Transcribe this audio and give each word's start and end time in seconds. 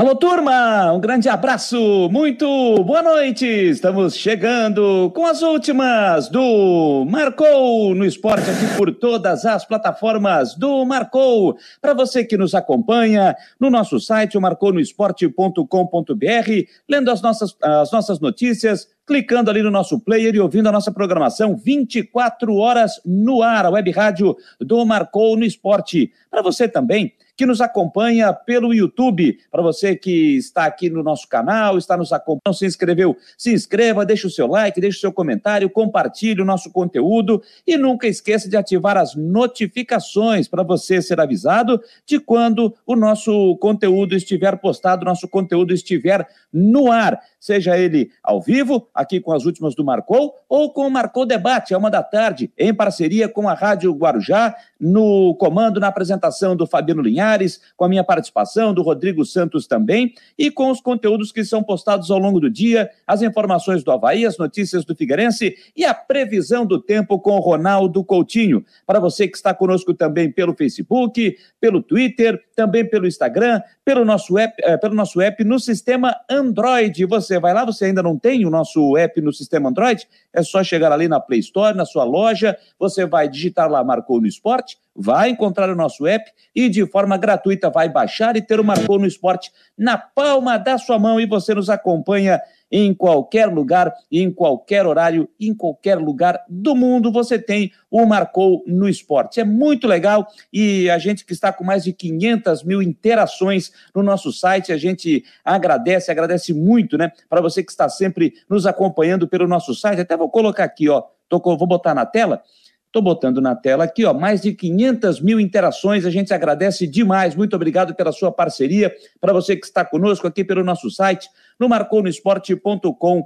Alô, 0.00 0.16
turma! 0.16 0.90
Um 0.94 0.98
grande 0.98 1.28
abraço, 1.28 2.08
muito 2.10 2.46
boa 2.84 3.02
noite! 3.02 3.44
Estamos 3.44 4.16
chegando 4.16 5.12
com 5.14 5.26
as 5.26 5.42
últimas 5.42 6.30
do 6.30 7.04
Marcou 7.04 7.94
no 7.94 8.06
Esporte 8.06 8.48
aqui 8.48 8.78
por 8.78 8.94
todas 8.94 9.44
as 9.44 9.66
plataformas 9.66 10.54
do 10.54 10.86
Marcou. 10.86 11.54
Para 11.82 11.92
você 11.92 12.24
que 12.24 12.38
nos 12.38 12.54
acompanha 12.54 13.36
no 13.60 13.68
nosso 13.68 14.00
site, 14.00 14.38
marcounoesporte.com.br, 14.38 16.50
lendo 16.88 17.10
as 17.10 17.20
nossas, 17.20 17.54
as 17.62 17.92
nossas 17.92 18.20
notícias, 18.20 18.88
clicando 19.10 19.50
ali 19.50 19.60
no 19.60 19.72
nosso 19.72 19.98
player 19.98 20.32
e 20.36 20.38
ouvindo 20.38 20.68
a 20.68 20.72
nossa 20.72 20.92
programação 20.92 21.56
24 21.56 22.54
horas 22.54 23.00
no 23.04 23.42
ar, 23.42 23.66
a 23.66 23.70
web 23.70 23.90
rádio 23.90 24.36
do 24.60 24.86
Marcou 24.86 25.36
no 25.36 25.44
Esporte. 25.44 26.12
Para 26.30 26.42
você 26.42 26.68
também 26.68 27.12
que 27.40 27.46
nos 27.46 27.62
acompanha 27.62 28.34
pelo 28.34 28.74
YouTube. 28.74 29.38
Para 29.50 29.62
você 29.62 29.96
que 29.96 30.36
está 30.36 30.66
aqui 30.66 30.90
no 30.90 31.02
nosso 31.02 31.26
canal, 31.26 31.78
está 31.78 31.96
nos 31.96 32.12
acompanhando, 32.12 32.54
se 32.54 32.66
inscreveu, 32.66 33.16
se 33.38 33.50
inscreva, 33.50 34.04
deixe 34.04 34.26
o 34.26 34.30
seu 34.30 34.46
like, 34.46 34.78
deixe 34.78 34.98
o 34.98 35.00
seu 35.00 35.10
comentário, 35.10 35.70
compartilhe 35.70 36.42
o 36.42 36.44
nosso 36.44 36.70
conteúdo 36.70 37.42
e 37.66 37.78
nunca 37.78 38.06
esqueça 38.06 38.46
de 38.46 38.58
ativar 38.58 38.98
as 38.98 39.14
notificações 39.14 40.48
para 40.48 40.62
você 40.62 41.00
ser 41.00 41.18
avisado 41.18 41.80
de 42.04 42.20
quando 42.20 42.74
o 42.86 42.94
nosso 42.94 43.56
conteúdo 43.56 44.14
estiver 44.14 44.58
postado, 44.58 45.06
nosso 45.06 45.26
conteúdo 45.26 45.72
estiver 45.72 46.28
no 46.52 46.92
ar, 46.92 47.18
seja 47.40 47.76
ele 47.76 48.10
ao 48.22 48.40
vivo, 48.40 48.88
aqui 48.94 49.18
com 49.18 49.32
as 49.32 49.46
últimas 49.46 49.74
do 49.74 49.82
Marcou, 49.82 50.34
ou 50.48 50.72
com 50.72 50.86
o 50.86 50.90
Marcou 50.90 51.24
Debate, 51.24 51.74
a 51.74 51.78
uma 51.78 51.90
da 51.90 52.02
tarde, 52.02 52.52
em 52.56 52.72
parceria 52.72 53.28
com 53.28 53.48
a 53.48 53.54
Rádio 53.54 53.92
Guarujá, 53.94 54.54
no 54.78 55.34
comando, 55.36 55.80
na 55.80 55.88
apresentação 55.88 56.54
do 56.54 56.66
Fabiano 56.66 57.02
Linhares, 57.02 57.60
com 57.76 57.84
a 57.84 57.88
minha 57.88 58.04
participação, 58.04 58.72
do 58.72 58.82
Rodrigo 58.82 59.24
Santos 59.24 59.66
também, 59.66 60.12
e 60.38 60.50
com 60.50 60.70
os 60.70 60.80
conteúdos 60.80 61.32
que 61.32 61.44
são 61.44 61.62
postados 61.62 62.10
ao 62.10 62.18
longo 62.18 62.38
do 62.38 62.50
dia, 62.50 62.90
as 63.06 63.22
informações 63.22 63.82
do 63.82 63.90
Havaí, 63.90 64.26
as 64.26 64.38
notícias 64.38 64.84
do 64.84 64.94
Figueirense 64.94 65.54
e 65.74 65.84
a 65.84 65.94
previsão 65.94 66.66
do 66.66 66.80
tempo 66.80 67.18
com 67.18 67.32
o 67.32 67.40
Ronaldo 67.40 68.04
Coutinho. 68.04 68.64
Para 68.86 69.00
você 69.00 69.26
que 69.26 69.36
está 69.36 69.54
conosco 69.54 69.94
também 69.94 70.30
pelo 70.30 70.54
Facebook, 70.54 71.36
pelo 71.60 71.82
Twitter, 71.82 72.42
também 72.54 72.88
pelo 72.88 73.06
Instagram, 73.06 73.60
pelo 73.84 74.04
nosso 74.04 74.38
app, 74.38 74.54
eh, 74.62 74.76
pelo 74.76 74.94
nosso 74.94 75.20
app 75.20 75.42
no 75.44 75.58
sistema 75.58 76.14
Android. 76.28 77.04
Você 77.06 77.29
vai 77.38 77.54
lá, 77.54 77.64
você 77.64 77.86
ainda 77.86 78.02
não 78.02 78.18
tem 78.18 78.44
o 78.44 78.50
nosso 78.50 78.96
app 78.96 79.20
no 79.20 79.32
sistema 79.32 79.68
Android? 79.68 80.08
É 80.32 80.42
só 80.42 80.64
chegar 80.64 80.90
ali 80.90 81.06
na 81.06 81.20
Play 81.20 81.40
Store, 81.40 81.76
na 81.76 81.84
sua 81.84 82.04
loja, 82.04 82.56
você 82.78 83.06
vai 83.06 83.28
digitar 83.28 83.70
lá 83.70 83.84
Marcou 83.84 84.20
no 84.20 84.26
Esporte, 84.26 84.78
vai 84.94 85.30
encontrar 85.30 85.70
o 85.70 85.76
nosso 85.76 86.06
app 86.06 86.30
e 86.54 86.68
de 86.68 86.86
forma 86.86 87.16
gratuita 87.16 87.70
vai 87.70 87.88
baixar 87.88 88.36
e 88.36 88.42
ter 88.42 88.58
o 88.58 88.64
Marcou 88.64 88.98
no 88.98 89.06
Esporte 89.06 89.52
na 89.76 89.96
palma 89.96 90.58
da 90.58 90.78
sua 90.78 90.98
mão 90.98 91.20
e 91.20 91.26
você 91.26 91.54
nos 91.54 91.70
acompanha 91.70 92.40
em 92.70 92.94
qualquer 92.94 93.46
lugar, 93.46 93.92
em 94.10 94.30
qualquer 94.30 94.86
horário, 94.86 95.28
em 95.38 95.54
qualquer 95.54 95.98
lugar 95.98 96.42
do 96.48 96.76
mundo, 96.76 97.10
você 97.10 97.38
tem 97.38 97.72
o 97.90 98.06
Marcou 98.06 98.62
no 98.66 98.88
Esporte. 98.88 99.40
É 99.40 99.44
muito 99.44 99.86
legal 99.86 100.26
e 100.52 100.88
a 100.88 100.98
gente 100.98 101.24
que 101.24 101.32
está 101.32 101.52
com 101.52 101.64
mais 101.64 101.82
de 101.82 101.92
500 101.92 102.62
mil 102.62 102.80
interações 102.80 103.72
no 103.94 104.02
nosso 104.02 104.32
site, 104.32 104.72
a 104.72 104.76
gente 104.76 105.24
agradece, 105.44 106.10
agradece 106.10 106.54
muito, 106.54 106.96
né? 106.96 107.10
Para 107.28 107.40
você 107.40 107.62
que 107.62 107.70
está 107.70 107.88
sempre 107.88 108.34
nos 108.48 108.66
acompanhando 108.66 109.26
pelo 109.26 109.48
nosso 109.48 109.74
site, 109.74 110.00
até 110.00 110.16
vou 110.16 110.30
colocar 110.30 110.64
aqui, 110.64 110.88
ó, 110.88 111.02
tô, 111.28 111.40
vou 111.40 111.66
botar 111.66 111.94
na 111.94 112.06
tela. 112.06 112.42
Estou 112.90 113.02
botando 113.02 113.40
na 113.40 113.54
tela 113.54 113.84
aqui, 113.84 114.04
ó, 114.04 114.12
mais 114.12 114.40
de 114.40 114.52
500 114.52 115.20
mil 115.20 115.38
interações. 115.38 116.04
A 116.04 116.10
gente 116.10 116.34
agradece 116.34 116.88
demais. 116.88 117.36
Muito 117.36 117.54
obrigado 117.54 117.94
pela 117.94 118.10
sua 118.10 118.32
parceria. 118.32 118.92
Para 119.20 119.32
você 119.32 119.54
que 119.54 119.64
está 119.64 119.84
conosco 119.84 120.26
aqui 120.26 120.42
pelo 120.42 120.64
nosso 120.64 120.90
site, 120.90 121.28
no 121.58 121.68
marconosport.com.br. 121.68 123.22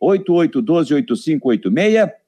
988128586 0.00 2.21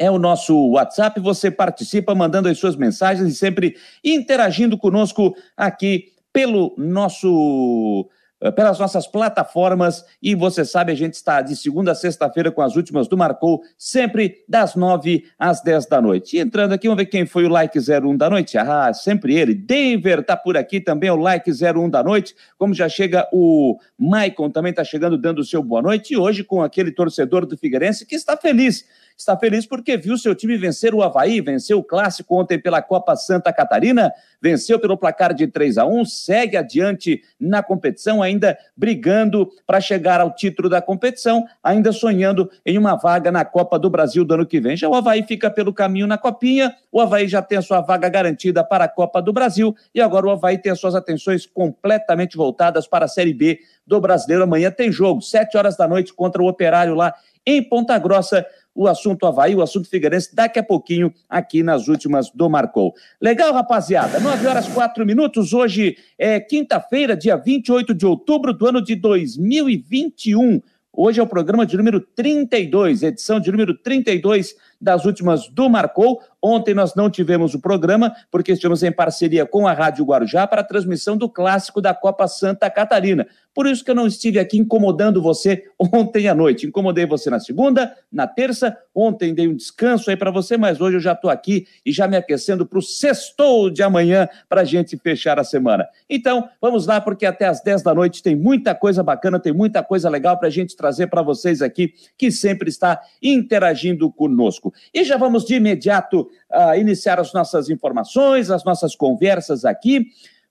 é 0.00 0.10
o 0.10 0.18
nosso 0.18 0.56
WhatsApp. 0.70 1.20
Você 1.20 1.50
participa 1.50 2.14
mandando 2.14 2.48
as 2.48 2.58
suas 2.58 2.74
mensagens 2.74 3.30
e 3.30 3.36
sempre 3.36 3.76
interagindo 4.02 4.78
conosco 4.78 5.36
aqui 5.54 6.14
pelo 6.32 6.74
nosso 6.78 8.08
pelas 8.54 8.78
nossas 8.78 9.06
plataformas 9.06 10.04
e 10.22 10.34
você 10.34 10.64
sabe, 10.64 10.90
a 10.92 10.94
gente 10.94 11.14
está 11.14 11.42
de 11.42 11.54
segunda 11.54 11.92
a 11.92 11.94
sexta-feira 11.94 12.50
com 12.50 12.62
as 12.62 12.74
últimas 12.74 13.06
do 13.06 13.16
Marcou, 13.16 13.62
sempre 13.76 14.42
das 14.48 14.74
nove 14.74 15.24
às 15.38 15.62
dez 15.62 15.84
da 15.84 16.00
noite. 16.00 16.36
E 16.36 16.40
entrando 16.40 16.72
aqui, 16.72 16.88
vamos 16.88 17.02
ver 17.02 17.10
quem 17.10 17.26
foi 17.26 17.44
o 17.44 17.48
like 17.48 17.78
01 17.78 18.16
da 18.16 18.30
noite. 18.30 18.56
Ah, 18.56 18.92
sempre 18.94 19.34
ele. 19.34 19.54
Denver 19.54 20.20
está 20.20 20.36
por 20.36 20.56
aqui 20.56 20.80
também, 20.80 21.10
o 21.10 21.16
like 21.16 21.50
01 21.50 21.90
da 21.90 22.02
noite. 22.02 22.34
Como 22.56 22.72
já 22.72 22.88
chega 22.88 23.28
o 23.30 23.78
Maicon, 23.98 24.50
também 24.50 24.70
está 24.70 24.84
chegando 24.84 25.18
dando 25.18 25.40
o 25.40 25.44
seu 25.44 25.62
boa 25.62 25.82
noite. 25.82 26.14
E 26.14 26.16
hoje 26.16 26.42
com 26.42 26.62
aquele 26.62 26.90
torcedor 26.92 27.44
do 27.44 27.58
Figueirense 27.58 28.06
que 28.06 28.14
está 28.14 28.36
feliz 28.36 28.86
está 29.20 29.36
feliz 29.36 29.66
porque 29.66 29.96
viu 29.96 30.16
seu 30.16 30.34
time 30.34 30.56
vencer 30.56 30.94
o 30.94 31.02
Havaí, 31.02 31.40
venceu 31.40 31.78
o 31.78 31.84
clássico 31.84 32.40
ontem 32.40 32.58
pela 32.58 32.80
Copa 32.80 33.14
Santa 33.16 33.52
Catarina, 33.52 34.12
venceu 34.40 34.78
pelo 34.78 34.96
placar 34.96 35.34
de 35.34 35.46
3 35.46 35.78
a 35.78 35.84
1 35.84 36.04
segue 36.06 36.56
adiante 36.56 37.22
na 37.38 37.62
competição, 37.62 38.22
ainda 38.22 38.29
brigando 38.76 39.50
para 39.66 39.80
chegar 39.80 40.20
ao 40.20 40.34
título 40.34 40.68
da 40.68 40.82
competição, 40.82 41.46
ainda 41.62 41.92
sonhando 41.92 42.50
em 42.64 42.76
uma 42.76 42.96
vaga 42.96 43.32
na 43.32 43.44
Copa 43.44 43.78
do 43.78 43.88
Brasil 43.88 44.24
do 44.24 44.34
ano 44.34 44.46
que 44.46 44.60
vem. 44.60 44.76
Já 44.76 44.88
o 44.88 44.94
Havaí 44.94 45.22
fica 45.22 45.50
pelo 45.50 45.72
caminho 45.72 46.06
na 46.06 46.18
Copinha, 46.18 46.74
o 46.92 47.00
Havaí 47.00 47.26
já 47.28 47.40
tem 47.40 47.58
a 47.58 47.62
sua 47.62 47.80
vaga 47.80 48.08
garantida 48.08 48.62
para 48.62 48.84
a 48.84 48.88
Copa 48.88 49.22
do 49.22 49.32
Brasil 49.32 49.74
e 49.94 50.00
agora 50.00 50.26
o 50.26 50.30
Havaí 50.30 50.58
tem 50.58 50.72
as 50.72 50.80
suas 50.80 50.94
atenções 50.94 51.46
completamente 51.46 52.36
voltadas 52.36 52.86
para 52.86 53.06
a 53.06 53.08
Série 53.08 53.32
B 53.32 53.60
do 53.86 54.00
Brasileiro. 54.00 54.44
Amanhã 54.44 54.70
tem 54.70 54.92
jogo, 54.92 55.22
sete 55.22 55.56
horas 55.56 55.76
da 55.76 55.88
noite 55.88 56.12
contra 56.12 56.42
o 56.42 56.46
Operário 56.46 56.94
lá 56.94 57.14
em 57.46 57.62
Ponta 57.62 57.98
Grossa 57.98 58.46
o 58.80 58.88
assunto 58.88 59.26
Havaí, 59.26 59.54
o 59.54 59.60
assunto 59.60 59.90
Figueirense, 59.90 60.34
daqui 60.34 60.58
a 60.58 60.62
pouquinho 60.62 61.12
aqui 61.28 61.62
nas 61.62 61.86
últimas 61.86 62.30
do 62.30 62.48
Marcou. 62.48 62.94
Legal, 63.20 63.52
rapaziada? 63.52 64.18
9 64.18 64.46
horas 64.46 64.66
4 64.68 65.04
minutos. 65.04 65.52
Hoje 65.52 65.98
é 66.16 66.40
quinta-feira, 66.40 67.14
dia 67.14 67.36
28 67.36 67.92
de 67.92 68.06
outubro 68.06 68.54
do 68.54 68.66
ano 68.66 68.82
de 68.82 68.94
2021. 68.94 70.62
Hoje 70.90 71.20
é 71.20 71.22
o 71.22 71.26
programa 71.26 71.66
de 71.66 71.76
número 71.76 72.00
32, 72.00 73.02
edição 73.02 73.38
de 73.38 73.52
número 73.52 73.76
32 73.76 74.56
das 74.80 75.04
últimas 75.04 75.48
do 75.48 75.68
Marcou. 75.68 76.20
Ontem 76.42 76.72
nós 76.72 76.94
não 76.94 77.10
tivemos 77.10 77.54
o 77.54 77.60
programa, 77.60 78.14
porque 78.30 78.52
estivemos 78.52 78.82
em 78.82 78.90
parceria 78.90 79.44
com 79.44 79.68
a 79.68 79.72
Rádio 79.72 80.04
Guarujá 80.04 80.46
para 80.46 80.62
a 80.62 80.64
transmissão 80.64 81.16
do 81.16 81.28
clássico 81.28 81.80
da 81.80 81.92
Copa 81.92 82.26
Santa 82.26 82.70
Catarina. 82.70 83.26
Por 83.52 83.66
isso 83.66 83.84
que 83.84 83.90
eu 83.90 83.94
não 83.94 84.06
estive 84.06 84.38
aqui 84.38 84.58
incomodando 84.58 85.20
você 85.20 85.64
ontem 85.78 86.28
à 86.28 86.34
noite. 86.34 86.66
Incomodei 86.66 87.04
você 87.04 87.28
na 87.28 87.40
segunda, 87.40 87.94
na 88.10 88.26
terça. 88.26 88.76
Ontem 88.94 89.34
dei 89.34 89.48
um 89.48 89.54
descanso 89.54 90.08
aí 90.08 90.16
para 90.16 90.30
você, 90.30 90.56
mas 90.56 90.80
hoje 90.80 90.96
eu 90.96 91.00
já 91.00 91.12
estou 91.12 91.30
aqui 91.30 91.66
e 91.84 91.92
já 91.92 92.06
me 92.06 92.16
aquecendo 92.16 92.64
para 92.64 92.78
o 92.78 92.82
sextou 92.82 93.68
de 93.68 93.82
amanhã 93.82 94.28
para 94.48 94.62
a 94.62 94.64
gente 94.64 94.96
fechar 94.96 95.38
a 95.38 95.44
semana. 95.44 95.86
Então, 96.08 96.48
vamos 96.60 96.86
lá, 96.86 97.00
porque 97.00 97.26
até 97.26 97.46
às 97.46 97.60
10 97.60 97.82
da 97.82 97.94
noite 97.94 98.22
tem 98.22 98.36
muita 98.36 98.74
coisa 98.74 99.02
bacana, 99.02 99.38
tem 99.38 99.52
muita 99.52 99.82
coisa 99.82 100.08
legal 100.08 100.38
para 100.38 100.48
a 100.48 100.50
gente 100.50 100.76
trazer 100.76 101.08
para 101.08 101.22
vocês 101.22 101.60
aqui, 101.60 101.92
que 102.16 102.30
sempre 102.30 102.68
está 102.68 103.00
interagindo 103.22 104.10
conosco. 104.10 104.69
E 104.92 105.04
já 105.04 105.16
vamos 105.16 105.44
de 105.44 105.54
imediato 105.54 106.28
uh, 106.52 106.78
iniciar 106.78 107.18
as 107.18 107.32
nossas 107.32 107.70
informações, 107.70 108.50
as 108.50 108.64
nossas 108.64 108.94
conversas 108.94 109.64
aqui, 109.64 110.06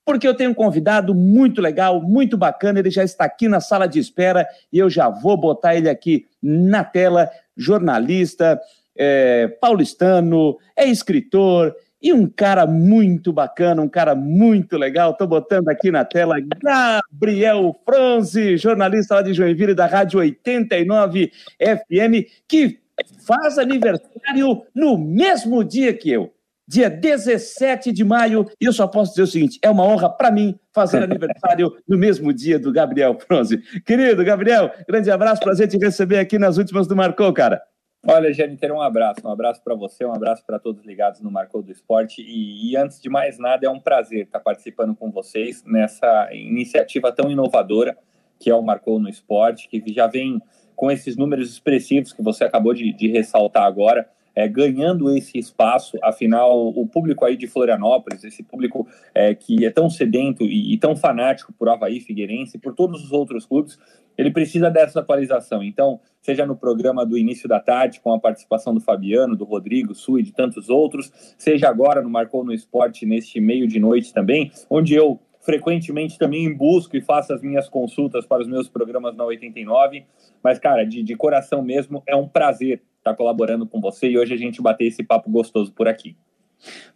porque 0.05 0.27
eu 0.27 0.33
tenho 0.33 0.51
um 0.51 0.55
convidado 0.55 1.13
muito 1.13 1.61
legal, 1.61 2.01
muito 2.01 2.37
bacana, 2.37 2.79
ele 2.79 2.89
já 2.89 3.03
está 3.03 3.25
aqui 3.25 3.47
na 3.47 3.59
sala 3.59 3.87
de 3.87 3.99
espera 3.99 4.47
e 4.73 4.79
eu 4.79 4.89
já 4.89 5.07
vou 5.07 5.37
botar 5.37 5.75
ele 5.75 5.89
aqui 5.89 6.25
na 6.41 6.83
tela, 6.83 7.29
jornalista, 7.55 8.59
é, 8.97 9.47
paulistano, 9.47 10.57
é 10.75 10.87
escritor, 10.87 11.75
e 12.01 12.13
um 12.13 12.27
cara 12.27 12.65
muito 12.65 13.33
bacana, 13.33 13.81
um 13.81 13.89
cara 13.89 14.15
muito 14.15 14.77
legal. 14.77 15.11
Estou 15.11 15.27
botando 15.27 15.67
aqui 15.67 15.91
na 15.91 16.05
tela 16.05 16.37
Gabriel 16.39 17.75
Fronzi, 17.83 18.57
jornalista 18.57 19.15
lá 19.15 19.21
de 19.21 19.33
Joinville 19.33 19.73
da 19.73 19.85
Rádio 19.85 20.19
89 20.19 21.31
FM, 21.59 22.25
que 22.47 22.78
faz 23.25 23.57
aniversário 23.57 24.63
no 24.73 24.97
mesmo 24.97 25.63
dia 25.63 25.93
que 25.93 26.11
eu, 26.11 26.33
dia 26.67 26.89
17 26.89 27.91
de 27.91 28.03
maio, 28.03 28.45
e 28.61 28.65
eu 28.65 28.73
só 28.73 28.87
posso 28.87 29.11
dizer 29.11 29.23
o 29.23 29.27
seguinte: 29.27 29.59
é 29.61 29.69
uma 29.69 29.83
honra 29.83 30.09
para 30.09 30.31
mim 30.31 30.57
fazer 30.73 31.03
aniversário 31.03 31.75
no 31.87 31.97
mesmo 31.97 32.33
dia 32.33 32.59
do 32.59 32.71
Gabriel 32.71 33.17
Fronzi. 33.19 33.57
Querido 33.81 34.23
Gabriel, 34.23 34.71
grande 34.87 35.09
abraço, 35.09 35.41
prazer 35.41 35.67
te 35.67 35.77
receber 35.77 36.19
aqui 36.19 36.37
nas 36.37 36.57
últimas 36.57 36.87
do 36.87 36.95
Marcou, 36.95 37.33
cara. 37.33 37.61
Olha, 38.07 38.31
Jennifer, 38.31 38.71
um 38.71 38.81
abraço, 38.81 39.19
um 39.25 39.29
abraço 39.29 39.61
para 39.61 39.75
você, 39.75 40.05
um 40.05 40.13
abraço 40.13 40.45
para 40.45 40.57
todos 40.57 40.85
ligados 40.85 41.19
no 41.19 41.29
Marcou 41.29 41.61
do 41.61 41.69
Esporte 41.69 42.21
e, 42.21 42.71
e, 42.71 42.77
antes 42.77 43.01
de 43.01 43.09
mais 43.09 43.37
nada 43.37 43.65
é 43.65 43.69
um 43.69 43.79
prazer 43.79 44.23
estar 44.23 44.39
participando 44.39 44.95
com 44.95 45.11
vocês 45.11 45.65
nessa 45.65 46.29
iniciativa 46.31 47.11
tão 47.11 47.29
inovadora 47.29 47.97
que 48.39 48.49
é 48.49 48.55
o 48.55 48.61
Marcou 48.61 48.99
no 48.99 49.09
Esporte, 49.09 49.67
que 49.67 49.83
já 49.91 50.07
vem 50.07 50.41
com 50.79 50.89
esses 50.89 51.17
números 51.17 51.51
expressivos 51.51 52.13
que 52.13 52.23
você 52.23 52.45
acabou 52.45 52.73
de, 52.73 52.93
de 52.93 53.09
ressaltar 53.09 53.63
agora, 53.63 54.09
é, 54.33 54.47
ganhando 54.47 55.13
esse 55.13 55.37
espaço. 55.37 55.97
Afinal, 56.01 56.69
o 56.69 56.87
público 56.87 57.25
aí 57.25 57.35
de 57.35 57.47
Florianópolis, 57.47 58.23
esse 58.23 58.41
público 58.41 58.87
é, 59.13 59.35
que 59.35 59.65
é 59.65 59.69
tão 59.69 59.89
sedento 59.89 60.45
e, 60.45 60.73
e, 60.73 60.77
tão 60.77 60.95
fanático 60.95 61.51
por 61.51 61.67
Havaí 61.67 61.99
Figueirense 61.99 62.57
por 62.57 62.73
todos 62.73 63.03
os 63.03 63.11
outros 63.11 63.45
clubes, 63.45 63.77
ele 64.17 64.31
precisa 64.31 64.69
dessa 64.69 65.01
atualização. 65.01 65.61
Então, 65.61 65.99
seja 66.21 66.45
no 66.45 66.55
programa 66.55 67.05
do 67.05 67.17
início 67.17 67.49
da 67.49 67.59
tarde, 67.59 67.99
com 67.99 68.13
a 68.13 68.19
participação 68.19 68.73
do 68.73 68.79
Fabiano, 68.79 69.35
do 69.35 69.43
Rodrigo, 69.43 69.93
Su 69.93 70.17
e 70.17 70.23
de 70.23 70.31
tantos 70.31 70.69
outros, 70.69 71.11
seja 71.37 71.67
agora 71.67 72.01
no 72.01 72.09
Marcou 72.09 72.45
no 72.45 72.53
Esporte, 72.53 73.05
neste 73.05 73.41
meio 73.41 73.67
de 73.67 73.81
noite 73.81 74.13
também, 74.13 74.49
onde 74.69 74.95
eu 74.95 75.19
frequentemente 75.49 76.15
também 76.19 76.55
busco 76.55 76.95
e 76.95 77.01
faço 77.01 77.33
as 77.33 77.41
minhas 77.41 77.67
consultas 77.67 78.23
para 78.23 78.39
os 78.39 78.47
meus 78.47 78.69
programas 78.69 79.15
na 79.15 79.25
89. 79.25 80.05
Mas, 80.43 80.59
cara, 80.59 80.83
de, 80.83 81.01
de 81.01 81.15
coração 81.15 81.63
mesmo, 81.63 82.03
é 82.07 82.15
um 82.15 82.27
prazer 82.27 82.83
estar 82.99 83.15
colaborando 83.15 83.65
com 83.65 83.81
você 83.81 84.09
e 84.09 84.17
hoje 84.19 84.31
a 84.31 84.37
gente 84.37 84.61
bater 84.61 84.85
esse 84.85 85.03
papo 85.03 85.27
gostoso 85.31 85.73
por 85.73 85.87
aqui. 85.87 86.15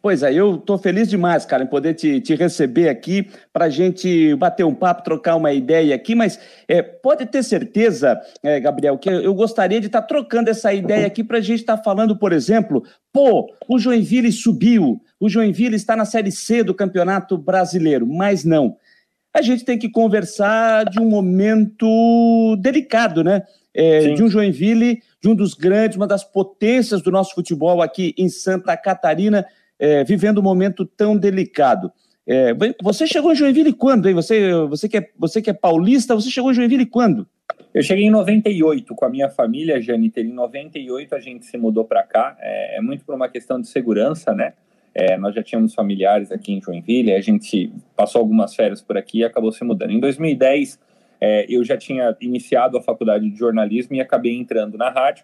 Pois 0.01 0.21
é, 0.21 0.33
eu 0.33 0.55
estou 0.55 0.77
feliz 0.77 1.09
demais, 1.09 1.45
cara, 1.45 1.63
em 1.63 1.67
poder 1.67 1.93
te, 1.93 2.19
te 2.19 2.35
receber 2.35 2.89
aqui 2.89 3.29
para 3.53 3.65
a 3.65 3.69
gente 3.69 4.35
bater 4.35 4.65
um 4.65 4.75
papo, 4.75 5.03
trocar 5.03 5.35
uma 5.35 5.53
ideia 5.53 5.95
aqui, 5.95 6.13
mas 6.13 6.37
é, 6.67 6.81
pode 6.81 7.25
ter 7.25 7.41
certeza, 7.43 8.19
é, 8.43 8.59
Gabriel, 8.59 8.97
que 8.97 9.09
eu 9.09 9.33
gostaria 9.33 9.79
de 9.79 9.87
estar 9.87 10.01
tá 10.01 10.07
trocando 10.07 10.49
essa 10.49 10.73
ideia 10.73 11.07
aqui 11.07 11.23
para 11.23 11.37
a 11.37 11.41
gente 11.41 11.61
estar 11.61 11.77
tá 11.77 11.83
falando, 11.83 12.17
por 12.17 12.33
exemplo, 12.33 12.83
pô, 13.13 13.49
o 13.67 13.79
Joinville 13.79 14.31
subiu, 14.31 15.01
o 15.19 15.29
Joinville 15.29 15.75
está 15.75 15.95
na 15.95 16.05
Série 16.05 16.31
C 16.31 16.63
do 16.63 16.73
Campeonato 16.73 17.37
Brasileiro, 17.37 18.05
mas 18.05 18.43
não. 18.43 18.75
A 19.33 19.41
gente 19.41 19.63
tem 19.63 19.79
que 19.79 19.89
conversar 19.89 20.85
de 20.85 20.99
um 20.99 21.09
momento 21.09 22.55
delicado, 22.59 23.23
né? 23.23 23.43
É, 23.73 24.13
de 24.13 24.21
um 24.21 24.27
Joinville 24.27 25.01
de 25.23 25.29
um 25.29 25.33
dos 25.33 25.53
grandes, 25.53 25.95
uma 25.95 26.05
das 26.05 26.25
potências 26.25 27.01
do 27.01 27.09
nosso 27.09 27.33
futebol 27.33 27.81
aqui 27.81 28.13
em 28.17 28.27
Santa 28.27 28.75
Catarina, 28.75 29.45
é, 29.79 30.03
vivendo 30.03 30.39
um 30.39 30.43
momento 30.43 30.85
tão 30.85 31.15
delicado. 31.15 31.89
É, 32.27 32.53
você 32.81 33.07
chegou 33.07 33.31
em 33.31 33.35
Joinville 33.35 33.71
quando, 33.71 34.09
hein? 34.09 34.15
Você, 34.15 34.51
você, 34.67 34.89
que 34.89 34.97
é, 34.97 35.09
você 35.17 35.41
que 35.41 35.49
é 35.49 35.53
paulista, 35.53 36.13
você 36.13 36.29
chegou 36.29 36.51
em 36.51 36.53
Joinville 36.53 36.85
quando? 36.85 37.25
Eu 37.73 37.81
cheguei 37.81 38.03
em 38.03 38.11
98 38.11 38.93
com 38.93 39.05
a 39.05 39.09
minha 39.09 39.29
família, 39.29 39.81
Janiter. 39.81 40.25
Em 40.25 40.33
98 40.33 41.15
a 41.15 41.19
gente 41.21 41.45
se 41.45 41.57
mudou 41.57 41.85
para 41.85 42.03
cá. 42.03 42.35
É, 42.41 42.77
é, 42.77 42.81
muito 42.81 43.05
por 43.05 43.15
uma 43.15 43.29
questão 43.29 43.61
de 43.61 43.67
segurança, 43.67 44.33
né? 44.33 44.53
É, 44.93 45.17
nós 45.17 45.33
já 45.33 45.41
tínhamos 45.41 45.73
familiares 45.73 46.33
aqui 46.33 46.53
em 46.53 46.61
Joinville, 46.61 47.13
a 47.13 47.21
gente 47.21 47.71
passou 47.95 48.19
algumas 48.19 48.53
férias 48.53 48.81
por 48.81 48.97
aqui 48.97 49.19
e 49.19 49.23
acabou 49.23 49.51
se 49.53 49.63
mudando. 49.63 49.91
Em 49.91 49.99
2010 49.99 50.77
é, 51.25 51.45
eu 51.47 51.63
já 51.63 51.77
tinha 51.77 52.13
iniciado 52.19 52.77
a 52.77 52.81
faculdade 52.81 53.29
de 53.29 53.37
jornalismo 53.37 53.95
e 53.95 54.01
acabei 54.01 54.35
entrando 54.35 54.77
na 54.77 54.89
rádio, 54.89 55.23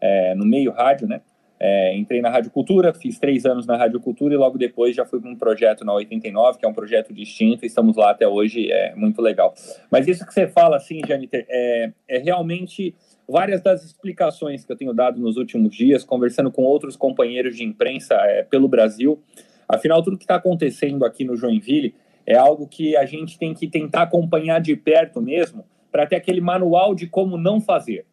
é, 0.00 0.32
no 0.36 0.46
meio 0.46 0.70
rádio, 0.70 1.08
né? 1.08 1.22
É, 1.58 1.94
entrei 1.96 2.22
na 2.22 2.30
Rádio 2.30 2.52
Cultura, 2.52 2.94
fiz 2.94 3.18
três 3.18 3.44
anos 3.44 3.66
na 3.66 3.76
Rádio 3.76 3.98
Cultura 3.98 4.32
e 4.32 4.36
logo 4.36 4.56
depois 4.56 4.94
já 4.94 5.04
fui 5.04 5.20
para 5.20 5.28
um 5.28 5.34
projeto 5.34 5.84
na 5.84 5.92
89, 5.92 6.60
que 6.60 6.64
é 6.64 6.68
um 6.68 6.72
projeto 6.72 7.12
distinto, 7.12 7.64
e 7.64 7.66
estamos 7.66 7.96
lá 7.96 8.12
até 8.12 8.28
hoje, 8.28 8.70
é 8.70 8.94
muito 8.94 9.20
legal. 9.20 9.52
Mas 9.90 10.06
isso 10.06 10.24
que 10.24 10.32
você 10.32 10.46
fala, 10.46 10.76
assim, 10.76 11.00
Janiter, 11.04 11.44
é, 11.48 11.92
é 12.08 12.18
realmente 12.18 12.94
várias 13.28 13.60
das 13.60 13.84
explicações 13.84 14.64
que 14.64 14.70
eu 14.70 14.76
tenho 14.76 14.94
dado 14.94 15.20
nos 15.20 15.36
últimos 15.36 15.74
dias, 15.74 16.04
conversando 16.04 16.52
com 16.52 16.62
outros 16.62 16.96
companheiros 16.96 17.56
de 17.56 17.64
imprensa 17.64 18.14
é, 18.14 18.44
pelo 18.44 18.68
Brasil. 18.68 19.20
Afinal, 19.68 20.00
tudo 20.00 20.16
que 20.16 20.24
está 20.24 20.36
acontecendo 20.36 21.04
aqui 21.04 21.24
no 21.24 21.36
Joinville 21.36 21.92
é 22.30 22.36
algo 22.36 22.68
que 22.68 22.96
a 22.96 23.04
gente 23.04 23.36
tem 23.36 23.52
que 23.52 23.66
tentar 23.66 24.02
acompanhar 24.02 24.60
de 24.60 24.76
perto 24.76 25.20
mesmo, 25.20 25.64
para 25.90 26.06
ter 26.06 26.14
aquele 26.14 26.40
manual 26.40 26.94
de 26.94 27.08
como 27.08 27.36
não 27.36 27.60
fazer. 27.60 28.06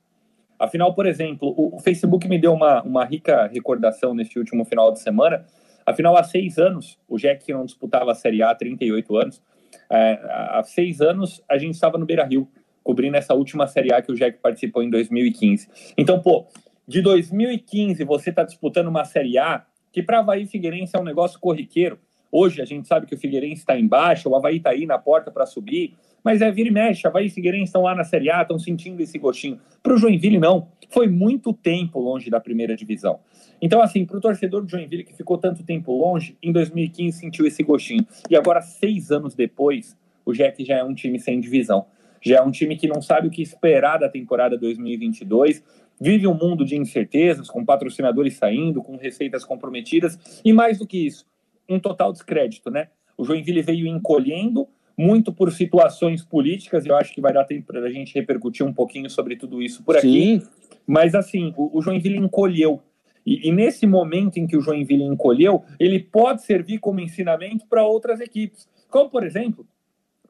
Afinal, 0.57 0.95
por 0.95 1.05
exemplo, 1.05 1.53
o, 1.55 1.79
Facebook 1.79 2.27
me 2.27 2.39
deu 2.39 2.51
uma, 2.51 2.81
uma 2.81 3.05
rica 3.05 3.45
recordação 3.45 4.15
neste 4.15 4.39
último 4.39 4.65
final 4.65 4.91
de 4.91 4.99
semana. 4.99 5.45
Afinal, 5.85 6.17
há 6.17 6.23
seis 6.23 6.57
anos, 6.57 6.97
o 7.07 7.19
Jack 7.19 7.53
não 7.53 7.63
disputava 7.63 8.11
a 8.11 8.15
Série 8.15 8.41
A 8.41 8.49
há 8.49 8.55
38 8.55 9.15
anos. 9.17 9.41
É, 9.87 10.19
há 10.23 10.63
seis 10.65 10.99
anos, 10.99 11.43
a 11.47 11.59
gente 11.59 11.75
estava 11.75 11.99
no 11.99 12.05
Beira 12.07 12.25
Rio, 12.25 12.49
cobrindo 12.83 13.17
essa 13.17 13.35
última 13.35 13.67
Série 13.67 13.93
A 13.93 14.01
que 14.01 14.11
o 14.11 14.15
Jack 14.15 14.39
participou 14.39 14.81
em 14.81 14.89
2015. 14.89 15.69
Então, 15.95 16.19
pô, 16.19 16.47
de 16.87 17.03
2015 17.03 18.03
você 18.03 18.31
está 18.31 18.41
disputando 18.41 18.87
uma 18.87 19.05
Série 19.05 19.37
A 19.37 19.63
que 19.91 20.01
para 20.01 20.19
Havaí 20.19 20.47
Figueirense 20.47 20.95
é 20.95 20.99
um 20.99 21.03
negócio 21.03 21.39
corriqueiro. 21.39 21.99
Hoje 22.31 22.61
a 22.61 22.65
gente 22.65 22.87
sabe 22.87 23.05
que 23.05 23.15
o 23.15 23.17
Figueirense 23.17 23.61
está 23.61 23.79
embaixo, 23.79 24.29
o 24.29 24.35
Havaí 24.35 24.57
está 24.57 24.71
aí 24.71 24.85
na 24.85 24.97
porta 24.97 25.31
para 25.31 25.45
subir, 25.45 25.95
mas 26.23 26.41
é 26.41 26.51
vira 26.51 26.69
e 26.69 26.71
mexe. 26.71 27.07
Havaí 27.07 27.27
e 27.27 27.29
Figueirense 27.29 27.65
estão 27.65 27.83
lá 27.83 27.95
na 27.95 28.03
Série 28.03 28.29
A, 28.29 28.41
estão 28.41 28.59
sentindo 28.59 29.01
esse 29.01 29.17
gostinho. 29.17 29.59
Para 29.81 29.93
o 29.93 29.97
Joinville, 29.97 30.39
não. 30.39 30.67
Foi 30.89 31.07
muito 31.07 31.53
tempo 31.53 31.99
longe 31.99 32.29
da 32.29 32.39
primeira 32.39 32.75
divisão. 32.75 33.19
Então, 33.61 33.81
assim, 33.81 34.05
para 34.05 34.17
o 34.17 34.21
torcedor 34.21 34.61
do 34.61 34.69
Joinville 34.69 35.03
que 35.03 35.13
ficou 35.13 35.37
tanto 35.37 35.63
tempo 35.63 35.91
longe, 35.91 36.37
em 36.41 36.51
2015 36.51 37.17
sentiu 37.17 37.45
esse 37.45 37.63
gostinho. 37.63 38.05
E 38.29 38.35
agora, 38.35 38.61
seis 38.61 39.11
anos 39.11 39.35
depois, 39.35 39.97
o 40.25 40.33
Jack 40.33 40.63
já 40.65 40.75
é 40.75 40.83
um 40.83 40.93
time 40.93 41.19
sem 41.19 41.39
divisão. 41.39 41.85
Já 42.21 42.37
é 42.37 42.41
um 42.41 42.51
time 42.51 42.75
que 42.75 42.87
não 42.87 43.01
sabe 43.01 43.27
o 43.27 43.31
que 43.31 43.41
esperar 43.41 43.99
da 43.99 44.09
temporada 44.09 44.57
2022, 44.57 45.63
vive 45.99 46.27
um 46.27 46.33
mundo 46.33 46.65
de 46.65 46.75
incertezas, 46.75 47.49
com 47.49 47.63
patrocinadores 47.63 48.35
saindo, 48.35 48.81
com 48.81 48.97
receitas 48.97 49.45
comprometidas, 49.45 50.41
e 50.43 50.51
mais 50.51 50.77
do 50.79 50.87
que 50.87 51.05
isso, 51.05 51.25
um 51.69 51.79
total 51.79 52.11
descrédito, 52.11 52.69
né? 52.69 52.89
O 53.17 53.23
Joinville 53.23 53.61
veio 53.61 53.87
encolhendo 53.87 54.67
muito 54.97 55.31
por 55.31 55.51
situações 55.51 56.23
políticas, 56.23 56.85
eu 56.85 56.95
acho 56.95 57.13
que 57.13 57.21
vai 57.21 57.31
dar 57.31 57.45
tempo 57.45 57.67
para 57.67 57.81
a 57.81 57.89
gente 57.89 58.15
repercutir 58.15 58.65
um 58.65 58.73
pouquinho 58.73 59.09
sobre 59.09 59.35
tudo 59.35 59.61
isso 59.61 59.83
por 59.83 59.95
aqui. 59.95 60.39
Sim. 60.39 60.47
Mas 60.87 61.13
assim, 61.13 61.53
o, 61.55 61.77
o 61.77 61.81
Joinville 61.81 62.17
encolheu. 62.17 62.81
E, 63.25 63.49
e, 63.49 63.51
nesse 63.51 63.85
momento 63.85 64.37
em 64.37 64.47
que 64.47 64.55
o 64.55 64.61
Joinville 64.61 65.03
encolheu, 65.03 65.63
ele 65.79 65.99
pode 65.99 66.43
servir 66.43 66.79
como 66.79 67.01
ensinamento 67.01 67.67
para 67.67 67.85
outras 67.85 68.21
equipes. 68.21 68.67
Como, 68.89 69.09
por 69.09 69.23
exemplo, 69.23 69.67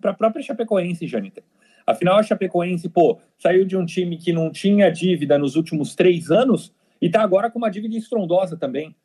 para 0.01 0.12
a 0.12 0.13
própria 0.13 0.44
Chapecoense, 0.44 1.07
Janita. 1.07 1.44
Afinal, 1.86 2.18
a 2.18 2.24
Chapecoense, 2.24 2.90
pô, 2.90 3.19
saiu 3.38 3.63
de 3.66 3.78
um 3.78 3.86
time 3.86 4.18
que 4.18 4.33
não 4.33 4.51
tinha 4.51 4.90
dívida 4.90 5.38
nos 5.38 5.56
últimos 5.56 5.95
três 5.95 6.31
anos 6.31 6.74
e 7.01 7.06
está 7.06 7.22
agora 7.22 7.50
com 7.50 7.60
uma 7.60 7.69
dívida 7.69 7.95
estrondosa 7.95 8.57
também. 8.57 8.95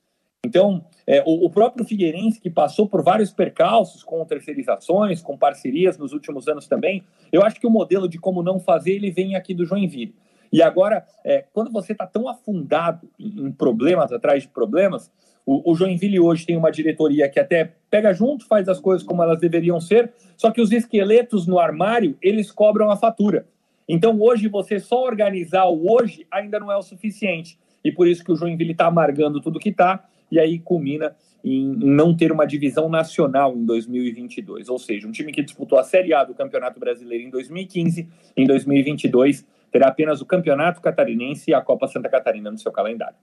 Então, 0.44 0.85
é, 1.06 1.23
o, 1.25 1.47
o, 1.47 1.50
próprio 1.50 1.85
Figueirense, 1.85 2.41
que 2.41 2.50
passou 2.50 2.89
por 2.89 3.00
vários 3.00 3.31
percalços 3.31 4.03
com 4.03 4.25
terceirizações, 4.25 5.23
com 5.23 5.39
parcerias 5.39 5.97
nos 5.97 6.12
últimos 6.12 6.49
anos 6.49 6.67
também, 6.67 7.05
eu 7.31 7.44
acho 7.44 7.61
que 7.61 7.67
o 7.67 7.71
modelo 7.71 8.09
de 8.09 8.19
como 8.19 8.43
não 8.43 8.59
fazer, 8.59 8.93
ele 8.94 9.12
vem 9.12 9.37
aqui 9.37 9.55
do 9.55 9.65
Joinville. 9.65 10.17
E 10.53 10.61
agora, 10.61 11.07
é, 11.25 11.45
quando 11.52 11.71
você 11.71 11.93
está 11.93 12.09
tão 12.09 12.28
afundado 12.28 13.09
em, 13.19 13.47
em, 13.47 13.52
problemas 13.52 14.12
atrás 14.12 14.43
de 14.43 14.49
problemas, 14.49 15.12
o, 15.47 15.71
o, 15.71 15.76
Joinville 15.76 16.19
hoje 16.19 16.45
tem 16.45 16.57
uma 16.57 16.73
diretoria 16.73 17.28
que 17.28 17.38
até 17.38 17.75
pega 17.88 18.12
junto, 18.12 18.45
faz 18.47 18.69
as 18.69 18.81
coisas 18.81 19.07
como 19.07 19.23
elas 19.23 19.38
deveriam 19.38 19.81
ser, 19.81 20.12
só 20.37 20.50
que 20.50 20.61
os 20.61 20.73
esqueletos 20.73 21.47
no 21.47 21.61
armário, 21.61 22.19
eles 22.21 22.50
cobram 22.50 22.90
a 22.90 22.97
fatura. 22.97 23.47
Então, 23.88 24.21
hoje, 24.21 24.49
você 24.49 24.81
só 24.81 25.05
organizar 25.05 25.66
o 25.66 25.88
hoje 25.88 26.26
ainda 26.31 26.59
não 26.59 26.71
é 26.71 26.76
o 26.76 26.83
suficiente. 26.83 27.59
E 27.85 27.90
por 27.90 28.07
isso 28.09 28.25
que 28.25 28.33
o 28.33 28.37
Joinville 28.37 28.73
está 28.73 28.87
amargando 28.87 29.40
tudo 29.40 29.59
que 29.59 29.71
está 29.71 30.05
e 30.33 30.41
aí 30.41 30.59
culmina 30.59 31.15
em 31.45 31.77
não 31.77 32.17
ter 32.17 32.33
uma 32.33 32.47
divisão 32.47 32.89
nacional 32.89 33.55
em 33.55 33.67
2022. 33.67 34.71
Ou 34.71 34.79
seja, 34.79 35.07
um 35.07 35.12
time 35.12 35.31
que 35.31 35.43
disputou 35.43 35.79
a 35.79 35.85
Série 35.85 36.15
A 36.15 36.25
do 36.25 36.35
Campeonato 36.35 36.81
Brasileiro 36.81 37.25
em 37.25 37.31
2015, 37.31 38.09
em 38.35 38.47
2022 38.47 39.45
terá 39.71 39.89
apenas 39.89 40.21
o 40.21 40.27
Campeonato 40.27 40.81
Catarinense 40.81 41.51
e 41.51 41.55
a 41.55 41.61
Copa 41.61 41.89
Santa 41.89 42.09
Catarina 42.09 42.51
no 42.51 42.59
seu 42.59 42.71
calendário. 42.71 43.17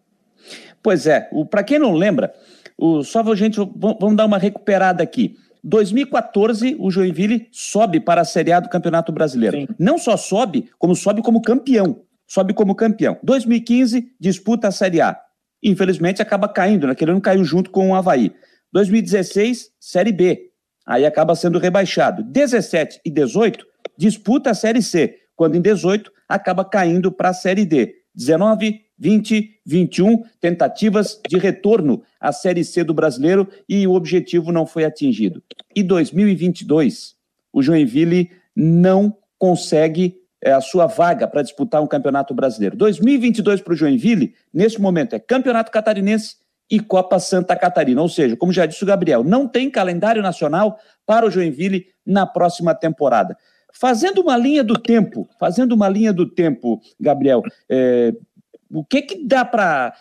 Pois 0.82 1.06
é, 1.06 1.30
para 1.50 1.64
quem 1.64 1.78
não 1.78 1.94
lembra, 1.94 2.34
o, 2.78 3.04
só 3.04 3.22
a 3.22 3.36
gente 3.36 3.60
vamos 3.76 4.16
dar 4.16 4.26
uma 4.26 4.38
recuperada 4.38 5.04
aqui. 5.04 5.36
2014, 5.64 6.76
o 6.80 6.90
Joinville 6.90 7.48
sobe 7.52 8.00
para 8.00 8.22
a 8.22 8.26
Série 8.26 8.52
A 8.52 8.60
do 8.60 8.70
Campeonato 8.70 9.12
Brasileiro. 9.12 9.58
Sim. 9.58 9.68
Não 9.78 9.98
só 9.98 10.16
sobe, 10.18 10.70
como 10.80 10.96
sobe 10.96 11.22
como 11.22 11.42
campeão. 11.42 12.02
Sobe 12.26 12.54
como 12.54 12.74
campeão. 12.76 13.18
2015, 13.22 14.16
disputa 14.20 14.70
a 14.70 14.72
Série 14.72 15.02
A 15.02 15.20
infelizmente 15.62 16.22
acaba 16.22 16.48
caindo, 16.48 16.88
né? 16.88 16.96
ano 17.02 17.22
caiu 17.22 17.44
junto 17.44 17.70
com 17.70 17.90
o 17.90 17.96
Havaí. 17.96 18.32
2016, 18.72 19.72
Série 19.80 20.12
B, 20.12 20.50
aí 20.86 21.06
acaba 21.06 21.36
sendo 21.36 21.60
rebaixado. 21.60 22.24
17 22.24 23.02
e 23.06 23.10
18, 23.10 23.66
disputa 23.98 24.52
a 24.52 24.54
Série 24.54 24.82
C, 24.82 25.16
quando 25.36 25.56
em 25.56 25.62
18 25.62 26.12
acaba 26.28 26.64
caindo 26.64 27.12
para 27.12 27.30
a 27.30 27.34
Série 27.34 27.66
D. 27.66 27.96
19, 28.16 28.82
20, 28.98 29.62
21, 29.66 30.24
tentativas 30.42 31.20
de 31.28 31.38
retorno 31.38 32.04
à 32.20 32.32
Série 32.32 32.66
C 32.66 32.84
do 32.84 32.94
brasileiro 32.94 33.48
e 33.68 33.88
o 33.88 33.94
objetivo 33.94 34.52
não 34.52 34.66
foi 34.66 34.84
atingido. 34.84 35.42
E 35.76 35.82
2022, 35.82 37.16
o 37.54 37.62
Joinville 37.62 38.30
não 38.56 39.16
consegue 39.38 40.18
é, 40.42 40.52
a 40.52 40.62
sua 40.62 40.86
vaga 40.86 41.28
para 41.28 41.42
disputar 41.42 41.82
um 41.82 41.88
campeonato 41.88 42.34
brasileiro. 42.34 42.76
2022 42.78 43.62
para 43.62 43.74
o 43.74 43.76
Joinville, 43.76 44.34
nesse 44.54 44.80
momento, 44.82 45.16
é 45.16 45.20
Campeonato 45.20 45.72
Catarinense 45.72 46.38
e 46.70 46.80
Copa 46.80 47.20
Santa 47.20 47.56
Catarina. 47.56 48.02
Ou 48.02 48.10
seja, 48.10 48.38
como 48.38 48.54
já 48.54 48.66
disse 48.66 48.84
o 48.84 48.88
Gabriel, 48.88 49.24
não 49.24 49.48
tem 49.48 49.70
calendário 49.70 50.22
nacional 50.22 50.80
para 51.06 51.26
o 51.26 51.32
Joinville 51.32 51.88
na 52.06 52.26
próxima 52.26 52.76
temporada. 52.76 53.36
Fazendo 53.74 54.22
uma 54.22 54.36
linha 54.36 54.64
do 54.64 54.76
tempo, 54.76 55.28
fazendo 55.40 55.74
uma 55.74 55.88
linha 55.88 56.12
do 56.12 56.28
tempo, 56.28 56.82
Gabriel, 57.00 57.44
é, 57.70 58.14
o 58.72 58.84
que 58.84 59.02
que 59.02 59.26
dá 59.26 59.44
para 59.44 59.94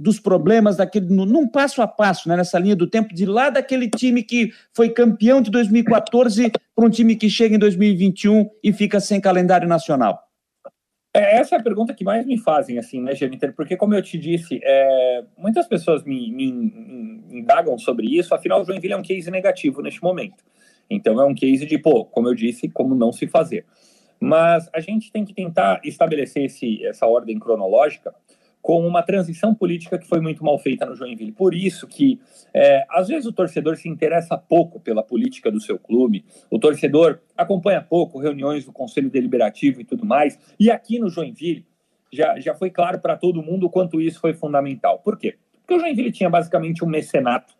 dos 0.00 0.18
problemas 0.18 0.76
daquele 0.76 1.06
num 1.06 1.46
passo 1.46 1.82
a 1.82 1.86
passo, 1.86 2.28
né, 2.28 2.36
nessa 2.36 2.58
linha 2.58 2.76
do 2.76 2.86
tempo 2.86 3.14
de 3.14 3.26
lá 3.26 3.50
daquele 3.50 3.88
time 3.88 4.22
que 4.22 4.50
foi 4.72 4.88
campeão 4.90 5.42
de 5.42 5.50
2014 5.50 6.50
para 6.74 6.84
um 6.84 6.90
time 6.90 7.16
que 7.16 7.28
chega 7.28 7.54
em 7.54 7.58
2021 7.58 8.48
e 8.62 8.72
fica 8.72 9.00
sem 9.00 9.20
calendário 9.20 9.68
nacional? 9.68 10.28
É, 11.14 11.38
essa 11.38 11.56
é 11.56 11.58
a 11.58 11.62
pergunta 11.62 11.94
que 11.94 12.04
mais 12.04 12.24
me 12.26 12.38
fazem, 12.38 12.78
assim, 12.78 13.00
né, 13.02 13.14
Jennifer? 13.14 13.52
Porque, 13.54 13.76
como 13.76 13.94
eu 13.94 14.02
te 14.02 14.18
disse, 14.18 14.60
é, 14.62 15.24
muitas 15.36 15.66
pessoas 15.66 16.04
me, 16.04 16.30
me, 16.30 16.52
me 16.52 17.40
indagam 17.40 17.78
sobre 17.78 18.06
isso, 18.06 18.34
afinal, 18.34 18.60
o 18.60 18.64
Joinville 18.64 18.92
é 18.92 18.96
um 18.96 19.02
case 19.02 19.30
negativo 19.30 19.80
neste 19.82 20.02
momento. 20.02 20.44
Então, 20.88 21.20
é 21.20 21.24
um 21.24 21.34
case 21.34 21.66
de, 21.66 21.78
pô, 21.78 22.04
como 22.04 22.28
eu 22.28 22.34
disse, 22.34 22.68
como 22.68 22.94
não 22.94 23.10
se 23.10 23.26
fazer. 23.26 23.66
Mas 24.20 24.68
a 24.72 24.80
gente 24.80 25.12
tem 25.12 25.24
que 25.24 25.32
tentar 25.32 25.80
estabelecer 25.84 26.44
esse, 26.44 26.84
essa 26.84 27.06
ordem 27.06 27.38
cronológica 27.38 28.14
com 28.60 28.86
uma 28.86 29.02
transição 29.02 29.54
política 29.54 29.98
que 29.98 30.06
foi 30.06 30.20
muito 30.20 30.44
mal 30.44 30.58
feita 30.58 30.84
no 30.84 30.94
Joinville. 30.94 31.32
Por 31.32 31.54
isso 31.54 31.86
que, 31.86 32.20
é, 32.52 32.84
às 32.90 33.08
vezes, 33.08 33.26
o 33.26 33.32
torcedor 33.32 33.76
se 33.76 33.88
interessa 33.88 34.36
pouco 34.36 34.80
pela 34.80 35.02
política 35.02 35.50
do 35.50 35.60
seu 35.60 35.78
clube, 35.78 36.24
o 36.50 36.58
torcedor 36.58 37.20
acompanha 37.36 37.80
pouco 37.80 38.18
reuniões 38.18 38.64
do 38.64 38.72
Conselho 38.72 39.10
Deliberativo 39.10 39.80
e 39.80 39.84
tudo 39.84 40.04
mais, 40.04 40.38
e 40.58 40.70
aqui 40.70 40.98
no 40.98 41.08
Joinville 41.08 41.64
já, 42.12 42.38
já 42.40 42.54
foi 42.54 42.70
claro 42.70 42.98
para 42.98 43.16
todo 43.16 43.42
mundo 43.42 43.66
o 43.66 43.70
quanto 43.70 44.00
isso 44.00 44.20
foi 44.20 44.34
fundamental. 44.34 44.98
Por 44.98 45.16
quê? 45.16 45.36
Porque 45.60 45.74
o 45.74 45.80
Joinville 45.80 46.12
tinha 46.12 46.28
basicamente 46.28 46.84
um 46.84 46.88
mecenato 46.88 47.54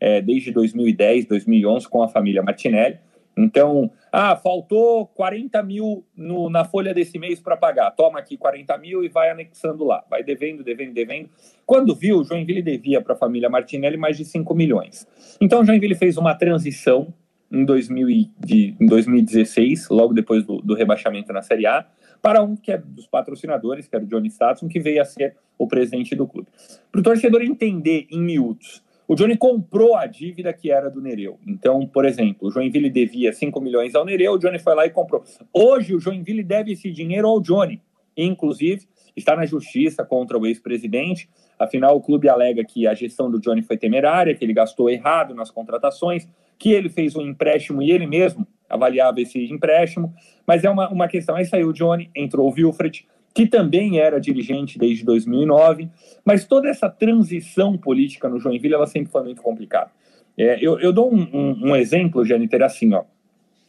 é, 0.00 0.20
desde 0.20 0.50
2010, 0.50 1.26
2011, 1.26 1.88
com 1.88 2.02
a 2.02 2.08
família 2.08 2.42
Martinelli, 2.42 2.98
então, 3.36 3.90
ah, 4.12 4.36
faltou 4.36 5.06
40 5.06 5.62
mil 5.62 6.04
no, 6.16 6.50
na 6.50 6.64
folha 6.64 6.92
desse 6.92 7.18
mês 7.18 7.40
para 7.40 7.56
pagar. 7.56 7.90
Toma 7.92 8.18
aqui 8.18 8.36
40 8.36 8.76
mil 8.78 9.04
e 9.04 9.08
vai 9.08 9.30
anexando 9.30 9.84
lá. 9.84 10.04
Vai 10.10 10.22
devendo, 10.22 10.62
devendo, 10.62 10.92
devendo. 10.92 11.30
Quando 11.64 11.94
viu, 11.94 12.24
Joinville 12.24 12.62
devia 12.62 13.00
para 13.00 13.14
a 13.14 13.16
família 13.16 13.48
Martinelli 13.48 13.96
mais 13.96 14.16
de 14.16 14.24
5 14.24 14.54
milhões. 14.54 15.06
Então, 15.40 15.64
Joinville 15.64 15.94
fez 15.94 16.16
uma 16.16 16.34
transição 16.34 17.12
em, 17.50 17.64
2000 17.64 18.30
de, 18.38 18.76
em 18.80 18.86
2016, 18.86 19.88
logo 19.88 20.12
depois 20.12 20.44
do, 20.44 20.60
do, 20.60 20.74
rebaixamento 20.74 21.32
na 21.32 21.42
Série 21.42 21.66
A, 21.66 21.86
para 22.20 22.42
um 22.42 22.54
que 22.54 22.70
é 22.70 22.78
dos 22.78 23.06
patrocinadores, 23.06 23.88
que 23.88 23.96
era 23.96 24.04
o 24.04 24.08
Johnny 24.08 24.28
Statson, 24.28 24.68
que 24.68 24.78
veio 24.78 25.00
a 25.00 25.04
ser 25.04 25.36
o 25.58 25.66
presidente 25.66 26.14
do 26.14 26.26
clube. 26.26 26.48
Para 26.92 27.00
o 27.00 27.04
torcedor 27.04 27.42
entender 27.42 28.06
em 28.10 28.20
miúdos 28.20 28.82
o 29.10 29.16
Johnny 29.16 29.36
comprou 29.36 29.96
a 29.96 30.06
dívida 30.06 30.52
que 30.52 30.70
era 30.70 30.88
do 30.88 31.02
Nereu. 31.02 31.36
Então, 31.44 31.84
por 31.84 32.04
exemplo, 32.04 32.46
o 32.46 32.50
Joinville 32.52 32.88
devia 32.88 33.32
5 33.32 33.60
milhões 33.60 33.92
ao 33.96 34.04
Nereu, 34.04 34.34
o 34.34 34.38
Johnny 34.38 34.60
foi 34.60 34.72
lá 34.72 34.86
e 34.86 34.90
comprou. 34.90 35.24
Hoje, 35.52 35.96
o 35.96 35.98
Joinville 35.98 36.44
deve 36.44 36.74
esse 36.74 36.92
dinheiro 36.92 37.26
ao 37.26 37.40
Johnny. 37.40 37.82
Inclusive, 38.16 38.86
está 39.16 39.34
na 39.34 39.44
justiça 39.44 40.04
contra 40.04 40.38
o 40.38 40.46
ex-presidente. 40.46 41.28
Afinal, 41.58 41.96
o 41.96 42.00
clube 42.00 42.28
alega 42.28 42.64
que 42.64 42.86
a 42.86 42.94
gestão 42.94 43.28
do 43.28 43.40
Johnny 43.40 43.62
foi 43.62 43.76
temerária, 43.76 44.32
que 44.32 44.44
ele 44.44 44.52
gastou 44.52 44.88
errado 44.88 45.34
nas 45.34 45.50
contratações, 45.50 46.28
que 46.56 46.70
ele 46.70 46.88
fez 46.88 47.16
um 47.16 47.22
empréstimo 47.22 47.82
e 47.82 47.90
ele 47.90 48.06
mesmo 48.06 48.46
avaliava 48.68 49.20
esse 49.20 49.44
empréstimo. 49.52 50.14
Mas 50.46 50.62
é 50.62 50.70
uma, 50.70 50.88
uma 50.88 51.08
questão. 51.08 51.34
Aí 51.34 51.44
saiu 51.46 51.70
o 51.70 51.72
Johnny, 51.72 52.08
entrou 52.14 52.48
o 52.48 52.52
Wilfred 52.52 53.04
que 53.34 53.46
também 53.46 53.98
era 53.98 54.20
dirigente 54.20 54.78
desde 54.78 55.04
2009, 55.04 55.88
mas 56.24 56.44
toda 56.44 56.68
essa 56.68 56.88
transição 56.88 57.76
política 57.78 58.28
no 58.28 58.40
Joinville 58.40 58.74
ela 58.74 58.86
sempre 58.86 59.12
foi 59.12 59.22
muito 59.22 59.42
complicada. 59.42 59.90
É, 60.36 60.58
eu, 60.60 60.78
eu, 60.80 60.92
dou 60.92 61.12
um, 61.12 61.28
um, 61.32 61.70
um 61.70 61.76
exemplo, 61.76 62.24
Jâniter, 62.24 62.62
assim, 62.62 62.92
ó. 62.94 63.04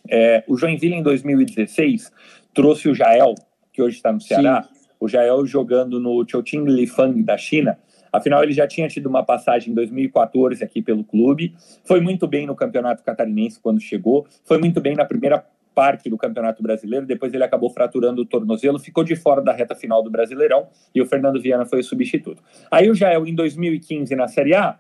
É, 0.10 0.44
o 0.48 0.58
Joinville 0.58 0.96
em 0.96 1.04
2016 1.04 2.12
trouxe 2.54 2.90
o 2.90 2.96
Jael, 2.96 3.36
que 3.72 3.82
hoje 3.82 3.98
está 3.98 4.12
no 4.12 4.20
Ceará, 4.20 4.64
Sim. 4.64 4.70
o 5.00 5.08
Jael 5.08 5.46
jogando 5.46 6.00
no 6.00 6.26
Chongqing 6.28 6.66
Lifang 6.66 7.22
da 7.24 7.38
China. 7.38 7.78
Afinal, 8.12 8.44
ele 8.44 8.52
já 8.52 8.68
tinha 8.68 8.88
tido 8.88 9.08
uma 9.08 9.24
passagem 9.24 9.72
em 9.72 9.76
2014 9.76 10.64
aqui 10.64 10.82
pelo 10.82 11.04
clube, 11.04 11.54
foi 11.84 12.02
muito 12.02 12.28
bem 12.28 12.46
no 12.46 12.56
Campeonato 12.56 13.04
Catarinense 13.04 13.60
quando 13.60 13.80
chegou, 13.80 14.28
foi 14.44 14.58
muito 14.58 14.82
bem 14.82 14.96
na 14.96 15.06
primeira 15.06 15.46
parte 15.74 16.10
do 16.10 16.18
Campeonato 16.18 16.62
Brasileiro, 16.62 17.06
depois 17.06 17.34
ele 17.34 17.44
acabou 17.44 17.70
fraturando 17.70 18.22
o 18.22 18.26
tornozelo, 18.26 18.80
ficou 18.80 19.04
de 19.04 19.16
fora 19.16 19.42
da 19.42 19.52
reta 19.52 19.76
final 19.76 20.04
do 20.04 20.10
Brasileirão 20.10 20.68
e 20.94 21.02
o 21.02 21.06
Fernando 21.06 21.42
Viana 21.42 21.66
foi 21.66 21.80
o 21.80 21.84
substituto. 21.84 22.44
Aí 22.70 22.90
o 22.90 22.96
Jael, 22.96 23.26
em 23.26 23.34
2015, 23.34 24.16
na 24.16 24.28
Série 24.28 24.54
A, 24.54 24.80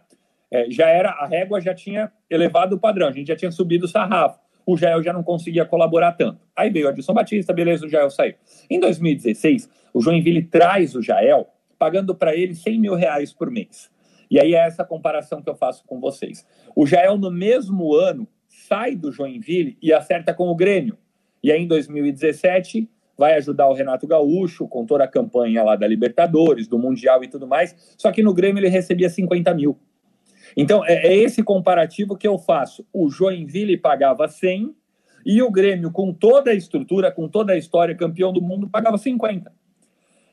é, 0.51 0.69
já 0.69 0.89
era, 0.89 1.11
a 1.11 1.25
régua 1.25 1.61
já 1.61 1.73
tinha 1.73 2.11
elevado 2.29 2.75
o 2.75 2.79
padrão, 2.79 3.07
a 3.07 3.11
gente 3.11 3.27
já 3.27 3.35
tinha 3.35 3.51
subido 3.51 3.85
o 3.85 3.87
sarrafo. 3.87 4.39
O 4.65 4.77
Jael 4.77 5.01
já 5.01 5.11
não 5.11 5.23
conseguia 5.23 5.65
colaborar 5.65 6.11
tanto. 6.11 6.41
Aí 6.55 6.69
veio 6.69 6.85
o 6.85 6.89
Adilson 6.89 7.13
Batista, 7.13 7.53
beleza, 7.53 7.85
o 7.85 7.89
Jael 7.89 8.09
saiu. 8.09 8.35
Em 8.69 8.79
2016, 8.79 9.69
o 9.93 10.01
Joinville 10.01 10.43
traz 10.43 10.93
o 10.93 11.01
Jael, 11.01 11.47
pagando 11.79 12.13
para 12.13 12.35
ele 12.35 12.53
100 12.53 12.79
mil 12.79 12.95
reais 12.95 13.33
por 13.33 13.49
mês. 13.49 13.89
E 14.29 14.39
aí 14.39 14.53
é 14.53 14.65
essa 14.65 14.85
comparação 14.85 15.41
que 15.41 15.49
eu 15.49 15.55
faço 15.55 15.83
com 15.85 15.99
vocês. 15.99 16.45
O 16.75 16.85
Jael, 16.85 17.17
no 17.17 17.31
mesmo 17.31 17.93
ano, 17.95 18.27
sai 18.71 18.95
do 18.95 19.11
Joinville 19.11 19.77
e 19.81 19.91
acerta 19.91 20.33
com 20.33 20.47
o 20.47 20.55
Grêmio. 20.55 20.97
E 21.43 21.51
aí, 21.51 21.61
em 21.61 21.67
2017, 21.67 22.89
vai 23.17 23.33
ajudar 23.33 23.67
o 23.67 23.73
Renato 23.73 24.07
Gaúcho 24.07 24.65
com 24.65 24.85
toda 24.85 25.03
a 25.03 25.07
campanha 25.09 25.61
lá 25.61 25.75
da 25.75 25.85
Libertadores, 25.85 26.69
do 26.69 26.79
Mundial 26.79 27.21
e 27.21 27.27
tudo 27.27 27.45
mais. 27.45 27.75
Só 27.97 28.13
que 28.13 28.23
no 28.23 28.33
Grêmio 28.33 28.61
ele 28.61 28.69
recebia 28.69 29.09
50 29.09 29.53
mil. 29.53 29.77
Então, 30.55 30.85
é, 30.85 31.05
é 31.05 31.13
esse 31.17 31.43
comparativo 31.43 32.15
que 32.15 32.25
eu 32.25 32.37
faço. 32.37 32.87
O 32.93 33.09
Joinville 33.09 33.75
pagava 33.75 34.29
100 34.29 34.73
e 35.25 35.41
o 35.41 35.51
Grêmio, 35.51 35.91
com 35.91 36.13
toda 36.13 36.51
a 36.51 36.55
estrutura, 36.55 37.11
com 37.11 37.27
toda 37.27 37.51
a 37.51 37.57
história, 37.57 37.93
campeão 37.93 38.31
do 38.31 38.41
mundo, 38.41 38.69
pagava 38.69 38.97
50. 38.97 39.51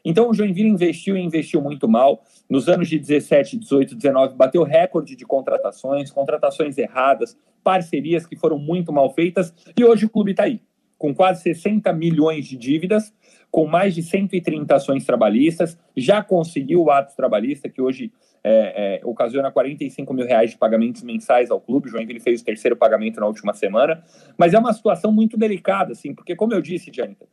Então 0.05 0.31
o 0.31 0.35
Joinville 0.35 0.69
investiu 0.69 1.17
e 1.17 1.21
investiu 1.21 1.61
muito 1.61 1.89
mal. 1.89 2.23
Nos 2.49 2.69
anos 2.69 2.89
de 2.89 2.99
17, 2.99 3.57
18, 3.59 3.95
19, 3.95 4.35
bateu 4.37 4.63
recorde 4.63 5.17
de 5.17 5.25
contratações, 5.25 6.11
contratações 6.11 6.79
erradas, 6.79 7.37
parcerias 7.63 8.27
que 8.27 8.37
foram 8.37 8.59
muito 8.59 8.93
mal 8.93 9.13
feitas, 9.13 9.53
e 9.77 9.85
hoje 9.85 10.07
o 10.07 10.09
clube 10.09 10.31
está 10.31 10.45
aí, 10.45 10.61
com 10.97 11.15
quase 11.15 11.43
60 11.43 11.93
milhões 11.93 12.47
de 12.47 12.57
dívidas, 12.57 13.13
com 13.51 13.67
mais 13.67 13.95
de 13.95 14.03
130 14.03 14.75
ações 14.75 15.05
trabalhistas, 15.05 15.79
já 15.97 16.23
conseguiu 16.23 16.83
o 16.83 16.91
ato 16.91 17.15
trabalhista, 17.15 17.69
que 17.69 17.81
hoje 17.81 18.13
é, 18.43 19.01
é, 19.03 19.07
ocasiona 19.07 19.51
45 19.51 20.13
mil 20.15 20.27
reais 20.27 20.51
de 20.51 20.59
pagamentos 20.59 21.03
mensais 21.03 21.51
ao 21.51 21.61
clube. 21.61 21.89
O 21.89 21.91
Joinville 21.91 22.21
fez 22.21 22.41
o 22.41 22.45
terceiro 22.45 22.77
pagamento 22.77 23.21
na 23.21 23.27
última 23.27 23.55
semana, 23.55 24.03
mas 24.37 24.55
é 24.55 24.59
uma 24.59 24.73
situação 24.73 25.13
muito 25.13 25.37
delicada, 25.37 25.93
assim, 25.93 26.15
porque, 26.15 26.37
como 26.37 26.55
eu 26.55 26.61
disse, 26.61 26.91
Janita, 26.93 27.27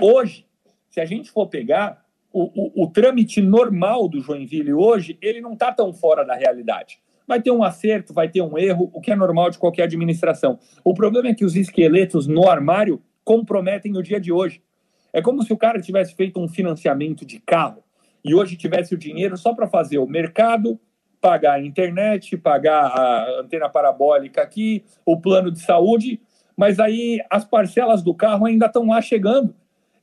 hoje, 0.00 0.46
se 0.88 1.00
a 1.00 1.04
gente 1.04 1.30
for 1.30 1.48
pegar, 1.48 2.03
o, 2.34 2.82
o, 2.82 2.84
o 2.84 2.90
trâmite 2.90 3.40
normal 3.40 4.08
do 4.08 4.20
Joinville 4.20 4.74
hoje, 4.74 5.16
ele 5.22 5.40
não 5.40 5.52
está 5.52 5.72
tão 5.72 5.94
fora 5.94 6.24
da 6.24 6.34
realidade. 6.34 6.98
Vai 7.28 7.40
ter 7.40 7.52
um 7.52 7.62
acerto, 7.62 8.12
vai 8.12 8.28
ter 8.28 8.42
um 8.42 8.58
erro, 8.58 8.90
o 8.92 9.00
que 9.00 9.12
é 9.12 9.16
normal 9.16 9.50
de 9.50 9.58
qualquer 9.58 9.84
administração. 9.84 10.58
O 10.82 10.92
problema 10.92 11.28
é 11.28 11.34
que 11.34 11.44
os 11.44 11.54
esqueletos 11.54 12.26
no 12.26 12.50
armário 12.50 13.00
comprometem 13.24 13.96
o 13.96 14.02
dia 14.02 14.20
de 14.20 14.32
hoje. 14.32 14.60
É 15.12 15.22
como 15.22 15.44
se 15.44 15.52
o 15.52 15.56
cara 15.56 15.80
tivesse 15.80 16.16
feito 16.16 16.40
um 16.40 16.48
financiamento 16.48 17.24
de 17.24 17.38
carro 17.38 17.84
e 18.24 18.34
hoje 18.34 18.56
tivesse 18.56 18.92
o 18.94 18.98
dinheiro 18.98 19.36
só 19.36 19.54
para 19.54 19.68
fazer 19.68 19.98
o 19.98 20.06
mercado, 20.06 20.78
pagar 21.20 21.54
a 21.54 21.62
internet, 21.62 22.36
pagar 22.36 22.86
a 22.86 23.40
antena 23.40 23.68
parabólica 23.68 24.42
aqui, 24.42 24.84
o 25.06 25.18
plano 25.18 25.52
de 25.52 25.60
saúde, 25.60 26.20
mas 26.56 26.80
aí 26.80 27.20
as 27.30 27.44
parcelas 27.44 28.02
do 28.02 28.12
carro 28.12 28.44
ainda 28.44 28.66
estão 28.66 28.88
lá 28.88 29.00
chegando 29.00 29.54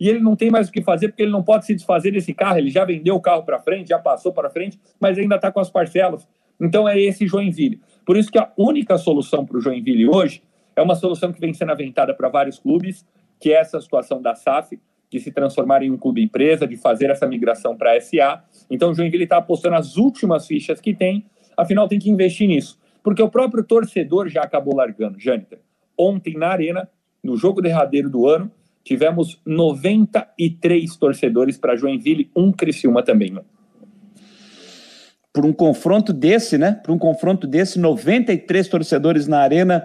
e 0.02 0.10
ele 0.10 0.20
não 0.20 0.36
tem 0.36 0.50
mais 0.50 0.68
o 0.68 0.72
que 0.72 0.82
fazer 0.82 1.10
porque 1.10 1.22
ele 1.22 1.32
não 1.32 1.44
pode 1.44 1.64
se 1.64 1.76
desfazer 1.76 2.10
desse 2.10 2.34
carro. 2.34 2.58
Ele 2.58 2.72
já 2.72 2.84
vendeu 2.84 3.16
o 3.16 3.22
carro 3.22 3.44
para 3.44 3.60
frente, 3.60 3.90
já 3.90 4.00
passou 4.00 4.34
para 4.34 4.50
frente, 4.50 4.80
mas 5.00 5.16
ainda 5.16 5.36
está 5.36 5.52
com 5.52 5.60
as 5.60 5.70
parcelas. 5.70 6.28
Então 6.60 6.90
é 6.90 7.00
esse 7.00 7.28
Joinville. 7.28 7.80
Por 8.04 8.18
isso 8.18 8.32
que 8.32 8.40
a 8.40 8.52
única 8.58 8.98
solução 8.98 9.46
para 9.46 9.58
o 9.58 9.62
Joinville 9.62 10.10
hoje 10.10 10.42
é 10.76 10.82
uma 10.82 10.96
solução 10.96 11.32
que 11.32 11.40
vem 11.40 11.54
sendo 11.54 11.72
aventada 11.72 12.16
para 12.16 12.30
vários 12.30 12.58
clubes, 12.58 13.06
que 13.40 13.54
é 13.54 13.60
essa 13.60 13.80
situação 13.80 14.20
da 14.20 14.34
SAF, 14.34 14.80
de 15.08 15.20
se 15.20 15.32
transformar 15.32 15.84
em 15.84 15.92
um 15.92 15.98
clube 16.00 16.24
empresa, 16.24 16.66
de 16.66 16.78
fazer 16.78 17.12
essa 17.12 17.28
migração 17.28 17.78
para 17.78 17.96
a 17.96 18.02
SA. 18.02 18.44
Então 18.72 18.90
o 18.90 18.96
Joinville 18.96 19.26
está 19.26 19.38
apostando 19.38 19.76
as 19.76 19.98
últimas 19.98 20.48
fichas 20.48 20.82
que 20.82 20.96
tem, 20.96 21.26
afinal 21.56 21.88
tem 21.88 22.00
que 22.00 22.10
investir 22.10 22.48
nisso. 22.48 22.80
Porque 23.04 23.22
o 23.22 23.30
próprio 23.30 23.64
torcedor 23.64 24.30
já 24.30 24.42
acabou 24.42 24.76
largando. 24.76 25.20
Jâniter, 25.20 25.60
ontem 25.96 26.36
na 26.36 26.48
Arena, 26.48 26.90
no 27.24 27.38
jogo 27.38 27.62
derradeiro 27.62 28.10
do 28.10 28.28
ano, 28.28 28.52
tivemos 28.84 29.40
93 29.46 30.96
torcedores 30.96 31.58
para 31.58 31.76
Joinville, 31.76 32.30
um 32.36 32.52
Criciúma 32.52 33.04
também. 33.04 33.32
Né? 33.32 33.42
Por 35.34 35.46
um 35.46 35.54
confronto 35.54 36.12
desse, 36.12 36.58
né? 36.58 36.74
Por 36.84 36.92
um 36.92 36.98
confronto 36.98 37.48
desse, 37.48 37.80
93 37.80 38.68
torcedores 38.68 39.28
na 39.28 39.40
arena 39.40 39.84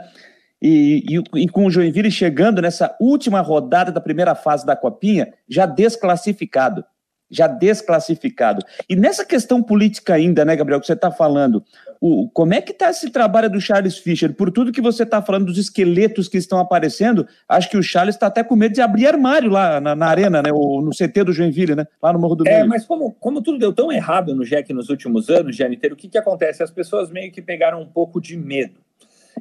e, 0.60 1.04
e, 1.08 1.42
e, 1.42 1.48
com 1.48 1.66
o 1.66 1.70
Joinville 1.70 2.10
chegando 2.10 2.62
nessa 2.62 2.96
última 3.00 3.40
rodada 3.40 3.92
da 3.92 4.00
primeira 4.00 4.34
fase 4.34 4.64
da 4.64 4.74
Copinha, 4.74 5.32
já 5.48 5.66
desclassificado. 5.66 6.84
Já 7.30 7.46
desclassificado. 7.46 8.64
E 8.88 8.96
nessa 8.96 9.24
questão 9.24 9.62
política 9.62 10.14
ainda, 10.14 10.44
né, 10.44 10.56
Gabriel, 10.56 10.80
que 10.80 10.86
você 10.86 10.92
está 10.92 11.10
falando, 11.10 11.64
o, 12.00 12.28
como 12.30 12.54
é 12.54 12.60
que 12.60 12.72
está 12.72 12.90
esse 12.90 13.10
trabalho 13.10 13.50
do 13.50 13.60
Charles 13.60 13.98
Fischer? 13.98 14.32
Por 14.34 14.50
tudo 14.50 14.72
que 14.72 14.80
você 14.80 15.02
está 15.02 15.20
falando 15.20 15.46
dos 15.46 15.58
esqueletos 15.58 16.28
que 16.28 16.36
estão 16.36 16.58
aparecendo, 16.58 17.26
acho 17.48 17.70
que 17.70 17.76
o 17.76 17.82
Charles 17.82 18.14
está 18.14 18.26
até 18.26 18.44
com 18.44 18.54
medo 18.54 18.74
de 18.74 18.80
abrir 18.80 19.06
armário 19.06 19.50
lá 19.50 19.80
na, 19.80 19.94
na, 19.94 20.06
arena, 20.06 20.42
né, 20.42 20.52
ou 20.52 20.82
no 20.82 20.90
CT 20.90 21.24
do 21.24 21.32
Joinville, 21.32 21.74
né, 21.74 21.86
lá 22.02 22.12
no 22.12 22.18
Morro 22.18 22.36
do 22.36 22.48
É, 22.48 22.64
mas 22.64 22.84
como, 22.84 23.12
como 23.12 23.42
tudo 23.42 23.58
deu 23.58 23.72
tão 23.72 23.90
errado 23.90 24.34
no 24.34 24.44
Jack 24.44 24.72
nos 24.72 24.88
últimos 24.88 25.28
anos, 25.28 25.56
Jâniter, 25.56 25.92
o 25.92 25.96
que, 25.96 26.08
que 26.08 26.18
acontece? 26.18 26.62
As 26.62 26.70
pessoas 26.70 27.10
meio 27.10 27.32
que 27.32 27.42
pegaram 27.42 27.80
um 27.80 27.86
pouco 27.86 28.20
de 28.20 28.36
medo. 28.36 28.86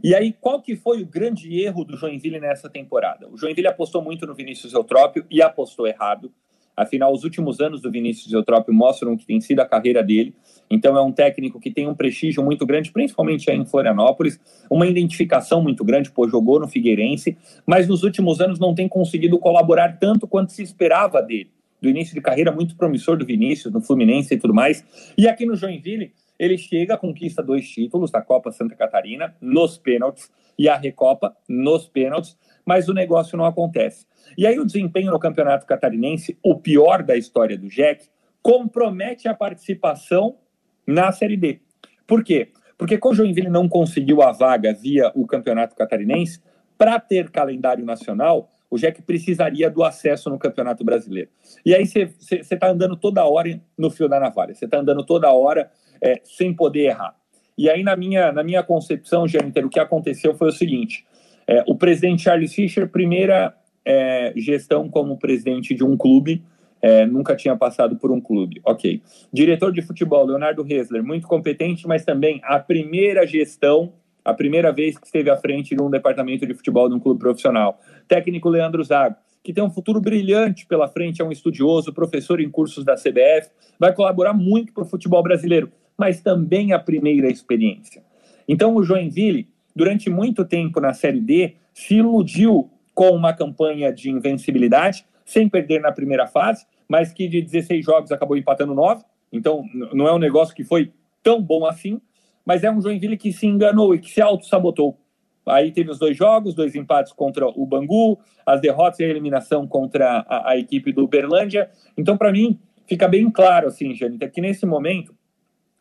E 0.03 0.13
aí, 0.13 0.33
qual 0.33 0.61
que 0.61 0.75
foi 0.75 1.01
o 1.01 1.05
grande 1.05 1.61
erro 1.61 1.85
do 1.85 1.95
Joinville 1.95 2.39
nessa 2.39 2.69
temporada? 2.69 3.27
O 3.29 3.37
Joinville 3.37 3.67
apostou 3.67 4.01
muito 4.01 4.25
no 4.25 4.35
Vinícius 4.35 4.73
Eutrópio 4.73 5.25
e 5.29 5.41
apostou 5.41 5.87
errado. 5.87 6.31
Afinal, 6.75 7.13
os 7.13 7.23
últimos 7.23 7.61
anos 7.61 7.81
do 7.81 7.89
Vinícius 7.89 8.33
Eutrópio 8.33 8.73
mostram 8.73 9.13
o 9.13 9.17
que 9.17 9.25
tem 9.25 9.39
sido 9.39 9.61
a 9.61 9.65
carreira 9.65 10.03
dele. 10.03 10.33
Então, 10.69 10.97
é 10.97 11.01
um 11.01 11.11
técnico 11.11 11.59
que 11.59 11.71
tem 11.71 11.87
um 11.87 11.95
prestígio 11.95 12.43
muito 12.43 12.65
grande, 12.65 12.91
principalmente 12.91 13.49
aí 13.49 13.57
em 13.57 13.65
Florianópolis, 13.65 14.39
uma 14.69 14.85
identificação 14.85 15.61
muito 15.61 15.83
grande, 15.85 16.11
pois 16.11 16.31
jogou 16.31 16.59
no 16.59 16.67
Figueirense, 16.67 17.37
mas 17.65 17.87
nos 17.87 18.03
últimos 18.03 18.41
anos 18.41 18.59
não 18.59 18.75
tem 18.75 18.87
conseguido 18.87 19.39
colaborar 19.39 19.97
tanto 19.99 20.27
quanto 20.27 20.51
se 20.51 20.63
esperava 20.63 21.21
dele. 21.21 21.49
Do 21.81 21.89
início 21.89 22.13
de 22.13 22.21
carreira 22.21 22.51
muito 22.51 22.75
promissor 22.75 23.17
do 23.17 23.25
Vinícius, 23.25 23.73
no 23.73 23.79
Fluminense 23.79 24.33
e 24.33 24.37
tudo 24.37 24.53
mais. 24.53 24.83
E 25.17 25.27
aqui 25.27 25.45
no 25.45 25.55
Joinville, 25.55 26.11
ele 26.37 26.57
chega, 26.57 26.97
conquista 26.97 27.41
dois 27.41 27.67
títulos, 27.69 28.13
a 28.13 28.21
Copa 28.21 28.51
Santa 28.51 28.75
Catarina 28.75 29.35
nos 29.39 29.77
pênaltis 29.77 30.29
e 30.57 30.67
a 30.67 30.75
Recopa 30.75 31.35
nos 31.47 31.87
pênaltis, 31.87 32.37
mas 32.65 32.89
o 32.89 32.93
negócio 32.93 33.37
não 33.37 33.45
acontece. 33.45 34.05
E 34.37 34.47
aí 34.47 34.59
o 34.59 34.65
desempenho 34.65 35.11
no 35.11 35.19
Campeonato 35.19 35.65
Catarinense, 35.65 36.37
o 36.43 36.55
pior 36.55 37.03
da 37.03 37.15
história 37.15 37.57
do 37.57 37.67
Jack, 37.67 38.07
compromete 38.41 39.27
a 39.27 39.33
participação 39.33 40.37
na 40.85 41.11
Série 41.11 41.37
D. 41.37 41.59
Por 42.07 42.23
quê? 42.23 42.49
Porque 42.77 42.97
como 42.97 43.13
o 43.13 43.15
Joinville 43.15 43.49
não 43.49 43.69
conseguiu 43.69 44.21
a 44.21 44.31
vaga 44.31 44.73
via 44.73 45.11
o 45.15 45.25
Campeonato 45.25 45.75
Catarinense, 45.75 46.41
para 46.77 46.99
ter 46.99 47.29
calendário 47.29 47.85
nacional, 47.85 48.49
o 48.69 48.77
Jack 48.77 49.01
precisaria 49.03 49.69
do 49.69 49.83
acesso 49.83 50.29
no 50.29 50.37
Campeonato 50.37 50.83
Brasileiro. 50.83 51.29
E 51.65 51.73
aí 51.73 51.85
você 51.85 52.09
está 52.29 52.67
andando 52.67 52.97
toda 52.97 53.25
hora 53.25 53.61
no 53.77 53.89
fio 53.89 54.09
da 54.09 54.19
navalha, 54.19 54.53
você 54.53 54.65
está 54.65 54.79
andando 54.79 55.05
toda 55.05 55.31
hora 55.31 55.71
é, 56.01 56.19
sem 56.23 56.53
poder 56.53 56.87
errar. 56.87 57.15
E 57.57 57.69
aí, 57.69 57.83
na 57.83 57.95
minha, 57.95 58.33
na 58.33 58.43
minha 58.43 58.61
concepção, 58.61 59.27
Jâniter, 59.27 59.65
o 59.65 59.69
que 59.69 59.79
aconteceu 59.79 60.35
foi 60.35 60.49
o 60.49 60.51
seguinte: 60.51 61.05
é, 61.47 61.63
o 61.67 61.75
presidente 61.75 62.23
Charles 62.23 62.53
Fischer, 62.53 62.87
primeira 62.89 63.55
é, 63.83 64.33
gestão 64.35 64.89
como 64.89 65.17
presidente 65.17 65.73
de 65.73 65.83
um 65.83 65.95
clube, 65.95 66.43
é, 66.81 67.05
nunca 67.05 67.35
tinha 67.35 67.55
passado 67.55 67.95
por 67.95 68.11
um 68.11 68.21
clube. 68.21 68.61
Ok. 68.63 69.01
Diretor 69.31 69.71
de 69.71 69.81
futebol, 69.81 70.25
Leonardo 70.25 70.65
Hessler, 70.67 71.03
muito 71.03 71.27
competente, 71.27 71.87
mas 71.87 72.03
também 72.03 72.39
a 72.43 72.59
primeira 72.59 73.25
gestão, 73.25 73.93
a 74.23 74.33
primeira 74.33 74.71
vez 74.71 74.97
que 74.97 75.05
esteve 75.05 75.29
à 75.29 75.37
frente 75.37 75.75
de 75.75 75.81
um 75.81 75.89
departamento 75.89 76.45
de 76.45 76.53
futebol 76.53 76.89
de 76.89 76.95
um 76.95 76.99
clube 76.99 77.19
profissional. 77.19 77.79
Técnico 78.07 78.49
Leandro 78.49 78.83
Zago, 78.83 79.15
que 79.43 79.53
tem 79.53 79.63
um 79.63 79.69
futuro 79.69 80.01
brilhante 80.01 80.65
pela 80.65 80.87
frente, 80.87 81.21
é 81.21 81.25
um 81.25 81.31
estudioso, 81.31 81.93
professor 81.93 82.39
em 82.39 82.49
cursos 82.49 82.83
da 82.83 82.95
CBF, 82.95 83.49
vai 83.79 83.93
colaborar 83.93 84.33
muito 84.33 84.73
para 84.73 84.83
o 84.83 84.87
futebol 84.87 85.21
brasileiro 85.21 85.71
mas 85.97 86.21
também 86.21 86.73
a 86.73 86.79
primeira 86.79 87.29
experiência. 87.29 88.03
Então, 88.47 88.75
o 88.75 88.83
Joinville, 88.83 89.47
durante 89.75 90.09
muito 90.09 90.45
tempo 90.45 90.79
na 90.79 90.93
Série 90.93 91.19
D, 91.19 91.55
se 91.73 91.95
iludiu 91.95 92.69
com 92.93 93.09
uma 93.09 93.33
campanha 93.33 93.91
de 93.91 94.09
invencibilidade, 94.09 95.05
sem 95.25 95.49
perder 95.49 95.81
na 95.81 95.91
primeira 95.91 96.27
fase, 96.27 96.65
mas 96.87 97.11
que 97.11 97.27
de 97.27 97.41
16 97.41 97.83
jogos 97.83 98.11
acabou 98.11 98.37
empatando 98.37 98.73
9. 98.73 99.03
Então, 99.33 99.63
não 99.93 100.07
é 100.07 100.13
um 100.13 100.19
negócio 100.19 100.55
que 100.55 100.63
foi 100.63 100.93
tão 101.21 101.41
bom 101.41 101.65
assim, 101.65 101.99
mas 102.45 102.63
é 102.63 102.71
um 102.71 102.79
Joinville 102.79 103.17
que 103.17 103.33
se 103.33 103.47
enganou 103.47 103.93
e 103.93 103.99
que 103.99 104.09
se 104.09 104.21
auto-sabotou. 104.21 104.97
Aí 105.45 105.71
teve 105.71 105.91
os 105.91 105.99
dois 105.99 106.15
jogos, 106.15 106.55
dois 106.55 106.73
empates 106.75 107.11
contra 107.11 107.47
o 107.47 107.65
Bangu, 107.65 108.19
as 108.45 108.61
derrotas 108.61 108.99
e 108.99 109.03
a 109.03 109.07
eliminação 109.07 109.67
contra 109.67 110.25
a, 110.27 110.51
a 110.51 110.57
equipe 110.57 110.91
do 110.91 111.03
Uberlândia. 111.03 111.69
Então, 111.97 112.17
para 112.17 112.31
mim, 112.31 112.59
fica 112.87 113.07
bem 113.07 113.29
claro, 113.29 113.67
assim, 113.67 113.93
Janita, 113.93 114.29
que 114.29 114.41
nesse 114.41 114.65
momento 114.65 115.13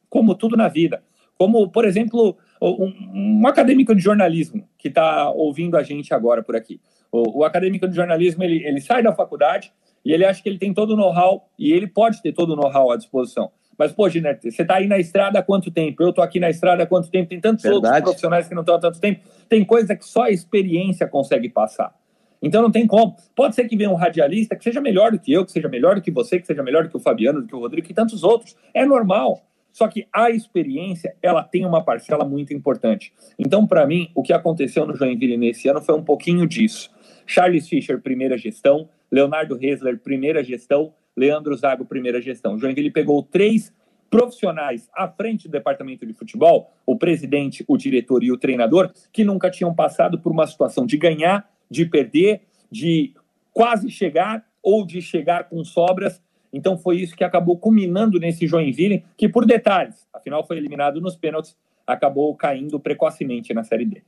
como 0.08 0.34
tudo 0.34 0.56
na 0.56 0.68
vida. 0.68 1.02
Como, 1.36 1.68
por 1.68 1.84
exemplo, 1.84 2.36
um, 2.70 3.46
acadêmico 3.46 3.94
de 3.94 4.00
jornalismo 4.00 4.66
que 4.78 4.88
está 4.88 5.30
ouvindo 5.30 5.76
a 5.76 5.82
gente 5.82 6.14
agora 6.14 6.42
por 6.42 6.56
aqui. 6.56 6.80
O, 7.10 7.40
o 7.40 7.44
acadêmico 7.44 7.88
de 7.88 7.94
jornalismo, 7.94 8.42
ele, 8.42 8.66
ele 8.66 8.80
sai 8.80 9.02
da 9.02 9.12
faculdade 9.12 9.72
e 10.04 10.12
ele 10.12 10.24
acha 10.24 10.42
que 10.42 10.48
ele 10.48 10.58
tem 10.58 10.72
todo 10.72 10.92
o 10.92 10.96
know-how 10.96 11.48
e 11.58 11.72
ele 11.72 11.86
pode 11.86 12.22
ter 12.22 12.32
todo 12.32 12.52
o 12.52 12.56
know-how 12.56 12.90
à 12.90 12.96
disposição. 12.96 13.50
Mas, 13.76 13.92
pô, 13.92 14.08
Giner, 14.08 14.38
você 14.40 14.62
está 14.62 14.76
aí 14.76 14.86
na 14.86 14.98
estrada 14.98 15.38
há 15.38 15.42
quanto 15.42 15.70
tempo? 15.70 16.02
Eu 16.02 16.10
estou 16.10 16.22
aqui 16.22 16.38
na 16.38 16.48
estrada 16.48 16.84
há 16.84 16.86
quanto 16.86 17.10
tempo? 17.10 17.28
Tem 17.28 17.40
tantos 17.40 17.64
Verdade. 17.64 17.86
outros 17.86 18.02
profissionais 18.02 18.48
que 18.48 18.54
não 18.54 18.62
estão 18.62 18.76
há 18.76 18.78
tanto 18.78 19.00
tempo. 19.00 19.20
Tem 19.48 19.64
coisa 19.64 19.96
que 19.96 20.06
só 20.06 20.22
a 20.22 20.30
experiência 20.30 21.08
consegue 21.08 21.48
passar. 21.48 21.92
Então 22.40 22.62
não 22.62 22.70
tem 22.70 22.86
como. 22.86 23.16
Pode 23.34 23.54
ser 23.54 23.66
que 23.66 23.76
venha 23.76 23.90
um 23.90 23.94
radialista 23.94 24.54
que 24.54 24.62
seja 24.62 24.80
melhor 24.80 25.10
do 25.10 25.18
que 25.18 25.32
eu, 25.32 25.44
que 25.44 25.50
seja 25.50 25.68
melhor 25.68 25.96
do 25.96 26.02
que 26.02 26.10
você, 26.10 26.38
que 26.38 26.46
seja 26.46 26.62
melhor 26.62 26.84
do 26.84 26.90
que 26.90 26.96
o 26.96 27.00
Fabiano, 27.00 27.40
do 27.40 27.48
que 27.48 27.56
o 27.56 27.58
Rodrigo, 27.58 27.86
que 27.86 27.94
tantos 27.94 28.22
outros. 28.22 28.54
É 28.72 28.84
normal. 28.84 29.42
Só 29.74 29.88
que 29.88 30.06
a 30.12 30.30
experiência, 30.30 31.16
ela 31.20 31.42
tem 31.42 31.66
uma 31.66 31.82
parcela 31.82 32.24
muito 32.24 32.54
importante. 32.54 33.12
Então, 33.36 33.66
para 33.66 33.84
mim, 33.84 34.08
o 34.14 34.22
que 34.22 34.32
aconteceu 34.32 34.86
no 34.86 34.94
Joinville 34.94 35.36
nesse 35.36 35.66
ano 35.66 35.82
foi 35.82 35.96
um 35.96 36.04
pouquinho 36.04 36.46
disso. 36.46 36.92
Charles 37.26 37.68
Fischer, 37.68 38.00
primeira 38.00 38.38
gestão, 38.38 38.88
Leonardo 39.10 39.58
Hesler, 39.60 39.98
primeira 39.98 40.44
gestão, 40.44 40.94
Leandro 41.16 41.56
Zago, 41.56 41.84
primeira 41.84 42.22
gestão. 42.22 42.56
Joinville 42.56 42.92
pegou 42.92 43.20
três 43.20 43.74
profissionais 44.08 44.88
à 44.94 45.08
frente 45.08 45.48
do 45.48 45.50
departamento 45.50 46.06
de 46.06 46.12
futebol, 46.12 46.70
o 46.86 46.96
presidente, 46.96 47.64
o 47.66 47.76
diretor 47.76 48.22
e 48.22 48.30
o 48.30 48.38
treinador, 48.38 48.92
que 49.12 49.24
nunca 49.24 49.50
tinham 49.50 49.74
passado 49.74 50.20
por 50.20 50.30
uma 50.30 50.46
situação 50.46 50.86
de 50.86 50.96
ganhar, 50.96 51.50
de 51.68 51.84
perder, 51.84 52.42
de 52.70 53.12
quase 53.52 53.90
chegar 53.90 54.44
ou 54.62 54.86
de 54.86 55.02
chegar 55.02 55.48
com 55.48 55.64
sobras 55.64 56.22
então 56.54 56.78
foi 56.78 56.98
isso 56.98 57.16
que 57.16 57.24
acabou 57.24 57.58
culminando 57.58 58.18
nesse 58.18 58.46
Joinville, 58.46 59.04
que 59.16 59.28
por 59.28 59.44
detalhes, 59.44 60.06
afinal 60.12 60.46
foi 60.46 60.56
eliminado 60.56 61.00
nos 61.00 61.16
pênaltis, 61.16 61.56
acabou 61.86 62.34
caindo 62.34 62.78
precocemente 62.80 63.52
na 63.52 63.64
Série 63.64 63.84
D. 63.84 64.02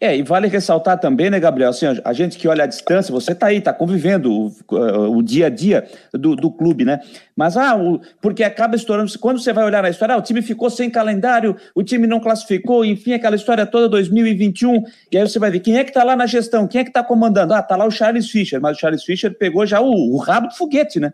É, 0.00 0.16
e 0.16 0.22
vale 0.22 0.48
ressaltar 0.48 0.98
também, 0.98 1.28
né, 1.28 1.38
Gabriel, 1.38 1.68
assim, 1.68 1.84
a 2.02 2.12
gente 2.14 2.38
que 2.38 2.48
olha 2.48 2.64
à 2.64 2.66
distância, 2.66 3.12
você 3.12 3.32
está 3.32 3.48
aí, 3.48 3.58
está 3.58 3.72
convivendo 3.72 4.32
o, 4.32 4.46
uh, 4.72 5.14
o, 5.14 5.22
dia 5.22 5.46
a 5.46 5.50
dia 5.50 5.86
do, 6.12 6.34
do 6.34 6.50
clube, 6.50 6.86
né? 6.86 7.00
Mas, 7.36 7.58
ah, 7.58 7.76
o, 7.76 8.00
porque 8.22 8.42
acaba 8.42 8.74
estourando, 8.74 9.12
quando 9.18 9.38
você 9.38 9.52
vai 9.52 9.62
olhar 9.62 9.82
na 9.82 9.90
história, 9.90 10.14
ah, 10.14 10.18
o 10.18 10.22
time 10.22 10.40
ficou 10.40 10.70
sem 10.70 10.88
calendário, 10.88 11.54
o 11.74 11.82
time 11.82 12.06
não 12.06 12.18
classificou, 12.18 12.82
enfim, 12.82 13.12
aquela 13.12 13.36
história 13.36 13.66
toda 13.66 13.90
2021, 13.90 14.82
e 15.12 15.18
aí 15.18 15.28
você 15.28 15.38
vai 15.38 15.50
ver 15.50 15.60
quem 15.60 15.76
é 15.76 15.84
que 15.84 15.90
está 15.90 16.02
lá 16.02 16.16
na 16.16 16.24
gestão, 16.24 16.66
quem 16.66 16.80
é 16.80 16.84
que 16.84 16.90
está 16.90 17.04
comandando? 17.04 17.52
Ah, 17.52 17.60
está 17.60 17.76
lá 17.76 17.84
o 17.84 17.90
Charles 17.90 18.30
Fischer, 18.30 18.58
mas 18.58 18.78
o 18.78 18.80
Charles 18.80 19.04
Fischer 19.04 19.36
pegou 19.36 19.66
já 19.66 19.82
o, 19.82 19.90
o 19.90 20.16
rabo 20.16 20.48
do 20.48 20.54
foguete, 20.54 20.98
né? 20.98 21.12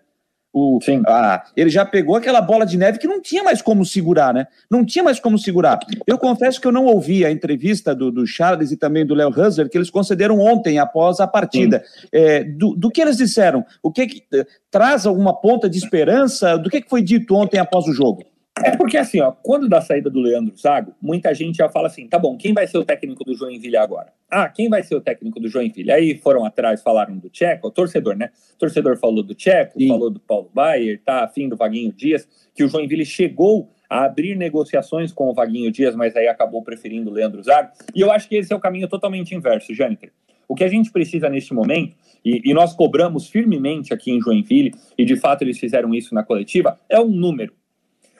O. 0.58 0.78
A, 1.06 1.44
ele 1.54 1.68
já 1.68 1.84
pegou 1.84 2.16
aquela 2.16 2.40
bola 2.40 2.64
de 2.64 2.78
neve 2.78 2.98
que 2.98 3.06
não 3.06 3.20
tinha 3.20 3.44
mais 3.44 3.60
como 3.60 3.84
segurar, 3.84 4.32
né? 4.32 4.46
Não 4.70 4.86
tinha 4.86 5.04
mais 5.04 5.20
como 5.20 5.38
segurar. 5.38 5.78
Eu 6.06 6.16
confesso 6.16 6.58
que 6.58 6.66
eu 6.66 6.72
não 6.72 6.86
ouvi 6.86 7.26
a 7.26 7.30
entrevista 7.30 7.94
do, 7.94 8.10
do 8.10 8.26
Charles 8.26 8.72
e 8.72 8.76
também 8.78 9.04
do 9.04 9.14
Léo 9.14 9.28
Hansler 9.28 9.68
que 9.68 9.76
eles 9.76 9.90
concederam 9.90 10.40
ontem, 10.40 10.78
após 10.78 11.20
a 11.20 11.26
partida. 11.26 11.84
É, 12.10 12.42
do, 12.42 12.74
do, 12.74 12.90
que 12.90 13.02
eles 13.02 13.18
disseram? 13.18 13.66
O 13.82 13.92
que, 13.92 14.06
que 14.06 14.22
traz 14.70 15.04
alguma 15.04 15.38
ponta 15.38 15.68
de 15.68 15.76
esperança? 15.76 16.56
Do 16.56 16.70
que, 16.70 16.80
que 16.80 16.88
foi 16.88 17.02
dito 17.02 17.34
ontem 17.34 17.58
após 17.58 17.84
o 17.86 17.92
jogo? 17.92 18.24
É 18.64 18.74
porque 18.74 18.96
assim, 18.96 19.20
ó, 19.20 19.32
quando 19.32 19.68
da 19.68 19.82
saída 19.82 20.08
do 20.08 20.18
Leandro 20.18 20.56
Zago, 20.56 20.94
muita 21.00 21.34
gente 21.34 21.56
já 21.58 21.68
fala 21.68 21.88
assim, 21.88 22.08
tá 22.08 22.18
bom, 22.18 22.38
quem 22.38 22.54
vai 22.54 22.66
ser 22.66 22.78
o 22.78 22.84
técnico 22.84 23.22
do 23.22 23.34
Joinville 23.34 23.76
agora? 23.76 24.12
Ah, 24.30 24.48
quem 24.48 24.70
vai 24.70 24.82
ser 24.82 24.94
o 24.94 25.00
técnico 25.00 25.38
do 25.38 25.46
Joinville? 25.46 25.92
Aí 25.92 26.16
foram 26.16 26.44
atrás, 26.44 26.82
falaram 26.82 27.18
do 27.18 27.28
Tcheco, 27.28 27.68
o 27.68 27.70
torcedor, 27.70 28.16
né? 28.16 28.30
O 28.54 28.58
torcedor 28.58 28.96
falou 28.96 29.22
do 29.22 29.34
Tcheco, 29.34 29.78
Sim. 29.78 29.88
falou 29.88 30.10
do 30.10 30.18
Paulo 30.18 30.50
Baier, 30.54 31.00
tá 31.04 31.24
afim 31.24 31.50
do 31.50 31.56
Vaguinho 31.56 31.92
Dias, 31.92 32.26
que 32.54 32.64
o 32.64 32.68
Joinville 32.68 33.04
chegou 33.04 33.68
a 33.90 34.04
abrir 34.04 34.34
negociações 34.34 35.12
com 35.12 35.28
o 35.28 35.34
Vaguinho 35.34 35.70
Dias, 35.70 35.94
mas 35.94 36.16
aí 36.16 36.26
acabou 36.26 36.62
preferindo 36.62 37.10
o 37.10 37.12
Leandro 37.12 37.42
Zago. 37.42 37.70
E 37.94 38.00
eu 38.00 38.10
acho 38.10 38.26
que 38.26 38.36
esse 38.36 38.52
é 38.52 38.56
o 38.56 38.60
caminho 38.60 38.88
totalmente 38.88 39.34
inverso, 39.34 39.74
Jâniter. 39.74 40.12
O 40.48 40.54
que 40.54 40.64
a 40.64 40.68
gente 40.68 40.90
precisa 40.90 41.28
neste 41.28 41.52
momento, 41.52 41.94
e, 42.24 42.40
e 42.42 42.54
nós 42.54 42.72
cobramos 42.72 43.28
firmemente 43.28 43.92
aqui 43.92 44.10
em 44.10 44.20
Joinville, 44.20 44.72
e 44.96 45.04
de 45.04 45.16
fato 45.16 45.42
eles 45.42 45.58
fizeram 45.58 45.94
isso 45.94 46.14
na 46.14 46.22
coletiva, 46.22 46.80
é 46.88 46.98
um 46.98 47.08
número 47.08 47.52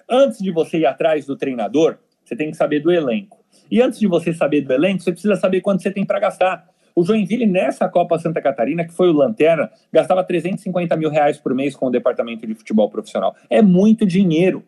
Antes 0.08 0.38
de 0.38 0.50
você 0.50 0.78
ir 0.78 0.86
atrás 0.86 1.26
do 1.26 1.36
treinador, 1.36 1.98
você 2.24 2.36
tem 2.36 2.50
que 2.50 2.56
saber 2.56 2.80
do 2.80 2.92
elenco. 2.92 3.44
E 3.70 3.82
antes 3.82 3.98
de 3.98 4.06
você 4.06 4.32
saber 4.32 4.60
do 4.60 4.72
elenco, 4.72 5.02
você 5.02 5.12
precisa 5.12 5.36
saber 5.36 5.60
quanto 5.60 5.82
você 5.82 5.90
tem 5.90 6.04
para 6.04 6.20
gastar. 6.20 6.68
O 6.94 7.04
Joinville, 7.04 7.44
nessa 7.44 7.88
Copa 7.88 8.18
Santa 8.18 8.40
Catarina, 8.40 8.84
que 8.84 8.92
foi 8.92 9.10
o 9.10 9.12
Lanterna, 9.12 9.70
gastava 9.92 10.24
350 10.24 10.96
mil 10.96 11.10
reais 11.10 11.38
por 11.38 11.54
mês 11.54 11.76
com 11.76 11.86
o 11.86 11.90
departamento 11.90 12.46
de 12.46 12.54
futebol 12.54 12.88
profissional. 12.88 13.34
É 13.50 13.60
muito 13.60 14.06
dinheiro. 14.06 14.64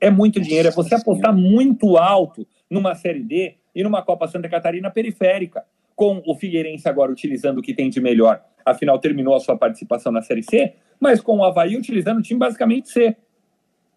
É 0.00 0.10
muito 0.10 0.40
dinheiro. 0.40 0.68
É 0.68 0.70
você 0.70 0.94
apostar 0.94 1.32
muito 1.32 1.96
alto 1.96 2.46
numa 2.68 2.94
Série 2.94 3.22
D 3.22 3.54
e 3.74 3.82
numa 3.82 4.02
Copa 4.02 4.26
Santa 4.26 4.48
Catarina 4.48 4.90
periférica. 4.90 5.64
Com 5.94 6.22
o 6.26 6.34
Figueirense 6.34 6.88
agora 6.88 7.12
utilizando 7.12 7.58
o 7.58 7.62
que 7.62 7.74
tem 7.74 7.90
de 7.90 8.00
melhor, 8.00 8.42
afinal 8.64 8.98
terminou 8.98 9.34
a 9.34 9.40
sua 9.40 9.56
participação 9.56 10.12
na 10.12 10.22
Série 10.22 10.42
C, 10.42 10.74
mas 11.00 11.20
com 11.20 11.38
o 11.38 11.44
Havaí 11.44 11.76
utilizando 11.76 12.18
o 12.18 12.22
time 12.22 12.38
basicamente 12.38 12.88
C. 12.88 13.16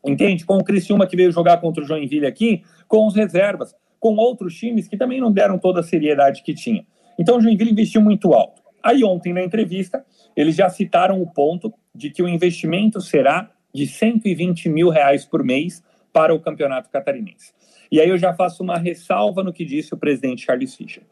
Entende? 0.03 0.45
Com 0.45 0.57
o 0.57 0.63
Criciúma 0.63 1.05
que 1.05 1.15
veio 1.15 1.31
jogar 1.31 1.57
contra 1.57 1.83
o 1.83 1.87
Joinville 1.87 2.25
aqui, 2.25 2.63
com 2.87 3.05
os 3.05 3.15
reservas, 3.15 3.75
com 3.99 4.15
outros 4.15 4.55
times 4.55 4.87
que 4.87 4.97
também 4.97 5.19
não 5.19 5.31
deram 5.31 5.59
toda 5.59 5.81
a 5.81 5.83
seriedade 5.83 6.41
que 6.41 6.53
tinha. 6.53 6.85
Então 7.19 7.37
o 7.37 7.41
Joinville 7.41 7.71
investiu 7.71 8.01
muito 8.01 8.33
alto. 8.33 8.61
Aí 8.83 9.03
ontem 9.03 9.31
na 9.31 9.43
entrevista, 9.43 10.03
eles 10.35 10.55
já 10.55 10.69
citaram 10.69 11.21
o 11.21 11.31
ponto 11.31 11.71
de 11.93 12.09
que 12.09 12.23
o 12.23 12.27
investimento 12.27 12.99
será 12.99 13.51
de 13.73 13.85
120 13.85 14.69
mil 14.69 14.89
reais 14.89 15.23
por 15.23 15.43
mês 15.43 15.83
para 16.11 16.33
o 16.33 16.39
campeonato 16.39 16.89
catarinense. 16.89 17.53
E 17.91 17.99
aí 17.99 18.09
eu 18.09 18.17
já 18.17 18.33
faço 18.33 18.63
uma 18.63 18.77
ressalva 18.77 19.43
no 19.43 19.53
que 19.53 19.65
disse 19.65 19.93
o 19.93 19.97
presidente 19.97 20.45
Charles 20.45 20.75
Fischer. 20.75 21.03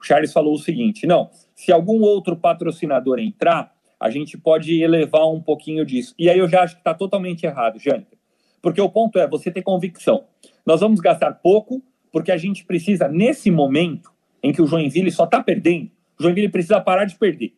O 0.00 0.04
Charles 0.04 0.32
falou 0.32 0.54
o 0.54 0.58
seguinte: 0.58 1.06
não, 1.06 1.30
se 1.54 1.72
algum 1.72 2.00
outro 2.00 2.36
patrocinador 2.36 3.18
entrar, 3.18 3.74
a 3.98 4.10
gente 4.10 4.36
pode 4.36 4.80
elevar 4.80 5.26
um 5.26 5.40
pouquinho 5.40 5.84
disso. 5.84 6.14
E 6.18 6.28
aí 6.28 6.38
eu 6.38 6.48
já 6.48 6.62
acho 6.62 6.74
que 6.74 6.80
está 6.80 6.94
totalmente 6.94 7.44
errado, 7.44 7.78
Jâniter. 7.78 8.15
Porque 8.66 8.80
o 8.80 8.90
ponto 8.90 9.16
é 9.16 9.28
você 9.28 9.48
ter 9.48 9.62
convicção. 9.62 10.24
Nós 10.66 10.80
vamos 10.80 10.98
gastar 10.98 11.30
pouco, 11.34 11.80
porque 12.10 12.32
a 12.32 12.36
gente 12.36 12.64
precisa, 12.64 13.06
nesse 13.06 13.48
momento 13.48 14.10
em 14.42 14.52
que 14.52 14.60
o 14.60 14.66
Joinville 14.66 15.12
só 15.12 15.22
está 15.22 15.40
perdendo, 15.40 15.88
o 16.18 16.24
Joinville 16.24 16.48
precisa 16.48 16.80
parar 16.80 17.04
de 17.04 17.14
perder. 17.14 17.54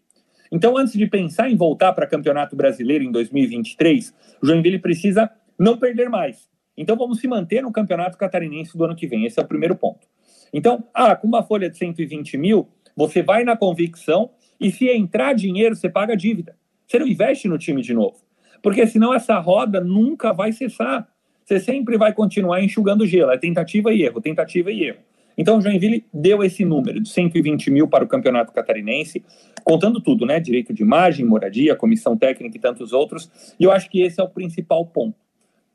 Então, 0.53 0.77
antes 0.77 0.93
de 0.93 1.07
pensar 1.07 1.49
em 1.49 1.57
voltar 1.57 1.95
para 1.95 2.07
Campeonato 2.07 2.55
Brasileiro 2.55 3.03
em 3.05 3.11
2023, 3.11 4.15
o 4.43 4.47
Joinville 4.47 4.79
precisa 4.79 5.31
não 5.59 5.79
perder 5.79 6.11
mais. 6.11 6.47
Então, 6.77 6.95
vamos 6.95 7.21
se 7.21 7.27
manter 7.27 7.63
no 7.63 7.73
Campeonato 7.73 8.19
Catarinense 8.19 8.77
do 8.77 8.85
ano 8.85 8.95
que 8.95 9.07
vem. 9.07 9.25
Esse 9.25 9.41
é 9.41 9.43
o 9.43 9.49
primeiro 9.49 9.77
ponto. 9.77 10.07
Então, 10.53 10.85
ah, 10.93 11.17
com 11.17 11.27
uma 11.27 11.43
folha 11.43 11.71
de 11.71 11.79
120 11.79 12.37
mil, 12.37 12.69
você 12.95 13.23
vai 13.23 13.45
na 13.45 13.57
convicção 13.57 14.29
e 14.61 14.71
se 14.71 14.87
entrar 14.91 15.33
dinheiro, 15.33 15.75
você 15.75 15.89
paga 15.89 16.13
a 16.13 16.17
dívida. 16.17 16.55
Você 16.87 16.99
não 16.99 17.07
investe 17.07 17.49
no 17.49 17.57
time 17.57 17.81
de 17.81 17.95
novo. 17.95 18.28
Porque 18.63 18.87
senão 18.87 19.15
essa 19.15 19.39
roda 19.39 19.81
nunca 19.81 20.33
vai 20.33 20.53
cessar. 20.53 21.09
Você 21.45 21.61
sempre 21.61 21.97
vai 21.97 22.13
continuar 22.13 22.63
enxugando 22.63 23.07
gelo. 23.07 23.31
É 23.31 23.39
tentativa 23.39 23.93
e 23.93 24.03
erro, 24.03 24.21
tentativa 24.21 24.71
e 24.71 24.85
erro. 24.85 24.99
Então, 25.39 25.61
Joinville 25.61 26.05
deu 26.13 26.43
esse 26.43 26.65
número 26.65 27.01
de 27.01 27.09
120 27.09 27.71
mil 27.71 27.87
para 27.87 28.05
o 28.05 28.09
Campeonato 28.09 28.53
Catarinense, 28.53 29.25
contando 29.63 30.01
tudo, 30.01 30.27
né? 30.27 30.41
Direito 30.41 30.75
de 30.75 30.83
imagem, 30.83 31.25
moradia, 31.25 31.77
comissão 31.77 32.17
técnica 32.17 32.57
e 32.57 32.61
tantos 32.61 32.93
outros. 32.93 33.31
E 33.59 33.63
eu 33.63 33.71
acho 33.71 33.89
que 33.89 34.03
esse 34.03 34.21
é 34.21 34.25
o 34.25 34.29
principal 34.29 34.85
ponto. 34.85 35.17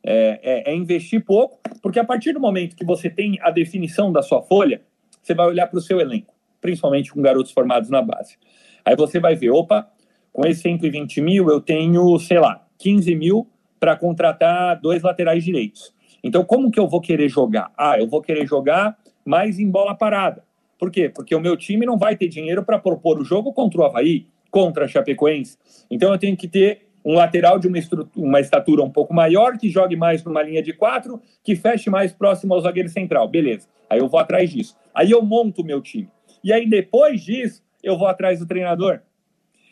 É, 0.05 0.65
é, 0.67 0.71
é 0.71 0.75
investir 0.75 1.23
pouco, 1.23 1.61
porque 1.81 1.97
a 1.97 2.03
partir 2.03 2.33
do 2.33 2.39
momento 2.41 2.75
que 2.75 2.83
você 2.83 3.09
tem 3.09 3.39
a 3.41 3.49
definição 3.49 4.11
da 4.11 4.21
sua 4.21 4.41
folha, 4.41 4.81
você 5.21 5.33
vai 5.33 5.47
olhar 5.47 5.67
para 5.67 5.79
o 5.79 5.81
seu 5.81 6.01
elenco, 6.01 6.33
principalmente 6.59 7.09
com 7.13 7.21
garotos 7.21 7.53
formados 7.53 7.89
na 7.89 8.01
base. 8.01 8.35
Aí 8.83 8.97
você 8.97 9.17
vai 9.17 9.33
ver, 9.33 9.51
opa, 9.51 9.89
com 10.33 10.45
esses 10.45 10.61
120 10.61 11.21
mil 11.21 11.49
eu 11.49 11.61
tenho, 11.61 12.19
sei 12.19 12.37
lá, 12.37 12.62
15 12.83 13.15
mil 13.15 13.47
para 13.79 13.95
contratar 13.95 14.77
dois 14.81 15.01
laterais 15.01 15.41
direitos. 15.41 15.93
Então, 16.21 16.43
como 16.43 16.69
que 16.69 16.77
eu 16.77 16.85
vou 16.85 16.99
querer 16.99 17.29
jogar? 17.29 17.71
Ah, 17.77 17.97
eu 17.97 18.05
vou 18.07 18.21
querer 18.21 18.45
jogar 18.45 18.97
mais 19.25 19.57
em 19.57 19.69
bola 19.69 19.95
parada. 19.95 20.43
Por 20.77 20.91
quê? 20.91 21.07
Porque 21.07 21.33
o 21.33 21.39
meu 21.39 21.55
time 21.55 21.85
não 21.85 21.97
vai 21.97 22.17
ter 22.17 22.27
dinheiro 22.27 22.61
para 22.61 22.77
propor 22.77 23.21
o 23.21 23.23
jogo 23.23 23.53
contra 23.53 23.79
o 23.79 23.85
Havaí, 23.85 24.27
contra 24.51 24.83
a 24.83 24.87
Chapecoense. 24.87 25.57
Então 25.89 26.11
eu 26.11 26.19
tenho 26.19 26.35
que 26.35 26.45
ter 26.45 26.89
um 27.05 27.13
lateral 27.13 27.57
de 27.57 27.69
uma, 27.69 27.79
uma 28.17 28.41
estatura 28.41 28.83
um 28.83 28.89
pouco 28.89 29.13
maior, 29.13 29.57
que 29.57 29.69
jogue 29.69 29.95
mais 29.95 30.21
numa 30.25 30.43
linha 30.43 30.61
de 30.61 30.73
quatro, 30.73 31.21
que 31.41 31.55
feche 31.55 31.89
mais 31.89 32.11
próximo 32.11 32.53
ao 32.53 32.59
zagueiro 32.59 32.89
central. 32.89 33.29
Beleza. 33.29 33.69
Aí 33.89 33.99
eu 33.99 34.09
vou 34.09 34.19
atrás 34.19 34.49
disso. 34.49 34.75
Aí 34.93 35.09
eu 35.09 35.21
monto 35.21 35.61
o 35.61 35.65
meu 35.65 35.81
time. 35.81 36.09
E 36.43 36.51
aí 36.51 36.67
depois 36.69 37.21
disso, 37.21 37.63
eu 37.81 37.97
vou 37.97 38.07
atrás 38.07 38.39
do 38.39 38.45
treinador. 38.45 38.99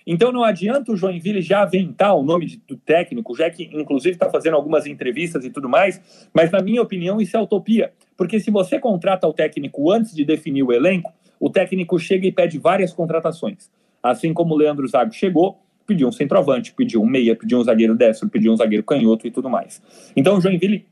Então 0.05 0.31
não 0.31 0.43
adianta 0.43 0.91
o 0.91 0.95
Joinville 0.95 1.41
já 1.41 1.61
aventar 1.61 2.15
o 2.15 2.23
nome 2.23 2.61
do 2.67 2.75
técnico, 2.75 3.35
já 3.35 3.49
que 3.49 3.69
inclusive 3.73 4.15
está 4.15 4.29
fazendo 4.29 4.55
algumas 4.55 4.85
entrevistas 4.85 5.45
e 5.45 5.49
tudo 5.49 5.69
mais, 5.69 6.29
mas 6.33 6.51
na 6.51 6.61
minha 6.61 6.81
opinião 6.81 7.21
isso 7.21 7.37
é 7.37 7.39
utopia, 7.39 7.93
porque 8.17 8.39
se 8.39 8.49
você 8.51 8.79
contrata 8.79 9.27
o 9.27 9.33
técnico 9.33 9.91
antes 9.91 10.13
de 10.15 10.25
definir 10.25 10.63
o 10.63 10.71
elenco, 10.71 11.13
o 11.39 11.49
técnico 11.49 11.97
chega 11.99 12.27
e 12.27 12.31
pede 12.31 12.57
várias 12.57 12.93
contratações. 12.93 13.69
Assim 14.01 14.33
como 14.33 14.53
o 14.53 14.57
Leandro 14.57 14.87
Zago 14.87 15.11
chegou, 15.11 15.59
pediu 15.85 16.07
um 16.07 16.11
centroavante, 16.11 16.73
pediu 16.73 17.01
um 17.01 17.05
meia, 17.05 17.35
pediu 17.35 17.59
um 17.59 17.63
zagueiro 17.63 17.95
destro, 17.95 18.29
pediu 18.29 18.51
um 18.51 18.55
zagueiro 18.55 18.83
canhoto 18.83 19.27
e 19.27 19.31
tudo 19.31 19.49
mais. 19.49 19.81
Então 20.15 20.37
o 20.37 20.41
Joinville 20.41 20.85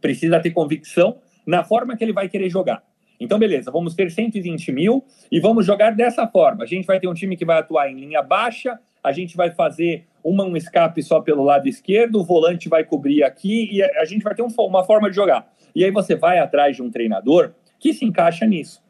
precisa 0.00 0.40
ter 0.40 0.50
convicção 0.50 1.18
na 1.46 1.62
forma 1.64 1.96
que 1.96 2.04
ele 2.04 2.12
vai 2.12 2.28
querer 2.28 2.48
jogar. 2.48 2.82
Então, 3.22 3.38
beleza, 3.38 3.70
vamos 3.70 3.94
ter 3.94 4.10
120 4.10 4.72
mil 4.72 5.04
e 5.30 5.38
vamos 5.38 5.64
jogar 5.64 5.92
dessa 5.92 6.26
forma. 6.26 6.64
A 6.64 6.66
gente 6.66 6.84
vai 6.84 6.98
ter 6.98 7.06
um 7.06 7.14
time 7.14 7.36
que 7.36 7.44
vai 7.44 7.60
atuar 7.60 7.88
em 7.88 7.94
linha 7.94 8.20
baixa, 8.20 8.78
a 9.02 9.12
gente 9.12 9.36
vai 9.36 9.52
fazer 9.52 10.06
uma, 10.24 10.44
um 10.44 10.56
escape 10.56 11.00
só 11.04 11.20
pelo 11.20 11.44
lado 11.44 11.68
esquerdo, 11.68 12.20
o 12.20 12.24
volante 12.24 12.68
vai 12.68 12.82
cobrir 12.82 13.22
aqui 13.22 13.68
e 13.72 13.80
a, 13.80 14.04
gente 14.04 14.22
vai 14.22 14.34
ter 14.34 14.42
um, 14.42 14.48
uma 14.58 14.82
forma 14.82 15.08
de 15.08 15.14
jogar. 15.14 15.48
E 15.72 15.84
aí 15.84 15.90
você 15.92 16.16
vai 16.16 16.40
atrás 16.40 16.74
de 16.74 16.82
um 16.82 16.90
treinador 16.90 17.52
que 17.78 17.94
se 17.94 18.04
encaixa 18.04 18.44
nisso. 18.44 18.82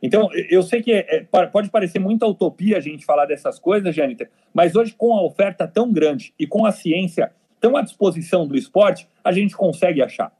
Então, 0.00 0.28
eu 0.50 0.62
sei 0.62 0.80
que 0.80 0.92
é, 0.92 1.06
é, 1.16 1.46
pode 1.46 1.68
parecer 1.68 1.98
muita 1.98 2.26
utopia 2.26 2.76
a 2.76 2.80
gente 2.80 3.04
falar 3.04 3.26
dessas 3.26 3.58
coisas, 3.58 3.94
Jâniter, 3.94 4.30
mas 4.54 4.76
hoje, 4.76 4.94
com 4.96 5.12
a 5.12 5.22
oferta 5.22 5.66
tão 5.66 5.92
grande 5.92 6.32
e 6.38 6.46
com 6.46 6.64
a 6.64 6.70
ciência 6.70 7.32
tão 7.60 7.76
à 7.76 7.82
disposição 7.82 8.46
do 8.46 8.56
esporte, 8.56 9.08
a 9.24 9.32
gente 9.32 9.56
consegue 9.56 10.02
achar. 10.02 10.32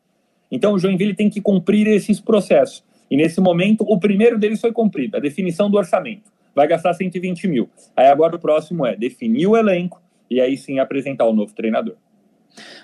Então, 0.51 0.75
o 0.75 0.79
Joinville 0.79 1.15
tem 1.15 1.31
que 1.31 1.41
cumprir 1.41 1.87
esses 1.89 2.21
processos. 2.21 2.85
E 3.13 3.17
nesse 3.17 3.43
momento, 3.43 3.85
o 3.87 4.01
primeiro 4.01 4.39
deles 4.39 4.59
foi 4.59 4.73
cumprido, 4.73 5.19
a 5.19 5.21
definição 5.21 5.71
do 5.71 5.77
orçamento. 5.77 6.33
Vai 6.55 6.67
gastar 6.67 6.95
120 6.95 7.47
mil. 7.47 7.69
Aí 7.95 8.07
agora 8.07 8.37
o 8.37 8.39
próximo 8.39 8.87
é 8.87 8.97
definir 8.97 9.47
o 9.47 9.55
elenco 9.55 10.01
e 10.31 10.41
aí 10.41 10.57
sim 10.57 10.79
apresentar 10.79 11.27
o 11.27 11.33
novo 11.35 11.53
treinador. 11.53 11.97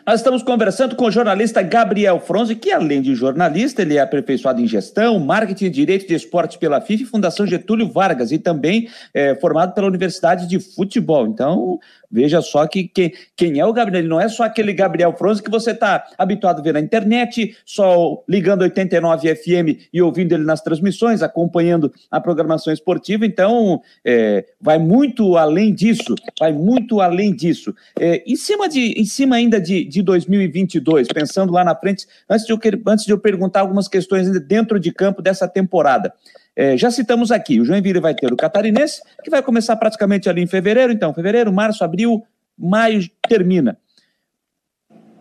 Nós 0.07 0.21
estamos 0.21 0.43
conversando 0.43 0.97
com 0.97 1.07
o 1.07 1.11
jornalista 1.11 1.63
Gabriel 1.63 2.21
Fronzi, 2.21 2.55
que 2.55 2.71
além 2.71 3.01
de 3.01 3.15
jornalista, 3.15 3.81
ele 3.81 3.97
é 3.97 4.01
aperfeiçoado 4.01 4.61
em 4.61 4.67
gestão, 4.67 5.19
marketing 5.19 5.67
e 5.67 5.71
direito 5.71 6.07
de 6.07 6.15
esporte 6.15 6.59
pela 6.59 6.81
FIFA 6.81 7.03
e 7.03 7.07
Fundação 7.07 7.47
Getúlio 7.47 7.89
Vargas, 7.89 8.31
e 8.31 8.39
também 8.39 8.89
é, 9.15 9.35
formado 9.35 9.73
pela 9.73 9.87
Universidade 9.87 10.47
de 10.47 10.61
Futebol. 10.61 11.27
Então, 11.27 11.79
Veja 12.11 12.41
só 12.41 12.67
que 12.67 12.89
quem, 12.89 13.13
quem 13.37 13.59
é 13.59 13.67
o 13.67 13.73
Gabriel, 13.73 14.05
não 14.05 14.21
é 14.21 14.29
só 14.29 14.45
aquele 14.45 14.73
Gabriel 14.73 15.15
Fronze 15.17 15.43
que 15.43 15.51
você 15.51 15.73
está 15.73 16.07
habituado 16.17 16.61
a 16.61 16.63
ver 16.63 16.73
na 16.73 16.81
internet, 16.81 17.57
só 17.67 18.23
ligando 18.29 18.63
89 18.63 19.35
FM 19.35 19.89
e 19.93 20.01
ouvindo 20.01 20.33
ele 20.33 20.45
nas 20.45 20.63
transmissões, 20.63 21.23
acompanhando 21.23 21.93
a 22.11 22.21
programação 22.21 22.73
esportiva. 22.73 23.27
Então, 23.27 23.83
é, 24.05 24.47
vai 24.61 24.79
muito 24.79 25.37
além 25.37 25.75
disso, 25.75 26.15
vai 26.39 26.53
muito 26.53 27.01
além 27.01 27.35
disso. 27.35 27.75
É, 27.99 28.23
em, 28.27 28.37
cima 28.37 28.69
de, 28.69 28.93
em 28.93 29.05
cima 29.05 29.37
ainda 29.37 29.61
de, 29.61 29.85
de 29.85 30.01
2022, 30.03 31.09
pensando 31.09 31.53
lá 31.53 31.63
na 31.63 31.75
frente, 31.75 32.07
antes 32.29 32.47
de, 32.47 32.53
eu, 32.53 32.59
antes 32.87 33.05
de 33.05 33.13
eu 33.13 33.19
perguntar 33.19 33.61
algumas 33.61 33.87
questões 33.87 34.29
dentro 34.47 34.81
de 34.81 34.91
campo 34.93 35.21
dessa 35.21 35.47
temporada. 35.47 36.13
É, 36.59 36.77
já 36.77 36.91
citamos 36.91 37.31
aqui, 37.31 37.61
o 37.61 37.65
Joinville 37.65 38.01
vai 38.01 38.13
ter 38.17 38.33
o 38.33 38.37
Catarinense, 38.37 39.01
que 39.23 39.31
vai 39.31 39.41
começar 39.41 39.77
praticamente 39.77 40.29
ali 40.29 40.43
em 40.43 40.47
fevereiro, 40.49 40.93
então, 40.93 41.15
fevereiro, 41.15 41.53
março, 41.53 41.85
abril, 41.85 42.25
maio, 42.59 43.09
termina. 43.29 43.79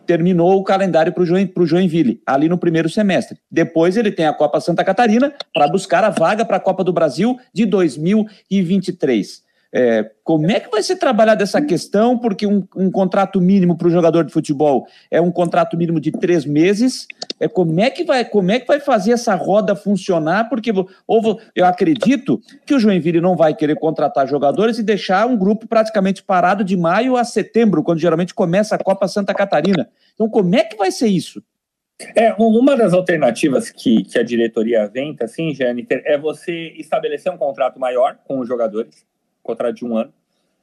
Terminou 0.07 0.59
o 0.59 0.63
calendário 0.63 1.13
para 1.13 1.21
o 1.21 1.65
Joinville, 1.67 2.23
ali 2.25 2.49
no 2.49 2.57
primeiro 2.57 2.89
semestre. 2.89 3.37
Depois 3.51 3.95
ele 3.97 4.11
tem 4.11 4.25
a 4.25 4.33
Copa 4.33 4.59
Santa 4.59 4.83
Catarina 4.83 5.31
para 5.53 5.67
buscar 5.67 6.03
a 6.03 6.09
vaga 6.09 6.43
para 6.43 6.57
a 6.57 6.59
Copa 6.59 6.83
do 6.83 6.91
Brasil 6.91 7.37
de 7.53 7.67
2023. 7.67 9.43
É, 9.71 10.09
como 10.23 10.49
é 10.49 10.59
que 10.59 10.71
vai 10.71 10.81
ser 10.81 10.95
trabalhada 10.95 11.43
essa 11.43 11.61
questão? 11.61 12.17
Porque 12.17 12.47
um, 12.47 12.65
um 12.75 12.89
contrato 12.89 13.39
mínimo 13.39 13.77
para 13.77 13.87
o 13.87 13.91
jogador 13.91 14.23
de 14.23 14.33
futebol 14.33 14.87
é 15.11 15.21
um 15.21 15.31
contrato 15.31 15.77
mínimo 15.77 15.99
de 15.99 16.11
três 16.11 16.45
meses. 16.45 17.05
É, 17.39 17.47
como, 17.47 17.79
é 17.79 17.89
que 17.89 18.03
vai, 18.03 18.25
como 18.25 18.51
é 18.51 18.59
que 18.59 18.67
vai 18.67 18.79
fazer 18.79 19.11
essa 19.11 19.35
roda 19.35 19.75
funcionar? 19.75 20.49
Porque 20.49 20.71
ou, 21.05 21.39
eu 21.55 21.65
acredito 21.65 22.41
que 22.65 22.73
o 22.73 22.79
Joinville 22.79 23.21
não 23.21 23.35
vai 23.35 23.53
querer 23.53 23.75
contratar 23.75 24.27
jogadores 24.27 24.79
e 24.79 24.83
deixar 24.83 25.27
um 25.27 25.37
grupo 25.37 25.67
praticamente 25.67 26.23
parado 26.23 26.63
de 26.63 26.75
maio 26.75 27.15
a 27.15 27.23
setembro, 27.23 27.83
quando 27.83 27.99
geralmente 27.99 28.33
começa 28.33 28.75
a 28.75 28.83
Copa 28.83 29.07
Santa 29.07 29.33
Catarina. 29.33 29.89
Então, 30.13 30.29
como 30.29 30.55
é 30.55 30.63
que 30.63 30.75
vai 30.75 30.91
ser 30.91 31.07
isso? 31.07 31.43
É, 32.15 32.33
uma 32.37 32.75
das 32.75 32.93
alternativas 32.93 33.71
que, 33.71 34.03
que 34.03 34.19
a 34.19 34.23
diretoria 34.23 34.87
venta, 34.87 35.25
assim, 35.25 35.53
Jâniter, 35.53 36.01
é 36.05 36.17
você 36.17 36.73
estabelecer 36.77 37.31
um 37.31 37.37
contrato 37.37 37.79
maior 37.79 38.17
com 38.25 38.39
os 38.39 38.47
jogadores 38.47 39.05
contrato 39.47 39.75
de 39.75 39.85
um 39.85 39.95
ano. 39.95 40.13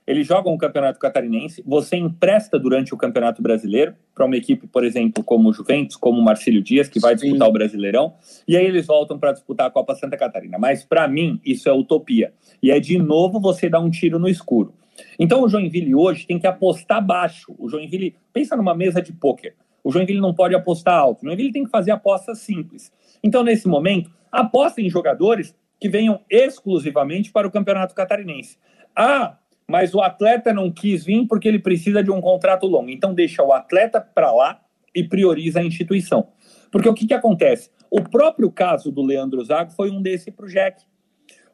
Eles 0.07 0.27
jogam 0.27 0.53
o 0.53 0.59
Campeonato 0.59 0.99
Catarinense, 0.99 1.63
você 1.67 1.97
empresta 1.97 2.59
durante 2.59 2.93
o 2.93 2.97
Campeonato 2.97 3.41
Brasileiro 3.41 3.95
para 4.15 4.27
uma 4.27 4.37
equipe, 4.37 4.67
por 4.67 4.85
exemplo, 4.85 5.25
como 5.25 5.49
o 5.49 5.53
Juventus, 5.53 5.97
como 5.97 6.21
o 6.21 6.25
Marcílio 6.25 6.63
Dias, 6.63 6.89
que 6.89 7.01
vai 7.01 7.15
disputar 7.15 7.47
Sim. 7.47 7.51
o 7.51 7.53
Brasileirão, 7.53 8.15
e 8.47 8.57
aí 8.57 8.67
eles 8.67 8.87
voltam 8.87 9.19
para 9.19 9.33
disputar 9.33 9.67
a 9.67 9.71
Copa 9.71 9.95
Santa 9.95 10.17
Catarina. 10.17 10.59
Mas 10.59 10.85
para 10.85 11.09
mim, 11.09 11.41
isso 11.45 11.69
é 11.69 11.73
utopia. 11.73 12.35
E 12.63 12.71
é 12.71 12.79
de 12.79 12.99
novo 12.99 13.41
você 13.41 13.69
dar 13.69 13.81
um 13.81 13.91
tiro 13.91 14.19
no 14.19 14.29
escuro. 14.29 14.75
Então 15.19 15.43
o 15.43 15.49
Joinville 15.49 15.95
hoje 15.95 16.27
tem 16.27 16.39
que 16.39 16.47
apostar 16.47 17.05
baixo. 17.05 17.55
O 17.59 17.69
Joinville, 17.69 18.15
pensa 18.33 18.57
numa 18.57 18.75
mesa 18.75 19.01
de 19.01 19.13
pôquer. 19.13 19.55
O 19.83 19.91
Joinville 19.91 20.21
não 20.21 20.35
pode 20.35 20.55
apostar 20.55 20.95
alto. 20.95 21.23
O 21.23 21.27
Joinville 21.27 21.53
tem 21.53 21.65
que 21.65 21.71
fazer 21.71 21.91
apostas 21.91 22.39
simples. 22.39 22.93
Então, 23.23 23.43
nesse 23.43 23.67
momento, 23.67 24.11
aposta 24.31 24.81
em 24.81 24.89
jogadores 24.89 25.55
que 25.81 25.89
venham 25.89 26.21
exclusivamente 26.31 27.31
para 27.31 27.47
o 27.47 27.51
Campeonato 27.51 27.95
Catarinense. 27.95 28.59
Ah, 28.97 29.37
mas 29.69 29.95
o 29.95 30.01
atleta 30.01 30.53
não 30.53 30.71
quis 30.71 31.05
vir 31.05 31.27
porque 31.27 31.49
ele 31.49 31.59
precisa 31.59 32.03
de 32.03 32.11
um 32.11 32.21
contrato 32.21 32.67
longo. 32.67 32.91
Então 32.91 33.15
deixa 33.15 33.43
o 33.43 33.53
atleta 33.53 34.01
para 34.01 34.33
lá 34.33 34.61
e 34.95 35.03
prioriza 35.03 35.61
a 35.61 35.65
instituição. 35.65 36.29
Porque 36.71 36.89
o 36.89 36.95
que, 36.95 37.07
que 37.07 37.15
acontece? 37.15 37.71
O 37.91 38.03
próprio 38.03 38.51
caso 38.51 38.91
do 38.91 39.03
Leandro 39.03 39.45
Zago 39.45 39.73
foi 39.73 39.91
um 39.91 40.03
desse 40.03 40.31
para 40.31 40.47
o 40.47 40.49
Jack. 40.49 40.85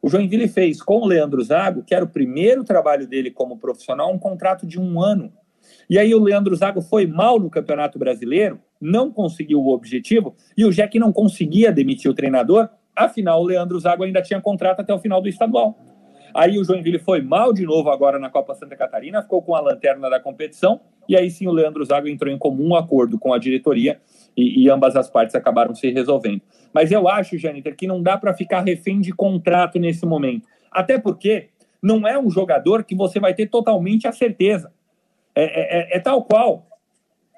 O 0.02 0.08
Joinville 0.08 0.48
fez 0.48 0.82
com 0.82 1.00
o 1.00 1.06
Leandro 1.06 1.42
Zago, 1.42 1.82
que 1.82 1.94
era 1.94 2.04
o 2.04 2.08
primeiro 2.08 2.64
trabalho 2.64 3.06
dele 3.06 3.30
como 3.30 3.58
profissional, 3.58 4.10
um 4.12 4.18
contrato 4.18 4.66
de 4.66 4.80
um 4.80 5.00
ano. 5.00 5.30
E 5.88 5.98
aí 5.98 6.14
o 6.14 6.22
Leandro 6.22 6.56
Zago 6.56 6.80
foi 6.80 7.06
mal 7.06 7.38
no 7.38 7.50
Campeonato 7.50 7.98
Brasileiro, 7.98 8.58
não 8.80 9.10
conseguiu 9.10 9.60
o 9.60 9.74
objetivo, 9.74 10.34
e 10.56 10.64
o 10.64 10.72
Jack 10.72 10.98
não 10.98 11.12
conseguia 11.12 11.70
demitir 11.70 12.10
o 12.10 12.14
treinador, 12.14 12.68
afinal 12.96 13.42
o 13.42 13.44
Leandro 13.44 13.78
Zago 13.78 14.04
ainda 14.04 14.22
tinha 14.22 14.40
contrato 14.40 14.80
até 14.80 14.94
o 14.94 14.98
final 14.98 15.20
do 15.20 15.28
estadual. 15.28 15.78
Aí 16.34 16.58
o 16.58 16.64
Joinville 16.64 16.98
foi 16.98 17.20
mal 17.20 17.52
de 17.52 17.64
novo 17.64 17.90
agora 17.90 18.18
na 18.18 18.30
Copa 18.30 18.54
Santa 18.54 18.76
Catarina, 18.76 19.22
ficou 19.22 19.42
com 19.42 19.54
a 19.54 19.60
lanterna 19.60 20.08
da 20.08 20.20
competição, 20.20 20.80
e 21.08 21.16
aí 21.16 21.30
sim 21.30 21.46
o 21.46 21.52
Leandro 21.52 21.84
Zago 21.84 22.08
entrou 22.08 22.32
em 22.32 22.38
comum 22.38 22.74
acordo 22.74 23.18
com 23.18 23.32
a 23.32 23.38
diretoria 23.38 24.00
e, 24.36 24.64
e 24.64 24.70
ambas 24.70 24.96
as 24.96 25.10
partes 25.10 25.34
acabaram 25.34 25.74
se 25.74 25.90
resolvendo. 25.90 26.42
Mas 26.72 26.92
eu 26.92 27.08
acho, 27.08 27.36
Jâniter, 27.36 27.74
que 27.74 27.86
não 27.86 28.02
dá 28.02 28.16
para 28.16 28.32
ficar 28.34 28.60
refém 28.60 29.00
de 29.00 29.12
contrato 29.12 29.78
nesse 29.78 30.06
momento. 30.06 30.46
Até 30.70 30.98
porque 30.98 31.48
não 31.82 32.06
é 32.06 32.18
um 32.18 32.30
jogador 32.30 32.84
que 32.84 32.94
você 32.94 33.18
vai 33.18 33.34
ter 33.34 33.46
totalmente 33.46 34.06
a 34.06 34.12
certeza. 34.12 34.72
É, 35.34 35.44
é, 35.44 35.94
é, 35.94 35.96
é 35.96 36.00
tal 36.00 36.22
qual 36.22 36.66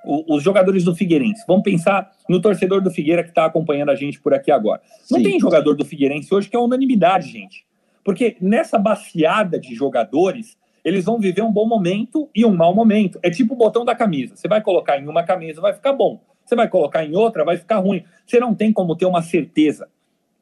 o, 0.04 0.36
os 0.36 0.42
jogadores 0.42 0.84
do 0.84 0.94
Figueirense. 0.94 1.44
Vamos 1.46 1.62
pensar 1.62 2.10
no 2.28 2.40
torcedor 2.40 2.82
do 2.82 2.90
Figueira 2.90 3.22
que 3.22 3.30
está 3.30 3.44
acompanhando 3.44 3.90
a 3.90 3.94
gente 3.94 4.20
por 4.20 4.34
aqui 4.34 4.50
agora. 4.50 4.82
Não 5.10 5.18
Sim. 5.18 5.24
tem 5.24 5.40
jogador 5.40 5.74
do 5.74 5.84
Figueirense 5.84 6.34
hoje 6.34 6.48
que 6.48 6.56
é 6.56 6.58
unanimidade, 6.58 7.28
gente. 7.28 7.64
Porque 8.04 8.36
nessa 8.40 8.78
baciada 8.78 9.58
de 9.58 9.74
jogadores, 9.74 10.56
eles 10.84 11.04
vão 11.04 11.18
viver 11.18 11.42
um 11.42 11.52
bom 11.52 11.66
momento 11.66 12.28
e 12.34 12.44
um 12.44 12.54
mau 12.54 12.74
momento. 12.74 13.18
É 13.22 13.30
tipo 13.30 13.54
o 13.54 13.56
botão 13.56 13.84
da 13.84 13.94
camisa. 13.94 14.36
Você 14.36 14.48
vai 14.48 14.60
colocar 14.60 14.98
em 14.98 15.06
uma 15.06 15.22
camisa, 15.22 15.60
vai 15.60 15.72
ficar 15.72 15.92
bom. 15.92 16.20
Você 16.44 16.56
vai 16.56 16.68
colocar 16.68 17.04
em 17.04 17.14
outra, 17.14 17.44
vai 17.44 17.56
ficar 17.56 17.78
ruim. 17.78 18.04
Você 18.26 18.40
não 18.40 18.54
tem 18.54 18.72
como 18.72 18.96
ter 18.96 19.06
uma 19.06 19.22
certeza. 19.22 19.88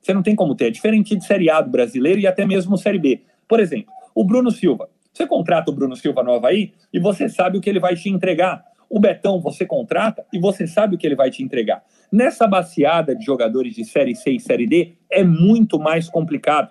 Você 0.00 0.14
não 0.14 0.22
tem 0.22 0.34
como 0.34 0.54
ter. 0.54 0.68
É 0.68 0.70
diferente 0.70 1.14
de 1.14 1.24
Série 1.24 1.50
A 1.50 1.60
do 1.60 1.70
brasileiro 1.70 2.20
e 2.20 2.26
até 2.26 2.46
mesmo 2.46 2.78
Série 2.78 2.98
B. 2.98 3.20
Por 3.46 3.60
exemplo, 3.60 3.92
o 4.14 4.24
Bruno 4.24 4.50
Silva. 4.50 4.88
Você 5.12 5.26
contrata 5.26 5.70
o 5.70 5.74
Bruno 5.74 5.94
Silva 5.94 6.22
no 6.22 6.32
Havaí 6.32 6.72
e 6.92 6.98
você 6.98 7.28
sabe 7.28 7.58
o 7.58 7.60
que 7.60 7.68
ele 7.68 7.80
vai 7.80 7.94
te 7.94 8.08
entregar. 8.08 8.64
O 8.88 8.98
Betão 8.98 9.40
você 9.40 9.66
contrata 9.66 10.24
e 10.32 10.38
você 10.38 10.66
sabe 10.66 10.94
o 10.94 10.98
que 10.98 11.06
ele 11.06 11.14
vai 11.14 11.30
te 11.30 11.42
entregar. 11.42 11.84
Nessa 12.10 12.46
baseada 12.46 13.14
de 13.14 13.24
jogadores 13.24 13.74
de 13.74 13.84
Série 13.84 14.16
C 14.16 14.32
e 14.32 14.40
Série 14.40 14.66
D, 14.66 14.94
é 15.10 15.22
muito 15.22 15.78
mais 15.78 16.08
complicado. 16.08 16.70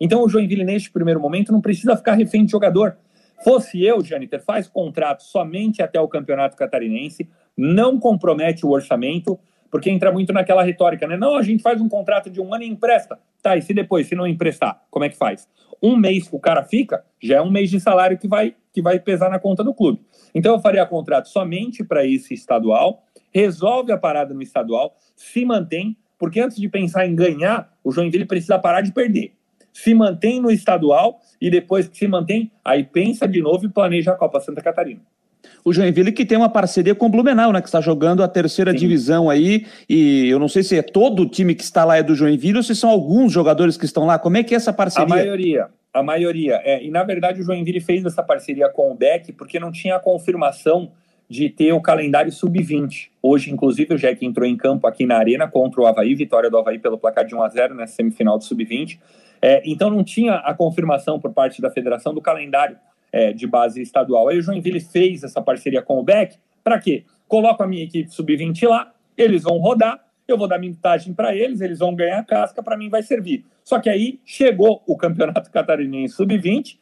Então 0.00 0.24
o 0.24 0.28
Joinville, 0.28 0.64
neste 0.64 0.90
primeiro 0.90 1.20
momento, 1.20 1.52
não 1.52 1.60
precisa 1.60 1.94
ficar 1.94 2.14
refém 2.14 2.44
de 2.46 2.50
jogador. 2.50 2.96
Fosse 3.44 3.82
eu, 3.82 4.02
Jâniter, 4.02 4.42
faz 4.42 4.66
contrato 4.66 5.22
somente 5.22 5.82
até 5.82 6.00
o 6.00 6.08
Campeonato 6.08 6.56
Catarinense, 6.56 7.28
não 7.56 7.98
compromete 7.98 8.64
o 8.64 8.70
orçamento, 8.70 9.38
porque 9.70 9.90
entra 9.90 10.10
muito 10.10 10.32
naquela 10.32 10.62
retórica, 10.62 11.06
né? 11.06 11.16
Não, 11.16 11.36
a 11.36 11.42
gente 11.42 11.62
faz 11.62 11.80
um 11.80 11.88
contrato 11.88 12.30
de 12.30 12.40
um 12.40 12.52
ano 12.52 12.64
e 12.64 12.68
empresta. 12.68 13.18
Tá, 13.42 13.56
e 13.56 13.62
se 13.62 13.72
depois, 13.72 14.06
se 14.06 14.14
não 14.14 14.26
emprestar, 14.26 14.82
como 14.90 15.04
é 15.04 15.08
que 15.08 15.16
faz? 15.16 15.48
Um 15.82 15.96
mês 15.96 16.28
que 16.28 16.36
o 16.36 16.40
cara 16.40 16.62
fica, 16.64 17.04
já 17.22 17.36
é 17.36 17.42
um 17.42 17.50
mês 17.50 17.70
de 17.70 17.80
salário 17.80 18.18
que 18.18 18.28
vai, 18.28 18.54
que 18.72 18.82
vai 18.82 18.98
pesar 18.98 19.30
na 19.30 19.38
conta 19.38 19.62
do 19.62 19.72
clube. 19.72 20.00
Então 20.34 20.54
eu 20.54 20.60
faria 20.60 20.84
contrato 20.84 21.28
somente 21.28 21.84
para 21.84 22.04
esse 22.04 22.34
estadual, 22.34 23.04
resolve 23.32 23.92
a 23.92 23.96
parada 23.96 24.34
no 24.34 24.42
estadual, 24.42 24.96
se 25.16 25.44
mantém, 25.44 25.96
porque 26.18 26.40
antes 26.40 26.58
de 26.58 26.68
pensar 26.68 27.06
em 27.06 27.14
ganhar, 27.14 27.72
o 27.82 27.90
Joinville 27.90 28.26
precisa 28.26 28.58
parar 28.58 28.82
de 28.82 28.92
perder 28.92 29.39
se 29.72 29.94
mantém 29.94 30.40
no 30.40 30.50
estadual 30.50 31.20
e 31.40 31.50
depois 31.50 31.88
que 31.88 31.96
se 31.96 32.06
mantém, 32.06 32.50
aí 32.64 32.84
pensa 32.84 33.26
de 33.26 33.40
novo 33.40 33.66
e 33.66 33.68
planeja 33.68 34.12
a 34.12 34.16
Copa 34.16 34.40
Santa 34.40 34.60
Catarina. 34.60 35.00
O 35.64 35.72
Joinville 35.72 36.12
que 36.12 36.24
tem 36.24 36.38
uma 36.38 36.48
parceria 36.48 36.94
com 36.94 37.06
o 37.06 37.08
Blumenau, 37.08 37.52
né? 37.52 37.60
Que 37.60 37.68
está 37.68 37.80
jogando 37.80 38.22
a 38.22 38.28
terceira 38.28 38.72
Sim. 38.72 38.78
divisão 38.78 39.28
aí. 39.28 39.66
E 39.88 40.28
eu 40.28 40.38
não 40.38 40.48
sei 40.48 40.62
se 40.62 40.76
é 40.76 40.82
todo 40.82 41.22
o 41.22 41.28
time 41.28 41.54
que 41.54 41.62
está 41.62 41.84
lá 41.84 41.96
é 41.96 42.02
do 42.02 42.14
Joinville 42.14 42.58
ou 42.58 42.62
se 42.62 42.74
são 42.74 42.90
alguns 42.90 43.32
jogadores 43.32 43.76
que 43.76 43.84
estão 43.84 44.06
lá. 44.06 44.18
Como 44.18 44.36
é 44.36 44.42
que 44.42 44.54
é 44.54 44.56
essa 44.56 44.72
parceria? 44.72 45.06
A 45.06 45.08
maioria. 45.08 45.68
A 45.92 46.02
maioria. 46.02 46.60
É, 46.64 46.82
e 46.82 46.90
na 46.90 47.02
verdade 47.02 47.40
o 47.40 47.44
Joinville 47.44 47.80
fez 47.80 48.04
essa 48.04 48.22
parceria 48.22 48.68
com 48.68 48.90
o 48.92 48.94
Beck 48.94 49.32
porque 49.32 49.58
não 49.58 49.72
tinha 49.72 49.96
a 49.96 50.00
confirmação 50.00 50.92
de 51.28 51.48
ter 51.48 51.72
o 51.72 51.80
calendário 51.80 52.32
sub-20. 52.32 53.08
Hoje, 53.22 53.52
inclusive, 53.52 53.94
o 53.94 53.96
Jack 53.96 54.26
entrou 54.26 54.44
em 54.44 54.56
campo 54.56 54.88
aqui 54.88 55.06
na 55.06 55.16
Arena 55.16 55.46
contra 55.46 55.80
o 55.80 55.86
Havaí, 55.86 56.12
vitória 56.16 56.50
do 56.50 56.58
Havaí 56.58 56.76
pelo 56.76 56.98
placar 56.98 57.24
de 57.24 57.36
1 57.36 57.42
a 57.42 57.48
0 57.48 57.74
na 57.76 57.86
semifinal 57.86 58.36
do 58.36 58.42
sub-20. 58.42 58.98
É, 59.42 59.62
então 59.64 59.90
não 59.90 60.04
tinha 60.04 60.34
a 60.34 60.54
confirmação 60.54 61.18
por 61.18 61.32
parte 61.32 61.62
da 61.62 61.70
federação 61.70 62.12
do 62.12 62.20
calendário 62.20 62.76
é, 63.12 63.32
de 63.32 63.46
base 63.46 63.80
estadual. 63.80 64.28
Aí 64.28 64.38
o 64.38 64.42
Joinville 64.42 64.80
fez 64.80 65.24
essa 65.24 65.40
parceria 65.40 65.82
com 65.82 65.98
o 65.98 66.02
Beck, 66.02 66.36
para 66.62 66.78
quê? 66.78 67.04
Coloco 67.26 67.62
a 67.62 67.66
minha 67.66 67.84
equipe 67.84 68.12
sub-20 68.12 68.68
lá, 68.68 68.92
eles 69.16 69.44
vão 69.44 69.58
rodar, 69.58 70.04
eu 70.26 70.36
vou 70.36 70.46
dar 70.46 70.58
mintagem 70.58 71.12
para 71.12 71.34
eles, 71.34 71.60
eles 71.60 71.78
vão 71.78 71.94
ganhar 71.94 72.24
casca, 72.24 72.62
para 72.62 72.76
mim 72.76 72.88
vai 72.88 73.02
servir. 73.02 73.44
Só 73.64 73.78
que 73.80 73.88
aí 73.88 74.20
chegou 74.24 74.82
o 74.86 74.96
Campeonato 74.96 75.50
Catarinense 75.50 76.14
sub-20, 76.14 76.78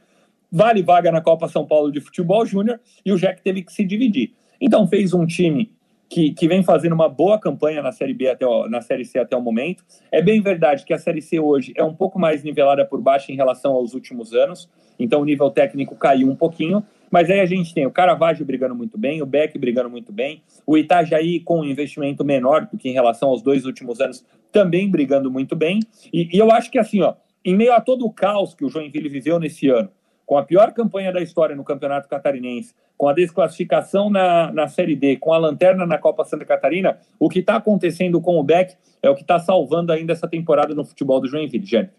vale 0.50 0.82
vaga 0.82 1.12
na 1.12 1.20
Copa 1.20 1.48
São 1.48 1.66
Paulo 1.66 1.92
de 1.92 2.00
Futebol 2.00 2.44
Júnior 2.44 2.80
e 3.04 3.12
o 3.12 3.16
Jack 3.16 3.42
teve 3.42 3.62
que 3.62 3.72
se 3.72 3.84
dividir. 3.84 4.32
Então 4.60 4.86
fez 4.86 5.14
um 5.14 5.24
time 5.26 5.70
que, 6.08 6.32
que 6.32 6.48
vem 6.48 6.62
fazendo 6.62 6.92
uma 6.92 7.08
boa 7.08 7.38
campanha 7.38 7.82
na 7.82 7.92
Série 7.92 8.14
B 8.14 8.28
até 8.28 8.46
o, 8.46 8.68
na 8.68 8.80
Série 8.80 9.04
C 9.04 9.18
até 9.18 9.36
o 9.36 9.42
momento. 9.42 9.84
É 10.10 10.22
bem 10.22 10.40
verdade 10.40 10.84
que 10.84 10.92
a 10.92 10.98
Série 10.98 11.20
C 11.20 11.38
hoje 11.38 11.72
é 11.76 11.84
um 11.84 11.94
pouco 11.94 12.18
mais 12.18 12.42
nivelada 12.42 12.84
por 12.84 13.00
baixo 13.00 13.30
em 13.30 13.36
relação 13.36 13.72
aos 13.72 13.94
últimos 13.94 14.32
anos, 14.32 14.68
então 14.98 15.20
o 15.20 15.24
nível 15.24 15.50
técnico 15.50 15.94
caiu 15.94 16.28
um 16.28 16.34
pouquinho, 16.34 16.82
mas 17.10 17.30
aí 17.30 17.40
a 17.40 17.46
gente 17.46 17.72
tem 17.72 17.86
o 17.86 17.90
Caravaggio 17.90 18.44
brigando 18.44 18.74
muito 18.74 18.98
bem, 18.98 19.22
o 19.22 19.26
Beck 19.26 19.58
brigando 19.58 19.90
muito 19.90 20.12
bem, 20.12 20.42
o 20.66 20.76
Itajaí 20.76 21.40
com 21.40 21.60
um 21.60 21.64
investimento 21.64 22.24
menor 22.24 22.66
do 22.66 22.76
que 22.76 22.88
em 22.88 22.92
relação 22.92 23.28
aos 23.28 23.42
dois 23.42 23.64
últimos 23.64 24.00
anos, 24.00 24.24
também 24.50 24.90
brigando 24.90 25.30
muito 25.30 25.54
bem. 25.54 25.80
E, 26.12 26.28
e 26.34 26.38
eu 26.38 26.50
acho 26.50 26.70
que 26.70 26.78
assim, 26.78 27.00
ó, 27.02 27.14
em 27.44 27.56
meio 27.56 27.72
a 27.72 27.80
todo 27.80 28.04
o 28.04 28.12
caos 28.12 28.54
que 28.54 28.64
o 28.64 28.68
Joinville 28.68 29.08
viveu 29.08 29.38
nesse 29.38 29.68
ano, 29.68 29.90
com 30.28 30.36
a 30.36 30.44
pior 30.44 30.74
campanha 30.74 31.10
da 31.10 31.22
história 31.22 31.56
no 31.56 31.64
Campeonato 31.64 32.06
Catarinense, 32.06 32.74
com 32.98 33.08
a 33.08 33.14
desclassificação 33.14 34.10
na, 34.10 34.52
na 34.52 34.68
Série 34.68 34.94
D, 34.94 35.16
com 35.16 35.32
a 35.32 35.38
lanterna 35.38 35.86
na 35.86 35.96
Copa 35.96 36.22
Santa 36.22 36.44
Catarina, 36.44 36.98
o 37.18 37.30
que 37.30 37.38
está 37.38 37.56
acontecendo 37.56 38.20
com 38.20 38.38
o 38.38 38.44
Beck 38.44 38.76
é 39.02 39.08
o 39.08 39.14
que 39.14 39.22
está 39.22 39.38
salvando 39.38 39.90
ainda 39.90 40.12
essa 40.12 40.28
temporada 40.28 40.74
no 40.74 40.84
futebol 40.84 41.18
do 41.18 41.26
Joinville, 41.26 41.64
Jânio. 41.64 41.90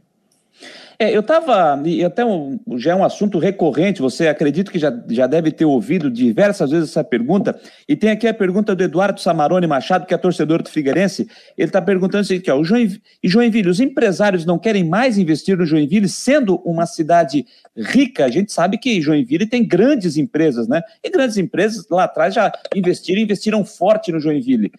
É, 1.01 1.15
eu 1.15 1.21
estava, 1.21 1.81
e 1.85 2.03
até 2.03 2.25
um, 2.25 2.59
já 2.75 2.91
é 2.91 2.95
um 2.95 3.05
assunto 3.05 3.39
recorrente, 3.39 4.01
você 4.01 4.27
acredita 4.27 4.69
que 4.69 4.77
já, 4.77 4.93
já 5.09 5.27
deve 5.27 5.49
ter 5.49 5.63
ouvido 5.63 6.11
diversas 6.11 6.71
vezes 6.71 6.89
essa 6.89 7.05
pergunta, 7.05 7.57
e 7.87 7.95
tem 7.95 8.09
aqui 8.09 8.27
a 8.27 8.33
pergunta 8.33 8.75
do 8.75 8.83
Eduardo 8.83 9.21
Samarone 9.21 9.65
Machado, 9.65 10.05
que 10.05 10.13
é 10.13 10.17
torcedor 10.17 10.61
do 10.61 10.69
Figueirense, 10.69 11.25
ele 11.57 11.69
está 11.69 11.81
perguntando 11.81 12.23
o 12.23 12.25
seguinte, 12.25 12.51
ó, 12.51 12.59
o 12.59 12.65
Joinville, 12.65 13.01
Joinville, 13.23 13.69
os 13.69 13.79
empresários 13.79 14.45
não 14.45 14.59
querem 14.59 14.83
mais 14.83 15.17
investir 15.17 15.57
no 15.57 15.65
Joinville, 15.65 16.09
sendo 16.09 16.57
uma 16.65 16.85
cidade 16.85 17.45
rica, 17.77 18.25
a 18.25 18.29
gente 18.29 18.51
sabe 18.51 18.77
que 18.77 19.01
Joinville 19.01 19.47
tem 19.47 19.65
grandes 19.65 20.17
empresas, 20.17 20.67
né, 20.67 20.81
e 21.01 21.09
grandes 21.09 21.37
empresas 21.37 21.87
lá 21.89 22.03
atrás 22.03 22.33
já 22.33 22.51
investiram, 22.75 23.21
investiram 23.21 23.63
forte 23.63 24.11
no 24.11 24.19
Joinville. 24.19 24.69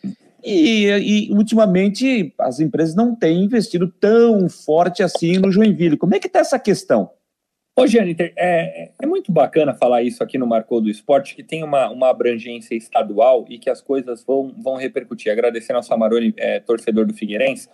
E, 0.44 1.28
e, 1.28 1.32
ultimamente 1.32 2.32
as 2.38 2.60
empresas 2.60 2.94
não 2.94 3.14
têm 3.14 3.44
investido 3.44 3.88
tão 3.88 4.48
forte 4.48 5.02
assim 5.02 5.38
no 5.38 5.50
Joinville. 5.50 5.96
Como 5.96 6.14
é 6.14 6.18
que 6.18 6.26
está 6.26 6.40
essa 6.40 6.58
questão? 6.58 7.10
Ô, 7.76 7.86
Jâniter, 7.86 8.32
é, 8.36 8.90
é 9.00 9.06
muito 9.06 9.32
bacana 9.32 9.72
falar 9.72 10.02
isso 10.02 10.22
aqui 10.22 10.36
no 10.36 10.46
Marcou 10.46 10.80
do 10.80 10.90
Esporte, 10.90 11.34
que 11.34 11.42
tem 11.42 11.64
uma, 11.64 11.88
uma 11.88 12.10
abrangência 12.10 12.74
estadual 12.74 13.46
e 13.48 13.58
que 13.58 13.70
as 13.70 13.80
coisas 13.80 14.22
vão, 14.24 14.54
vão 14.58 14.76
repercutir. 14.76 15.32
Agradecendo 15.32 15.78
ao 15.78 15.82
Samarone, 15.82 16.34
é, 16.36 16.60
torcedor 16.60 17.06
do 17.06 17.14
Figueirense. 17.14 17.68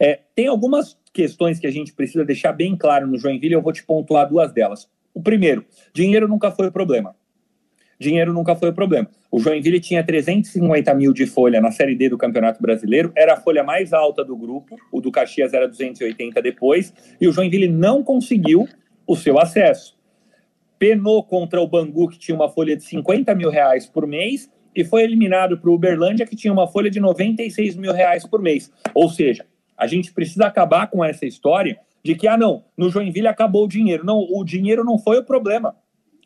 É, 0.00 0.20
tem 0.34 0.48
algumas 0.48 0.98
questões 1.12 1.60
que 1.60 1.66
a 1.66 1.70
gente 1.70 1.92
precisa 1.92 2.24
deixar 2.24 2.52
bem 2.52 2.76
claro 2.76 3.06
no 3.06 3.18
Joinville, 3.18 3.54
eu 3.54 3.62
vou 3.62 3.72
te 3.72 3.84
pontuar 3.84 4.28
duas 4.28 4.52
delas. 4.52 4.88
O 5.14 5.22
primeiro, 5.22 5.64
dinheiro 5.92 6.26
nunca 6.26 6.50
foi 6.50 6.68
o 6.68 6.72
problema 6.72 7.14
dinheiro 8.02 8.32
nunca 8.32 8.54
foi 8.54 8.68
o 8.68 8.72
problema. 8.74 9.08
O 9.30 9.38
Joinville 9.38 9.80
tinha 9.80 10.04
350 10.04 10.94
mil 10.94 11.12
de 11.12 11.24
folha 11.24 11.60
na 11.60 11.70
Série 11.70 11.94
D 11.94 12.10
do 12.10 12.18
Campeonato 12.18 12.60
Brasileiro, 12.60 13.10
era 13.16 13.34
a 13.34 13.36
folha 13.40 13.64
mais 13.64 13.94
alta 13.94 14.22
do 14.22 14.36
grupo, 14.36 14.76
o 14.92 15.00
do 15.00 15.10
Caxias 15.10 15.54
era 15.54 15.66
280 15.66 16.42
depois, 16.42 16.92
e 17.18 17.26
o 17.26 17.32
Joinville 17.32 17.68
não 17.68 18.02
conseguiu 18.02 18.68
o 19.06 19.16
seu 19.16 19.38
acesso. 19.38 19.96
Penou 20.78 21.22
contra 21.22 21.60
o 21.60 21.66
Bangu, 21.66 22.08
que 22.08 22.18
tinha 22.18 22.34
uma 22.34 22.50
folha 22.50 22.76
de 22.76 22.84
50 22.84 23.34
mil 23.34 23.48
reais 23.48 23.86
por 23.86 24.06
mês, 24.06 24.50
e 24.74 24.84
foi 24.84 25.02
eliminado 25.02 25.58
para 25.58 25.70
o 25.70 25.74
Uberlândia, 25.74 26.26
que 26.26 26.36
tinha 26.36 26.52
uma 26.52 26.66
folha 26.66 26.90
de 26.90 27.00
96 27.00 27.76
mil 27.76 27.92
reais 27.92 28.26
por 28.26 28.42
mês. 28.42 28.70
Ou 28.94 29.08
seja, 29.08 29.46
a 29.76 29.86
gente 29.86 30.12
precisa 30.12 30.46
acabar 30.46 30.88
com 30.88 31.04
essa 31.04 31.24
história 31.24 31.78
de 32.02 32.14
que, 32.14 32.26
ah, 32.26 32.36
não, 32.36 32.64
no 32.76 32.90
Joinville 32.90 33.28
acabou 33.28 33.64
o 33.64 33.68
dinheiro. 33.68 34.04
Não, 34.04 34.18
o 34.18 34.44
dinheiro 34.44 34.84
não 34.84 34.98
foi 34.98 35.18
o 35.18 35.24
problema. 35.24 35.76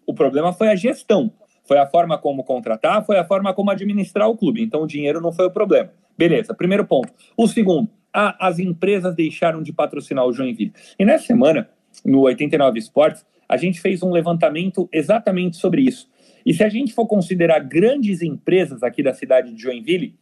O 0.07 0.15
problema 0.15 0.53
foi 0.53 0.69
a 0.69 0.77
gestão. 0.77 1.33
Foi 1.67 1.79
a 1.79 1.87
forma 1.87 2.17
como 2.19 2.45
contratar, 2.45 3.05
foi 3.05 3.19
a 3.19 3.25
forma 3.25 3.53
como 3.53 3.71
administrar 3.71 4.29
o 4.29 4.37
clube. 4.37 4.63
Então 4.63 4.83
o 4.83 4.87
dinheiro 4.87 5.21
não 5.21 5.33
foi 5.33 5.47
o 5.47 5.51
problema. 5.51 5.91
Beleza, 6.17 6.55
primeiro 6.55 6.87
ponto. 6.87 7.13
O 7.37 7.47
segundo, 7.47 7.91
a, 8.13 8.49
as 8.49 8.59
empresas 8.59 9.15
deixaram 9.15 9.63
de 9.63 9.73
patrocinar 9.73 10.25
o 10.25 10.33
Joinville. 10.33 10.73
E 10.99 11.05
nessa 11.05 11.27
semana, 11.27 11.69
no 12.05 12.21
89 12.21 12.79
Esportes, 12.79 13.27
a 13.49 13.57
gente 13.57 13.81
fez 13.81 14.03
um 14.03 14.11
levantamento 14.11 14.89
exatamente 14.93 15.57
sobre 15.57 15.83
isso. 15.83 16.09
E 16.45 16.55
se 16.55 16.63
a 16.63 16.69
gente 16.69 16.95
for 16.95 17.07
considerar 17.07 17.61
grandes 17.61 18.23
empresas 18.23 18.83
aqui 18.83 19.03
da 19.03 19.13
cidade 19.13 19.53
de 19.53 19.61
Joinville, 19.61 20.17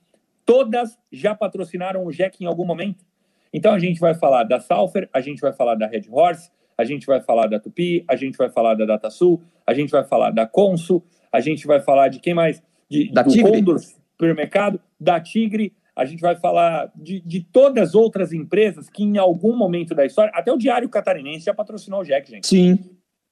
todas 0.44 0.98
já 1.12 1.34
patrocinaram 1.34 2.04
o 2.04 2.10
Jack 2.10 2.42
em 2.42 2.46
algum 2.46 2.64
momento. 2.64 3.04
Então 3.52 3.72
a 3.72 3.78
gente 3.78 4.00
vai 4.00 4.14
falar 4.14 4.44
da 4.44 4.58
Salfer, 4.58 5.08
a 5.12 5.20
gente 5.20 5.40
vai 5.40 5.52
falar 5.52 5.74
da 5.74 5.86
Red 5.86 6.04
Horse, 6.10 6.50
a 6.76 6.84
gente 6.84 7.06
vai 7.06 7.20
falar 7.20 7.46
da 7.46 7.60
Tupi, 7.60 8.04
a 8.08 8.16
gente 8.16 8.36
vai 8.36 8.50
falar 8.50 8.74
da 8.74 8.84
DataSul, 8.84 9.40
a 9.66 9.72
gente 9.72 9.90
vai 9.90 10.04
falar 10.04 10.30
da 10.30 10.46
Consul, 10.46 11.04
a 11.34 11.40
gente 11.40 11.66
vai 11.66 11.80
falar 11.80 12.06
de 12.06 12.20
quem 12.20 12.32
mais? 12.32 12.62
De, 12.88 13.10
da 13.10 13.22
do 13.22 13.30
Tigre. 13.32 13.50
Condor 13.50 13.80
Supermercado, 13.80 14.80
da 15.00 15.20
Tigre, 15.20 15.72
a 15.96 16.04
gente 16.04 16.20
vai 16.20 16.36
falar 16.36 16.92
de, 16.94 17.20
de 17.22 17.40
todas 17.40 17.88
as 17.88 17.94
outras 17.96 18.32
empresas 18.32 18.88
que 18.88 19.02
em 19.02 19.18
algum 19.18 19.56
momento 19.56 19.96
da 19.96 20.06
história, 20.06 20.30
até 20.32 20.52
o 20.52 20.56
Diário 20.56 20.88
Catarinense 20.88 21.46
já 21.46 21.52
patrocinou 21.52 22.02
o 22.02 22.04
Jack, 22.04 22.30
gente. 22.30 22.46
Sim. 22.46 22.78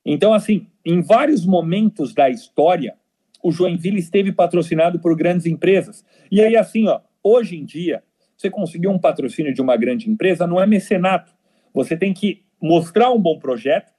Então, 0.05 0.35
assim, 0.35 0.67
em 0.85 1.01
vários 1.01 1.47
momentos 1.47 2.12
da 2.12 2.29
história, 2.29 2.97
o 3.41 3.53
Joinville 3.53 4.01
esteve 4.01 4.33
patrocinado 4.33 4.99
por 4.99 5.17
grandes 5.17 5.47
empresas. 5.47 6.05
E 6.29 6.41
aí, 6.41 6.57
assim, 6.57 6.88
ó, 6.88 7.01
hoje 7.23 7.57
em 7.57 7.65
dia, 7.65 8.03
você 8.37 8.51
conseguir 8.51 8.88
um 8.88 8.99
patrocínio 8.99 9.55
de 9.55 9.62
uma 9.62 9.77
grande 9.77 10.11
empresa 10.11 10.45
não 10.45 10.61
é 10.61 10.67
mecenato. 10.67 11.33
Você 11.73 11.97
tem 11.97 12.12
que 12.12 12.43
mostrar 12.61 13.12
um 13.12 13.21
bom 13.21 13.38
projeto, 13.38 13.93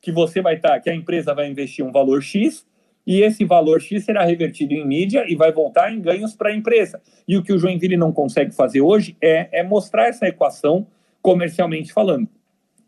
que 0.00 0.10
você 0.10 0.40
vai 0.40 0.54
estar, 0.54 0.70
tá, 0.70 0.80
que 0.80 0.88
a 0.88 0.94
empresa 0.94 1.34
vai 1.34 1.46
investir 1.46 1.84
um 1.84 1.92
valor 1.92 2.22
X 2.22 2.66
e 3.06 3.22
esse 3.22 3.44
valor 3.44 3.80
X 3.80 4.04
será 4.04 4.24
revertido 4.24 4.74
em 4.74 4.86
mídia 4.86 5.24
e 5.28 5.34
vai 5.34 5.52
voltar 5.52 5.92
em 5.92 6.00
ganhos 6.00 6.34
para 6.34 6.50
a 6.50 6.54
empresa. 6.54 7.00
E 7.26 7.36
o 7.36 7.42
que 7.42 7.52
o 7.52 7.58
Joinville 7.58 7.96
não 7.96 8.12
consegue 8.12 8.54
fazer 8.54 8.80
hoje 8.80 9.16
é, 9.20 9.60
é 9.60 9.62
mostrar 9.62 10.08
essa 10.08 10.26
equação 10.26 10.86
comercialmente 11.22 11.92
falando. 11.92 12.28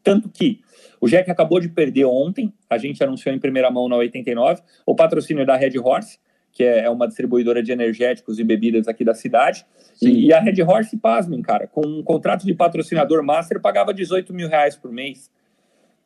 Tanto 0.03 0.29
que 0.29 0.61
o 1.01 1.09
Jack 1.09 1.31
acabou 1.31 1.61
de 1.61 1.69
perder 1.69 2.05
ontem, 2.05 2.53
a 2.69 2.79
gente 2.79 3.03
anunciou 3.03 3.35
em 3.35 3.39
primeira 3.39 3.71
mão 3.71 3.89
na 3.89 3.97
89, 3.97 4.63
o 4.87 4.95
patrocínio 4.95 5.47
da 5.47 5.57
Red 5.57 5.79
Horse, 5.79 6.19
que 6.53 6.63
é, 6.63 6.85
é 6.85 6.91
uma 6.91 7.09
distribuidora 7.09 7.63
de 7.63 7.73
energéticos 7.73 8.39
e 8.39 8.45
bebidas 8.45 8.87
aqui 8.87 9.05
da 9.05 9.15
cidade. 9.15 9.65
E, 10.01 10.27
e, 10.27 10.33
a 10.33 10.41
Red 10.41 10.63
Horse, 10.63 10.97
pasmem, 10.97 11.41
cara, 11.41 11.67
com 11.67 11.87
um 11.87 12.03
contrato 12.03 12.45
de 12.45 12.55
patrocinador 12.55 13.23
master, 13.25 13.61
pagava 13.61 13.95
18 13.95 14.35
mil 14.35 14.49
reais 14.49 14.77
por 14.77 14.93
mês. 14.93 15.31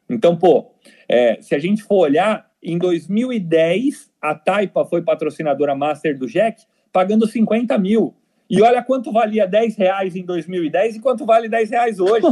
Então, 0.08 0.36
pô, 0.36 0.70
é, 1.08 1.38
se 1.40 1.54
a 1.54 1.58
gente 1.58 1.82
for 1.82 1.96
olhar, 1.96 2.48
em 2.66 2.78
2010, 2.78 4.10
a 4.20 4.34
Taipa 4.34 4.84
foi 4.84 5.00
patrocinadora 5.00 5.76
master 5.76 6.18
do 6.18 6.26
Jack, 6.26 6.64
pagando 6.92 7.24
50 7.24 7.78
mil. 7.78 8.12
E 8.50 8.60
olha 8.60 8.82
quanto 8.82 9.12
valia 9.12 9.46
10 9.46 9.76
reais 9.76 10.16
em 10.16 10.24
2010 10.24 10.96
e 10.96 11.00
quanto 11.00 11.24
vale 11.24 11.48
10 11.48 11.70
reais 11.70 12.00
hoje. 12.00 12.26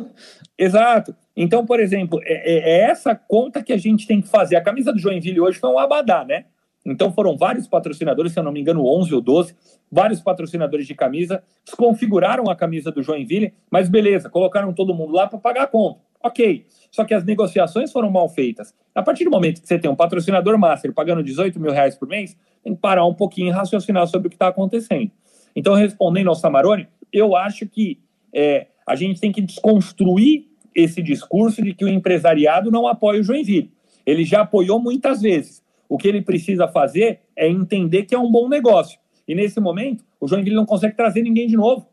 Exato. 0.58 1.16
Então, 1.34 1.64
por 1.64 1.80
exemplo, 1.80 2.20
é, 2.22 2.34
é, 2.34 2.58
é, 2.58 2.90
essa 2.90 3.14
conta 3.14 3.62
que 3.62 3.72
a 3.72 3.78
gente 3.78 4.06
tem 4.06 4.20
que 4.20 4.28
fazer. 4.28 4.56
A 4.56 4.60
camisa 4.60 4.92
do 4.92 4.98
Joinville 4.98 5.40
hoje 5.40 5.58
foi 5.58 5.70
um 5.70 5.78
abadá, 5.78 6.22
né? 6.22 6.44
Então 6.84 7.10
foram 7.10 7.36
vários 7.36 7.66
patrocinadores, 7.66 8.32
se 8.32 8.38
eu 8.38 8.42
não 8.42 8.52
me 8.52 8.60
engano, 8.60 8.86
11 8.86 9.14
ou 9.14 9.20
12, 9.22 9.54
vários 9.90 10.20
patrocinadores 10.20 10.86
de 10.86 10.94
camisa, 10.94 11.42
desconfiguraram 11.64 12.50
a 12.50 12.56
camisa 12.56 12.90
do 12.90 13.02
Joinville, 13.02 13.54
mas 13.70 13.88
beleza, 13.88 14.28
colocaram 14.28 14.72
todo 14.72 14.94
mundo 14.94 15.12
lá 15.12 15.26
para 15.26 15.38
pagar 15.38 15.62
a 15.64 15.66
conta. 15.66 16.00
Ok, 16.28 16.66
só 16.90 17.06
que 17.06 17.14
as 17.14 17.24
negociações 17.24 17.90
foram 17.90 18.10
mal 18.10 18.28
feitas. 18.28 18.74
A 18.94 19.02
partir 19.02 19.24
do 19.24 19.30
momento 19.30 19.62
que 19.62 19.66
você 19.66 19.78
tem 19.78 19.90
um 19.90 19.96
patrocinador 19.96 20.58
master 20.58 20.92
pagando 20.92 21.22
18 21.22 21.58
mil 21.58 21.72
reais 21.72 21.96
por 21.96 22.06
mês, 22.06 22.36
tem 22.62 22.74
que 22.74 22.80
parar 22.80 23.06
um 23.06 23.14
pouquinho 23.14 23.48
e 23.48 23.50
raciocinar 23.50 24.06
sobre 24.08 24.26
o 24.26 24.30
que 24.30 24.36
está 24.36 24.48
acontecendo. 24.48 25.10
Então, 25.56 25.72
respondendo 25.72 26.28
ao 26.28 26.34
Samarone, 26.34 26.86
eu 27.10 27.34
acho 27.34 27.66
que 27.66 27.98
é, 28.30 28.66
a 28.86 28.94
gente 28.94 29.18
tem 29.18 29.32
que 29.32 29.40
desconstruir 29.40 30.48
esse 30.74 31.02
discurso 31.02 31.62
de 31.62 31.72
que 31.72 31.82
o 31.82 31.88
empresariado 31.88 32.70
não 32.70 32.86
apoia 32.86 33.20
o 33.20 33.24
Joinville. 33.24 33.72
Ele 34.04 34.22
já 34.22 34.42
apoiou 34.42 34.78
muitas 34.78 35.22
vezes. 35.22 35.62
O 35.88 35.96
que 35.96 36.08
ele 36.08 36.20
precisa 36.20 36.68
fazer 36.68 37.20
é 37.34 37.48
entender 37.48 38.04
que 38.04 38.14
é 38.14 38.18
um 38.18 38.30
bom 38.30 38.50
negócio. 38.50 38.98
E 39.26 39.34
nesse 39.34 39.58
momento, 39.60 40.04
o 40.20 40.28
Joinville 40.28 40.56
não 40.56 40.66
consegue 40.66 40.94
trazer 40.94 41.22
ninguém 41.22 41.46
de 41.46 41.56
novo. 41.56 41.87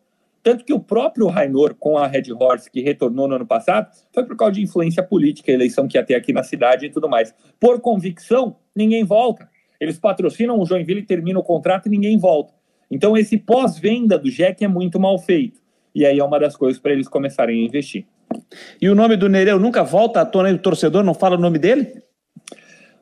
Tanto 0.46 0.64
que 0.64 0.72
o 0.72 0.80
próprio 0.80 1.26
Rainor, 1.26 1.74
com 1.74 1.98
a 1.98 2.06
Red 2.06 2.32
Horse, 2.32 2.70
que 2.70 2.80
retornou 2.80 3.28
no 3.28 3.34
ano 3.34 3.48
passado, 3.48 3.90
foi 4.14 4.24
por 4.28 4.38
causa 4.38 4.54
de 4.54 4.62
influência 4.62 5.02
política, 5.02 5.52
eleição 5.52 5.88
que 5.88 5.98
ia 5.98 6.04
ter 6.06 6.14
aqui 6.14 6.32
na 6.32 6.44
cidade 6.44 6.86
e 6.86 6.90
tudo 6.92 7.10
mais. 7.10 7.34
Por 7.60 7.82
convicção, 7.82 8.56
ninguém 8.76 9.04
volta. 9.04 9.50
Eles 9.80 9.98
patrocinam 9.98 10.60
o 10.60 10.64
Joinville, 10.64 11.02
termina 11.02 11.40
o 11.40 11.44
contrato 11.44 11.88
e 11.88 11.90
ninguém 11.90 12.16
volta. 12.20 12.54
Então, 12.92 13.18
esse 13.18 13.40
pós-venda 13.40 14.20
do 14.20 14.30
Jack 14.30 14.64
é 14.64 14.68
muito 14.68 15.00
mal 15.00 15.18
feito. 15.18 15.60
E 15.96 16.06
aí 16.06 16.20
é 16.20 16.24
uma 16.24 16.40
das 16.40 16.56
coisas 16.56 16.80
para 16.80 16.92
eles 16.92 17.08
começarem 17.08 17.64
a 17.64 17.66
investir. 17.66 18.06
E 18.80 18.88
o 18.88 18.94
nome 18.94 19.18
do 19.18 19.28
Nereu 19.28 19.58
nunca 19.58 19.84
volta 19.84 20.22
à 20.22 20.26
tona 20.28 20.54
do 20.54 20.60
torcedor? 20.60 21.04
Não 21.04 21.16
fala 21.16 21.38
o 21.38 21.42
nome 21.42 21.58
dele? 21.58 22.04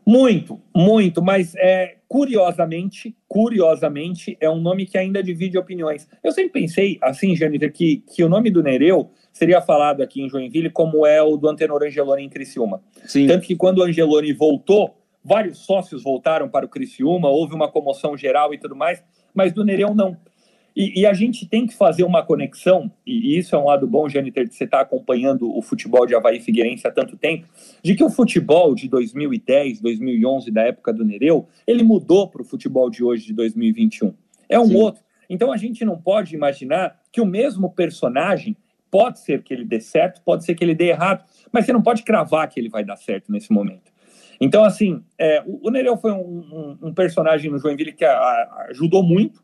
Muito, 0.08 0.62
muito, 0.74 1.22
mas 1.22 1.56
é, 1.56 1.98
curiosamente, 2.08 3.14
curiosamente, 3.34 4.38
é 4.40 4.48
um 4.48 4.62
nome 4.62 4.86
que 4.86 4.96
ainda 4.96 5.24
divide 5.24 5.58
opiniões. 5.58 6.08
Eu 6.24 6.32
sempre 6.32 6.62
pensei, 6.62 7.00
assim, 7.02 7.36
Jâniter, 7.36 7.74
que, 7.74 8.04
que 8.14 8.24
o 8.24 8.30
nome 8.30 8.52
do 8.52 8.62
Nereu 8.62 9.10
seria 9.32 9.60
falado 9.60 10.04
aqui 10.04 10.22
em 10.22 10.30
Joinville 10.30 10.70
como 10.70 11.04
é 11.04 11.20
o 11.20 11.36
do 11.36 11.50
Antenor 11.50 11.82
Angeloni 11.82 12.22
em 12.22 12.30
Criciúma. 12.30 12.80
Sim. 13.08 13.26
Tanto 13.26 13.48
que 13.48 13.56
quando 13.56 13.80
o 13.80 13.84
Angeloni 13.86 14.32
voltou, 14.34 14.96
vários 15.26 15.66
sócios 15.66 16.04
voltaram 16.04 16.48
para 16.48 16.64
o 16.64 16.70
Criciúma, 16.70 17.28
houve 17.28 17.56
uma 17.56 17.68
comoção 17.68 18.16
geral 18.16 18.54
e 18.54 18.60
tudo 18.60 18.76
mais, 18.76 19.04
mas 19.34 19.52
do 19.52 19.66
Nereu 19.66 19.96
não. 19.96 20.16
E, 20.76 21.02
e, 21.02 21.06
a 21.06 21.14
gente 21.14 21.48
tem 21.48 21.68
que 21.68 21.76
fazer 21.76 22.04
uma 22.04 22.24
conexão, 22.24 22.92
e 23.06 23.38
isso 23.38 23.56
é 23.56 23.60
um 23.60 23.66
lado 23.66 23.86
bom, 23.86 24.10
Jâniter, 24.10 24.48
de 24.48 24.56
você 24.56 24.64
estar 24.64 24.78
tá 24.78 24.84
acompanhando 24.84 25.56
o 25.56 25.62
futebol 25.62 26.06
de 26.06 26.16
Havaí 26.16 26.40
Figueirense 26.40 26.88
há 26.88 26.92
tanto 26.92 27.16
tempo, 27.16 27.48
de 27.84 27.96
que 27.96 28.04
o 28.04 28.10
futebol 28.10 28.74
de 28.74 28.90
2010, 28.90 29.80
2011, 29.82 30.50
da 30.50 30.64
época 30.64 30.92
do 30.92 31.06
Nereu, 31.06 31.48
ele 31.68 31.84
mudou 31.84 32.28
para 32.28 32.42
o 32.42 32.46
futebol 32.46 32.90
de 32.90 33.04
hoje, 33.04 33.28
de 33.28 33.34
2021. 33.34 34.14
É 34.50 34.60
um 34.60 34.66
Sim. 34.66 34.76
outro. 34.76 35.04
Então 35.30 35.52
a 35.52 35.58
gente 35.58 35.86
não 35.86 36.00
pode 36.00 36.36
imaginar 36.36 37.00
que 37.12 37.22
o 37.22 37.26
mesmo 37.26 37.70
personagem 37.70 38.58
pode 38.90 39.20
ser 39.20 39.42
que 39.42 39.54
ele 39.54 39.66
dê 39.66 39.80
certo, 39.80 40.22
pode 40.24 40.46
ser 40.46 40.54
que 40.54 40.64
ele 40.64 40.76
dê 40.76 40.90
errado, 40.90 41.24
mas 41.52 41.66
você 41.66 41.74
não 41.74 41.82
pode 41.82 42.04
cravar 42.04 42.48
que 42.48 42.60
ele 42.60 42.70
vai 42.70 42.84
dar 42.84 42.96
certo 42.96 43.32
nesse 43.32 43.52
momento. 43.52 43.92
Então, 44.40 44.64
assim, 44.64 45.04
é, 45.18 45.44
o 45.46 45.70
Nereu 45.72 45.98
foi 45.98 46.12
um, 46.12 46.18
um, 46.18 46.78
um 46.90 46.94
personagem 46.94 47.50
no 47.50 47.58
Joinville 47.58 47.94
que 47.94 48.06
a, 48.06 48.12
a, 48.12 48.68
ajudou 48.70 49.02
muito, 49.02 49.44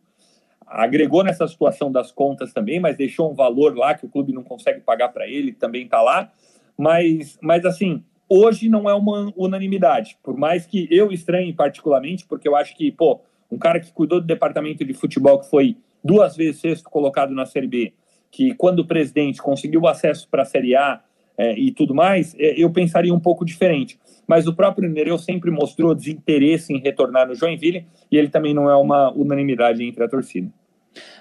agregou 0.69 1.23
nessa 1.23 1.47
situação 1.47 1.91
das 1.91 2.11
contas 2.11 2.53
também, 2.53 2.79
mas 2.79 2.95
deixou 2.95 3.31
um 3.31 3.35
valor 3.35 3.75
lá 3.75 3.93
que 3.93 4.05
o 4.05 4.09
clube 4.09 4.31
não 4.31 4.43
consegue 4.43 4.81
pagar 4.81 5.09
para 5.09 5.27
ele, 5.27 5.51
também 5.51 5.83
está 5.83 6.01
lá. 6.01 6.31
Mas, 6.77 7.37
mas 7.41 7.65
assim, 7.65 8.03
hoje 8.29 8.69
não 8.69 8.89
é 8.89 8.93
uma 8.93 9.33
unanimidade, 9.35 10.17
por 10.23 10.37
mais 10.37 10.65
que 10.65 10.87
eu 10.91 11.11
estranhe 11.11 11.51
particularmente, 11.51 12.25
porque 12.25 12.47
eu 12.47 12.55
acho 12.55 12.75
que, 12.75 12.91
pô, 12.91 13.19
um 13.51 13.57
cara 13.57 13.79
que 13.79 13.91
cuidou 13.91 14.21
do 14.21 14.27
departamento 14.27 14.85
de 14.85 14.93
futebol, 14.93 15.39
que 15.39 15.49
foi 15.49 15.75
duas 16.03 16.37
vezes 16.37 16.61
sexto 16.61 16.89
colocado 16.89 17.33
na 17.33 17.45
Série 17.45 17.67
B, 17.67 17.93
que 18.31 18.53
quando 18.53 18.79
o 18.79 18.85
presidente 18.85 19.41
conseguiu 19.41 19.87
acesso 19.87 20.27
para 20.29 20.43
a 20.43 20.45
Série 20.45 20.75
A 20.75 21.01
é, 21.37 21.57
e 21.57 21.71
tudo 21.71 21.95
mais, 21.95 22.35
é, 22.37 22.61
eu 22.61 22.69
pensaria 22.69 23.13
um 23.13 23.19
pouco 23.19 23.43
diferente. 23.43 23.99
Mas 24.27 24.45
o 24.45 24.53
próprio 24.53 24.89
Nereu 24.89 25.17
sempre 25.17 25.49
mostrou 25.49 25.95
desinteresse 25.95 26.73
em 26.73 26.79
retornar 26.79 27.27
no 27.27 27.33
Joinville 27.33 27.87
e 28.11 28.17
ele 28.17 28.29
também 28.29 28.53
não 28.53 28.69
é 28.69 28.75
uma 28.75 29.11
unanimidade 29.11 29.83
entre 29.83 30.03
a 30.03 30.07
torcida. 30.07 30.51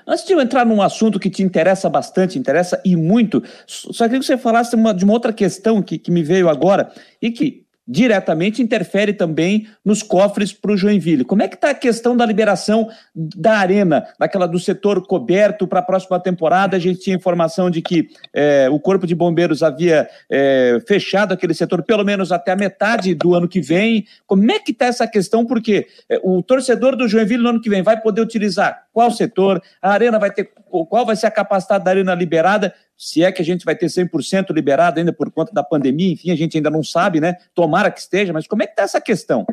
Antes 0.07 0.25
de 0.25 0.33
eu 0.33 0.41
entrar 0.41 0.65
num 0.65 0.81
assunto 0.81 1.19
que 1.19 1.29
te 1.29 1.43
interessa 1.43 1.89
bastante, 1.89 2.39
interessa 2.39 2.81
e 2.85 2.97
muito, 2.97 3.43
só 3.67 4.05
queria 4.05 4.21
que 4.21 4.27
você 4.27 4.39
falasse 4.39 4.75
uma, 4.75 4.95
de 4.95 5.05
uma 5.05 5.13
outra 5.13 5.33
questão 5.33 5.83
que, 5.83 5.99
que 5.99 6.11
me 6.11 6.23
veio 6.23 6.49
agora 6.49 6.91
e 7.21 7.31
que 7.31 7.67
diretamente 7.89 8.61
interfere 8.61 9.15
também 9.15 9.67
nos 9.83 10.03
cofres 10.03 10.53
para 10.53 10.73
o 10.73 10.77
Joinville. 10.77 11.25
Como 11.25 11.43
é 11.43 11.49
que 11.49 11.55
está 11.55 11.71
a 11.71 11.75
questão 11.75 12.15
da 12.15 12.27
liberação 12.27 12.91
da 13.15 13.57
arena, 13.57 14.07
daquela 14.19 14.47
do 14.47 14.61
setor 14.61 15.07
coberto 15.07 15.67
para 15.67 15.79
a 15.79 15.83
próxima 15.83 16.21
temporada? 16.21 16.77
A 16.77 16.81
gente 16.81 17.01
tinha 17.01 17.17
informação 17.17 17.71
de 17.71 17.81
que 17.81 18.09
é, 18.35 18.69
o 18.71 18.79
Corpo 18.79 19.07
de 19.07 19.15
Bombeiros 19.15 19.63
havia 19.63 20.07
é, 20.31 20.79
fechado 20.87 21.33
aquele 21.33 21.55
setor 21.55 21.83
pelo 21.83 22.05
menos 22.05 22.31
até 22.31 22.53
a 22.53 22.57
metade 22.57 23.15
do 23.15 23.35
ano 23.35 23.49
que 23.49 23.63
vem. 23.63 24.05
Como 24.27 24.53
é 24.53 24.59
que 24.59 24.73
está 24.73 24.85
essa 24.85 25.07
questão? 25.07 25.47
Porque 25.47 25.87
é, 26.11 26.21
o 26.23 26.43
torcedor 26.43 26.95
do 26.95 27.09
Joinville 27.09 27.43
no 27.43 27.49
ano 27.49 27.61
que 27.61 27.71
vem 27.71 27.81
vai 27.81 27.99
poder 27.99 28.21
utilizar 28.21 28.88
qual 28.99 29.13
setor? 29.13 29.63
A 29.81 29.93
arena 29.93 30.19
vai 30.19 30.33
ter 30.33 30.51
qual 30.91 31.07
vai 31.07 31.15
ser 31.15 31.29
a 31.29 31.31
capacidade 31.31 31.85
da 31.85 31.93
arena 31.93 32.15
liberada? 32.17 32.75
se 32.97 33.23
é 33.23 33.31
que 33.31 33.41
a 33.41 33.45
gente 33.45 33.65
vai 33.65 33.77
ter 33.77 33.87
100% 33.87 34.51
liberado 34.53 34.99
ainda 34.99 35.13
por 35.13 35.31
conta 35.31 35.53
da 35.53 35.63
pandemia, 35.63 36.13
enfim, 36.13 36.33
a 36.33 36.37
gente 36.37 36.57
ainda 36.57 36.69
não 36.69 36.83
sabe, 36.83 37.21
né? 37.21 37.37
Tomara 37.55 37.93
que 37.93 38.01
esteja, 38.01 38.33
mas 38.33 38.49
como 38.49 38.65
é 38.65 38.67
que 38.67 38.73
está 38.73 38.83
essa 38.83 39.01
questão? 39.01 39.47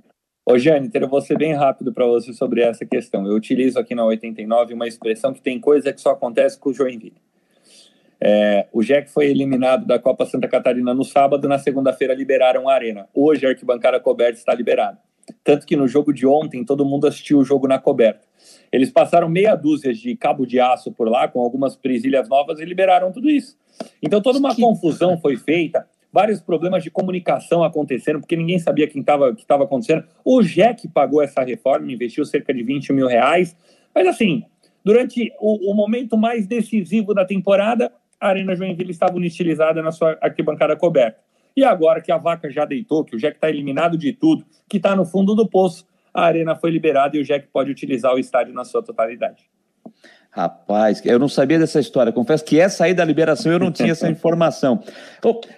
Ô, 0.43 0.57
Jâniter, 0.57 1.03
eu 1.03 1.07
vou 1.07 1.21
ser 1.21 1.37
bem 1.37 1.53
rápido 1.53 1.93
para 1.93 2.07
você 2.07 2.33
sobre 2.33 2.61
essa 2.61 2.83
questão. 2.83 3.23
Eu 3.27 3.35
utilizo 3.35 3.77
aqui 3.77 3.93
na 3.93 4.03
89 4.03 4.73
uma 4.73 4.87
expressão 4.87 5.31
que 5.31 5.41
tem 5.41 5.59
coisa 5.59 5.93
que 5.93 6.01
só 6.01 6.09
acontece 6.09 6.57
com 6.57 6.71
o 6.71 6.73
Joinville. 6.73 7.21
É, 8.19 8.65
o 8.73 8.83
Jack 8.83 9.11
foi 9.11 9.27
eliminado 9.27 9.85
da 9.85 9.99
Copa 9.99 10.25
Santa 10.25 10.47
Catarina 10.47 10.91
no 10.91 11.03
sábado, 11.03 11.47
na 11.47 11.59
segunda-feira 11.59 12.15
liberaram 12.15 12.67
a 12.67 12.73
arena. 12.73 13.07
Hoje 13.13 13.45
a 13.45 13.49
arquibancada 13.49 13.99
coberta 13.99 14.39
está 14.39 14.55
liberada. 14.55 14.97
Tanto 15.43 15.67
que 15.67 15.75
no 15.75 15.87
jogo 15.87 16.11
de 16.11 16.25
ontem 16.25 16.65
todo 16.65 16.83
mundo 16.83 17.05
assistiu 17.05 17.37
o 17.37 17.45
jogo 17.45 17.67
na 17.67 17.77
coberta. 17.77 18.25
Eles 18.75 18.91
passaram 18.91 19.29
meia 19.29 19.55
dúzia 19.55 19.93
de 19.93 20.17
cabo 20.17 20.45
de 20.45 20.59
aço 20.59 20.91
por 20.91 21.07
lá, 21.07 21.29
com 21.29 21.39
algumas 21.39 21.77
presilhas 21.77 22.27
novas, 22.27 22.59
e 22.59 22.65
liberaram 22.65 23.09
tudo 23.09 23.29
isso. 23.29 23.57
Então 24.03 24.21
toda 24.21 24.37
uma 24.37 24.53
confusão 24.53 25.17
foi 25.17 25.37
feita. 25.37 25.87
vários 26.11 26.41
problemas 26.41 26.83
de 26.83 26.91
comunicação 26.91 27.63
acontecendo, 27.63 28.19
porque 28.19 28.35
ninguém 28.35 28.59
sabia 28.59 28.85
quem 28.85 29.01
tava, 29.01 29.33
que 29.33 29.43
estava 29.43 29.63
acontecendo. 29.63 30.03
O 30.25 30.41
Jack 30.41 30.89
pagou 30.89 31.21
essa 31.21 31.41
reforma, 31.41 31.89
investiu 31.89 32.25
cerca 32.25 32.53
de 32.53 32.63
20 32.63 32.91
mil 32.91 33.07
reais. 33.07 33.55
Mas 33.93 34.07
assim, 34.07 34.43
durante 34.83 35.31
o, 35.39 35.71
o 35.71 35.73
momento 35.73 36.17
mais 36.17 36.45
decisivo 36.45 37.13
da 37.13 37.23
temporada, 37.23 37.93
a 38.19 38.27
Arena 38.27 38.57
Joinville 38.57 38.91
estava 38.91 39.15
inutilizada 39.15 39.81
na 39.81 39.93
sua 39.93 40.17
arquibancada 40.21 40.75
coberta. 40.75 41.17
E 41.55 41.63
agora 41.63 42.01
que 42.01 42.11
a 42.11 42.17
vaca 42.17 42.49
já 42.49 42.65
deitou, 42.65 43.05
que 43.05 43.15
o 43.15 43.19
Jack 43.19 43.37
está 43.37 43.49
eliminado 43.49 43.97
de 43.97 44.11
tudo, 44.11 44.45
que 44.67 44.75
está 44.75 44.97
no 44.97 45.05
fundo 45.05 45.33
do 45.33 45.47
poço, 45.47 45.85
a 46.15 46.25
arena 46.25 46.55
foi 46.55 46.71
liberada 46.71 47.17
e 47.17 47.19
o 47.19 47.23
Jack 47.23 47.47
pode 47.51 47.69
utilizar 47.69 48.13
o 48.13 48.19
estádio 48.19 48.53
na 48.53 48.63
sua 48.63 48.81
totalidade. 48.81 49.43
Rapaz, 50.31 51.01
eu 51.05 51.19
não 51.19 51.27
sabia 51.27 51.59
dessa 51.59 51.79
história. 51.79 52.11
Confesso 52.11 52.43
que 52.43 52.59
essa 52.59 52.85
aí 52.85 52.93
da 52.93 53.03
liberação 53.03 53.51
eu 53.51 53.59
não 53.59 53.71
tinha 53.71 53.91
essa 53.91 54.07
informação. 54.09 54.81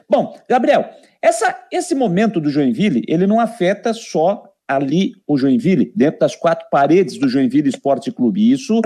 Bom, 0.10 0.36
Gabriel, 0.50 0.90
essa, 1.22 1.56
esse 1.72 1.94
momento 1.94 2.40
do 2.40 2.50
Joinville, 2.50 3.04
ele 3.08 3.28
não 3.28 3.40
afeta 3.40 3.94
só 3.94 4.44
ali 4.68 5.14
o 5.26 5.38
Joinville, 5.38 5.92
dentro 5.96 6.20
das 6.20 6.36
quatro 6.36 6.68
paredes 6.70 7.18
do 7.18 7.30
Joinville 7.30 7.70
Esporte 7.70 8.12
Clube. 8.12 8.52
Isso 8.52 8.82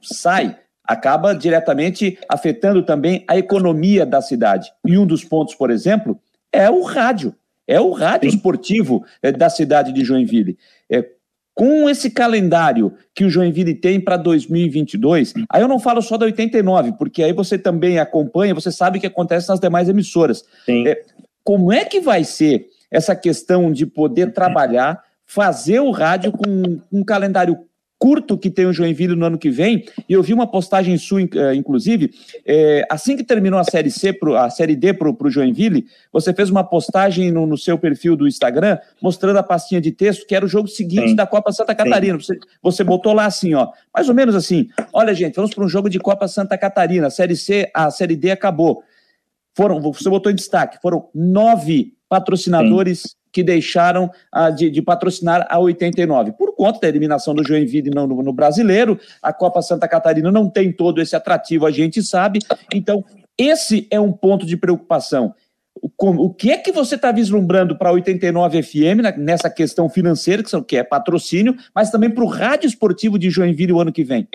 sai, 0.00 0.56
acaba 0.84 1.34
diretamente 1.34 2.18
afetando 2.28 2.82
também 2.82 3.24
a 3.26 3.36
economia 3.36 4.06
da 4.06 4.20
cidade. 4.20 4.70
E 4.86 4.96
um 4.96 5.06
dos 5.06 5.24
pontos, 5.24 5.54
por 5.54 5.70
exemplo, 5.70 6.20
é 6.52 6.70
o 6.70 6.82
rádio. 6.82 7.34
É 7.66 7.80
o 7.80 7.92
rádio 7.92 8.28
esportivo 8.28 9.04
eh, 9.22 9.32
da 9.32 9.48
cidade 9.48 9.92
de 9.92 10.04
Joinville. 10.04 10.58
É, 10.90 11.04
com 11.54 11.88
esse 11.88 12.10
calendário 12.10 12.92
que 13.14 13.24
o 13.24 13.30
Joinville 13.30 13.74
tem 13.74 14.00
para 14.00 14.16
2022, 14.16 15.34
aí 15.48 15.62
eu 15.62 15.68
não 15.68 15.78
falo 15.78 16.02
só 16.02 16.16
da 16.16 16.26
89, 16.26 16.94
porque 16.98 17.22
aí 17.22 17.32
você 17.32 17.56
também 17.56 17.98
acompanha, 17.98 18.54
você 18.54 18.72
sabe 18.72 18.98
o 18.98 19.00
que 19.00 19.06
acontece 19.06 19.48
nas 19.48 19.60
demais 19.60 19.88
emissoras. 19.88 20.44
É, 20.68 21.02
como 21.44 21.72
é 21.72 21.84
que 21.84 22.00
vai 22.00 22.24
ser 22.24 22.66
essa 22.90 23.14
questão 23.14 23.70
de 23.70 23.86
poder 23.86 24.32
trabalhar, 24.32 25.02
fazer 25.24 25.80
o 25.80 25.90
rádio 25.90 26.32
com 26.32 26.80
um 26.92 27.04
calendário 27.04 27.58
curto 28.04 28.36
que 28.36 28.50
tem 28.50 28.66
o 28.66 28.72
Joinville 28.72 29.16
no 29.16 29.24
ano 29.24 29.38
que 29.38 29.48
vem, 29.48 29.86
e 30.06 30.12
eu 30.12 30.22
vi 30.22 30.34
uma 30.34 30.46
postagem 30.46 30.98
sua, 30.98 31.22
eh, 31.22 31.54
inclusive, 31.54 32.10
é, 32.44 32.84
assim 32.90 33.16
que 33.16 33.24
terminou 33.24 33.58
a 33.58 33.64
Série 33.64 33.90
C, 33.90 34.12
pro, 34.12 34.36
a 34.36 34.50
Série 34.50 34.76
D 34.76 34.92
para 34.92 35.08
o 35.08 35.30
Joinville, 35.30 35.86
você 36.12 36.34
fez 36.34 36.50
uma 36.50 36.62
postagem 36.62 37.32
no, 37.32 37.46
no, 37.46 37.56
seu 37.56 37.78
perfil 37.78 38.14
do 38.14 38.28
Instagram, 38.28 38.76
mostrando 39.00 39.38
a 39.38 39.42
pastinha 39.42 39.80
de 39.80 39.90
texto, 39.90 40.26
que 40.26 40.34
era 40.34 40.44
o 40.44 40.48
jogo 40.48 40.68
seguinte 40.68 41.08
Sim. 41.08 41.16
da 41.16 41.26
Copa 41.26 41.50
Santa 41.50 41.74
Catarina. 41.74 42.18
Você, 42.18 42.38
você 42.62 42.84
botou 42.84 43.14
lá 43.14 43.24
assim, 43.24 43.54
ó, 43.54 43.70
mais 43.90 44.06
ou 44.06 44.14
menos 44.14 44.34
assim, 44.34 44.68
olha 44.92 45.14
gente, 45.14 45.36
vamos 45.36 45.54
para 45.54 45.64
um 45.64 45.68
jogo 45.68 45.88
de 45.88 45.98
Copa 45.98 46.28
Santa 46.28 46.58
Catarina, 46.58 47.06
a 47.06 47.10
Série 47.10 47.36
C, 47.36 47.70
a 47.72 47.90
Série 47.90 48.16
D 48.16 48.30
acabou. 48.30 48.82
Foram, 49.56 49.80
você 49.80 50.10
botou 50.10 50.30
em 50.30 50.34
destaque, 50.34 50.76
foram 50.82 51.08
nove 51.14 51.94
patrocinadores 52.06 53.00
Sim 53.00 53.23
que 53.34 53.42
deixaram 53.42 54.08
ah, 54.30 54.48
de, 54.48 54.70
de, 54.70 54.80
patrocinar 54.80 55.44
a 55.50 55.58
89. 55.58 56.32
Por 56.32 56.54
conta 56.54 56.78
da 56.78 56.88
eliminação 56.88 57.34
do 57.34 57.44
Joinville 57.44 57.90
no, 57.90 58.06
no, 58.06 58.22
no 58.22 58.32
Brasileiro, 58.32 58.98
a 59.20 59.32
Copa 59.32 59.60
Santa 59.60 59.88
Catarina 59.88 60.30
não 60.30 60.48
tem 60.48 60.72
todo 60.72 61.02
esse 61.02 61.16
atrativo, 61.16 61.66
a 61.66 61.72
gente 61.72 62.00
sabe. 62.00 62.38
Então, 62.72 63.04
esse 63.36 63.88
é 63.90 63.98
um 63.98 64.12
ponto 64.12 64.46
de 64.46 64.56
preocupação 64.56 65.34
o 65.98 66.32
que 66.32 66.50
é 66.50 66.56
que 66.56 66.72
você 66.72 66.94
está 66.94 67.12
vislumbrando 67.12 67.76
para 67.76 67.90
a 67.90 67.92
89 67.92 68.62
FM 68.62 69.18
nessa 69.18 69.50
questão 69.50 69.88
financeira, 69.88 70.42
que 70.66 70.76
é 70.76 70.82
patrocínio, 70.82 71.54
mas 71.74 71.90
também 71.90 72.10
para 72.10 72.24
o 72.24 72.26
rádio 72.26 72.66
esportivo 72.66 73.18
de 73.18 73.28
Joinville 73.28 73.72
o 73.72 73.80
ano 73.80 73.92
que 73.92 74.02
vem? 74.02 74.26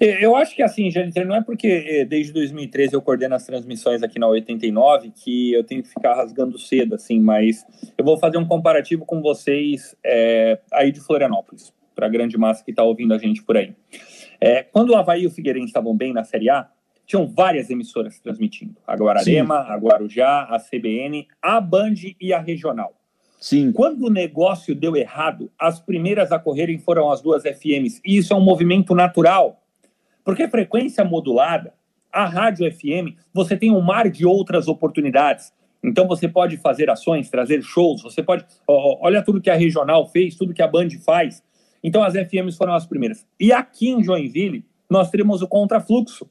É, 0.00 0.24
eu 0.24 0.34
acho 0.34 0.54
que 0.54 0.62
assim, 0.62 0.90
Jâniter, 0.90 1.26
não 1.26 1.36
é 1.36 1.42
porque 1.42 1.84
é, 1.86 2.04
desde 2.04 2.32
2013 2.32 2.94
eu 2.94 3.00
coordeno 3.00 3.36
as 3.36 3.46
transmissões 3.46 4.02
aqui 4.02 4.18
na 4.18 4.26
89 4.26 5.12
que 5.14 5.52
eu 5.52 5.62
tenho 5.62 5.82
que 5.82 5.88
ficar 5.88 6.14
rasgando 6.14 6.58
cedo, 6.58 6.96
assim, 6.96 7.20
mas 7.20 7.64
eu 7.96 8.04
vou 8.04 8.18
fazer 8.18 8.38
um 8.38 8.44
comparativo 8.44 9.04
com 9.06 9.22
vocês 9.22 9.94
é, 10.04 10.58
aí 10.72 10.90
de 10.90 11.00
Florianópolis, 11.00 11.72
para 11.94 12.06
a 12.06 12.10
grande 12.10 12.36
massa 12.36 12.64
que 12.64 12.72
está 12.72 12.82
ouvindo 12.82 13.14
a 13.14 13.18
gente 13.18 13.42
por 13.42 13.56
aí. 13.56 13.74
É, 14.40 14.64
quando 14.64 14.90
o 14.90 14.96
Havaí 14.96 15.22
e 15.22 15.26
o 15.26 15.30
Figueirense 15.30 15.68
estavam 15.68 15.96
bem 15.96 16.12
na 16.12 16.24
Série 16.24 16.50
A, 16.50 16.68
tinham 17.06 17.26
várias 17.26 17.70
emissoras 17.70 18.18
transmitindo. 18.18 18.76
A 18.86 18.94
Guararema, 18.94 19.62
Sim. 19.64 19.72
a 19.72 19.76
Guarujá, 19.76 20.42
a 20.44 20.58
CBN, 20.58 21.26
a 21.42 21.60
Band 21.60 21.94
e 22.20 22.32
a 22.32 22.40
Regional. 22.40 22.94
Sim. 23.40 23.72
Quando 23.72 24.06
o 24.06 24.10
negócio 24.10 24.74
deu 24.74 24.96
errado, 24.96 25.50
as 25.58 25.78
primeiras 25.78 26.32
a 26.32 26.38
correrem 26.38 26.78
foram 26.78 27.10
as 27.10 27.20
duas 27.20 27.42
FMs. 27.42 28.00
E 28.04 28.16
isso 28.16 28.32
é 28.32 28.36
um 28.36 28.40
movimento 28.40 28.94
natural. 28.94 29.62
Porque 30.24 30.48
frequência 30.48 31.04
modulada, 31.04 31.74
a 32.10 32.24
rádio 32.24 32.70
FM, 32.72 33.18
você 33.34 33.56
tem 33.56 33.70
um 33.70 33.82
mar 33.82 34.08
de 34.08 34.24
outras 34.24 34.66
oportunidades. 34.66 35.52
Então 35.82 36.08
você 36.08 36.26
pode 36.26 36.56
fazer 36.56 36.88
ações, 36.88 37.28
trazer 37.28 37.62
shows, 37.62 38.02
você 38.02 38.22
pode. 38.22 38.46
Ó, 38.66 38.98
olha 39.02 39.22
tudo 39.22 39.42
que 39.42 39.50
a 39.50 39.54
regional 39.54 40.08
fez, 40.08 40.34
tudo 40.34 40.54
que 40.54 40.62
a 40.62 40.66
Band 40.66 40.88
faz. 41.04 41.42
Então 41.82 42.02
as 42.02 42.14
FMs 42.14 42.56
foram 42.56 42.72
as 42.72 42.86
primeiras. 42.86 43.26
E 43.38 43.52
aqui 43.52 43.90
em 43.90 44.02
Joinville, 44.02 44.64
nós 44.88 45.10
teremos 45.10 45.42
o 45.42 45.48
contrafluxo. 45.48 46.26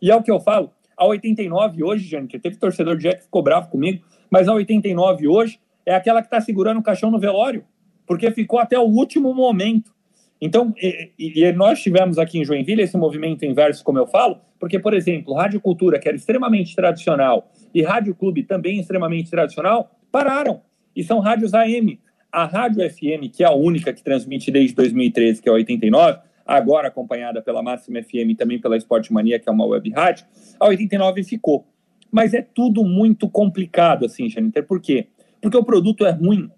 E 0.00 0.10
é 0.10 0.16
o 0.16 0.22
que 0.22 0.30
eu 0.30 0.40
falo. 0.40 0.70
A 0.96 1.06
89 1.06 1.82
hoje, 1.82 2.26
que 2.26 2.38
teve 2.38 2.56
torcedor 2.56 2.96
de 2.96 3.04
Jack 3.04 3.18
que 3.18 3.24
ficou 3.24 3.42
bravo 3.42 3.68
comigo, 3.68 4.04
mas 4.30 4.48
a 4.48 4.54
89 4.54 5.26
hoje 5.26 5.58
é 5.84 5.94
aquela 5.94 6.20
que 6.20 6.26
está 6.26 6.40
segurando 6.40 6.78
o 6.78 6.82
caixão 6.82 7.10
no 7.10 7.18
velório, 7.18 7.64
porque 8.06 8.30
ficou 8.30 8.58
até 8.58 8.78
o 8.78 8.84
último 8.84 9.34
momento. 9.34 9.92
Então, 10.40 10.72
e, 10.80 11.10
e, 11.18 11.52
nós 11.52 11.82
tivemos 11.82 12.18
aqui 12.18 12.38
em 12.38 12.44
Joinville 12.44 12.82
esse 12.82 12.96
movimento 12.96 13.44
inverso, 13.44 13.84
como 13.84 13.98
eu 13.98 14.06
falo, 14.06 14.40
porque, 14.58 14.78
por 14.78 14.94
exemplo, 14.94 15.34
Rádio 15.34 15.60
Cultura, 15.60 15.98
que 15.98 16.08
era 16.08 16.16
extremamente 16.16 16.74
tradicional, 16.74 17.50
e 17.74 17.82
Rádio 17.82 18.14
Clube, 18.14 18.42
também 18.42 18.80
extremamente 18.80 19.30
tradicional, 19.30 19.90
pararam. 20.10 20.62
E 20.94 21.04
são 21.04 21.20
rádios 21.20 21.54
AM. 21.54 21.98
A 22.32 22.44
Rádio 22.44 22.88
FM, 22.88 23.28
que 23.32 23.42
é 23.42 23.46
a 23.46 23.52
única 23.52 23.92
que 23.92 24.02
transmite 24.02 24.50
desde 24.50 24.74
2013, 24.74 25.42
que 25.42 25.48
é 25.48 25.52
a 25.52 25.54
89, 25.54 26.18
agora 26.46 26.88
acompanhada 26.88 27.42
pela 27.42 27.62
Máxima 27.62 28.02
FM 28.02 28.30
e 28.30 28.34
também 28.34 28.60
pela 28.60 28.76
Esporte 28.76 29.12
Mania, 29.12 29.38
que 29.38 29.48
é 29.48 29.52
uma 29.52 29.66
web 29.66 29.90
rádio, 29.90 30.26
a 30.58 30.66
89 30.66 31.22
ficou. 31.24 31.66
Mas 32.10 32.34
é 32.34 32.42
tudo 32.42 32.84
muito 32.84 33.28
complicado, 33.28 34.04
assim, 34.04 34.28
Janiter. 34.28 34.66
Por 34.66 34.80
quê? 34.80 35.06
Porque 35.40 35.56
o 35.56 35.64
produto 35.64 36.04
é 36.04 36.10
ruim. 36.10 36.50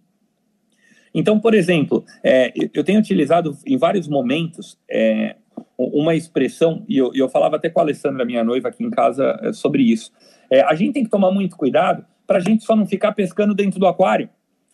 Então, 1.15 1.39
por 1.39 1.55
exemplo, 1.55 2.05
é, 2.23 2.53
eu 2.73 2.83
tenho 2.83 2.99
utilizado 2.99 3.57
em 3.67 3.77
vários 3.77 4.09
momentos 4.09 4.79
é, 4.91 5.37
uma 5.77 6.15
expressão, 6.15 6.85
e 6.89 6.97
eu, 6.97 7.11
eu, 7.15 7.29
falava 7.29 7.57
até 7.57 7.69
com 7.69 7.81
a 7.81 7.83
Alessandra, 7.83 8.25
minha 8.25 8.43
noiva, 8.43 8.69
aqui 8.69 8.83
em 8.83 8.91
casa, 8.91 9.39
é, 9.43 9.53
sobre 9.53 9.83
isso. 9.83 10.11
É, 10.51 10.63
a 10.63 10.75
gente 10.75 10.95
tem 10.95 11.05
que 11.05 11.11
tomar 11.11 11.31
muito 11.31 11.57
cuidado 11.57 12.05
para 12.27 12.39
a 12.39 12.41
gente 12.41 12.65
só 12.65 12.75
não 12.75 12.87
ficar 12.87 13.13
pescando 13.13 13.55
dentro 13.55 13.79
do 13.79 13.87
aquário, 13.87 14.29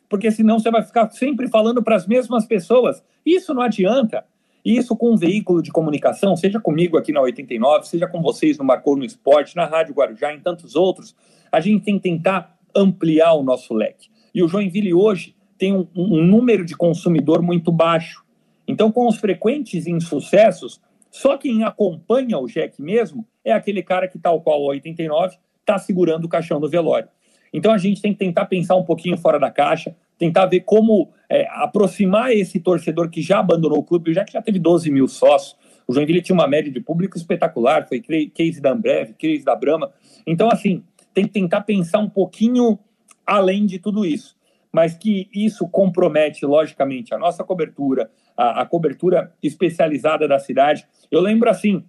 porque 0.08 0.30
senão 0.30 0.58
você 0.58 0.70
vai 0.70 0.82
ficar 0.82 1.10
sempre 1.10 1.48
falando 1.48 1.82
para 1.82 1.96
as 1.96 2.06
mesmas 2.06 2.46
pessoas. 2.46 3.02
Isso 3.26 3.52
não 3.52 3.62
adianta. 3.62 4.24
Isso 4.68 4.94
com 4.94 5.12
um 5.12 5.16
veículo 5.16 5.62
de 5.62 5.70
comunicação, 5.70 6.36
seja 6.36 6.60
comigo 6.60 6.98
aqui 6.98 7.10
na 7.10 7.22
89, 7.22 7.88
seja 7.88 8.06
com 8.06 8.20
vocês 8.20 8.58
no 8.58 8.64
Marcou 8.66 8.98
no 8.98 9.04
Esporte, 9.04 9.56
na 9.56 9.64
Rádio 9.64 9.94
Guarujá, 9.94 10.34
em 10.34 10.40
tantos 10.40 10.76
outros, 10.76 11.16
a 11.50 11.58
gente 11.58 11.86
tem 11.86 11.96
que 11.96 12.02
tentar 12.02 12.54
ampliar 12.76 13.32
o 13.32 13.42
nosso 13.42 13.72
leque. 13.72 14.10
E 14.34 14.42
o 14.42 14.46
Joinville 14.46 14.92
hoje 14.92 15.34
tem 15.56 15.74
um, 15.74 15.88
um 15.96 16.22
número 16.22 16.66
de 16.66 16.76
consumidor 16.76 17.40
muito 17.40 17.72
baixo. 17.72 18.22
Então, 18.66 18.92
com 18.92 19.08
os 19.08 19.16
frequentes 19.16 19.86
insucessos, 19.86 20.78
só 21.10 21.38
quem 21.38 21.64
acompanha 21.64 22.36
o 22.38 22.46
Jack 22.46 22.82
mesmo 22.82 23.26
é 23.42 23.52
aquele 23.52 23.82
cara 23.82 24.06
que, 24.06 24.18
tal 24.18 24.42
qual 24.42 24.60
o 24.60 24.66
89, 24.66 25.38
está 25.60 25.78
segurando 25.78 26.26
o 26.26 26.28
caixão 26.28 26.60
do 26.60 26.68
velório. 26.68 27.08
Então 27.52 27.72
a 27.72 27.78
gente 27.78 28.00
tem 28.02 28.12
que 28.12 28.18
tentar 28.18 28.46
pensar 28.46 28.76
um 28.76 28.84
pouquinho 28.84 29.16
fora 29.16 29.38
da 29.38 29.50
caixa, 29.50 29.94
tentar 30.18 30.46
ver 30.46 30.60
como 30.60 31.10
é, 31.28 31.46
aproximar 31.50 32.32
esse 32.32 32.58
torcedor 32.60 33.08
que 33.08 33.22
já 33.22 33.38
abandonou 33.38 33.78
o 33.78 33.84
clube, 33.84 34.12
já 34.12 34.24
que 34.24 34.32
já 34.32 34.42
teve 34.42 34.58
12 34.58 34.90
mil 34.90 35.06
sócios. 35.08 35.56
O 35.86 35.92
Joinville 35.94 36.20
tinha 36.20 36.34
uma 36.34 36.46
média 36.46 36.70
de 36.70 36.80
público 36.80 37.16
espetacular, 37.16 37.88
foi 37.88 38.00
case 38.00 38.60
da 38.60 38.72
Ambev, 38.72 39.14
case 39.14 39.42
da 39.44 39.56
Brahma. 39.56 39.90
Então, 40.26 40.48
assim, 40.50 40.82
tem 41.14 41.24
que 41.24 41.32
tentar 41.32 41.62
pensar 41.62 41.98
um 41.98 42.10
pouquinho 42.10 42.78
além 43.26 43.64
de 43.64 43.78
tudo 43.78 44.04
isso. 44.04 44.36
Mas 44.70 44.94
que 44.94 45.28
isso 45.34 45.66
compromete, 45.66 46.44
logicamente, 46.44 47.14
a 47.14 47.18
nossa 47.18 47.42
cobertura, 47.42 48.10
a, 48.36 48.62
a 48.62 48.66
cobertura 48.66 49.32
especializada 49.42 50.28
da 50.28 50.38
cidade. 50.38 50.86
Eu 51.10 51.22
lembro, 51.22 51.48
assim, 51.48 51.82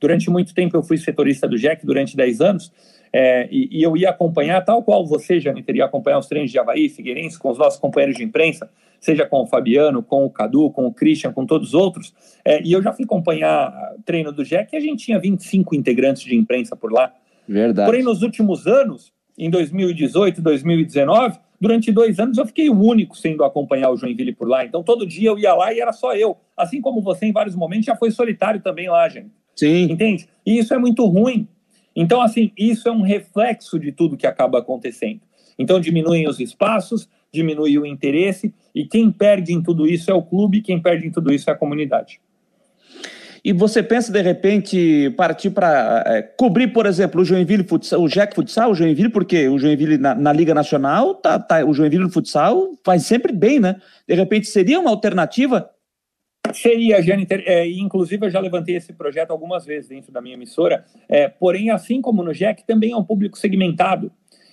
durante 0.00 0.30
muito 0.30 0.54
tempo 0.54 0.76
eu 0.76 0.82
fui 0.82 0.96
setorista 0.96 1.46
do 1.46 1.58
Jack, 1.58 1.84
durante 1.84 2.16
10 2.16 2.40
anos, 2.40 2.72
é, 3.12 3.48
e, 3.50 3.78
e, 3.78 3.82
eu 3.82 3.96
ia 3.96 4.10
acompanhar, 4.10 4.64
tal 4.64 4.82
qual 4.82 5.04
você, 5.04 5.40
já 5.40 5.52
teria 5.62 5.84
acompanhar 5.84 6.18
os 6.18 6.26
treinos 6.26 6.50
de 6.50 6.58
Havaí, 6.58 6.88
Figueirense, 6.88 7.38
com 7.38 7.50
os 7.50 7.58
nossos 7.58 7.78
companheiros 7.78 8.16
de 8.16 8.22
imprensa, 8.22 8.70
seja 9.00 9.26
com 9.26 9.42
o 9.42 9.46
Fabiano, 9.46 10.02
com 10.02 10.24
o 10.24 10.30
Cadu, 10.30 10.70
com 10.70 10.86
o 10.86 10.94
Christian, 10.94 11.32
com 11.32 11.44
todos 11.44 11.68
os 11.68 11.74
outros. 11.74 12.14
É, 12.44 12.62
e 12.62 12.72
eu 12.72 12.80
já 12.80 12.92
fui 12.92 13.04
acompanhar 13.04 13.72
treino 14.04 14.30
do 14.30 14.44
Jack 14.44 14.72
e 14.72 14.76
a 14.76 14.80
gente 14.80 15.04
tinha 15.04 15.18
25 15.18 15.74
integrantes 15.74 16.22
de 16.22 16.36
imprensa 16.36 16.76
por 16.76 16.92
lá. 16.92 17.12
Verdade. 17.48 17.86
Porém, 17.86 18.04
nos 18.04 18.22
últimos 18.22 18.66
anos, 18.66 19.12
em 19.36 19.50
2018, 19.50 20.40
2019, 20.40 21.38
durante 21.60 21.90
dois 21.90 22.20
anos 22.20 22.38
eu 22.38 22.46
fiquei 22.46 22.70
o 22.70 22.80
único 22.80 23.16
sendo 23.16 23.42
acompanhar 23.42 23.90
o 23.90 23.96
Joinville 23.96 24.34
por 24.34 24.48
lá. 24.48 24.64
Então, 24.64 24.84
todo 24.84 25.06
dia 25.06 25.30
eu 25.30 25.38
ia 25.38 25.52
lá 25.54 25.72
e 25.72 25.80
era 25.80 25.92
só 25.92 26.14
eu. 26.14 26.36
Assim 26.56 26.80
como 26.80 27.00
você, 27.00 27.26
em 27.26 27.32
vários 27.32 27.56
momentos, 27.56 27.86
já 27.86 27.96
foi 27.96 28.12
solitário 28.12 28.60
também 28.60 28.88
lá, 28.88 29.08
gente. 29.08 29.32
Sim. 29.56 29.92
Entende? 29.92 30.28
E 30.44 30.58
isso 30.58 30.72
é 30.72 30.78
muito 30.78 31.04
ruim 31.06 31.46
Então, 31.94 32.20
assim, 32.20 32.50
isso 32.56 32.88
é 32.88 32.92
um 32.92 33.02
reflexo 33.02 33.78
de 33.78 33.92
tudo 33.92 34.16
que 34.16 34.26
acaba 34.26 34.58
acontecendo. 34.58 35.20
Então, 35.58 35.80
diminuem 35.80 36.26
os 36.28 36.40
espaços, 36.40 37.08
diminui 37.32 37.78
o 37.78 37.84
interesse, 37.84 38.54
e 38.74 38.86
quem 38.86 39.10
perde 39.10 39.52
em 39.52 39.62
tudo 39.62 39.86
isso 39.86 40.10
é 40.10 40.14
o 40.14 40.22
clube, 40.22 40.62
quem 40.62 40.80
perde 40.80 41.06
em 41.06 41.10
tudo 41.10 41.32
isso 41.32 41.50
é 41.50 41.52
a 41.52 41.56
comunidade. 41.56 42.20
E 43.42 43.52
você 43.52 43.82
pensa, 43.82 44.12
de 44.12 44.20
repente, 44.20 45.10
partir 45.16 45.50
para 45.50 46.04
é, 46.06 46.22
cobrir, 46.22 46.68
por 46.68 46.84
exemplo, 46.84 47.22
o 47.22 47.24
Joinville 47.24 47.64
Futsal, 47.64 48.02
o 48.02 48.08
Jack 48.08 48.34
Futsal, 48.34 48.70
o 48.70 48.74
Joinville, 48.74 49.08
porque 49.08 49.48
o 49.48 49.58
Joinville 49.58 49.96
na, 49.96 50.14
na, 50.14 50.32
Liga 50.32 50.52
Nacional, 50.52 51.14
tá, 51.14 51.38
tá, 51.38 51.64
o 51.64 51.72
Joinville 51.72 52.04
no 52.04 52.10
futsal 52.10 52.70
faz 52.84 53.06
sempre 53.06 53.32
bem, 53.32 53.58
né? 53.58 53.76
De 54.06 54.14
repente, 54.14 54.46
seria 54.46 54.78
uma 54.78 54.90
alternativa? 54.90 55.70
Seria, 56.52 57.02
Jâniter, 57.02 57.44
é, 57.46 57.68
inclusive 57.68 58.26
eu 58.26 58.30
já 58.30 58.40
levantei 58.40 58.76
esse 58.76 58.92
projeto 58.92 59.30
algumas 59.30 59.64
vezes 59.64 59.88
dentro 59.88 60.12
da 60.12 60.20
minha 60.20 60.34
emissora, 60.34 60.84
é, 61.08 61.28
porém, 61.28 61.70
assim 61.70 62.00
como 62.00 62.22
no 62.22 62.32
Jack, 62.32 62.64
também 62.66 62.92
é 62.92 62.96
um 62.96 63.04
público 63.04 63.38
segmentado. 63.38 64.10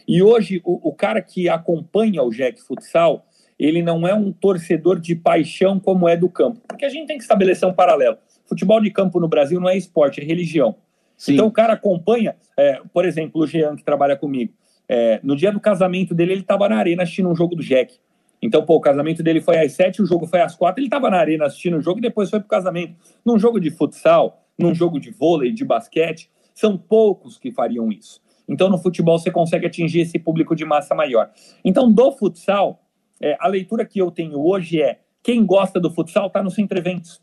E 0.08 0.22
hoje, 0.22 0.62
o, 0.64 0.90
o 0.90 0.94
cara 0.94 1.22
que 1.22 1.50
acompanha 1.50 2.22
o 2.24 2.30
Jack 2.30 2.62
Futsal, 2.62 3.26
ele 3.60 3.82
não 3.82 4.08
é 4.08 4.14
um 4.14 4.32
torcedor 4.32 5.00
de 5.00 5.16
paixão 5.16 5.80
como 5.80 6.08
é 6.08 6.16
do 6.16 6.30
campo, 6.30 6.62
porque 6.68 6.86
a 6.86 6.90
gente 6.90 7.08
tem 7.08 7.18
que 7.18 7.24
estabelecer 7.24 7.68
um 7.68 7.74
paralelo. 7.74 8.18
Futebol 8.46 8.80
de 8.80 8.92
campo 8.92 9.20
no 9.20 9.28
Brasil 9.28 9.60
não 9.60 9.68
é 9.68 9.76
esporte, 9.76 10.22
é 10.22 10.24
religião. 10.24 10.76
Sim. 11.18 11.34
Então 11.34 11.48
o 11.48 11.52
cara 11.52 11.74
acompanha, 11.74 12.36
é, 12.56 12.80
por 12.94 13.06
exemplo, 13.06 13.42
o 13.42 13.48
Jean 13.48 13.76
que 13.76 13.84
trabalha 13.84 14.16
comigo. 14.16 14.54
É, 14.88 15.20
no 15.24 15.36
dia 15.36 15.52
do 15.52 15.60
casamento 15.60 16.16
dele, 16.16 16.34
ele 16.34 16.42
estava 16.42 16.70
na 16.70 16.78
arena 16.78 17.04
assistindo 17.04 17.28
um 17.28 17.36
jogo 17.36 17.56
do 17.56 17.64
Jack. 17.64 17.96
Então, 18.42 18.66
pô, 18.66 18.76
o 18.76 18.82
casamento 18.82 19.24
dele 19.24 19.42
foi 19.42 19.58
às 19.58 19.74
sete, 19.74 20.02
o 20.02 20.06
jogo 20.06 20.28
foi 20.28 20.42
às 20.42 20.56
quatro, 20.56 20.80
ele 20.80 20.88
estava 20.88 21.10
na 21.10 21.18
arena 21.18 21.46
assistindo 21.46 21.78
o 21.78 21.82
jogo 21.82 22.00
e 22.00 22.02
depois 22.02 22.30
foi 22.30 22.40
pro 22.40 22.48
casamento. 22.48 22.96
Num 23.26 23.40
jogo 23.40 23.60
de 23.60 23.72
futsal, 23.72 24.44
num 24.58 24.74
jogo 24.74 25.00
de 25.00 25.12
vôlei, 25.12 25.52
de 25.52 25.66
basquete, 25.66 26.30
são 26.54 26.78
poucos 26.78 27.38
que 27.38 27.52
fariam 27.52 27.92
isso. 27.92 28.22
Então, 28.48 28.70
no 28.70 28.78
futebol, 28.78 29.20
você 29.20 29.32
consegue 29.32 29.66
atingir 29.66 30.02
esse 30.02 30.18
público 30.18 30.56
de 30.56 30.64
massa 30.64 30.96
maior. 30.96 31.32
Então, 31.66 31.92
do 31.92 32.12
futsal, 32.12 32.82
é, 33.20 33.36
a 33.40 33.48
leitura 33.48 33.86
que 33.86 34.00
eu 34.00 34.10
tenho 34.12 34.40
hoje 34.40 34.82
é: 34.82 35.00
quem 35.22 35.46
gosta 35.46 35.80
do 35.80 35.92
futsal 35.92 36.28
está 36.28 36.42
no 36.42 36.50
Centro 36.50 36.78
Eventos 36.78 37.22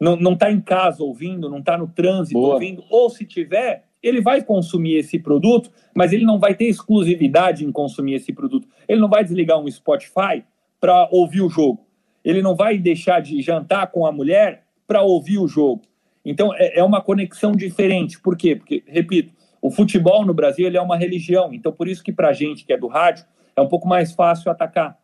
não 0.00 0.32
está 0.32 0.50
em 0.50 0.60
casa 0.60 1.02
ouvindo, 1.02 1.50
não 1.50 1.58
está 1.58 1.76
no 1.76 1.86
trânsito 1.86 2.40
Boa. 2.40 2.54
ouvindo, 2.54 2.82
ou 2.88 3.10
se 3.10 3.26
tiver, 3.26 3.84
ele 4.02 4.20
vai 4.20 4.42
consumir 4.42 4.96
esse 4.96 5.18
produto, 5.18 5.70
mas 5.94 6.12
ele 6.12 6.24
não 6.24 6.38
vai 6.38 6.54
ter 6.54 6.66
exclusividade 6.66 7.64
em 7.64 7.72
consumir 7.72 8.14
esse 8.14 8.32
produto. 8.32 8.66
Ele 8.88 9.00
não 9.00 9.08
vai 9.08 9.22
desligar 9.22 9.58
um 9.58 9.70
Spotify 9.70 10.42
para 10.80 11.08
ouvir 11.10 11.42
o 11.42 11.48
jogo. 11.48 11.86
Ele 12.24 12.42
não 12.42 12.54
vai 12.54 12.78
deixar 12.78 13.20
de 13.20 13.40
jantar 13.42 13.88
com 13.88 14.06
a 14.06 14.12
mulher 14.12 14.64
para 14.86 15.02
ouvir 15.02 15.38
o 15.38 15.46
jogo. 15.46 15.82
Então 16.24 16.54
é, 16.54 16.78
é, 16.78 16.84
uma 16.84 17.00
conexão 17.00 17.52
diferente. 17.52 18.20
Por 18.20 18.36
quê? 18.36 18.56
Porque, 18.56 18.82
repito, 18.86 19.32
o 19.60 19.70
futebol 19.70 20.24
no 20.24 20.34
Brasil 20.34 20.66
ele 20.66 20.76
é 20.76 20.82
uma 20.82 20.96
religião. 20.96 21.52
Então 21.52 21.72
por 21.72 21.88
isso 21.88 22.02
que 22.02 22.12
para 22.12 22.32
gente 22.32 22.64
que 22.64 22.72
é 22.72 22.78
do 22.78 22.86
rádio 22.86 23.24
é 23.54 23.60
um 23.60 23.68
pouco 23.68 23.86
mais 23.86 24.12
fácil 24.12 24.50
atacar. 24.50 24.98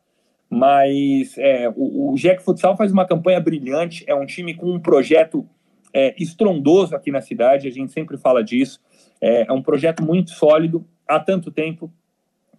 Mas 0.48 1.36
é, 1.38 1.68
o, 1.74 2.12
o 2.12 2.14
Jack 2.16 2.42
Futsal 2.42 2.76
faz 2.76 2.92
uma 2.92 3.04
campanha 3.04 3.40
brilhante, 3.40 4.04
é 4.06 4.14
um 4.14 4.24
time 4.24 4.54
com 4.54 4.70
um 4.70 4.80
projeto 4.80 5.46
é, 5.92 6.14
estrondoso 6.18 6.94
aqui 6.94 7.10
na 7.10 7.20
cidade, 7.20 7.66
a 7.66 7.70
gente 7.70 7.90
sempre 7.90 8.16
fala 8.16 8.44
disso. 8.44 8.80
É, 9.20 9.46
é, 9.48 9.52
um 9.52 9.62
projeto 9.62 10.02
muito 10.02 10.30
sólido 10.30 10.84
há 11.08 11.18
tanto 11.18 11.50
tempo, 11.50 11.90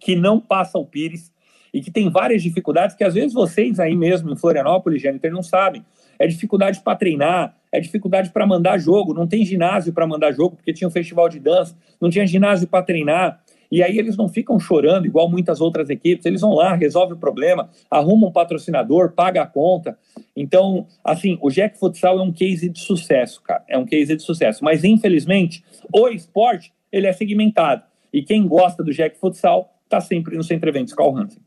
que 0.00 0.14
não 0.14 0.40
passa 0.40 0.78
o 0.78 0.86
Pires 0.86 1.32
e 1.72 1.80
que 1.80 1.90
tem 1.90 2.10
várias 2.10 2.42
dificuldades 2.42 2.96
que 2.96 3.04
às 3.04 3.14
vezes 3.14 3.32
vocês 3.32 3.78
aí 3.78 3.94
mesmo 3.96 4.30
em 4.30 4.36
Florianópolis, 4.36 5.02
Jâniter, 5.02 5.32
não 5.32 5.42
sabem. 5.42 5.84
É 6.18 6.26
dificuldade 6.26 6.80
para 6.80 6.96
treinar, 6.96 7.56
é 7.70 7.80
dificuldade 7.80 8.30
para 8.30 8.46
mandar 8.46 8.78
jogo, 8.78 9.12
não 9.12 9.26
tem 9.26 9.44
ginásio 9.44 9.92
para 9.92 10.06
mandar 10.06 10.32
jogo, 10.32 10.56
porque 10.56 10.72
tinha 10.72 10.88
um 10.88 10.90
festival 10.90 11.28
de 11.28 11.38
dança, 11.38 11.76
não 12.00 12.10
tinha 12.10 12.26
ginásio 12.26 12.66
para 12.66 12.82
treinar. 12.82 13.40
E 13.70 13.82
aí 13.82 13.98
eles 13.98 14.16
não 14.16 14.28
ficam 14.28 14.58
chorando 14.58 15.06
igual 15.06 15.28
muitas 15.30 15.60
outras 15.60 15.90
equipes, 15.90 16.24
eles 16.24 16.40
vão 16.40 16.54
lá, 16.54 16.74
resolvem 16.74 17.16
o 17.16 17.18
problema, 17.18 17.68
arrumam 17.90 18.30
um 18.30 18.32
patrocinador, 18.32 19.12
paga 19.12 19.42
a 19.42 19.46
conta. 19.46 19.98
Então, 20.34 20.86
assim, 21.04 21.38
o 21.42 21.50
Jack 21.50 21.78
Futsal 21.78 22.18
é 22.18 22.22
um 22.22 22.32
case 22.32 22.68
de 22.68 22.80
sucesso, 22.80 23.42
cara. 23.42 23.62
É 23.68 23.76
um 23.76 23.84
case 23.84 24.16
de 24.16 24.22
sucesso. 24.22 24.64
Mas, 24.64 24.84
infelizmente, 24.84 25.62
o 25.92 26.08
esporte, 26.08 26.72
ele 26.90 27.06
é 27.06 27.12
segmentado. 27.12 27.82
E 28.12 28.22
quem 28.22 28.46
gosta 28.46 28.82
do 28.82 28.92
Jack 28.92 29.18
Futsal 29.18 29.74
está 29.84 30.00
sempre 30.00 30.36
no 30.36 30.42
Centro 30.42 30.68
Eventos 30.68 30.94
Carl 30.94 31.16
Hansen. 31.16 31.40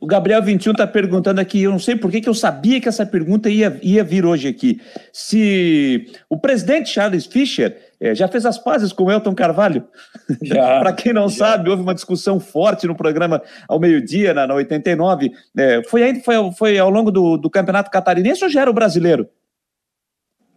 O 0.00 0.06
Gabriel 0.06 0.42
21 0.42 0.72
está 0.72 0.86
perguntando 0.86 1.40
aqui, 1.40 1.62
eu 1.62 1.70
não 1.70 1.78
sei 1.78 1.96
por 1.96 2.10
que, 2.10 2.20
que 2.20 2.28
eu 2.28 2.34
sabia 2.34 2.80
que 2.80 2.88
essa 2.88 3.06
pergunta 3.06 3.48
ia, 3.50 3.78
ia 3.82 4.04
vir 4.04 4.24
hoje 4.24 4.48
aqui. 4.48 4.80
Se 5.12 6.06
o 6.28 6.38
presidente 6.38 6.90
Charles 6.90 7.26
Fischer 7.26 7.76
é, 8.00 8.14
já 8.14 8.28
fez 8.28 8.46
as 8.46 8.58
pazes 8.58 8.92
com 8.92 9.04
o 9.04 9.10
Elton 9.10 9.34
Carvalho? 9.34 9.84
Para 10.48 10.92
quem 10.92 11.12
não 11.12 11.28
já. 11.28 11.36
sabe, 11.36 11.70
houve 11.70 11.82
uma 11.82 11.94
discussão 11.94 12.38
forte 12.38 12.86
no 12.86 12.94
programa 12.94 13.42
ao 13.68 13.78
meio-dia, 13.78 14.32
na, 14.32 14.46
na 14.46 14.54
89. 14.54 15.30
É, 15.56 15.82
foi, 15.88 16.14
foi, 16.20 16.34
foi 16.56 16.78
ao 16.78 16.90
longo 16.90 17.10
do, 17.10 17.36
do 17.36 17.50
Campeonato 17.50 17.90
Catarinense 17.90 18.44
ou 18.44 18.50
já 18.50 18.62
era 18.62 18.70
o 18.70 18.74
brasileiro? 18.74 19.28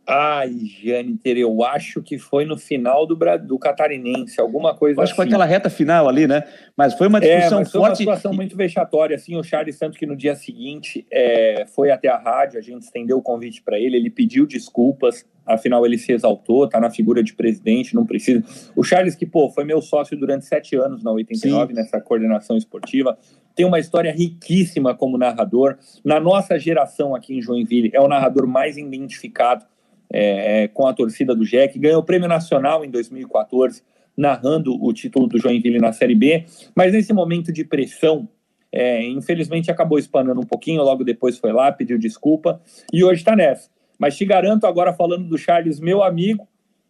Ai, 0.07 0.55
Jâniter, 0.81 1.37
eu 1.37 1.63
acho 1.63 2.01
que 2.01 2.17
foi 2.17 2.43
no 2.43 2.57
final 2.57 3.05
do, 3.05 3.17
do 3.45 3.59
Catarinense, 3.59 4.41
alguma 4.41 4.75
coisa 4.75 4.99
eu 4.99 5.03
acho 5.03 5.13
que 5.13 5.15
foi 5.15 5.25
assim. 5.25 5.33
aquela 5.33 5.45
reta 5.45 5.69
final 5.69 6.09
ali, 6.09 6.27
né? 6.27 6.43
Mas 6.75 6.95
foi 6.95 7.07
uma 7.07 7.19
é, 7.19 7.21
discussão 7.21 7.59
é, 7.59 7.61
mas 7.61 7.71
foi 7.71 7.79
forte. 7.79 7.97
Foi 7.97 8.05
uma 8.05 8.15
situação 8.15 8.33
muito 8.33 8.57
vexatória, 8.57 9.15
assim, 9.15 9.37
o 9.37 9.43
Charles 9.43 9.77
Santos 9.77 9.97
que 9.97 10.05
no 10.05 10.15
dia 10.15 10.35
seguinte 10.35 11.05
é, 11.11 11.65
foi 11.67 11.91
até 11.91 12.09
a 12.09 12.17
rádio, 12.17 12.57
a 12.57 12.61
gente 12.61 12.81
estendeu 12.81 13.17
o 13.17 13.21
convite 13.21 13.61
para 13.61 13.79
ele, 13.79 13.95
ele 13.95 14.09
pediu 14.09 14.47
desculpas, 14.47 15.23
afinal 15.45 15.85
ele 15.85 15.99
se 15.99 16.11
exaltou, 16.11 16.67
tá 16.67 16.79
na 16.79 16.89
figura 16.89 17.23
de 17.23 17.33
presidente, 17.33 17.93
não 17.93 18.05
precisa. 18.05 18.43
O 18.75 18.83
Charles 18.83 19.15
que, 19.15 19.25
pô, 19.25 19.49
foi 19.49 19.63
meu 19.63 19.81
sócio 19.81 20.17
durante 20.17 20.45
sete 20.45 20.75
anos 20.75 21.03
na 21.03 21.11
89, 21.11 21.73
Sim. 21.73 21.79
nessa 21.79 22.01
coordenação 22.01 22.57
esportiva, 22.57 23.17
tem 23.55 23.65
uma 23.65 23.79
história 23.79 24.11
riquíssima 24.11 24.95
como 24.95 25.17
narrador. 25.17 25.77
Na 26.03 26.19
nossa 26.19 26.57
geração 26.57 27.13
aqui 27.13 27.35
em 27.35 27.41
Joinville, 27.41 27.91
é 27.93 28.01
o 28.01 28.07
narrador 28.07 28.47
mais 28.47 28.77
identificado 28.77 29.65
é, 30.11 30.67
com 30.67 30.85
a 30.85 30.93
torcida 30.93 31.33
do 31.33 31.45
Jack, 31.45 31.79
ganhou 31.79 32.01
o 32.01 32.03
Prêmio 32.03 32.27
Nacional 32.27 32.83
em 32.83 32.89
2014, 32.89 33.81
narrando 34.15 34.75
o 34.83 34.91
título 34.93 35.27
do 35.27 35.39
Joinville 35.39 35.79
na 35.79 35.93
Série 35.93 36.15
B, 36.15 36.45
mas 36.75 36.91
nesse 36.91 37.13
momento 37.13 37.51
de 37.51 37.63
pressão, 37.63 38.27
é, 38.71 39.03
infelizmente 39.07 39.71
acabou 39.71 39.97
espanando 39.97 40.41
um 40.41 40.45
pouquinho, 40.45 40.83
logo 40.83 41.03
depois 41.03 41.37
foi 41.37 41.53
lá, 41.53 41.71
pediu 41.71 41.97
desculpa, 41.97 42.61
e 42.91 43.03
hoje 43.03 43.21
está 43.21 43.35
nessa. 43.35 43.69
Mas 43.97 44.17
te 44.17 44.25
garanto, 44.25 44.65
agora 44.65 44.93
falando 44.93 45.27
do 45.27 45.37
Charles, 45.37 45.79
meu 45.79 46.03
amigo, 46.03 46.47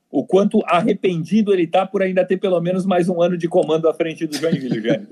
o 0.09 0.25
quanto 0.25 0.61
arrependido 0.65 1.53
ele 1.53 1.63
está 1.63 1.85
por 1.85 2.01
ainda 2.01 2.25
ter 2.25 2.37
pelo 2.37 2.59
menos 2.59 2.85
mais 2.85 3.07
um 3.07 3.21
ano 3.21 3.37
de 3.37 3.47
comando 3.47 3.87
à 3.87 3.93
frente 3.93 4.27
do 4.27 4.35
Joinville, 4.35 4.81
Jânio. 4.81 5.07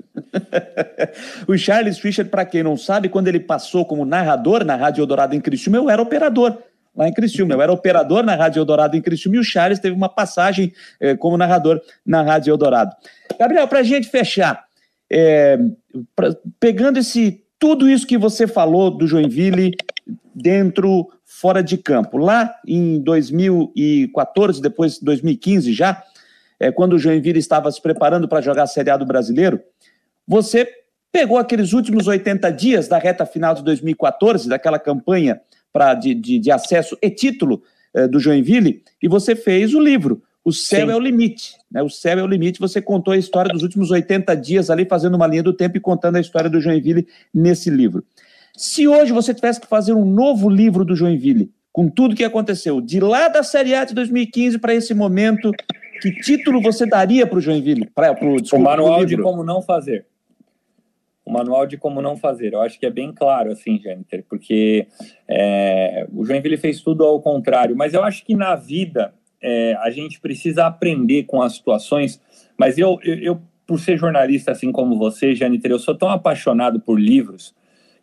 o 1.48 1.56
Charles 1.56 1.98
Fischer, 1.98 2.28
para 2.28 2.44
quem 2.44 2.62
não 2.62 2.76
sabe, 2.76 3.08
quando 3.08 3.28
ele 3.28 3.40
passou 3.40 3.84
como 3.84 4.04
narrador 4.04 4.64
na 4.64 4.76
Rádio 4.76 5.02
Eldorado 5.02 5.34
em 5.34 5.40
Criciúma, 5.40 5.78
eu 5.78 5.88
era 5.88 6.02
operador 6.02 6.58
lá 6.94 7.08
em 7.08 7.12
Criciúma. 7.12 7.54
Eu 7.54 7.62
era 7.62 7.72
operador 7.72 8.22
na 8.22 8.34
Rádio 8.34 8.60
Eldorado 8.60 8.96
em 8.96 9.02
Criciúma 9.02 9.36
e 9.36 9.40
o 9.40 9.44
Charles 9.44 9.78
teve 9.78 9.94
uma 9.94 10.08
passagem 10.08 10.72
eh, 11.00 11.16
como 11.16 11.36
narrador 11.36 11.80
na 12.04 12.22
Rádio 12.22 12.52
Eldorado. 12.52 12.94
Gabriel, 13.38 13.68
para 13.68 13.80
a 13.80 13.84
gente 13.84 14.08
fechar, 14.08 14.64
é, 15.10 15.58
pra, 16.14 16.36
pegando 16.58 16.98
esse 16.98 17.42
tudo 17.58 17.88
isso 17.88 18.06
que 18.06 18.16
você 18.16 18.46
falou 18.46 18.90
do 18.90 19.06
Joinville 19.06 19.72
dentro, 20.34 21.10
fora 21.24 21.62
de 21.62 21.76
campo, 21.76 22.16
lá 22.16 22.54
em 22.66 22.98
2014, 23.00 24.62
depois 24.62 24.98
2015 24.98 25.72
já, 25.72 26.02
é, 26.58 26.72
quando 26.72 26.94
o 26.94 26.98
Joinville 26.98 27.38
estava 27.38 27.70
se 27.70 27.80
preparando 27.80 28.26
para 28.26 28.40
jogar 28.40 28.62
a 28.62 28.66
Série 28.66 28.90
A 28.90 28.96
do 28.96 29.04
Brasileiro, 29.04 29.60
você 30.26 30.66
pegou 31.12 31.36
aqueles 31.36 31.72
últimos 31.74 32.06
80 32.06 32.50
dias 32.50 32.88
da 32.88 32.96
reta 32.96 33.26
final 33.26 33.54
de 33.54 33.62
2014, 33.62 34.48
daquela 34.48 34.78
campanha 34.78 35.40
pra, 35.72 35.94
de, 35.94 36.14
de, 36.14 36.38
de 36.38 36.50
acesso 36.50 36.96
e 37.02 37.10
título 37.10 37.62
eh, 37.94 38.06
do 38.06 38.20
Joinville, 38.20 38.82
e 39.02 39.08
você 39.08 39.34
fez 39.34 39.74
o 39.74 39.80
livro. 39.80 40.22
O 40.44 40.52
céu 40.52 40.86
Sim. 40.86 40.92
é 40.92 40.96
o 40.96 41.00
limite. 41.00 41.54
Né? 41.70 41.82
O 41.82 41.90
céu 41.90 42.18
é 42.18 42.22
o 42.22 42.26
limite. 42.26 42.60
Você 42.60 42.80
contou 42.80 43.12
a 43.12 43.16
história 43.16 43.52
dos 43.52 43.62
últimos 43.62 43.90
80 43.90 44.34
dias 44.36 44.70
ali, 44.70 44.84
fazendo 44.84 45.14
uma 45.14 45.26
linha 45.26 45.42
do 45.42 45.52
tempo 45.52 45.76
e 45.76 45.80
contando 45.80 46.16
a 46.16 46.20
história 46.20 46.48
do 46.48 46.60
Joinville 46.60 47.06
nesse 47.32 47.68
livro. 47.68 48.04
Se 48.56 48.88
hoje 48.88 49.12
você 49.12 49.34
tivesse 49.34 49.60
que 49.60 49.66
fazer 49.66 49.92
um 49.92 50.04
novo 50.04 50.48
livro 50.48 50.84
do 50.84 50.96
Joinville, 50.96 51.50
com 51.72 51.88
tudo 51.88 52.16
que 52.16 52.24
aconteceu, 52.24 52.80
de 52.80 53.00
lá 53.00 53.28
da 53.28 53.42
Série 53.42 53.74
A 53.74 53.84
de 53.84 53.94
2015 53.94 54.58
para 54.58 54.74
esse 54.74 54.94
momento, 54.94 55.50
que 56.00 56.10
título 56.20 56.60
você 56.60 56.86
daria 56.86 57.26
para 57.26 57.38
o 57.38 57.40
Joinville? 57.40 57.88
Pra, 57.94 58.14
pro, 58.14 58.40
desculpa, 58.40 58.62
o 58.62 58.64
manual 58.64 59.04
de 59.04 59.16
como 59.16 59.44
não 59.44 59.62
fazer 59.62 60.06
o 61.24 61.32
manual 61.32 61.66
de 61.66 61.76
como 61.76 62.00
não 62.02 62.16
fazer. 62.16 62.52
Eu 62.52 62.60
acho 62.60 62.78
que 62.78 62.86
é 62.86 62.90
bem 62.90 63.12
claro, 63.12 63.52
assim, 63.52 63.78
Jennifer, 63.78 64.24
porque 64.28 64.86
é, 65.28 66.06
o 66.12 66.24
Joinville 66.24 66.56
fez 66.56 66.80
tudo 66.80 67.04
ao 67.04 67.20
contrário. 67.20 67.76
Mas 67.76 67.94
eu 67.94 68.02
acho 68.02 68.24
que 68.24 68.34
na 68.34 68.54
vida 68.56 69.14
é, 69.42 69.74
a 69.80 69.90
gente 69.90 70.20
precisa 70.20 70.66
aprender 70.66 71.24
com 71.24 71.42
as 71.42 71.54
situações. 71.54 72.20
Mas 72.56 72.78
eu, 72.78 72.98
eu, 73.02 73.14
eu, 73.18 73.42
por 73.66 73.78
ser 73.78 73.96
jornalista 73.96 74.50
assim 74.52 74.72
como 74.72 74.98
você, 74.98 75.34
Jennifer, 75.34 75.70
eu 75.70 75.78
sou 75.78 75.94
tão 75.94 76.08
apaixonado 76.08 76.80
por 76.80 76.98
livros 76.98 77.54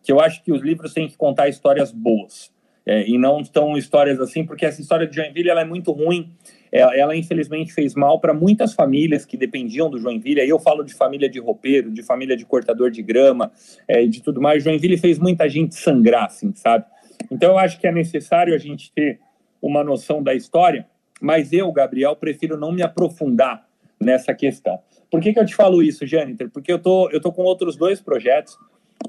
que 0.07 0.11
eu 0.11 0.22
acho 0.22 0.41
que 0.41 0.53
os 0.53 0.61
livros 0.61 0.93
têm 0.93 1.05
que 1.05 1.18
contar 1.18 1.49
histórias 1.49 1.91
boas. 1.91 2.49
É, 2.86 3.05
e 3.05 3.18
não 3.18 3.43
tão 3.43 3.78
histórias 3.78 4.22
assim, 4.22 4.45
porque 4.45 4.65
essa 4.65 4.80
história 4.80 5.05
de 5.05 5.13
Joinville 5.13 5.49
ela 5.49 5.59
é 5.59 5.65
muito 5.65 5.91
ruim 5.91 6.32
ela, 6.72 6.95
ela 6.95 7.15
infelizmente 7.15 7.74
fez 7.74 7.95
mal 7.95 8.20
para 8.20 8.34
muitas 8.34 8.74
famílias 8.74 9.26
que 9.26 9.38
dependiam 9.38 9.89
do 9.89 9.99
Joinville. 9.99 10.41
Aí 10.41 10.49
eu 10.49 10.59
falo 10.59 10.84
de 10.84 10.93
família 10.93 11.30
de 11.30 11.39
roupeiro, 11.39 11.91
de 11.91 12.03
família 12.03 12.36
de 12.36 12.45
cortador 12.45 12.91
de 12.91 13.01
grama, 13.01 13.51
é, 13.88 14.05
de 14.05 14.22
tudo 14.22 14.41
mais. 14.41 14.63
Joinville 14.63 14.97
fez 14.97 15.20
muita 15.20 15.47
gente 15.49 15.76
sangrar, 15.76 16.26
assim, 16.26 16.53
sabe? 16.55 16.86
Então 17.32 17.51
eu 17.51 17.57
acho 17.57 17.80
que 17.80 17.88
é 17.88 17.91
necessário 17.91 18.53
a 18.53 18.57
gente 18.57 18.91
ter 18.91 19.20
uma 19.61 19.84
noção 19.84 20.22
da 20.22 20.34
história, 20.34 20.88
mas 21.22 21.51
eu, 21.51 21.72
Gabriel, 21.72 22.15
prefiro 22.15 22.57
não 22.57 22.72
me 22.72 22.82
aprofundar 22.82 23.68
nessa 23.99 24.34
questão. 24.34 24.80
Por 25.09 25.22
que, 25.22 25.34
que 25.34 25.39
eu 25.39 25.45
te 25.45 25.55
falo 25.55 25.82
isso, 25.82 26.05
Jâniter? 26.05 26.49
Porque 26.49 26.72
eu 26.72 26.80
tô, 26.80 27.09
eu 27.09 27.20
tô 27.20 27.32
com 27.32 27.43
outros 27.43 27.76
dois 27.76 27.99
projetos, 27.99 28.57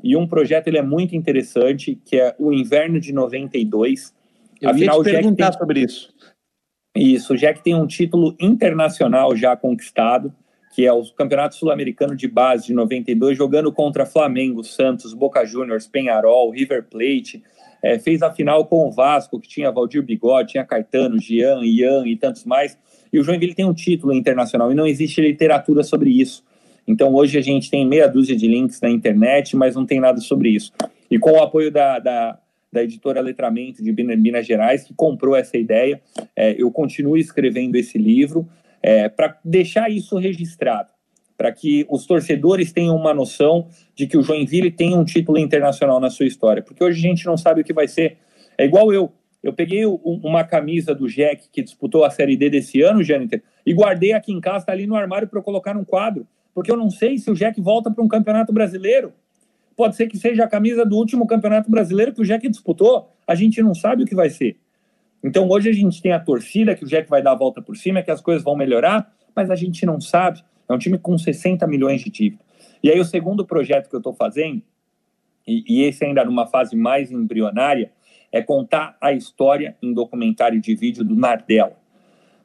e 0.02 0.16
um 0.16 0.26
projeto 0.26 0.68
ele 0.68 0.78
é 0.78 0.82
muito 0.82 1.16
interessante, 1.16 1.98
que 2.04 2.16
é 2.16 2.34
o 2.38 2.52
Inverno 2.52 3.00
de 3.00 3.12
92. 3.12 4.14
Eu 4.61 4.70
Afinal, 4.70 4.98
ia 4.98 5.04
te 5.04 5.11
perguntar 5.11 5.50
tem... 5.50 5.59
sobre 5.59 5.80
isso. 5.80 6.14
Isso, 6.95 7.34
o 7.34 7.36
Jack 7.36 7.62
tem 7.62 7.74
um 7.74 7.86
título 7.86 8.34
internacional 8.41 9.36
já 9.36 9.57
conquistado, 9.57 10.32
que 10.74 10.84
é 10.86 10.93
o 10.93 11.03
Campeonato 11.12 11.57
Sul-Americano 11.57 12.14
de 12.14 12.28
Base 12.28 12.66
de 12.66 12.72
92, 12.72 13.36
jogando 13.36 13.72
contra 13.72 14.07
Flamengo, 14.07 14.62
Santos, 14.64 15.12
Boca 15.12 15.45
Juniors, 15.45 15.86
Penharol, 15.86 16.51
River 16.51 16.84
Plate. 16.89 17.43
É, 17.82 17.99
fez 17.99 18.22
a 18.22 18.32
final 18.32 18.66
com 18.66 18.89
o 18.89 18.91
Vasco, 18.91 19.39
que 19.39 19.49
tinha 19.49 19.70
Valdir 19.70 20.03
Bigode, 20.03 20.53
tinha 20.53 20.64
Caetano, 20.64 21.18
Gian, 21.18 21.61
Ian 21.64 22.07
e 22.07 22.16
tantos 22.16 22.45
mais. 22.45 22.76
E 23.12 23.18
o 23.18 23.24
Joinville 23.24 23.55
tem 23.55 23.64
um 23.64 23.74
título 23.74 24.12
internacional 24.12 24.70
e 24.70 24.74
não 24.74 24.86
existe 24.86 25.20
literatura 25.20 25.82
sobre 25.82 26.11
isso. 26.11 26.45
Então 26.86 27.14
hoje 27.14 27.39
a 27.39 27.43
gente 27.43 27.70
tem 27.70 27.86
meia 27.86 28.09
dúzia 28.09 28.34
de 28.34 28.49
links 28.49 28.80
na 28.80 28.91
internet, 28.91 29.57
mas 29.57 29.76
não 29.76 29.86
tem 29.86 30.01
nada 30.01 30.20
sobre 30.20 30.51
isso. 30.51 30.72
E 31.11 31.18
com 31.18 31.32
o 31.32 31.43
apoio 31.43 31.70
da, 31.70 31.99
da 31.99 32.39
da 32.72 32.82
editora 32.82 33.20
Letramento 33.20 33.82
de 33.82 33.92
Minas 33.92 34.46
Gerais, 34.46 34.84
que 34.84 34.94
comprou 34.94 35.34
essa 35.34 35.56
ideia. 35.56 36.00
É, 36.36 36.60
eu 36.60 36.70
continuo 36.70 37.16
escrevendo 37.16 37.76
esse 37.76 37.98
livro 37.98 38.48
é, 38.82 39.08
para 39.08 39.38
deixar 39.44 39.90
isso 39.90 40.16
registrado, 40.18 40.90
para 41.36 41.52
que 41.52 41.86
os 41.88 42.06
torcedores 42.06 42.72
tenham 42.72 42.96
uma 42.96 43.14
noção 43.14 43.68
de 43.94 44.06
que 44.06 44.16
o 44.16 44.22
Joinville 44.22 44.70
tem 44.70 44.96
um 44.96 45.04
título 45.04 45.38
internacional 45.38 45.98
na 45.98 46.10
sua 46.10 46.26
história, 46.26 46.62
porque 46.62 46.82
hoje 46.82 46.98
a 46.98 47.08
gente 47.08 47.26
não 47.26 47.36
sabe 47.36 47.60
o 47.60 47.64
que 47.64 47.72
vai 47.72 47.88
ser. 47.88 48.18
É 48.56 48.64
igual 48.64 48.92
eu. 48.92 49.12
Eu 49.40 49.52
peguei 49.52 49.86
uma 49.86 50.42
camisa 50.42 50.92
do 50.92 51.06
Jack 51.06 51.48
que 51.52 51.62
disputou 51.62 52.04
a 52.04 52.10
Série 52.10 52.36
D 52.36 52.50
desse 52.50 52.82
ano, 52.82 53.04
Jâniter, 53.04 53.40
e 53.64 53.72
guardei 53.72 54.12
aqui 54.12 54.32
em 54.32 54.40
casa, 54.40 54.64
está 54.64 54.72
ali 54.72 54.84
no 54.84 54.96
armário 54.96 55.28
para 55.28 55.38
eu 55.38 55.44
colocar 55.44 55.72
num 55.74 55.84
quadro, 55.84 56.26
porque 56.52 56.72
eu 56.72 56.76
não 56.76 56.90
sei 56.90 57.18
se 57.18 57.30
o 57.30 57.34
Jack 57.34 57.60
volta 57.60 57.88
para 57.88 58.02
um 58.02 58.08
campeonato 58.08 58.52
brasileiro 58.52 59.12
pode 59.79 59.95
ser 59.95 60.09
que 60.09 60.18
seja 60.18 60.43
a 60.43 60.49
camisa 60.49 60.85
do 60.85 60.97
último 60.97 61.24
campeonato 61.24 61.70
brasileiro 61.70 62.12
que 62.12 62.20
o 62.20 62.24
Jack 62.24 62.49
disputou. 62.49 63.14
A 63.24 63.37
gente 63.37 63.62
não 63.62 63.76
sabe 63.76 64.03
o 64.03 64.07
que 64.07 64.14
vai 64.14 64.29
ser. 64.29 64.57
Então 65.22 65.49
hoje 65.49 65.70
a 65.70 65.72
gente 65.72 66.03
tem 66.03 66.11
a 66.11 66.18
torcida 66.18 66.74
que 66.74 66.83
o 66.83 66.89
Jack 66.89 67.09
vai 67.09 67.22
dar 67.22 67.31
a 67.31 67.37
volta 67.37 67.62
por 67.62 67.76
cima, 67.76 68.03
que 68.03 68.11
as 68.11 68.20
coisas 68.20 68.43
vão 68.43 68.57
melhorar, 68.57 69.14
mas 69.37 69.53
a 69.53 69.55
gente 69.55 69.87
não 69.87 70.01
sabe. 70.01 70.43
É 70.68 70.72
um 70.72 70.79
time 70.79 70.99
com 70.99 71.16
60 71.16 71.64
milhões 71.68 72.01
de 72.01 72.11
dívida. 72.11 72.43
E 72.83 72.91
aí 72.91 72.99
o 72.99 73.05
segundo 73.05 73.47
projeto 73.47 73.89
que 73.89 73.95
eu 73.95 74.01
estou 74.01 74.12
fazendo, 74.12 74.61
e, 75.47 75.62
e 75.68 75.85
esse 75.85 76.05
ainda 76.05 76.24
numa 76.24 76.49
fase 76.49 76.74
mais 76.74 77.12
embrionária, 77.12 77.93
é 78.33 78.43
contar 78.43 78.97
a 79.01 79.12
história 79.12 79.76
em 79.81 79.95
documentário 79.95 80.61
de 80.61 80.74
vídeo 80.74 81.05
do 81.05 81.14
Nardella 81.14 81.76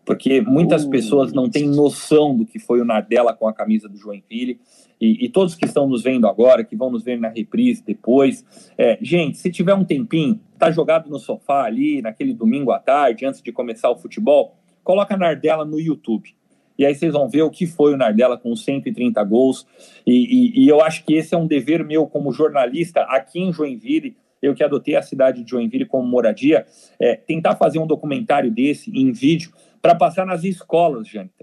porque 0.05 0.41
muitas 0.41 0.83
uh, 0.83 0.89
pessoas 0.89 1.31
não 1.33 1.49
têm 1.49 1.67
noção 1.67 2.35
do 2.35 2.45
que 2.45 2.59
foi 2.59 2.81
o 2.81 2.85
Nardella 2.85 3.33
com 3.33 3.47
a 3.47 3.53
camisa 3.53 3.87
do 3.87 3.97
Joinville, 3.97 4.59
e, 5.03 5.25
e, 5.25 5.29
todos 5.29 5.53
que 5.53 5.65
estão 5.65 5.85
nos 5.85 6.01
vendo 6.01 6.25
agora, 6.27 6.63
que 6.63 6.77
vão 6.77 6.89
nos 6.89 7.03
ver 7.03 7.19
na 7.19 7.27
reprise 7.27 7.83
depois, 7.85 8.45
é, 8.77 8.97
gente, 9.01 9.37
se 9.37 9.51
tiver 9.51 9.73
um 9.73 9.83
tempinho, 9.83 10.39
tá 10.57 10.71
jogado 10.71 11.09
no 11.09 11.19
sofá 11.19 11.65
ali, 11.65 12.01
naquele 12.01 12.33
domingo 12.33 12.71
à 12.71 12.79
tarde, 12.79 13.25
antes 13.25 13.41
de 13.41 13.51
começar 13.51 13.89
o 13.89 13.97
futebol, 13.97 14.55
coloca 14.81 15.17
Nardella 15.17 15.65
no 15.65 15.77
YouTube. 15.77 16.33
E 16.79 16.85
aí 16.85 16.95
vocês 16.95 17.11
vão 17.11 17.27
ver 17.29 17.41
o 17.41 17.49
que 17.49 17.67
foi 17.67 17.93
o 17.93 17.97
Nardella 17.97 18.37
com 18.37 18.55
130 18.55 19.21
gols, 19.25 19.67
e, 20.07 20.13
e, 20.13 20.63
e 20.63 20.67
eu 20.69 20.79
acho 20.79 21.03
que 21.03 21.15
esse 21.15 21.35
é 21.35 21.37
um 21.37 21.47
dever 21.47 21.83
meu 21.83 22.07
como 22.07 22.31
jornalista 22.31 23.01
aqui 23.01 23.41
em 23.41 23.51
Joinville, 23.51 24.15
eu 24.41 24.55
que 24.55 24.63
adotei 24.63 24.95
a 24.95 25.01
cidade 25.01 25.43
de 25.43 25.51
Joinville 25.51 25.85
como 25.85 26.07
moradia, 26.07 26.65
é, 26.97 27.15
tentar 27.15 27.57
fazer 27.57 27.79
um 27.79 27.87
documentário 27.87 28.49
desse 28.49 28.89
em 28.89 29.11
vídeo, 29.11 29.51
para 29.81 29.95
passar 29.95 30.25
nas 30.25 30.45
escolas, 30.45 31.09
gente. 31.09 31.33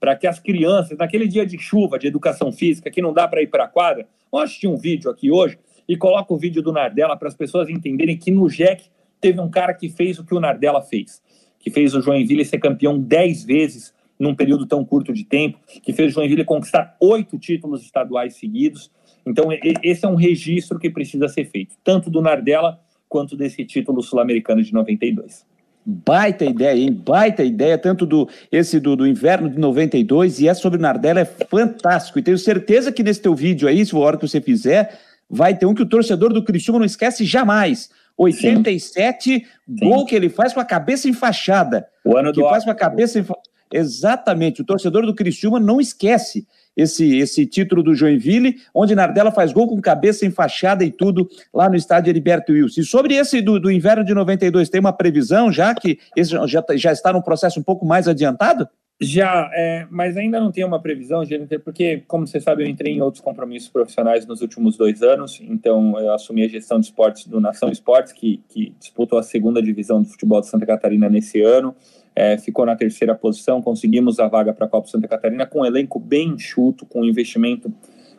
Para 0.00 0.16
que 0.16 0.26
as 0.26 0.40
crianças, 0.40 0.96
naquele 0.96 1.28
dia 1.28 1.44
de 1.46 1.58
chuva, 1.58 1.98
de 1.98 2.06
educação 2.06 2.50
física, 2.50 2.90
que 2.90 3.02
não 3.02 3.12
dá 3.12 3.28
para 3.28 3.42
ir 3.42 3.48
para 3.48 3.64
a 3.64 3.68
quadra, 3.68 4.08
vamos 4.32 4.46
assistir 4.46 4.66
um 4.66 4.76
vídeo 4.76 5.10
aqui 5.10 5.30
hoje 5.30 5.58
e 5.86 5.96
coloca 5.96 6.32
o 6.32 6.38
vídeo 6.38 6.62
do 6.62 6.72
Nardella 6.72 7.16
para 7.16 7.28
as 7.28 7.34
pessoas 7.34 7.68
entenderem 7.68 8.16
que 8.16 8.30
no 8.30 8.48
JEC 8.48 8.84
teve 9.20 9.38
um 9.40 9.50
cara 9.50 9.74
que 9.74 9.88
fez 9.88 10.18
o 10.18 10.24
que 10.24 10.34
o 10.34 10.40
Nardella 10.40 10.80
fez, 10.80 11.22
que 11.58 11.70
fez 11.70 11.94
o 11.94 12.00
Joinville 12.00 12.44
ser 12.44 12.58
campeão 12.58 12.98
dez 12.98 13.44
vezes 13.44 13.94
num 14.18 14.34
período 14.34 14.66
tão 14.66 14.84
curto 14.84 15.12
de 15.12 15.24
tempo, 15.24 15.58
que 15.82 15.92
fez 15.92 16.12
o 16.12 16.14
Joinville 16.14 16.44
conquistar 16.44 16.96
oito 17.00 17.38
títulos 17.38 17.82
estaduais 17.82 18.36
seguidos. 18.36 18.90
Então, 19.26 19.48
esse 19.82 20.04
é 20.04 20.08
um 20.08 20.14
registro 20.14 20.78
que 20.78 20.90
precisa 20.90 21.28
ser 21.28 21.44
feito, 21.46 21.74
tanto 21.84 22.10
do 22.10 22.22
Nardella 22.22 22.78
quanto 23.08 23.36
desse 23.36 23.64
título 23.64 24.02
sul-americano 24.02 24.62
de 24.62 24.72
92. 24.72 25.46
Baita 25.90 26.44
ideia, 26.44 26.78
hein? 26.78 26.92
Baita 26.92 27.42
ideia, 27.42 27.76
tanto 27.76 28.06
do 28.06 28.28
esse 28.50 28.78
do, 28.78 28.94
do 28.94 29.06
inverno 29.06 29.48
de 29.48 29.58
92 29.58 30.40
e 30.40 30.48
essa 30.48 30.60
sobre 30.60 30.78
Nardella 30.78 31.20
é 31.20 31.24
fantástico. 31.24 32.18
E 32.18 32.22
tenho 32.22 32.38
certeza 32.38 32.92
que 32.92 33.02
nesse 33.02 33.20
teu 33.20 33.34
vídeo 33.34 33.68
aí, 33.68 33.84
se 33.84 33.90
for 33.90 34.02
a 34.02 34.06
hora 34.06 34.16
que 34.16 34.28
você 34.28 34.40
fizer, 34.40 34.98
vai 35.28 35.56
ter 35.56 35.66
um 35.66 35.74
que 35.74 35.82
o 35.82 35.88
torcedor 35.88 36.32
do 36.32 36.44
Criciúma 36.44 36.78
não 36.78 36.86
esquece 36.86 37.24
jamais. 37.24 37.90
87, 38.16 39.30
Sim. 39.30 39.44
gol 39.80 40.00
Sim. 40.00 40.06
que 40.06 40.14
ele 40.14 40.28
faz 40.28 40.52
com 40.52 40.60
a 40.60 40.64
cabeça 40.64 41.08
enfaixada. 41.08 41.86
O 42.04 42.16
ano 42.16 42.32
que 42.32 42.40
do 42.40 42.48
faz 42.48 42.64
com 42.64 42.70
a 42.70 42.74
cabeça 42.74 43.18
enfaixada. 43.18 43.49
Exatamente, 43.72 44.62
o 44.62 44.64
torcedor 44.64 45.06
do 45.06 45.14
Criciúma 45.14 45.60
não 45.60 45.80
esquece 45.80 46.46
esse, 46.76 47.18
esse 47.18 47.46
título 47.46 47.82
do 47.82 47.94
Joinville, 47.94 48.56
onde 48.74 48.94
Nardella 48.94 49.30
faz 49.30 49.52
gol 49.52 49.68
com 49.68 49.80
cabeça 49.80 50.26
enfaixada 50.26 50.84
e 50.84 50.90
tudo 50.90 51.28
lá 51.52 51.68
no 51.68 51.76
estádio 51.76 52.10
Heriberto 52.10 52.52
Wilson. 52.52 52.80
E 52.80 52.84
sobre 52.84 53.14
esse 53.14 53.40
do, 53.40 53.60
do 53.60 53.70
inverno 53.70 54.04
de 54.04 54.14
92, 54.14 54.68
tem 54.68 54.80
uma 54.80 54.92
previsão 54.92 55.52
já 55.52 55.74
que 55.74 55.98
esse 56.16 56.30
já, 56.46 56.64
já 56.74 56.92
está 56.92 57.12
num 57.12 57.22
processo 57.22 57.60
um 57.60 57.62
pouco 57.62 57.84
mais 57.84 58.08
adiantado? 58.08 58.68
Já, 59.02 59.50
é, 59.54 59.86
mas 59.90 60.14
ainda 60.14 60.38
não 60.38 60.52
tem 60.52 60.62
uma 60.62 60.78
previsão, 60.78 61.24
Jennifer, 61.24 61.58
porque, 61.58 62.02
como 62.06 62.26
você 62.26 62.38
sabe, 62.38 62.64
eu 62.64 62.68
entrei 62.68 62.92
em 62.92 63.00
outros 63.00 63.22
compromissos 63.22 63.70
profissionais 63.70 64.26
nos 64.26 64.42
últimos 64.42 64.76
dois 64.76 65.02
anos, 65.02 65.40
então 65.42 65.98
eu 65.98 66.12
assumi 66.12 66.44
a 66.44 66.48
gestão 66.48 66.78
de 66.78 66.84
esportes 66.84 67.26
do 67.26 67.40
Nação 67.40 67.70
Esportes, 67.70 68.12
que, 68.12 68.42
que 68.50 68.74
disputou 68.78 69.18
a 69.18 69.22
segunda 69.22 69.62
divisão 69.62 70.02
do 70.02 70.08
futebol 70.08 70.42
de 70.42 70.48
Santa 70.48 70.66
Catarina 70.66 71.08
nesse 71.08 71.40
ano 71.40 71.74
é, 72.20 72.36
ficou 72.36 72.66
na 72.66 72.76
terceira 72.76 73.14
posição, 73.14 73.62
conseguimos 73.62 74.20
a 74.20 74.28
vaga 74.28 74.52
para 74.52 74.66
a 74.66 74.68
Copa 74.68 74.88
Santa 74.88 75.08
Catarina 75.08 75.46
com 75.46 75.60
um 75.60 75.64
elenco 75.64 75.98
bem 75.98 76.28
enxuto, 76.28 76.84
com 76.84 77.00
um 77.00 77.04
investimento 77.06 77.72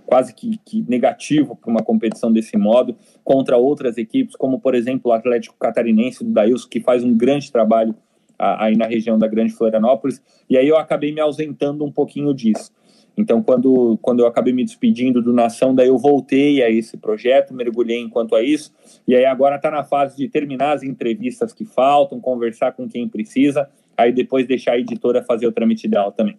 quase 0.08 0.34
que, 0.34 0.60
que 0.66 0.84
negativo 0.90 1.56
para 1.56 1.70
uma 1.70 1.84
competição 1.84 2.34
desse 2.34 2.58
modo, 2.58 2.96
contra 3.24 3.58
outras 3.58 4.00
equipes, 4.00 4.36
como 4.36 4.60
por 4.60 4.74
exemplo 4.74 5.12
o 5.12 5.14
Atlético 5.14 5.56
Catarinense 5.60 6.24
do 6.24 6.32
Daílson, 6.32 6.68
que 6.68 6.80
faz 6.80 7.04
um 7.04 7.16
grande 7.16 7.52
trabalho 7.52 7.96
aí 8.40 8.76
na 8.76 8.88
região 8.88 9.20
da 9.20 9.28
Grande 9.28 9.54
Florianópolis, 9.54 10.20
e 10.50 10.58
aí 10.58 10.68
eu 10.68 10.78
acabei 10.78 11.14
me 11.14 11.22
ausentando 11.22 11.86
um 11.86 11.92
pouquinho 11.92 12.34
disso. 12.34 12.72
Então, 13.16 13.44
quando, 13.44 14.00
quando 14.02 14.22
eu 14.22 14.26
acabei 14.26 14.52
me 14.52 14.64
despedindo 14.64 15.22
do 15.22 15.32
Nação, 15.32 15.76
daí 15.76 15.90
eu 15.90 15.98
voltei 15.98 16.64
a 16.64 16.70
esse 16.72 16.98
projeto, 16.98 17.54
mergulhei 17.54 18.00
enquanto 18.00 18.36
a 18.36 18.42
isso, 18.42 18.74
e 19.08 19.16
aí 19.16 19.26
agora 19.26 19.58
está 19.58 19.70
na 19.70 19.84
fase 19.84 20.18
de 20.18 20.28
terminar 20.28 20.72
as 20.72 20.82
entrevistas 20.82 21.54
que 21.54 21.66
faltam, 21.66 22.20
conversar 22.20 22.72
com 22.72 22.88
quem 22.88 23.08
precisa, 23.08 23.70
aí 23.98 24.12
depois 24.12 24.48
deixar 24.48 24.74
a 24.74 24.80
editora 24.80 25.24
fazer 25.24 25.48
o 25.48 25.52
trâmite 25.52 25.88
dela 25.88 26.12
também. 26.12 26.38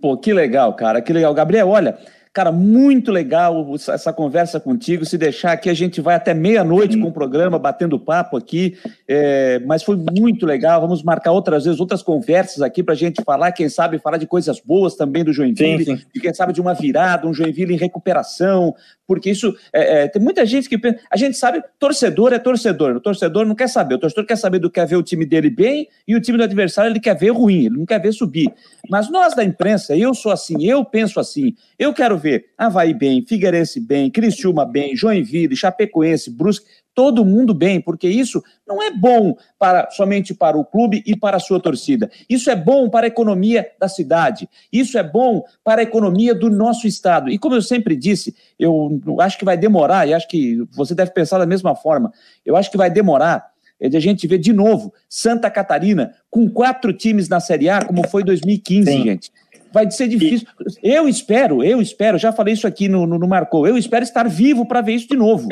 Pô, 0.00 0.16
que 0.16 0.32
legal, 0.32 0.74
cara, 0.74 1.00
que 1.00 1.12
legal. 1.12 1.32
Gabriel, 1.34 1.68
olha, 1.68 1.98
Cara, 2.38 2.52
muito 2.52 3.10
legal 3.10 3.66
essa 3.88 4.12
conversa 4.12 4.60
contigo. 4.60 5.04
Se 5.04 5.18
deixar 5.18 5.50
aqui, 5.50 5.68
a 5.68 5.74
gente 5.74 6.00
vai 6.00 6.14
até 6.14 6.32
meia-noite 6.32 6.96
com 6.96 7.08
o 7.08 7.12
programa, 7.12 7.58
batendo 7.58 7.98
papo 7.98 8.36
aqui. 8.36 8.76
É, 9.08 9.58
mas 9.66 9.82
foi 9.82 9.96
muito 9.96 10.46
legal. 10.46 10.80
Vamos 10.80 11.02
marcar 11.02 11.32
outras 11.32 11.64
vezes, 11.64 11.80
outras 11.80 12.00
conversas 12.00 12.62
aqui 12.62 12.80
para 12.80 12.94
a 12.94 12.96
gente 12.96 13.24
falar, 13.24 13.50
quem 13.50 13.68
sabe, 13.68 13.98
falar 13.98 14.18
de 14.18 14.26
coisas 14.28 14.60
boas 14.60 14.94
também 14.94 15.24
do 15.24 15.32
Joinville. 15.32 15.84
Sim, 15.84 15.96
sim. 15.96 16.04
E 16.14 16.20
quem 16.20 16.32
sabe 16.32 16.52
de 16.52 16.60
uma 16.60 16.74
virada, 16.74 17.26
um 17.26 17.34
Joinville 17.34 17.74
em 17.74 17.78
recuperação. 17.78 18.72
Porque 19.08 19.30
isso. 19.30 19.52
É, 19.72 20.04
é, 20.04 20.08
tem 20.08 20.22
muita 20.22 20.46
gente 20.46 20.68
que 20.68 20.78
pensa. 20.78 21.00
A 21.10 21.16
gente 21.16 21.36
sabe, 21.36 21.60
torcedor 21.80 22.32
é 22.32 22.38
torcedor. 22.38 22.94
O 22.94 23.00
torcedor 23.00 23.44
não 23.44 23.56
quer 23.56 23.68
saber. 23.68 23.96
O 23.96 23.98
torcedor 23.98 24.24
quer 24.24 24.36
saber 24.36 24.60
do 24.60 24.70
que 24.70 24.78
quer 24.78 24.86
ver 24.86 24.94
o 24.94 25.02
time 25.02 25.26
dele 25.26 25.50
bem 25.50 25.88
e 26.06 26.14
o 26.14 26.20
time 26.20 26.38
do 26.38 26.44
adversário 26.44 26.92
ele 26.92 27.00
quer 27.00 27.18
ver 27.18 27.30
ruim, 27.30 27.64
ele 27.64 27.78
não 27.78 27.84
quer 27.84 28.00
ver 28.00 28.12
subir. 28.12 28.48
Mas 28.88 29.10
nós 29.10 29.34
da 29.34 29.42
imprensa, 29.42 29.96
eu 29.96 30.14
sou 30.14 30.30
assim, 30.30 30.64
eu 30.64 30.84
penso 30.84 31.18
assim. 31.18 31.56
Eu 31.76 31.92
quero 31.92 32.16
ver 32.16 32.28
ver 32.28 32.50
Havaí 32.58 32.92
bem, 32.92 33.24
Figueirense 33.26 33.80
bem, 33.80 34.10
Criciúma 34.10 34.66
bem, 34.66 34.94
Joinville, 34.94 35.56
Chapecoense, 35.56 36.30
Brusque, 36.30 36.66
todo 36.98 37.24
mundo 37.24 37.54
bem, 37.54 37.80
porque 37.80 38.08
isso 38.08 38.42
não 38.66 38.82
é 38.82 38.90
bom 38.90 39.36
para 39.56 39.88
somente 39.92 40.34
para 40.34 40.58
o 40.58 40.64
clube 40.64 41.00
e 41.06 41.14
para 41.14 41.36
a 41.36 41.40
sua 41.40 41.60
torcida. 41.60 42.10
Isso 42.28 42.50
é 42.50 42.56
bom 42.56 42.90
para 42.90 43.06
a 43.06 43.08
economia 43.08 43.70
da 43.78 43.88
cidade. 43.88 44.48
Isso 44.72 44.98
é 44.98 45.02
bom 45.04 45.44
para 45.62 45.80
a 45.80 45.84
economia 45.84 46.34
do 46.34 46.50
nosso 46.50 46.88
estado. 46.88 47.30
E 47.30 47.38
como 47.38 47.54
eu 47.54 47.62
sempre 47.62 47.94
disse, 47.94 48.34
eu 48.58 49.00
acho 49.20 49.38
que 49.38 49.44
vai 49.44 49.56
demorar, 49.56 50.08
e 50.08 50.12
acho 50.12 50.26
que 50.26 50.58
você 50.72 50.92
deve 50.92 51.12
pensar 51.12 51.38
da 51.38 51.46
mesma 51.46 51.72
forma. 51.76 52.12
Eu 52.44 52.56
acho 52.56 52.68
que 52.68 52.76
vai 52.76 52.90
demorar 52.90 53.46
é 53.80 53.88
de 53.88 53.96
a 53.96 54.00
gente 54.00 54.26
ver 54.26 54.38
de 54.38 54.52
novo 54.52 54.92
Santa 55.08 55.48
Catarina 55.48 56.12
com 56.28 56.50
quatro 56.50 56.92
times 56.92 57.28
na 57.28 57.38
Série 57.38 57.68
A, 57.68 57.84
como 57.84 58.08
foi 58.08 58.24
2015, 58.24 58.90
Sim. 58.90 59.04
gente. 59.04 59.30
Vai 59.72 59.88
ser 59.88 60.08
difícil. 60.08 60.48
Eu 60.82 61.08
espero, 61.08 61.62
eu 61.62 61.80
espero, 61.80 62.18
já 62.18 62.32
falei 62.32 62.54
isso 62.54 62.66
aqui 62.66 62.88
no, 62.88 63.06
no, 63.06 63.20
no 63.20 63.28
Marcou, 63.28 63.68
eu 63.68 63.78
espero 63.78 64.02
estar 64.02 64.28
vivo 64.28 64.66
para 64.66 64.80
ver 64.80 64.94
isso 64.94 65.06
de 65.06 65.16
novo. 65.16 65.46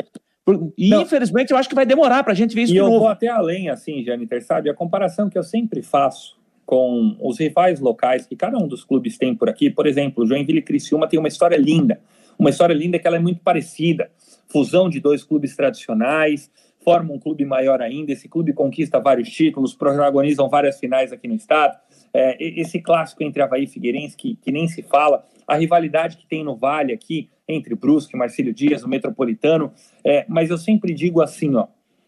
E 0.77 0.89
Não. 0.89 1.01
infelizmente 1.01 1.51
eu 1.51 1.57
acho 1.57 1.67
que 1.67 1.75
vai 1.75 1.85
demorar 1.85 2.23
para 2.23 2.31
a 2.31 2.35
gente 2.35 2.55
ver 2.55 2.63
isso 2.63 2.71
e 2.71 2.75
de 2.75 2.79
novo. 2.79 2.93
E 2.93 2.95
eu 2.95 2.99
vou 2.99 3.09
até 3.09 3.27
além, 3.27 3.69
assim, 3.69 4.03
Jâniter, 4.03 4.43
sabe? 4.43 4.69
A 4.69 4.73
comparação 4.73 5.29
que 5.29 5.37
eu 5.37 5.43
sempre 5.43 5.81
faço 5.81 6.37
com 6.65 7.15
os 7.21 7.39
rivais 7.39 7.79
locais 7.79 8.25
que 8.25 8.35
cada 8.35 8.57
um 8.57 8.67
dos 8.67 8.83
clubes 8.83 9.17
tem 9.17 9.35
por 9.35 9.49
aqui. 9.49 9.69
Por 9.69 9.87
exemplo, 9.87 10.25
Joinville 10.25 10.59
e 10.59 10.61
Criciúma 10.61 11.07
tem 11.07 11.17
uma 11.17 11.27
história 11.27 11.57
linda. 11.57 11.99
Uma 12.37 12.49
história 12.49 12.73
linda 12.73 12.99
que 12.99 13.07
ela 13.07 13.17
é 13.17 13.19
muito 13.19 13.41
parecida. 13.41 14.09
Fusão 14.47 14.89
de 14.89 14.99
dois 14.99 15.23
clubes 15.23 15.55
tradicionais, 15.55 16.51
forma 16.83 17.13
um 17.13 17.19
clube 17.19 17.43
maior 17.45 17.81
ainda. 17.81 18.11
Esse 18.11 18.29
clube 18.29 18.53
conquista 18.53 18.99
vários 18.99 19.29
títulos, 19.29 19.73
protagonizam 19.73 20.49
várias 20.49 20.79
finais 20.79 21.11
aqui 21.11 21.27
no 21.27 21.35
estado. 21.35 21.77
É, 22.13 22.37
esse 22.39 22.81
clássico 22.81 23.23
entre 23.23 23.41
Havaí 23.41 23.63
e 23.63 23.67
Figueirense, 23.67 24.15
que, 24.15 24.35
que 24.35 24.51
nem 24.51 24.67
se 24.67 24.81
fala, 24.81 25.25
a 25.47 25.55
rivalidade 25.55 26.17
que 26.17 26.25
tem 26.25 26.43
no 26.43 26.55
Vale 26.55 26.93
aqui, 26.93 27.29
entre 27.47 27.75
Brusque 27.75 28.15
e 28.15 28.19
Marcílio 28.19 28.53
Dias, 28.53 28.83
o 28.83 28.89
Metropolitano. 28.89 29.71
É, 30.03 30.25
mas 30.27 30.49
eu 30.49 30.57
sempre 30.57 30.93
digo 30.93 31.21
assim, 31.21 31.55
ó, 31.55 31.67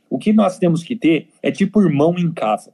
o 0.10 0.18
que 0.18 0.34
nós 0.34 0.58
temos 0.58 0.84
que 0.84 0.96
ter 0.96 1.30
é 1.42 1.52
tipo 1.52 1.82
irmão 1.82 2.16
em 2.18 2.32
casa. 2.32 2.74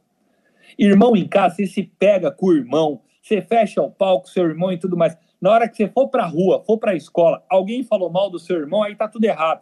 Irmão 0.78 1.16
em 1.16 1.28
casa, 1.28 1.56
você 1.56 1.68
se 1.68 1.84
pega 1.84 2.32
com 2.32 2.48
o 2.48 2.54
irmão, 2.54 3.02
você 3.22 3.42
fecha 3.42 3.82
o 3.82 3.92
palco, 3.92 4.30
seu 4.30 4.46
irmão 4.46 4.72
e 4.72 4.78
tudo 4.78 4.98
mais. 4.98 5.18
Na 5.40 5.52
hora 5.52 5.70
que 5.70 5.78
você 5.78 5.88
for 5.88 6.10
para 6.10 6.24
a 6.24 6.28
rua, 6.28 6.64
for 6.66 6.78
para 6.78 6.92
a 6.92 6.96
escola, 6.96 7.44
alguém 7.50 7.84
falou 7.84 8.10
mal 8.10 8.30
do 8.30 8.40
seu 8.40 8.58
irmão, 8.58 8.84
aí 8.84 8.96
tá 8.96 9.08
tudo 9.08 9.26
errado. 9.26 9.62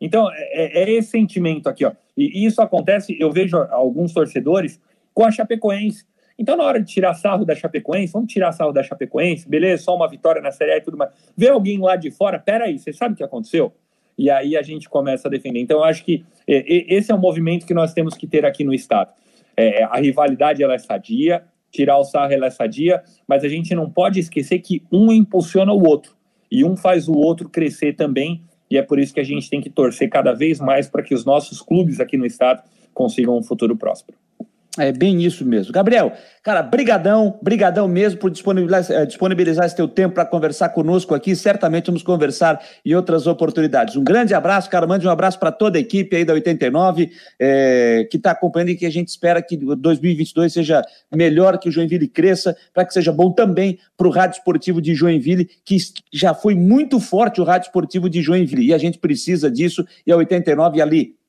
Então, 0.00 0.30
é, 0.32 0.82
é, 0.82 0.82
é 0.84 0.90
esse 0.92 1.10
sentimento 1.10 1.68
aqui, 1.68 1.84
ó. 1.84 1.92
E 2.16 2.44
isso 2.44 2.60
acontece, 2.62 3.16
eu 3.18 3.30
vejo 3.30 3.56
alguns 3.56 4.12
torcedores 4.12 4.80
com 5.12 5.24
a 5.24 5.30
Chapecoense. 5.30 6.04
Então, 6.40 6.56
na 6.56 6.64
hora 6.64 6.80
de 6.80 6.90
tirar 6.90 7.12
sarro 7.12 7.44
da 7.44 7.54
Chapecoense, 7.54 8.14
vamos 8.14 8.32
tirar 8.32 8.50
sarro 8.52 8.72
da 8.72 8.82
Chapecoense, 8.82 9.46
beleza, 9.46 9.82
só 9.82 9.94
uma 9.94 10.08
vitória 10.08 10.40
na 10.40 10.50
Série 10.50 10.72
A 10.72 10.78
e 10.78 10.80
tudo 10.80 10.96
mais. 10.96 11.10
Vê 11.36 11.50
alguém 11.50 11.78
lá 11.78 11.96
de 11.96 12.10
fora, 12.10 12.38
peraí, 12.38 12.78
você 12.78 12.94
sabe 12.94 13.12
o 13.12 13.16
que 13.18 13.22
aconteceu? 13.22 13.74
E 14.16 14.30
aí 14.30 14.56
a 14.56 14.62
gente 14.62 14.88
começa 14.88 15.28
a 15.28 15.30
defender. 15.30 15.60
Então, 15.60 15.80
eu 15.80 15.84
acho 15.84 16.02
que 16.02 16.24
esse 16.46 17.12
é 17.12 17.14
um 17.14 17.18
movimento 17.18 17.66
que 17.66 17.74
nós 17.74 17.92
temos 17.92 18.14
que 18.14 18.26
ter 18.26 18.46
aqui 18.46 18.64
no 18.64 18.72
Estado. 18.72 19.12
É, 19.54 19.84
a 19.84 19.98
rivalidade 19.98 20.62
ela 20.62 20.72
é 20.72 20.78
sadia, 20.78 21.44
tirar 21.70 21.98
o 21.98 22.04
sarro 22.04 22.32
ela 22.32 22.46
é 22.46 22.50
sadia, 22.50 23.02
mas 23.28 23.44
a 23.44 23.48
gente 23.48 23.74
não 23.74 23.90
pode 23.90 24.18
esquecer 24.18 24.60
que 24.60 24.82
um 24.90 25.12
impulsiona 25.12 25.74
o 25.74 25.86
outro 25.86 26.16
e 26.50 26.64
um 26.64 26.74
faz 26.74 27.06
o 27.06 27.12
outro 27.12 27.50
crescer 27.50 27.92
também. 27.92 28.42
E 28.70 28.78
é 28.78 28.82
por 28.82 28.98
isso 28.98 29.12
que 29.12 29.20
a 29.20 29.24
gente 29.24 29.50
tem 29.50 29.60
que 29.60 29.68
torcer 29.68 30.08
cada 30.08 30.32
vez 30.32 30.58
mais 30.58 30.88
para 30.88 31.02
que 31.02 31.12
os 31.14 31.22
nossos 31.22 31.60
clubes 31.60 32.00
aqui 32.00 32.16
no 32.16 32.24
estado 32.24 32.62
consigam 32.94 33.36
um 33.36 33.42
futuro 33.42 33.76
próspero. 33.76 34.16
É 34.78 34.92
bem 34.92 35.20
isso 35.24 35.44
mesmo. 35.44 35.72
Gabriel, 35.72 36.12
cara, 36.44 36.62
brigadão, 36.62 37.36
brigadão 37.42 37.88
mesmo 37.88 38.20
por 38.20 38.30
disponibilizar, 38.30 38.96
eh, 38.96 39.04
disponibilizar 39.04 39.66
esse 39.66 39.74
teu 39.74 39.88
tempo 39.88 40.14
para 40.14 40.24
conversar 40.24 40.68
conosco 40.68 41.12
aqui. 41.12 41.34
Certamente 41.34 41.86
vamos 41.86 42.04
conversar 42.04 42.64
em 42.84 42.94
outras 42.94 43.26
oportunidades. 43.26 43.96
Um 43.96 44.04
grande 44.04 44.32
abraço, 44.32 44.70
cara, 44.70 44.86
mande 44.86 45.04
um 45.04 45.10
abraço 45.10 45.40
para 45.40 45.50
toda 45.50 45.76
a 45.76 45.80
equipe 45.80 46.14
aí 46.14 46.24
da 46.24 46.34
89 46.34 47.10
é, 47.36 48.06
que 48.08 48.16
está 48.16 48.30
acompanhando 48.30 48.68
e 48.68 48.76
que 48.76 48.86
a 48.86 48.90
gente 48.90 49.08
espera 49.08 49.42
que 49.42 49.56
2022 49.56 50.52
seja 50.52 50.82
melhor, 51.12 51.58
que 51.58 51.68
o 51.68 51.72
Joinville 51.72 52.06
cresça, 52.06 52.56
para 52.72 52.84
que 52.84 52.94
seja 52.94 53.10
bom 53.10 53.32
também 53.32 53.76
para 53.96 54.06
o 54.06 54.10
Rádio 54.10 54.38
Esportivo 54.38 54.80
de 54.80 54.94
Joinville, 54.94 55.50
que 55.64 55.78
já 56.12 56.32
foi 56.32 56.54
muito 56.54 57.00
forte 57.00 57.40
o 57.40 57.44
Rádio 57.44 57.66
Esportivo 57.66 58.08
de 58.08 58.22
Joinville 58.22 58.66
e 58.66 58.72
a 58.72 58.78
gente 58.78 58.98
precisa 58.98 59.50
disso. 59.50 59.84
E 60.06 60.12
a 60.12 60.16
89 60.16 60.80
ali 60.80 61.19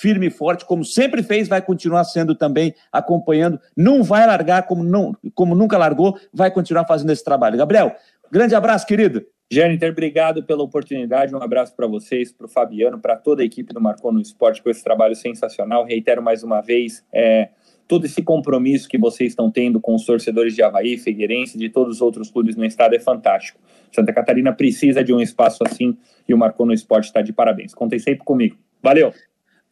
firme 0.00 0.28
e 0.28 0.30
forte, 0.30 0.64
como 0.64 0.82
sempre 0.82 1.22
fez, 1.22 1.46
vai 1.46 1.60
continuar 1.60 2.04
sendo 2.04 2.34
também 2.34 2.74
acompanhando, 2.90 3.60
não 3.76 4.02
vai 4.02 4.26
largar 4.26 4.62
como, 4.62 4.82
não, 4.82 5.14
como 5.34 5.54
nunca 5.54 5.76
largou, 5.76 6.18
vai 6.32 6.50
continuar 6.50 6.86
fazendo 6.86 7.12
esse 7.12 7.22
trabalho. 7.22 7.58
Gabriel, 7.58 7.94
grande 8.32 8.54
abraço, 8.54 8.86
querido. 8.86 9.26
Jâniter, 9.52 9.90
obrigado 9.90 10.42
pela 10.42 10.62
oportunidade. 10.62 11.34
Um 11.34 11.42
abraço 11.42 11.76
para 11.76 11.86
vocês, 11.86 12.32
para 12.32 12.46
o 12.46 12.48
Fabiano, 12.48 12.98
para 12.98 13.14
toda 13.14 13.42
a 13.42 13.44
equipe 13.44 13.74
do 13.74 13.80
Marcou 13.80 14.10
no 14.10 14.20
Esporte 14.20 14.62
com 14.62 14.70
esse 14.70 14.82
trabalho 14.82 15.14
sensacional. 15.14 15.84
Reitero 15.84 16.22
mais 16.22 16.42
uma 16.42 16.62
vez 16.62 17.04
é, 17.12 17.50
todo 17.86 18.06
esse 18.06 18.22
compromisso 18.22 18.88
que 18.88 18.96
vocês 18.96 19.32
estão 19.32 19.50
tendo 19.50 19.80
com 19.80 19.94
os 19.94 20.06
torcedores 20.06 20.54
de 20.54 20.62
Havaí, 20.62 20.96
Figueirense, 20.96 21.58
de 21.58 21.68
todos 21.68 21.96
os 21.96 22.00
outros 22.00 22.30
clubes 22.30 22.56
no 22.56 22.64
estado 22.64 22.94
é 22.94 23.00
fantástico. 23.00 23.60
Santa 23.92 24.14
Catarina 24.14 24.52
precisa 24.52 25.04
de 25.04 25.12
um 25.12 25.20
espaço 25.20 25.62
assim 25.66 25.98
e 26.26 26.32
o 26.32 26.38
Marcou 26.38 26.64
no 26.64 26.72
Esporte 26.72 27.06
está 27.06 27.20
de 27.20 27.32
parabéns. 27.32 27.74
Contem 27.74 27.98
sempre 27.98 28.24
comigo. 28.24 28.56
Valeu! 28.82 29.12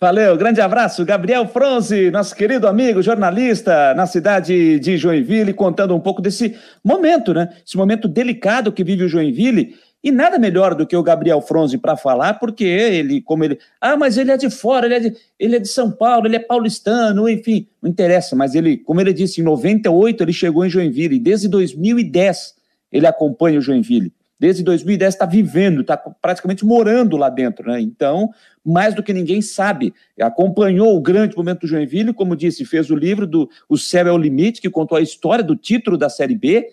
Valeu, 0.00 0.36
grande 0.36 0.60
abraço. 0.60 1.04
Gabriel 1.04 1.48
Fronzi, 1.48 2.08
nosso 2.08 2.32
querido 2.32 2.68
amigo 2.68 3.02
jornalista 3.02 3.92
na 3.94 4.06
cidade 4.06 4.78
de 4.78 4.96
Joinville, 4.96 5.52
contando 5.52 5.92
um 5.92 5.98
pouco 5.98 6.22
desse 6.22 6.54
momento, 6.84 7.34
né? 7.34 7.48
Esse 7.66 7.76
momento 7.76 8.06
delicado 8.06 8.70
que 8.70 8.84
vive 8.84 9.02
o 9.02 9.08
Joinville. 9.08 9.74
E 10.00 10.12
nada 10.12 10.38
melhor 10.38 10.76
do 10.76 10.86
que 10.86 10.96
o 10.96 11.02
Gabriel 11.02 11.40
Fronzi 11.40 11.76
para 11.78 11.96
falar, 11.96 12.34
porque 12.34 12.62
ele, 12.62 13.20
como 13.20 13.42
ele. 13.42 13.58
Ah, 13.80 13.96
mas 13.96 14.16
ele 14.16 14.30
é 14.30 14.36
de 14.36 14.48
fora, 14.48 14.86
ele 14.86 14.94
é 14.94 15.00
de, 15.00 15.16
ele 15.36 15.56
é 15.56 15.58
de 15.58 15.66
São 15.66 15.90
Paulo, 15.90 16.28
ele 16.28 16.36
é 16.36 16.38
paulistano, 16.38 17.28
enfim, 17.28 17.66
não 17.82 17.90
interessa. 17.90 18.36
Mas 18.36 18.54
ele, 18.54 18.76
como 18.76 19.00
ele 19.00 19.12
disse, 19.12 19.40
em 19.40 19.44
98 19.44 20.22
ele 20.22 20.32
chegou 20.32 20.64
em 20.64 20.70
Joinville, 20.70 21.16
e 21.16 21.18
desde 21.18 21.48
2010 21.48 22.54
ele 22.92 23.08
acompanha 23.08 23.58
o 23.58 23.62
Joinville 23.62 24.12
desde 24.38 24.62
2010 24.62 25.14
está 25.14 25.26
vivendo, 25.26 25.80
está 25.80 25.96
praticamente 25.96 26.64
morando 26.64 27.16
lá 27.16 27.28
dentro, 27.28 27.68
né? 27.68 27.80
Então, 27.80 28.30
mais 28.64 28.94
do 28.94 29.02
que 29.02 29.12
ninguém 29.12 29.42
sabe, 29.42 29.92
acompanhou 30.20 30.96
o 30.96 31.00
grande 31.00 31.36
momento 31.36 31.60
do 31.60 31.66
Joinville, 31.66 32.12
como 32.12 32.36
disse, 32.36 32.64
fez 32.64 32.90
o 32.90 32.94
livro 32.94 33.26
do 33.26 33.50
O 33.68 33.76
Céu 33.76 34.06
é 34.06 34.12
o 34.12 34.18
Limite, 34.18 34.60
que 34.60 34.70
contou 34.70 34.96
a 34.96 35.02
história 35.02 35.42
do 35.42 35.56
título 35.56 35.98
da 35.98 36.08
Série 36.08 36.36
B, 36.36 36.68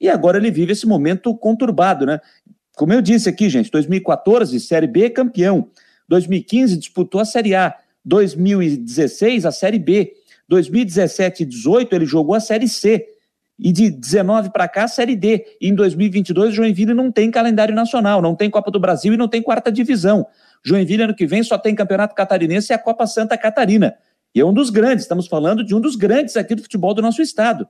e 0.00 0.08
agora 0.08 0.38
ele 0.38 0.50
vive 0.50 0.72
esse 0.72 0.86
momento 0.86 1.34
conturbado, 1.36 2.06
né? 2.06 2.20
Como 2.76 2.92
eu 2.92 3.02
disse 3.02 3.28
aqui, 3.28 3.50
gente, 3.50 3.70
2014, 3.72 4.60
Série 4.60 4.86
B 4.86 5.10
campeão, 5.10 5.68
2015 6.08 6.76
disputou 6.76 7.20
a 7.20 7.24
Série 7.24 7.54
A, 7.54 7.74
2016 8.04 9.44
a 9.44 9.50
Série 9.50 9.80
B, 9.80 10.12
2017 10.48 11.42
e 11.42 11.46
18 11.46 11.94
ele 11.94 12.06
jogou 12.06 12.36
a 12.36 12.40
Série 12.40 12.68
C, 12.68 13.04
e 13.58 13.72
de 13.72 13.90
19 13.90 14.50
para 14.50 14.68
cá, 14.68 14.86
Série 14.86 15.16
D. 15.16 15.44
E 15.60 15.68
em 15.68 15.74
2022, 15.74 16.54
Joinville 16.54 16.94
não 16.94 17.10
tem 17.10 17.30
calendário 17.30 17.74
nacional, 17.74 18.22
não 18.22 18.34
tem 18.34 18.48
Copa 18.48 18.70
do 18.70 18.78
Brasil 18.78 19.14
e 19.14 19.16
não 19.16 19.26
tem 19.26 19.42
quarta 19.42 19.72
divisão. 19.72 20.26
Joinville, 20.64 21.02
ano 21.02 21.14
que 21.14 21.26
vem, 21.26 21.42
só 21.42 21.58
tem 21.58 21.74
Campeonato 21.74 22.14
Catarinense 22.14 22.72
e 22.72 22.74
a 22.74 22.78
Copa 22.78 23.06
Santa 23.06 23.36
Catarina. 23.36 23.96
E 24.34 24.40
é 24.40 24.44
um 24.44 24.52
dos 24.52 24.70
grandes, 24.70 25.04
estamos 25.04 25.26
falando 25.26 25.64
de 25.64 25.74
um 25.74 25.80
dos 25.80 25.96
grandes 25.96 26.36
aqui 26.36 26.54
do 26.54 26.62
futebol 26.62 26.94
do 26.94 27.02
nosso 27.02 27.20
estado. 27.20 27.66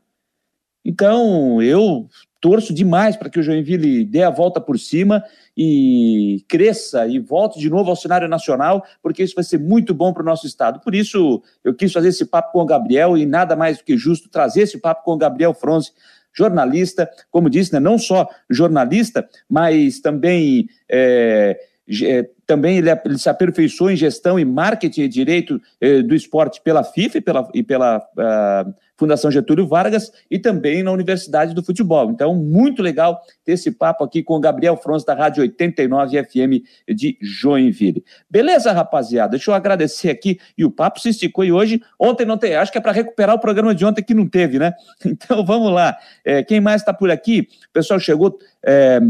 Então, 0.85 1.63
eu 1.63 2.09
torço 2.41 2.73
demais 2.73 3.17
para 3.17 3.29
que 3.29 3.39
o 3.39 3.43
Joinville 3.43 4.05
dê 4.05 4.23
a 4.23 4.31
volta 4.31 4.61
por 4.61 4.79
cima 4.79 5.25
e 5.57 6.45
cresça 6.49 7.07
e 7.07 7.19
volte 7.19 7.59
de 7.59 7.69
novo 7.69 7.91
ao 7.91 7.97
cenário 7.97 8.29
nacional, 8.29 8.85
porque 9.03 9.23
isso 9.23 9.35
vai 9.35 9.45
ser 9.45 9.59
muito 9.59 9.93
bom 9.93 10.13
para 10.13 10.23
o 10.23 10.27
nosso 10.27 10.47
estado. 10.47 10.81
Por 10.81 10.95
isso, 10.95 11.43
eu 11.65 11.75
quis 11.75 11.93
fazer 11.93 12.09
esse 12.09 12.25
papo 12.25 12.53
com 12.53 12.61
o 12.61 12.67
Gabriel 12.67 13.17
e 13.17 13.27
nada 13.27 13.57
mais 13.57 13.79
do 13.79 13.85
que 13.85 13.97
justo 13.97 14.29
trazer 14.29 14.63
esse 14.63 14.79
papo 14.79 15.05
com 15.05 15.13
o 15.13 15.19
Gabriel 15.19 15.53
Fronze, 15.53 15.91
jornalista, 16.33 17.11
como 17.31 17.51
disse, 17.51 17.73
né, 17.73 17.81
não 17.81 17.99
só 17.99 18.29
jornalista, 18.49 19.29
mas 19.49 20.01
também. 20.01 20.69
É, 20.89 21.59
é, 22.03 22.29
também 22.47 22.77
ele, 22.77 22.91
ele, 22.91 23.19
se 23.19 23.31
aperfeiçoou 23.31 23.91
em 23.91 23.97
gestão 23.97 24.39
e 24.39 24.45
marketing 24.45 25.03
e 25.03 25.09
direito 25.09 25.61
é, 25.81 26.03
do 26.03 26.15
esporte 26.15 26.61
pela 26.61 26.85
FIFA 26.85 27.17
e 27.17 27.21
pela, 27.23 27.51
e 27.55 27.63
pela 27.63 27.99
uh, 27.99 28.75
Fundação 28.99 29.31
Getúlio 29.31 29.67
Vargas 29.67 30.13
e 30.29 30.39
também 30.39 30.83
na 30.83 30.91
Universidade 30.91 31.55
do 31.55 31.63
Futebol. 31.63 32.11
Então, 32.11 32.35
muito 32.35 32.83
legal 32.83 33.21
ter 33.45 33.53
esse 33.53 33.71
papo 33.71 34.03
aqui 34.03 34.23
com 34.23 34.35
o 34.35 34.41
Gabriel 34.41 34.77
Fronz 34.77 35.05
da 35.05 35.15
Rádio 35.15 35.43
89 35.43 36.25
FM 36.25 36.65
de 36.93 37.17
Joinville. 37.23 38.05
Beleza, 38.29 38.73
rapaziada? 38.73 39.31
Deixa 39.31 39.51
eu 39.51 39.55
agradecer 39.55 40.11
aqui. 40.11 40.41
E 40.57 40.65
o 40.65 40.71
papo 40.71 40.99
se 41.01 41.11
esticou 41.11 41.45
e 41.45 41.53
hoje, 41.53 41.81
ontem 41.99 42.27
não 42.27 42.37
tem, 42.37 42.57
acho 42.57 42.73
que 42.73 42.79
é 42.79 42.81
para 42.81 42.93
recuperar 42.93 43.37
o 43.37 43.39
programa 43.39 43.75
de 43.75 43.85
ontem 43.85 44.03
que 44.03 44.15
não 44.15 44.29
teve, 44.29 44.59
né? 44.59 44.75
Então, 45.19 45.45
vamos 45.45 45.73
lá. 45.73 45.97
É, 46.25 46.43
quem 46.43 46.61
mais 46.61 46.83
está 46.83 46.93
por 46.93 47.11
aqui? 47.11 47.49
O 47.71 47.73
pessoal 47.73 47.99
chegou. 47.99 48.39
É, 48.65 49.01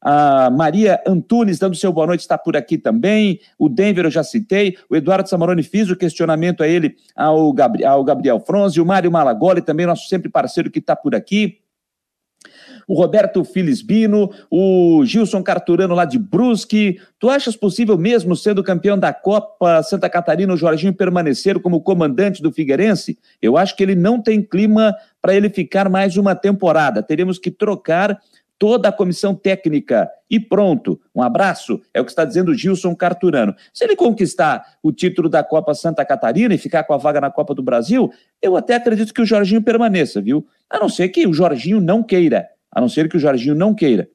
a 0.00 0.48
Maria 0.50 1.00
Antunes 1.06 1.58
dando 1.58 1.74
seu 1.74 1.92
boa 1.92 2.06
noite 2.06 2.20
está 2.20 2.38
por 2.38 2.56
aqui 2.56 2.78
também. 2.78 3.40
O 3.58 3.68
Denver 3.68 4.04
eu 4.04 4.10
já 4.10 4.22
citei. 4.22 4.76
O 4.88 4.96
Eduardo 4.96 5.28
Samaroni 5.28 5.62
fiz 5.62 5.90
o 5.90 5.96
questionamento 5.96 6.62
a 6.62 6.68
ele, 6.68 6.96
ao, 7.16 7.52
Gabri 7.52 7.84
ao 7.84 8.04
Gabriel 8.04 8.40
Fronzi. 8.40 8.80
O 8.80 8.86
Mário 8.86 9.10
Malagoli 9.10 9.60
também, 9.60 9.86
nosso 9.86 10.08
sempre 10.08 10.28
parceiro 10.28 10.70
que 10.70 10.78
está 10.78 10.94
por 10.94 11.14
aqui. 11.14 11.58
O 12.86 12.94
Roberto 12.94 13.44
Filisbino, 13.44 14.30
o 14.50 15.04
Gilson 15.04 15.42
Carturano 15.42 15.94
lá 15.94 16.06
de 16.06 16.18
Brusque. 16.18 16.98
Tu 17.18 17.28
achas 17.28 17.54
possível, 17.54 17.98
mesmo 17.98 18.34
sendo 18.34 18.62
campeão 18.62 18.98
da 18.98 19.12
Copa 19.12 19.82
Santa 19.82 20.08
Catarina, 20.08 20.54
o 20.54 20.56
Jorginho 20.56 20.94
permanecer 20.94 21.60
como 21.60 21.82
comandante 21.82 22.40
do 22.40 22.50
Figueirense? 22.50 23.18
Eu 23.42 23.58
acho 23.58 23.76
que 23.76 23.82
ele 23.82 23.94
não 23.94 24.22
tem 24.22 24.40
clima 24.40 24.94
para 25.20 25.34
ele 25.34 25.50
ficar 25.50 25.90
mais 25.90 26.16
uma 26.16 26.34
temporada. 26.34 27.02
Teremos 27.02 27.38
que 27.38 27.50
trocar 27.50 28.18
toda 28.58 28.88
a 28.88 28.92
comissão 28.92 29.34
técnica 29.34 30.10
e 30.28 30.40
pronto. 30.40 31.00
Um 31.14 31.22
abraço, 31.22 31.80
é 31.94 32.00
o 32.00 32.04
que 32.04 32.10
está 32.10 32.24
dizendo 32.24 32.54
Gilson 32.54 32.94
Carturano. 32.94 33.54
Se 33.72 33.84
ele 33.84 33.94
conquistar 33.94 34.76
o 34.82 34.92
título 34.92 35.28
da 35.28 35.44
Copa 35.44 35.74
Santa 35.74 36.04
Catarina 36.04 36.54
e 36.54 36.58
ficar 36.58 36.84
com 36.84 36.92
a 36.92 36.96
vaga 36.96 37.20
na 37.20 37.30
Copa 37.30 37.54
do 37.54 37.62
Brasil, 37.62 38.12
eu 38.42 38.56
até 38.56 38.74
acredito 38.74 39.14
que 39.14 39.22
o 39.22 39.26
Jorginho 39.26 39.62
permaneça, 39.62 40.20
viu? 40.20 40.46
A 40.68 40.78
não 40.78 40.88
ser 40.88 41.08
que 41.08 41.26
o 41.26 41.32
Jorginho 41.32 41.80
não 41.80 42.02
queira. 42.02 42.48
A 42.70 42.80
não 42.80 42.88
ser 42.88 43.08
que 43.08 43.16
o 43.16 43.20
Jorginho 43.20 43.54
não 43.54 43.74
queira. 43.74 44.08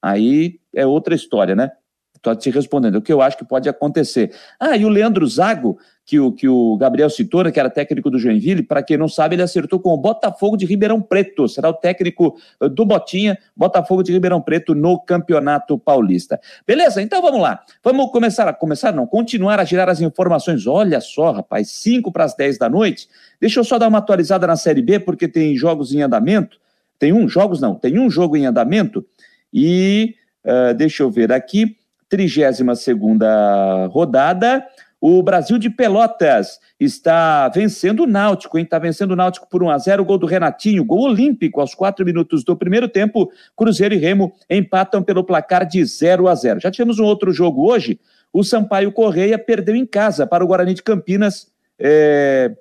Aí 0.00 0.60
é 0.74 0.86
outra 0.86 1.14
história, 1.14 1.56
né? 1.56 1.72
Estou 2.14 2.34
te 2.34 2.50
respondendo, 2.50 2.96
o 2.96 3.02
que 3.02 3.12
eu 3.12 3.22
acho 3.22 3.36
que 3.36 3.44
pode 3.44 3.68
acontecer. 3.68 4.34
Ah, 4.58 4.76
e 4.76 4.84
o 4.84 4.88
Leandro 4.88 5.26
Zago, 5.26 5.78
que 6.06 6.20
o, 6.20 6.30
que 6.30 6.48
o 6.48 6.76
Gabriel 6.76 7.10
citou, 7.10 7.42
né, 7.42 7.50
que 7.50 7.58
era 7.58 7.68
técnico 7.68 8.08
do 8.08 8.16
Joinville, 8.16 8.62
para 8.62 8.80
quem 8.80 8.96
não 8.96 9.08
sabe, 9.08 9.34
ele 9.34 9.42
acertou 9.42 9.80
com 9.80 9.90
o 9.90 9.96
Botafogo 9.96 10.56
de 10.56 10.64
Ribeirão 10.64 11.02
Preto, 11.02 11.48
será 11.48 11.68
o 11.68 11.74
técnico 11.74 12.38
eh, 12.62 12.68
do 12.68 12.86
Botinha, 12.86 13.36
Botafogo 13.56 14.04
de 14.04 14.12
Ribeirão 14.12 14.40
Preto 14.40 14.72
no 14.72 15.00
Campeonato 15.00 15.76
Paulista. 15.76 16.40
Beleza? 16.64 17.02
Então 17.02 17.20
vamos 17.20 17.40
lá. 17.40 17.60
Vamos 17.82 18.12
começar 18.12 18.46
a 18.46 18.52
começar, 18.52 18.92
não, 18.92 19.04
continuar 19.04 19.58
a 19.58 19.64
girar 19.64 19.88
as 19.88 20.00
informações. 20.00 20.64
Olha 20.64 21.00
só, 21.00 21.32
rapaz, 21.32 21.70
5 21.72 22.12
para 22.12 22.22
as 22.22 22.36
10 22.36 22.56
da 22.56 22.68
noite. 22.68 23.08
Deixa 23.40 23.58
eu 23.58 23.64
só 23.64 23.76
dar 23.76 23.88
uma 23.88 23.98
atualizada 23.98 24.46
na 24.46 24.54
Série 24.54 24.82
B, 24.82 25.00
porque 25.00 25.26
tem 25.26 25.56
jogos 25.56 25.92
em 25.92 26.02
andamento. 26.02 26.56
Tem 27.00 27.12
um, 27.12 27.28
jogos 27.28 27.60
não, 27.60 27.74
tem 27.74 27.98
um 27.98 28.08
jogo 28.08 28.36
em 28.36 28.46
andamento. 28.46 29.04
E 29.52 30.14
uh, 30.44 30.72
deixa 30.72 31.02
eu 31.02 31.10
ver 31.10 31.32
aqui. 31.32 31.76
32 32.08 32.78
segunda 32.78 33.86
rodada. 33.86 34.64
O 35.08 35.22
Brasil 35.22 35.56
de 35.56 35.70
Pelotas 35.70 36.58
está 36.80 37.48
vencendo 37.48 38.02
o 38.02 38.06
Náutico, 38.08 38.58
hein? 38.58 38.64
Está 38.64 38.76
vencendo 38.76 39.12
o 39.12 39.16
Náutico 39.16 39.48
por 39.48 39.62
1 39.62 39.70
a 39.70 39.78
0 39.78 40.04
gol 40.04 40.18
do 40.18 40.26
Renatinho, 40.26 40.84
gol 40.84 41.02
olímpico 41.02 41.60
aos 41.60 41.76
quatro 41.76 42.04
minutos 42.04 42.42
do 42.42 42.56
primeiro 42.56 42.88
tempo. 42.88 43.30
Cruzeiro 43.54 43.94
e 43.94 43.98
Remo 43.98 44.34
empatam 44.50 45.04
pelo 45.04 45.22
placar 45.22 45.64
de 45.64 45.84
0 45.84 46.26
a 46.26 46.34
0 46.34 46.58
Já 46.58 46.72
tivemos 46.72 46.98
um 46.98 47.04
outro 47.04 47.32
jogo 47.32 47.70
hoje. 47.70 48.00
O 48.32 48.42
Sampaio 48.42 48.90
Correia 48.90 49.38
perdeu 49.38 49.76
em 49.76 49.86
casa 49.86 50.26
para 50.26 50.42
o 50.42 50.48
Guarani 50.48 50.74
de 50.74 50.82
Campinas. 50.82 51.52
É... 51.78 52.56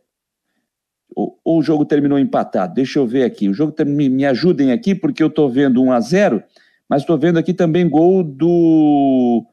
O, 1.15 1.33
o 1.43 1.63
jogo 1.63 1.83
terminou 1.83 2.19
empatado. 2.19 2.75
Deixa 2.75 2.99
eu 2.99 3.07
ver 3.07 3.23
aqui. 3.23 3.49
O 3.49 3.55
jogo 3.55 3.73
me, 3.87 4.07
me 4.07 4.23
ajudem 4.23 4.71
aqui, 4.71 4.93
porque 4.93 5.23
eu 5.23 5.29
estou 5.29 5.49
vendo 5.49 5.81
1 5.81 5.91
a 5.91 5.99
0 5.99 6.43
mas 6.87 7.01
estou 7.01 7.17
vendo 7.17 7.39
aqui 7.39 7.55
também 7.55 7.89
gol 7.89 8.23
do, 8.23 9.43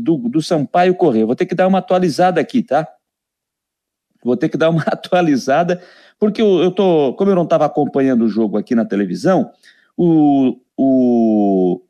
do, 0.00 0.16
do 0.16 0.42
Sampaio 0.42 0.94
Correia. 0.94 1.26
Vou 1.26 1.36
ter 1.36 1.46
que 1.46 1.54
dar 1.54 1.66
uma 1.66 1.78
atualizada 1.78 2.40
aqui, 2.40 2.62
tá? 2.62 2.88
Vou 4.22 4.36
ter 4.36 4.48
que 4.48 4.56
dar 4.56 4.70
uma 4.70 4.82
atualizada, 4.88 5.82
porque 6.18 6.40
eu, 6.40 6.62
eu 6.62 6.70
tô, 6.70 7.14
como 7.14 7.30
eu 7.30 7.34
não 7.34 7.44
estava 7.44 7.66
acompanhando 7.66 8.24
o 8.24 8.28
jogo 8.28 8.56
aqui 8.56 8.74
na 8.74 8.84
televisão, 8.84 9.50
o, 9.96 10.58
o 10.76 11.80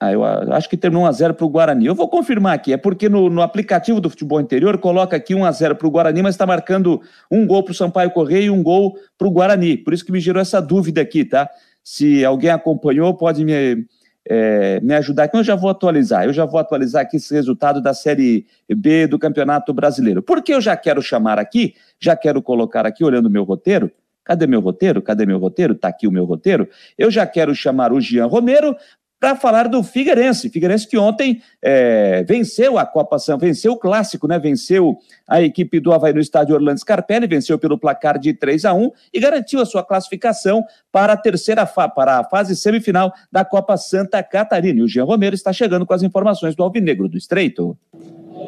ah, 0.00 0.12
eu 0.12 0.22
acho 0.52 0.68
que 0.68 0.76
terminou 0.76 1.08
1x0 1.08 1.32
para 1.34 1.44
o 1.44 1.48
Guarani. 1.48 1.86
Eu 1.86 1.94
vou 1.94 2.08
confirmar 2.08 2.54
aqui, 2.54 2.72
é 2.72 2.76
porque 2.76 3.08
no, 3.08 3.28
no 3.28 3.42
aplicativo 3.42 4.00
do 4.00 4.08
futebol 4.08 4.40
interior 4.40 4.78
coloca 4.78 5.16
aqui 5.16 5.34
1x0 5.34 5.74
para 5.74 5.88
o 5.88 5.90
Guarani, 5.90 6.22
mas 6.22 6.36
está 6.36 6.46
marcando 6.46 7.02
um 7.28 7.44
gol 7.44 7.64
para 7.64 7.72
o 7.72 7.74
Sampaio 7.74 8.12
Correia 8.12 8.44
e 8.44 8.50
um 8.50 8.62
gol 8.62 8.96
para 9.18 9.26
o 9.26 9.30
Guarani. 9.30 9.76
Por 9.76 9.92
isso 9.92 10.04
que 10.04 10.12
me 10.12 10.20
gerou 10.20 10.40
essa 10.40 10.62
dúvida 10.62 11.00
aqui, 11.00 11.24
tá? 11.24 11.50
Se 11.82 12.24
alguém 12.24 12.50
acompanhou, 12.50 13.12
pode 13.14 13.44
me, 13.44 13.86
é, 14.28 14.80
me 14.80 14.94
ajudar 14.94 15.24
aqui. 15.24 15.36
Eu 15.36 15.44
já 15.44 15.54
vou 15.54 15.70
atualizar. 15.70 16.24
Eu 16.24 16.32
já 16.32 16.44
vou 16.44 16.60
atualizar 16.60 17.02
aqui 17.02 17.16
esse 17.16 17.32
resultado 17.34 17.80
da 17.80 17.94
Série 17.94 18.46
B 18.68 19.06
do 19.06 19.18
Campeonato 19.18 19.72
Brasileiro. 19.72 20.22
Porque 20.22 20.52
eu 20.52 20.60
já 20.60 20.76
quero 20.76 21.00
chamar 21.00 21.38
aqui, 21.38 21.74
já 21.98 22.14
quero 22.14 22.42
colocar 22.42 22.86
aqui, 22.86 23.04
olhando 23.04 23.26
o 23.26 23.30
meu 23.30 23.44
roteiro. 23.44 23.90
Cadê 24.28 24.46
meu 24.46 24.60
roteiro? 24.60 25.00
Cadê 25.00 25.24
meu 25.24 25.38
roteiro? 25.38 25.72
Está 25.72 25.88
aqui 25.88 26.06
o 26.06 26.12
meu 26.12 26.26
roteiro. 26.26 26.68
Eu 26.98 27.10
já 27.10 27.26
quero 27.26 27.54
chamar 27.54 27.94
o 27.94 28.00
Jean 28.00 28.26
Romero 28.26 28.76
para 29.20 29.34
falar 29.34 29.68
do 29.68 29.82
Figueirense. 29.82 30.48
Figueirense 30.48 30.86
que 30.86 30.96
ontem 30.96 31.42
é, 31.60 32.22
venceu 32.24 32.78
a 32.78 32.86
Copa 32.86 33.18
São, 33.18 33.38
venceu 33.38 33.72
o 33.72 33.76
clássico, 33.76 34.28
né? 34.28 34.38
Venceu 34.38 34.98
a 35.26 35.42
equipe 35.42 35.80
do 35.80 35.92
Havaí 35.92 36.12
no 36.12 36.20
estádio 36.20 36.54
Orlando 36.54 36.80
Scarpelli, 36.80 37.26
venceu 37.26 37.58
pelo 37.58 37.78
placar 37.78 38.18
de 38.18 38.32
3 38.32 38.64
a 38.64 38.72
1 38.72 38.90
e 39.12 39.20
garantiu 39.20 39.60
a 39.60 39.66
sua 39.66 39.84
classificação 39.84 40.64
para 40.92 41.12
a 41.12 41.16
terceira 41.16 41.66
para 41.66 42.18
a 42.18 42.24
fase 42.24 42.54
semifinal 42.54 43.12
da 43.30 43.44
Copa 43.44 43.76
Santa 43.76 44.22
Catarina. 44.22 44.78
E 44.78 44.82
o 44.82 44.88
Jean 44.88 45.04
Romero 45.04 45.34
está 45.34 45.52
chegando 45.52 45.84
com 45.84 45.94
as 45.94 46.02
informações 46.02 46.54
do 46.54 46.62
Alvinegro 46.62 47.08
do 47.08 47.18
Estreito. 47.18 47.76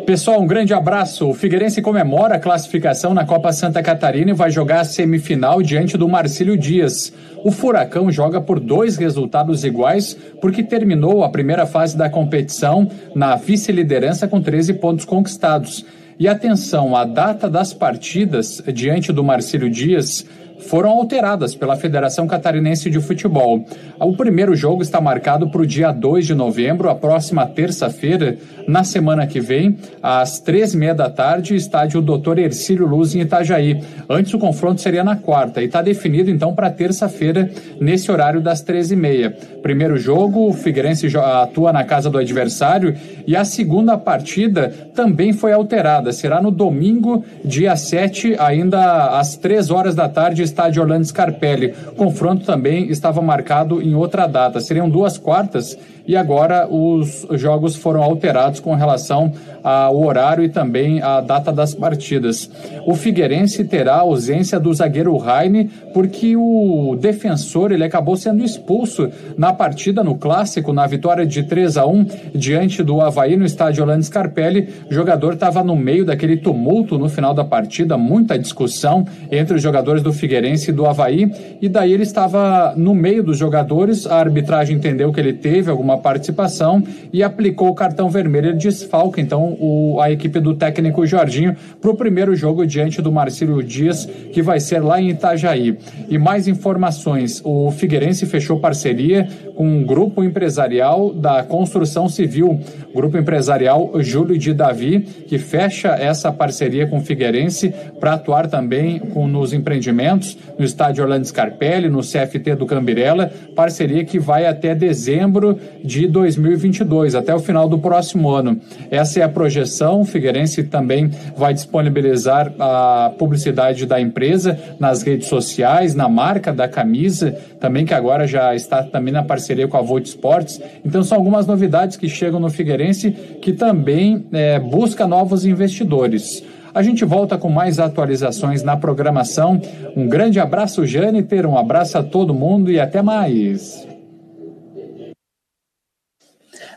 Pessoal, 0.06 0.40
um 0.40 0.46
grande 0.46 0.72
abraço. 0.72 1.28
O 1.28 1.34
Figueirense 1.34 1.82
comemora 1.82 2.36
a 2.36 2.38
classificação 2.38 3.12
na 3.12 3.24
Copa 3.24 3.52
Santa 3.52 3.82
Catarina 3.82 4.30
e 4.30 4.34
vai 4.34 4.50
jogar 4.50 4.80
a 4.80 4.84
semifinal 4.84 5.62
diante 5.62 5.96
do 5.96 6.08
Marcílio 6.08 6.56
Dias. 6.56 7.12
O 7.44 7.50
Furacão 7.50 8.10
joga 8.10 8.40
por 8.40 8.60
dois 8.60 8.96
resultados 8.96 9.64
iguais 9.64 10.16
porque 10.40 10.62
terminou 10.62 11.24
a 11.24 11.28
primeira 11.30 11.66
fase 11.66 11.96
da 11.96 12.08
competição 12.08 12.88
na 13.14 13.36
vice-liderança 13.36 14.26
com 14.28 14.40
13 14.40 14.74
pontos 14.74 15.04
conquistados. 15.04 15.84
E 16.18 16.28
atenção, 16.28 16.94
a 16.94 17.04
data 17.04 17.48
das 17.48 17.72
partidas 17.72 18.62
diante 18.74 19.10
do 19.12 19.24
Marcílio 19.24 19.70
Dias 19.70 20.26
foram 20.66 20.90
alteradas 20.90 21.54
pela 21.54 21.76
Federação 21.76 22.26
Catarinense 22.26 22.90
de 22.90 23.00
Futebol. 23.00 23.64
O 23.98 24.16
primeiro 24.16 24.54
jogo 24.54 24.82
está 24.82 25.00
marcado 25.00 25.50
para 25.50 25.62
o 25.62 25.66
dia 25.66 25.92
2 25.92 26.26
de 26.26 26.34
novembro, 26.34 26.88
a 26.88 26.94
próxima 26.94 27.46
terça-feira, 27.46 28.36
na 28.66 28.84
semana 28.84 29.26
que 29.26 29.40
vem, 29.40 29.76
às 30.02 30.38
três 30.38 30.74
e 30.74 30.76
meia 30.76 30.94
da 30.94 31.10
tarde, 31.10 31.54
estádio 31.56 32.00
Dr. 32.00 32.38
Ercílio 32.38 32.86
Luz 32.86 33.14
em 33.14 33.20
Itajaí. 33.20 33.82
Antes 34.08 34.32
o 34.34 34.38
confronto 34.38 34.80
seria 34.80 35.02
na 35.02 35.16
quarta 35.16 35.60
e 35.60 35.66
está 35.66 35.82
definido 35.82 36.30
então 36.30 36.54
para 36.54 36.70
terça-feira, 36.70 37.50
nesse 37.80 38.10
horário 38.10 38.40
das 38.40 38.60
três 38.60 38.90
e 38.90 38.96
meia. 38.96 39.36
Primeiro 39.62 39.96
jogo, 39.96 40.48
o 40.48 40.52
Figueirense 40.52 41.06
atua 41.16 41.72
na 41.72 41.84
casa 41.84 42.08
do 42.08 42.18
adversário 42.18 42.94
e 43.26 43.36
a 43.36 43.44
segunda 43.44 43.98
partida 43.98 44.72
também 44.94 45.32
foi 45.32 45.52
alterada. 45.52 46.12
Será 46.12 46.40
no 46.40 46.50
domingo, 46.50 47.24
dia 47.44 47.76
7, 47.76 48.36
ainda 48.38 49.18
às 49.18 49.36
três 49.36 49.70
horas 49.70 49.94
da 49.94 50.08
tarde, 50.08 50.42
estádio 50.50 50.82
Orlando 50.82 51.04
Scarpelli. 51.04 51.74
O 51.88 51.92
confronto 51.92 52.44
também 52.44 52.90
estava 52.90 53.22
marcado 53.22 53.80
em 53.80 53.94
outra 53.94 54.26
data. 54.26 54.60
Seriam 54.60 54.88
duas 54.88 55.16
quartas 55.16 55.78
e 56.06 56.16
agora 56.16 56.66
os 56.68 57.26
jogos 57.32 57.76
foram 57.76 58.02
alterados 58.02 58.60
com 58.60 58.74
relação 58.74 59.32
ao 59.62 60.02
horário 60.02 60.44
e 60.44 60.48
também 60.48 61.02
à 61.02 61.20
data 61.20 61.52
das 61.52 61.74
partidas. 61.74 62.50
O 62.86 62.94
Figueirense 62.94 63.64
terá 63.64 63.94
a 63.94 64.00
ausência 64.00 64.58
do 64.58 64.72
zagueiro 64.72 65.16
Raine, 65.16 65.70
porque 65.92 66.36
o 66.36 66.96
defensor 67.00 67.72
ele 67.72 67.84
acabou 67.84 68.16
sendo 68.16 68.44
expulso 68.44 69.10
na 69.36 69.52
partida 69.52 70.02
no 70.02 70.14
clássico, 70.14 70.72
na 70.72 70.86
vitória 70.86 71.26
de 71.26 71.42
3 71.42 71.76
a 71.76 71.86
1 71.86 72.06
diante 72.34 72.82
do 72.82 73.00
Havaí 73.00 73.36
no 73.36 73.44
estádio 73.44 73.82
Orlando 73.82 74.04
Scarpelli. 74.04 74.68
O 74.90 74.94
jogador 74.94 75.34
estava 75.34 75.62
no 75.62 75.76
meio 75.76 76.04
daquele 76.04 76.36
tumulto 76.36 76.98
no 76.98 77.08
final 77.08 77.34
da 77.34 77.44
partida, 77.44 77.96
muita 77.96 78.38
discussão 78.38 79.06
entre 79.30 79.56
os 79.56 79.62
jogadores 79.62 80.02
do 80.02 80.12
Figueirense 80.12 80.70
e 80.70 80.72
do 80.72 80.86
Havaí, 80.86 81.30
e 81.60 81.68
daí 81.68 81.92
ele 81.92 82.02
estava 82.02 82.74
no 82.76 82.94
meio 82.94 83.22
dos 83.22 83.36
jogadores, 83.38 84.06
a 84.06 84.16
arbitragem 84.16 84.76
entendeu 84.76 85.12
que 85.12 85.20
ele 85.20 85.32
teve 85.32 85.70
alguma 85.70 85.98
participação 85.98 86.82
e 87.12 87.22
aplicou 87.22 87.68
o 87.68 87.74
cartão 87.74 88.08
vermelho. 88.08 88.48
Ele 88.48 88.58
desfalca 88.58 89.20
então 89.20 89.49
o, 89.58 90.00
a 90.00 90.10
equipe 90.10 90.38
do 90.40 90.54
técnico 90.54 91.06
Jorginho 91.06 91.56
para 91.80 91.90
o 91.90 91.94
primeiro 91.94 92.34
jogo 92.34 92.66
diante 92.66 93.00
do 93.00 93.10
Marcílio 93.10 93.62
Dias, 93.62 94.06
que 94.32 94.42
vai 94.42 94.60
ser 94.60 94.80
lá 94.80 95.00
em 95.00 95.10
Itajaí. 95.10 95.78
E 96.08 96.18
mais 96.18 96.46
informações: 96.48 97.40
o 97.44 97.70
Figueirense 97.70 98.26
fechou 98.26 98.58
parceria 98.60 99.28
com 99.54 99.66
um 99.66 99.84
grupo 99.84 100.24
empresarial 100.24 101.12
da 101.12 101.42
construção 101.42 102.08
civil, 102.08 102.60
grupo 102.94 103.18
empresarial 103.18 103.92
Júlio 104.00 104.38
de 104.38 104.54
Davi, 104.54 105.00
que 105.00 105.38
fecha 105.38 105.88
essa 105.88 106.32
parceria 106.32 106.86
com 106.86 106.98
o 106.98 107.02
Figueirense 107.02 107.72
para 107.98 108.14
atuar 108.14 108.48
também 108.48 108.98
com, 108.98 109.28
nos 109.28 109.52
empreendimentos 109.52 110.36
no 110.58 110.64
estádio 110.64 111.04
Orlando 111.04 111.26
Scarpelli, 111.26 111.88
no 111.88 112.00
CFT 112.00 112.54
do 112.56 112.66
Cambirela, 112.66 113.30
parceria 113.54 114.04
que 114.04 114.18
vai 114.18 114.46
até 114.46 114.74
dezembro 114.74 115.58
de 115.84 116.06
2022, 116.06 117.14
até 117.14 117.34
o 117.34 117.38
final 117.38 117.68
do 117.68 117.78
próximo 117.78 118.30
ano. 118.30 118.60
Essa 118.90 119.20
é 119.20 119.22
a 119.22 119.28
projeção. 119.40 120.02
O 120.02 120.04
Figueirense 120.04 120.64
também 120.64 121.10
vai 121.34 121.54
disponibilizar 121.54 122.52
a 122.58 123.10
publicidade 123.18 123.86
da 123.86 123.98
empresa 123.98 124.58
nas 124.78 125.02
redes 125.02 125.28
sociais, 125.28 125.94
na 125.94 126.10
marca 126.10 126.52
da 126.52 126.68
camisa, 126.68 127.32
também 127.58 127.86
que 127.86 127.94
agora 127.94 128.26
já 128.26 128.54
está 128.54 128.82
também 128.82 129.14
na 129.14 129.22
parceria 129.22 129.66
com 129.66 129.78
a 129.78 129.80
Volt 129.80 130.04
Sports. 130.04 130.60
Então 130.84 131.02
são 131.02 131.16
algumas 131.16 131.46
novidades 131.46 131.96
que 131.96 132.06
chegam 132.06 132.38
no 132.38 132.50
Figueirense 132.50 133.12
que 133.40 133.54
também 133.54 134.26
é, 134.30 134.58
busca 134.58 135.06
novos 135.06 135.46
investidores. 135.46 136.44
A 136.74 136.82
gente 136.82 137.02
volta 137.02 137.38
com 137.38 137.48
mais 137.48 137.80
atualizações 137.80 138.62
na 138.62 138.76
programação. 138.76 139.58
Um 139.96 140.06
grande 140.06 140.38
abraço, 140.38 140.84
Jâniter, 140.84 141.46
um 141.46 141.56
abraço 141.56 141.96
a 141.96 142.02
todo 142.02 142.34
mundo 142.34 142.70
e 142.70 142.78
até 142.78 143.00
mais. 143.00 143.89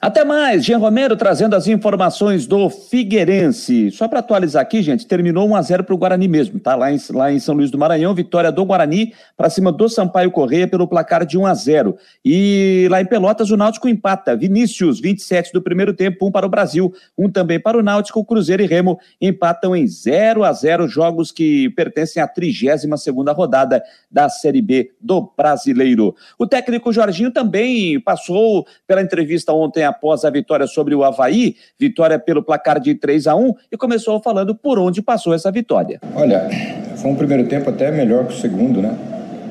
Até 0.03 0.25
mais, 0.25 0.65
Jean 0.65 0.79
Romero 0.79 1.15
trazendo 1.15 1.55
as 1.55 1.65
informações 1.65 2.45
do 2.45 2.69
Figueirense. 2.69 3.89
Só 3.89 4.05
para 4.05 4.19
atualizar 4.19 4.61
aqui, 4.61 4.81
gente, 4.81 5.07
terminou 5.07 5.47
1 5.47 5.55
a 5.55 5.61
0 5.61 5.85
para 5.85 5.95
o 5.95 5.97
Guarani 5.97 6.27
mesmo, 6.27 6.59
tá? 6.59 6.75
Lá 6.75 6.91
em, 6.91 6.97
lá 7.11 7.31
em 7.31 7.39
São 7.39 7.55
Luís 7.55 7.71
do 7.71 7.77
Maranhão, 7.77 8.13
vitória 8.13 8.51
do 8.51 8.65
Guarani 8.65 9.13
para 9.37 9.49
cima 9.49 9.71
do 9.71 9.87
Sampaio 9.87 10.29
Correia 10.29 10.67
pelo 10.67 10.89
placar 10.89 11.25
de 11.25 11.37
1 11.37 11.45
a 11.45 11.53
0. 11.53 11.95
E 12.25 12.85
lá 12.91 12.99
em 12.99 13.05
Pelotas 13.05 13.49
o 13.49 13.55
Náutico 13.55 13.87
empata. 13.87 14.35
Vinícius, 14.35 14.99
27 14.99 15.53
do 15.53 15.61
primeiro 15.61 15.93
tempo, 15.93 16.27
um 16.27 16.31
para 16.31 16.45
o 16.45 16.49
Brasil, 16.49 16.93
um 17.17 17.31
também 17.31 17.57
para 17.57 17.77
o 17.77 17.81
Náutico. 17.81 18.25
Cruzeiro 18.25 18.61
e 18.61 18.65
Remo 18.65 18.99
empatam 19.21 19.73
em 19.73 19.87
0 19.87 20.43
a 20.43 20.51
0 20.51 20.85
jogos 20.85 21.31
que 21.31 21.69
pertencem 21.69 22.21
à 22.21 22.27
32 22.27 23.01
segunda 23.01 23.31
rodada 23.31 23.81
da 24.11 24.27
Série 24.27 24.61
B 24.61 24.91
do 24.99 25.31
Brasileiro. 25.37 26.13
O 26.37 26.45
técnico 26.45 26.91
Jorginho 26.91 27.31
também 27.31 28.01
passou 28.01 28.67
pela 28.85 29.01
entrevista 29.01 29.53
ontem 29.53 29.92
após 29.93 30.25
a 30.25 30.29
vitória 30.29 30.65
sobre 30.65 30.95
o 30.95 31.03
Havaí, 31.03 31.55
vitória 31.79 32.17
pelo 32.17 32.43
placar 32.43 32.79
de 32.79 32.95
3 32.95 33.27
a 33.27 33.35
1 33.35 33.53
e 33.71 33.77
começou 33.77 34.19
falando 34.19 34.55
por 34.55 34.79
onde 34.79 35.01
passou 35.01 35.33
essa 35.33 35.51
vitória. 35.51 35.99
Olha, 36.15 36.49
foi 36.95 37.11
um 37.11 37.15
primeiro 37.15 37.47
tempo 37.47 37.69
até 37.69 37.91
melhor 37.91 38.25
que 38.25 38.33
o 38.33 38.37
segundo, 38.37 38.81
né? 38.81 38.97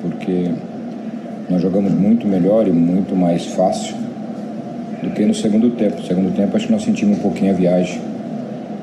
Porque 0.03 0.51
nós 1.49 1.63
jogamos 1.63 1.93
muito 1.93 2.27
melhor 2.27 2.67
e 2.67 2.73
muito 2.73 3.15
mais 3.15 3.47
fácil 3.47 3.97
do 5.03 5.11
que 5.11 5.25
no 5.25 5.35
segundo 5.35 5.71
tempo. 5.71 5.97
No 5.97 6.07
segundo 6.07 6.35
tempo 6.35 6.57
acho 6.57 6.67
que 6.67 6.73
nós 6.73 6.83
sentimos 6.83 7.19
um 7.19 7.21
pouquinho 7.21 7.53
a 7.53 7.55
viagem, 7.55 8.01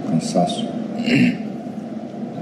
cansaço. 0.10 0.68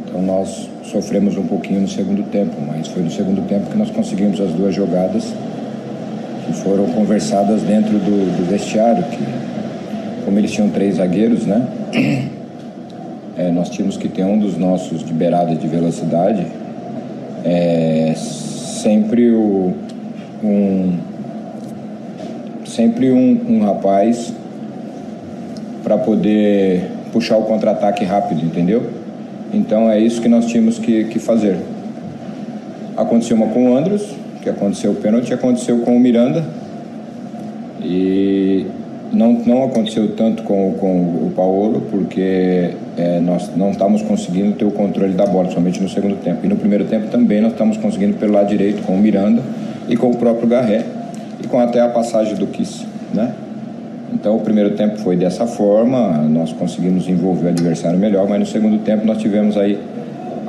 Então 0.06 0.22
nós 0.22 0.70
sofremos 0.84 1.36
um 1.38 1.46
pouquinho 1.48 1.82
no 1.82 1.88
segundo 1.88 2.24
tempo, 2.30 2.56
mas 2.66 2.88
foi 2.88 3.02
no 3.02 3.12
segundo 3.12 3.48
tempo 3.48 3.70
que 3.70 3.78
nós 3.78 3.90
conseguimos 3.90 4.40
as 4.40 4.52
duas 4.54 4.74
jogadas 4.74 5.34
que 6.48 6.54
foram 6.54 6.86
conversadas 6.88 7.62
dentro 7.62 7.92
do, 7.92 8.38
do 8.38 8.50
vestiário, 8.50 9.04
que 9.04 9.20
como 10.26 10.40
eles 10.40 10.52
tinham 10.52 10.70
três 10.70 10.96
zagueiros, 10.96 11.46
né? 11.46 11.68
É, 13.38 13.52
nós 13.52 13.70
tínhamos 13.70 13.98
que 13.98 14.08
ter 14.08 14.24
um 14.24 14.40
dos 14.40 14.58
nossos 14.58 15.04
de 15.04 15.14
beirada 15.14 15.54
de 15.54 15.68
velocidade, 15.68 16.48
é, 17.46 18.14
sempre 18.16 19.30
o, 19.32 19.74
um 20.44 20.98
sempre 22.66 23.12
um, 23.12 23.40
um 23.48 23.60
rapaz 23.62 24.34
para 25.84 25.98
poder 25.98 26.90
puxar 27.12 27.38
o 27.38 27.44
contra-ataque 27.44 28.04
rápido, 28.04 28.44
entendeu? 28.44 28.90
Então 29.54 29.90
é 29.90 30.00
isso 30.00 30.22
que 30.22 30.28
nós 30.28 30.46
tínhamos 30.46 30.78
que, 30.78 31.06
que 31.06 31.20
fazer. 31.20 31.58
Aconteceu 32.96 33.38
uma 33.38 33.48
com 33.48 33.72
o 33.72 33.78
Andros, 33.78 34.16
que 34.48 34.50
aconteceu 34.50 34.92
o 34.92 34.96
pênalti, 34.96 35.34
aconteceu 35.34 35.80
com 35.80 35.98
o 35.98 36.00
Miranda. 36.00 36.44
E 37.82 38.66
não, 39.12 39.34
não 39.34 39.64
aconteceu 39.66 40.16
tanto 40.16 40.44
com, 40.44 40.74
com 40.80 40.88
o 40.88 41.34
Paulo, 41.36 41.84
porque 41.92 42.72
é, 42.98 43.20
nós 43.20 43.52
não 43.56 43.72
estamos 43.72 44.02
conseguindo 44.02 44.54
ter 44.54 44.66
o 44.66 44.72
controle 44.72 45.14
da 45.14 45.26
bola, 45.26 45.52
somente 45.52 45.82
no 45.82 45.90
segundo 45.90 46.16
tempo. 46.22 46.40
E 46.46 46.48
no 46.48 46.56
primeiro 46.56 46.86
tempo 46.86 47.08
também 47.08 47.42
nós 47.42 47.52
estamos 47.52 47.78
conseguindo 47.78 48.18
pelo 48.18 48.34
lado 48.34 48.48
direito 48.48 48.82
com 48.84 48.94
o 48.94 48.98
Miranda 48.98 49.42
e 49.90 49.96
com 49.96 50.10
o 50.10 50.16
próprio 50.16 50.48
Garré 50.48 50.86
e 51.44 51.48
com 51.48 51.60
até 51.60 51.82
a 51.82 51.90
passagem 51.90 52.36
do 52.36 52.48
Kiss, 52.48 52.86
né? 53.14 53.34
Então 54.14 54.38
o 54.38 54.40
primeiro 54.40 54.72
tempo 54.72 54.98
foi 55.00 55.18
dessa 55.18 55.46
forma, 55.46 56.20
nós 56.30 56.54
conseguimos 56.54 57.08
envolver 57.10 57.48
o 57.48 57.50
adversário 57.50 58.00
melhor, 58.00 58.28
mas 58.28 58.40
no 58.40 58.46
segundo 58.46 58.80
tempo 58.80 59.06
nós 59.06 59.18
tivemos 59.18 59.58
aí 59.58 59.78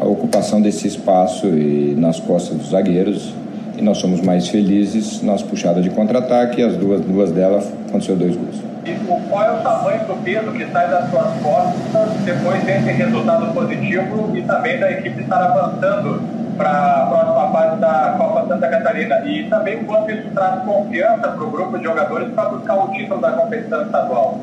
a 0.00 0.06
ocupação 0.06 0.60
desse 0.60 0.86
espaço 0.86 1.46
e 1.46 1.94
nas 1.98 2.20
costas 2.20 2.56
dos 2.56 2.70
zagueiros 2.70 3.34
e 3.78 3.82
nós 3.82 3.98
somos 3.98 4.20
mais 4.20 4.48
felizes 4.48 5.22
nas 5.22 5.40
puxadas 5.40 5.84
de 5.84 5.90
contra-ataque, 5.90 6.60
as 6.62 6.76
duas, 6.76 7.00
duas 7.00 7.30
delas 7.30 7.72
aconteceu 7.88 8.16
dois 8.16 8.34
gols. 8.34 8.60
E 8.84 8.92
qual 9.30 9.44
é 9.44 9.52
o 9.52 9.62
tamanho 9.62 10.04
do 10.04 10.14
peso 10.24 10.50
que 10.50 10.66
sai 10.72 10.90
das 10.90 11.08
suas 11.10 11.32
costas 11.40 12.10
depois 12.24 12.62
desse 12.64 12.90
resultado 12.90 13.54
positivo 13.54 14.36
e 14.36 14.42
também 14.42 14.80
da 14.80 14.90
equipe 14.90 15.22
estar 15.22 15.42
avançando 15.42 16.20
para 16.56 16.70
a 16.70 17.06
próxima 17.06 17.52
fase 17.52 17.80
da 17.80 18.14
Copa 18.18 18.48
Santa 18.48 18.68
Catarina? 18.68 19.22
E 19.24 19.44
também 19.44 19.76
o 19.76 19.84
quanto 19.84 20.10
isso 20.10 20.28
traz 20.34 20.62
confiança 20.64 21.28
para 21.28 21.44
o 21.44 21.50
grupo 21.50 21.78
de 21.78 21.84
jogadores 21.84 22.32
para 22.32 22.48
buscar 22.48 22.84
o 22.84 22.88
título 22.88 23.20
da 23.20 23.30
competição 23.32 23.82
estadual? 23.82 24.40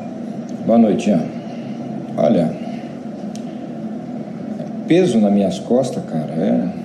Boa 0.65 0.79
noite, 0.79 1.09
Ian. 1.09 1.23
Olha, 2.17 2.49
peso 4.87 5.19
nas 5.19 5.33
minhas 5.33 5.59
costas, 5.59 6.03
cara, 6.05 6.31
é 6.31 6.84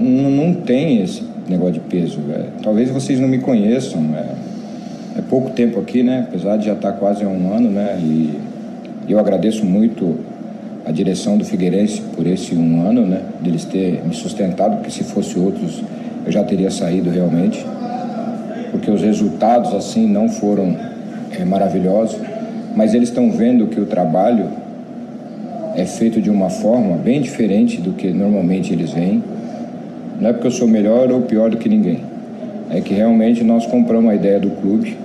não, 0.00 0.30
não 0.30 0.54
tem 0.54 1.02
esse 1.02 1.22
negócio 1.48 1.74
de 1.74 1.80
peso. 1.80 2.18
É, 2.30 2.44
talvez 2.62 2.90
vocês 2.90 3.18
não 3.18 3.28
me 3.28 3.38
conheçam. 3.38 4.00
É, 4.14 5.18
é, 5.18 5.22
pouco 5.28 5.50
tempo 5.50 5.80
aqui, 5.80 6.02
né? 6.02 6.26
Apesar 6.28 6.56
de 6.56 6.66
já 6.66 6.72
estar 6.72 6.92
quase 6.92 7.24
há 7.24 7.28
um 7.28 7.52
ano, 7.52 7.70
né? 7.70 7.98
E 8.00 8.38
eu 9.08 9.18
agradeço 9.18 9.64
muito 9.64 10.18
a 10.86 10.92
direção 10.92 11.36
do 11.36 11.44
Figueirense 11.44 12.00
por 12.16 12.26
esse 12.26 12.54
um 12.54 12.86
ano, 12.86 13.06
né? 13.06 13.22
Deles 13.40 13.64
ter 13.64 14.02
me 14.06 14.14
sustentado, 14.14 14.76
porque 14.76 14.90
se 14.90 15.04
fosse 15.04 15.38
outros 15.38 15.82
eu 16.24 16.32
já 16.32 16.44
teria 16.44 16.70
saído 16.70 17.10
realmente. 17.10 17.64
Porque 18.70 18.90
os 18.90 19.02
resultados, 19.02 19.74
assim, 19.74 20.06
não 20.06 20.28
foram 20.28 20.76
é, 21.38 21.44
maravilhosos. 21.44 22.18
Mas 22.76 22.94
eles 22.94 23.08
estão 23.08 23.30
vendo 23.32 23.66
que 23.66 23.80
o 23.80 23.86
trabalho 23.86 24.46
é 25.74 25.84
feito 25.84 26.20
de 26.20 26.30
uma 26.30 26.50
forma 26.50 26.96
bem 26.96 27.20
diferente 27.20 27.80
do 27.80 27.92
que 27.92 28.12
normalmente 28.12 28.72
eles 28.72 28.92
veem 28.92 29.22
não 30.20 30.28
é 30.28 30.32
porque 30.34 30.48
eu 30.48 30.50
sou 30.50 30.68
melhor 30.68 31.10
ou 31.10 31.22
pior 31.22 31.50
do 31.50 31.56
que 31.56 31.68
ninguém. 31.68 32.00
É 32.68 32.80
que 32.80 32.92
realmente 32.92 33.42
nós 33.42 33.64
compramos 33.66 34.10
a 34.10 34.14
ideia 34.14 34.38
do 34.38 34.50
clube. 34.50 34.96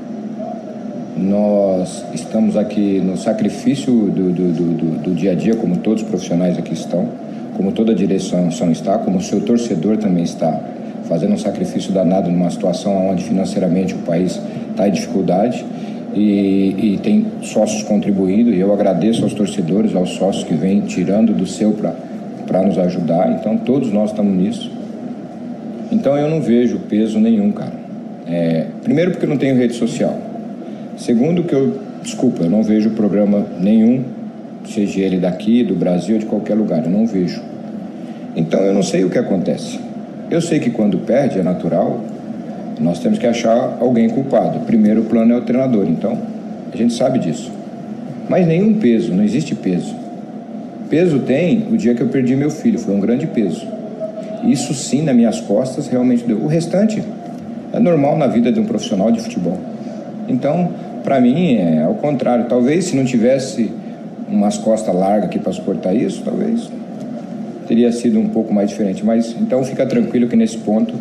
Nós 1.17 2.03
estamos 2.13 2.57
aqui 2.57 2.99
no 2.99 3.15
sacrifício 3.15 3.91
do, 3.91 4.31
do, 4.33 4.51
do, 4.51 5.03
do 5.03 5.15
dia 5.15 5.31
a 5.31 5.35
dia, 5.35 5.55
como 5.55 5.77
todos 5.77 6.03
os 6.03 6.09
profissionais 6.09 6.57
aqui 6.57 6.73
estão, 6.73 7.07
como 7.55 7.71
toda 7.71 7.93
a 7.93 7.95
direção 7.95 8.49
está, 8.69 8.97
como 8.97 9.19
o 9.19 9.21
seu 9.21 9.39
torcedor 9.39 9.95
também 9.95 10.25
está, 10.25 10.59
fazendo 11.07 11.33
um 11.33 11.37
sacrifício 11.37 11.93
danado 11.93 12.29
numa 12.29 12.49
situação 12.49 13.09
onde 13.09 13.23
financeiramente 13.23 13.93
o 13.93 13.99
país 13.99 14.39
está 14.71 14.89
em 14.89 14.91
dificuldade. 14.91 15.65
E, 16.13 16.93
e, 16.93 16.99
tem 17.03 17.25
sócios 17.41 17.83
contribuindo, 17.83 18.49
e 18.49 18.59
eu 18.59 18.71
agradeço 18.73 19.23
aos 19.23 19.33
torcedores, 19.33 19.93
aos 19.95 20.11
sócios 20.11 20.45
que 20.45 20.53
vêm 20.53 20.81
tirando 20.81 21.33
do 21.33 21.45
seu 21.45 21.73
para 22.47 22.61
nos 22.61 22.77
ajudar. 22.77 23.31
Então, 23.33 23.57
todos 23.57 23.91
nós 23.91 24.11
estamos 24.11 24.33
nisso. 24.33 24.71
Então 26.05 26.15
eu 26.15 26.29
não 26.29 26.39
vejo 26.39 26.77
peso 26.87 27.19
nenhum, 27.19 27.51
cara. 27.51 27.73
É, 28.27 28.67
primeiro 28.83 29.09
porque 29.09 29.25
eu 29.25 29.29
não 29.29 29.37
tenho 29.37 29.55
rede 29.55 29.73
social. 29.73 30.15
Segundo 30.95 31.41
que 31.41 31.51
eu, 31.51 31.79
desculpa, 32.03 32.43
eu 32.43 32.49
não 32.51 32.61
vejo 32.61 32.91
programa 32.91 33.43
nenhum, 33.59 34.03
seja 34.67 34.99
ele 34.99 35.17
daqui, 35.17 35.63
do 35.63 35.73
Brasil, 35.73 36.19
de 36.19 36.27
qualquer 36.27 36.53
lugar, 36.53 36.85
eu 36.85 36.91
não 36.91 37.07
vejo. 37.07 37.41
Então 38.35 38.59
eu 38.59 38.71
não 38.71 38.83
sei 38.83 39.03
o 39.03 39.09
que 39.09 39.17
acontece. 39.17 39.79
Eu 40.29 40.41
sei 40.41 40.59
que 40.59 40.69
quando 40.69 40.99
perde 40.99 41.39
é 41.39 41.43
natural, 41.43 41.99
nós 42.79 42.99
temos 42.99 43.17
que 43.17 43.25
achar 43.25 43.79
alguém 43.81 44.07
culpado. 44.07 44.59
Primeiro 44.59 45.05
plano 45.05 45.33
é 45.33 45.37
o 45.37 45.41
treinador, 45.41 45.87
então 45.89 46.19
a 46.71 46.77
gente 46.77 46.93
sabe 46.93 47.17
disso. 47.17 47.51
Mas 48.29 48.45
nenhum 48.45 48.75
peso, 48.75 49.11
não 49.11 49.23
existe 49.23 49.55
peso. 49.55 49.95
Peso 50.87 51.17
tem 51.17 51.65
o 51.71 51.75
dia 51.75 51.95
que 51.95 52.01
eu 52.01 52.09
perdi 52.09 52.35
meu 52.35 52.51
filho, 52.51 52.77
foi 52.77 52.93
um 52.93 52.99
grande 52.99 53.25
peso. 53.25 53.73
Isso 54.45 54.73
sim, 54.73 55.01
nas 55.01 55.15
minhas 55.15 55.41
costas, 55.41 55.87
realmente 55.87 56.23
deu. 56.23 56.37
O 56.37 56.47
restante 56.47 57.03
é 57.73 57.79
normal 57.79 58.17
na 58.17 58.27
vida 58.27 58.51
de 58.51 58.59
um 58.59 58.65
profissional 58.65 59.11
de 59.11 59.19
futebol. 59.19 59.57
Então, 60.27 60.69
para 61.03 61.19
mim, 61.19 61.55
é 61.55 61.83
ao 61.83 61.95
contrário. 61.95 62.45
Talvez 62.45 62.85
se 62.85 62.95
não 62.95 63.05
tivesse 63.05 63.71
umas 64.29 64.57
costas 64.57 64.93
largas 64.93 65.25
aqui 65.25 65.39
para 65.39 65.51
suportar 65.53 65.93
isso, 65.93 66.21
talvez 66.23 66.69
teria 67.67 67.91
sido 67.91 68.19
um 68.19 68.29
pouco 68.29 68.53
mais 68.53 68.69
diferente. 68.69 69.05
Mas 69.05 69.35
então 69.39 69.63
fica 69.63 69.85
tranquilo 69.85 70.27
que 70.27 70.35
nesse 70.35 70.57
ponto 70.57 70.93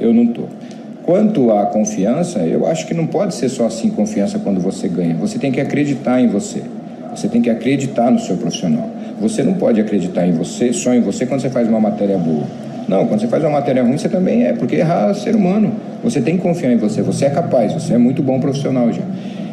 eu 0.00 0.12
não 0.12 0.26
tô. 0.26 0.42
Quanto 1.04 1.50
à 1.50 1.66
confiança, 1.66 2.40
eu 2.40 2.66
acho 2.66 2.86
que 2.86 2.94
não 2.94 3.06
pode 3.06 3.34
ser 3.34 3.48
só 3.48 3.66
assim 3.66 3.90
confiança 3.90 4.38
quando 4.38 4.60
você 4.60 4.88
ganha. 4.88 5.16
Você 5.16 5.38
tem 5.38 5.50
que 5.50 5.60
acreditar 5.60 6.20
em 6.20 6.28
você. 6.28 6.62
Você 7.14 7.28
tem 7.28 7.42
que 7.42 7.50
acreditar 7.50 8.10
no 8.10 8.18
seu 8.18 8.36
profissional. 8.36 8.88
Você 9.20 9.42
não 9.42 9.54
pode 9.54 9.80
acreditar 9.80 10.26
em 10.26 10.32
você, 10.32 10.72
só 10.72 10.94
em 10.94 11.00
você 11.00 11.26
quando 11.26 11.40
você 11.40 11.50
faz 11.50 11.68
uma 11.68 11.80
matéria 11.80 12.16
boa. 12.16 12.44
Não, 12.88 13.06
quando 13.06 13.20
você 13.20 13.28
faz 13.28 13.42
uma 13.42 13.50
matéria 13.50 13.82
ruim, 13.82 13.96
você 13.96 14.08
também 14.08 14.44
é, 14.44 14.52
porque 14.52 14.76
errar 14.76 15.10
é 15.10 15.14
ser 15.14 15.34
humano. 15.34 15.72
Você 16.02 16.20
tem 16.20 16.36
que 16.36 16.42
confiar 16.42 16.72
em 16.72 16.76
você, 16.76 17.02
você 17.02 17.26
é 17.26 17.30
capaz, 17.30 17.72
você 17.72 17.94
é 17.94 17.98
muito 17.98 18.22
bom 18.22 18.40
profissional 18.40 18.92
já. 18.92 19.02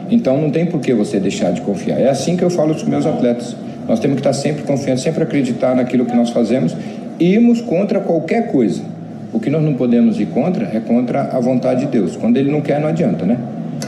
Então 0.09 0.37
não 0.37 0.49
tem 0.49 0.65
por 0.65 0.79
que 0.79 0.93
você 0.93 1.19
deixar 1.19 1.51
de 1.51 1.61
confiar. 1.61 1.99
É 1.99 2.09
assim 2.09 2.35
que 2.35 2.43
eu 2.43 2.49
falo 2.49 2.73
dos 2.73 2.83
meus 2.83 3.05
atletas. 3.05 3.55
Nós 3.87 3.99
temos 3.99 4.15
que 4.15 4.27
estar 4.27 4.33
sempre 4.33 4.63
confiando, 4.63 4.99
sempre 4.99 5.23
acreditar 5.23 5.75
naquilo 5.75 6.05
que 6.05 6.15
nós 6.15 6.29
fazemos 6.29 6.75
e 7.19 7.33
irmos 7.33 7.61
contra 7.61 7.99
qualquer 7.99 8.51
coisa. 8.51 8.81
O 9.31 9.39
que 9.39 9.49
nós 9.49 9.63
não 9.63 9.75
podemos 9.75 10.19
ir 10.19 10.27
contra 10.27 10.65
é 10.73 10.79
contra 10.79 11.21
a 11.21 11.39
vontade 11.39 11.81
de 11.81 11.87
Deus. 11.87 12.15
Quando 12.15 12.37
ele 12.37 12.51
não 12.51 12.61
quer, 12.61 12.79
não 12.79 12.87
adianta, 12.87 13.25
né? 13.25 13.37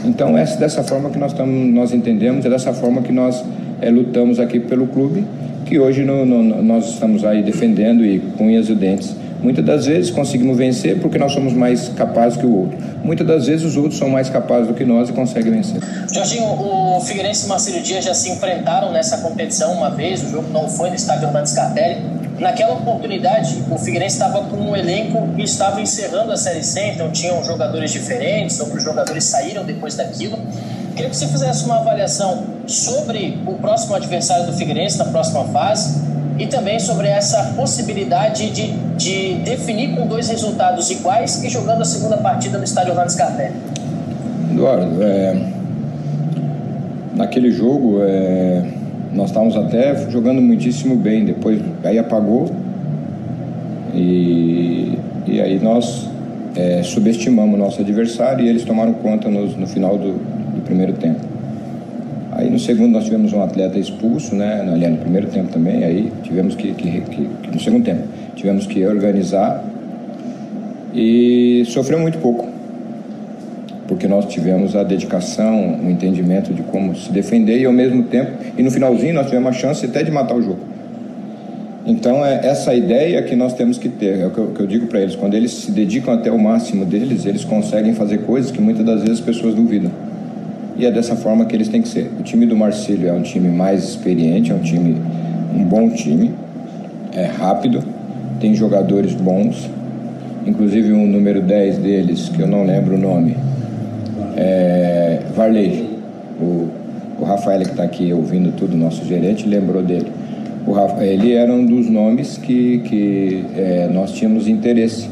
Então, 0.04 0.36
é 0.38 0.44
dessa 0.44 0.82
forma 0.82 1.10
que 1.10 1.18
nós, 1.18 1.32
estamos, 1.32 1.74
nós 1.74 1.92
entendemos, 1.92 2.44
é 2.44 2.50
dessa 2.50 2.72
forma 2.72 3.02
que 3.02 3.12
nós 3.12 3.44
é, 3.80 3.90
lutamos 3.90 4.40
aqui 4.40 4.58
pelo 4.60 4.86
clube, 4.86 5.24
que 5.66 5.78
hoje 5.78 6.04
no, 6.04 6.24
no, 6.24 6.62
nós 6.62 6.90
estamos 6.90 7.24
aí 7.24 7.42
defendendo 7.42 8.04
e 8.04 8.20
com 8.36 8.46
unhas 8.46 8.68
e 8.68 8.74
dentes 8.74 9.14
Muitas 9.42 9.64
das 9.64 9.86
vezes 9.86 10.10
conseguimos 10.10 10.56
vencer 10.56 11.00
porque 11.00 11.18
nós 11.18 11.32
somos 11.32 11.52
mais 11.52 11.88
capazes 11.88 12.38
que 12.38 12.46
o 12.46 12.60
outro. 12.60 12.78
Muitas 13.02 13.26
das 13.26 13.46
vezes 13.46 13.66
os 13.66 13.76
outros 13.76 13.98
são 13.98 14.08
mais 14.08 14.30
capazes 14.30 14.68
do 14.68 14.74
que 14.74 14.84
nós 14.84 15.08
e 15.08 15.12
conseguem 15.12 15.52
vencer. 15.52 15.80
Jorginho, 16.12 16.44
o 16.44 17.00
Figueirense 17.00 17.42
e 17.42 17.46
o 17.46 17.48
Marcelo 17.48 17.82
Dias 17.82 18.04
já 18.04 18.14
se 18.14 18.30
enfrentaram 18.30 18.92
nessa 18.92 19.18
competição 19.18 19.72
uma 19.72 19.90
vez, 19.90 20.22
o 20.22 20.28
jogo 20.28 20.48
não 20.52 20.68
foi 20.68 20.90
no 20.90 20.94
estádio 20.94 21.26
Hernandes 21.26 21.50
Scarpelli. 21.52 22.22
Naquela 22.38 22.74
oportunidade, 22.74 23.62
o 23.70 23.78
Figueirense 23.78 24.14
estava 24.14 24.42
com 24.44 24.56
um 24.56 24.76
elenco 24.76 25.28
que 25.34 25.42
estava 25.42 25.80
encerrando 25.80 26.32
a 26.32 26.36
Série 26.36 26.62
C, 26.62 26.92
então 26.92 27.10
tinham 27.10 27.42
jogadores 27.44 27.90
diferentes, 27.90 28.58
outros 28.60 28.82
jogadores 28.82 29.24
saíram 29.24 29.64
depois 29.64 29.96
daquilo. 29.96 30.38
Queria 30.94 31.10
que 31.10 31.16
você 31.16 31.26
fizesse 31.26 31.64
uma 31.64 31.78
avaliação 31.78 32.44
sobre 32.66 33.38
o 33.46 33.54
próximo 33.54 33.94
adversário 33.94 34.46
do 34.46 34.52
Figueirense 34.52 34.98
na 34.98 35.06
próxima 35.06 35.44
fase 35.46 36.11
e 36.38 36.46
também 36.46 36.78
sobre 36.78 37.08
essa 37.08 37.52
possibilidade 37.56 38.50
de, 38.50 38.72
de 38.96 39.34
definir 39.44 39.94
com 39.94 40.06
dois 40.06 40.28
resultados 40.28 40.90
iguais 40.90 41.42
e 41.42 41.48
jogando 41.48 41.82
a 41.82 41.84
segunda 41.84 42.16
partida 42.16 42.58
no 42.58 42.64
estádio 42.64 42.92
Hernandes 42.92 43.14
Carpelli. 43.14 43.54
Eduardo, 44.50 45.02
é, 45.02 45.36
naquele 47.14 47.50
jogo 47.50 47.98
é, 48.02 48.64
nós 49.12 49.28
estávamos 49.30 49.56
até 49.56 50.10
jogando 50.10 50.40
muitíssimo 50.40 50.96
bem, 50.96 51.24
depois 51.24 51.60
aí 51.84 51.98
apagou 51.98 52.50
e, 53.94 54.98
e 55.26 55.40
aí 55.40 55.58
nós 55.58 56.08
é, 56.56 56.82
subestimamos 56.82 57.54
o 57.54 57.58
nosso 57.58 57.80
adversário 57.80 58.44
e 58.44 58.48
eles 58.48 58.64
tomaram 58.64 58.94
conta 58.94 59.28
no, 59.28 59.46
no 59.46 59.66
final 59.66 59.96
do, 59.98 60.12
do 60.12 60.62
primeiro 60.64 60.94
tempo. 60.94 61.31
Aí 62.42 62.50
no 62.50 62.58
segundo 62.58 62.90
nós 62.90 63.04
tivemos 63.04 63.32
um 63.32 63.40
atleta 63.40 63.78
expulso, 63.78 64.34
né? 64.34 64.64
No 64.64 64.96
primeiro 64.96 65.28
tempo 65.28 65.52
também, 65.52 65.84
aí 65.84 66.12
tivemos 66.24 66.56
que, 66.56 66.74
que, 66.74 67.00
que, 67.02 67.28
que 67.40 67.50
no 67.52 67.60
segundo 67.60 67.84
tempo, 67.84 68.02
tivemos 68.34 68.66
que 68.66 68.84
organizar 68.84 69.64
e 70.92 71.62
sofreu 71.66 72.00
muito 72.00 72.18
pouco. 72.18 72.48
Porque 73.86 74.08
nós 74.08 74.26
tivemos 74.26 74.74
a 74.74 74.82
dedicação, 74.82 75.78
o 75.84 75.88
entendimento 75.88 76.52
de 76.52 76.62
como 76.62 76.96
se 76.96 77.12
defender 77.12 77.60
e 77.60 77.64
ao 77.64 77.72
mesmo 77.72 78.02
tempo, 78.02 78.32
e 78.58 78.62
no 78.64 78.72
finalzinho 78.72 79.14
nós 79.14 79.26
tivemos 79.26 79.48
a 79.48 79.52
chance 79.52 79.86
até 79.86 80.02
de 80.02 80.10
matar 80.10 80.34
o 80.34 80.42
jogo. 80.42 80.58
Então 81.86 82.26
é 82.26 82.44
essa 82.44 82.74
ideia 82.74 83.22
que 83.22 83.36
nós 83.36 83.54
temos 83.54 83.78
que 83.78 83.88
ter, 83.88 84.18
é 84.18 84.26
o 84.26 84.30
que 84.30 84.38
eu, 84.38 84.46
que 84.48 84.60
eu 84.60 84.66
digo 84.66 84.88
para 84.88 85.00
eles, 85.00 85.14
quando 85.14 85.34
eles 85.34 85.52
se 85.52 85.70
dedicam 85.70 86.12
até 86.12 86.32
o 86.32 86.38
máximo 86.40 86.84
deles, 86.84 87.24
eles 87.24 87.44
conseguem 87.44 87.94
fazer 87.94 88.18
coisas 88.22 88.50
que 88.50 88.60
muitas 88.60 88.84
das 88.84 89.02
vezes 89.02 89.20
as 89.20 89.24
pessoas 89.24 89.54
duvidam 89.54 89.92
e 90.76 90.86
é 90.86 90.90
dessa 90.90 91.14
forma 91.16 91.44
que 91.44 91.54
eles 91.54 91.68
têm 91.68 91.82
que 91.82 91.88
ser. 91.88 92.10
O 92.18 92.22
time 92.22 92.46
do 92.46 92.56
Marcílio 92.56 93.08
é 93.08 93.12
um 93.12 93.22
time 93.22 93.48
mais 93.48 93.84
experiente, 93.84 94.52
é 94.52 94.54
um 94.54 94.60
time, 94.60 94.96
um 95.54 95.64
bom 95.64 95.90
time, 95.90 96.32
é 97.12 97.26
rápido, 97.26 97.82
tem 98.40 98.54
jogadores 98.54 99.14
bons, 99.14 99.68
inclusive 100.46 100.92
um 100.92 101.06
número 101.06 101.42
10 101.42 101.78
deles, 101.78 102.28
que 102.28 102.40
eu 102.40 102.46
não 102.46 102.64
lembro 102.64 102.96
o 102.96 102.98
nome, 102.98 103.36
é 104.36 105.20
Varley. 105.34 105.90
O, 106.40 106.68
o 107.20 107.24
Rafael 107.24 107.60
que 107.60 107.70
está 107.70 107.84
aqui 107.84 108.12
ouvindo 108.12 108.52
tudo, 108.56 108.76
nosso 108.76 109.04
gerente, 109.04 109.46
lembrou 109.46 109.82
dele. 109.82 110.10
O 110.66 110.72
Rafa, 110.72 111.04
ele 111.04 111.34
era 111.34 111.52
um 111.52 111.64
dos 111.64 111.88
nomes 111.88 112.38
que, 112.38 112.78
que 112.80 113.44
é, 113.56 113.88
nós 113.92 114.12
tínhamos 114.12 114.48
interesse. 114.48 115.08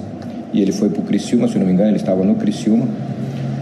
E 0.53 0.61
ele 0.61 0.73
foi 0.73 0.89
para 0.89 1.01
o 1.01 1.05
Criciúma, 1.05 1.47
se 1.47 1.59
não 1.59 1.67
me 1.67 1.73
engano, 1.73 1.91
ele 1.91 1.97
estava 1.97 2.25
no 2.25 2.35
Criciúma 2.35 2.89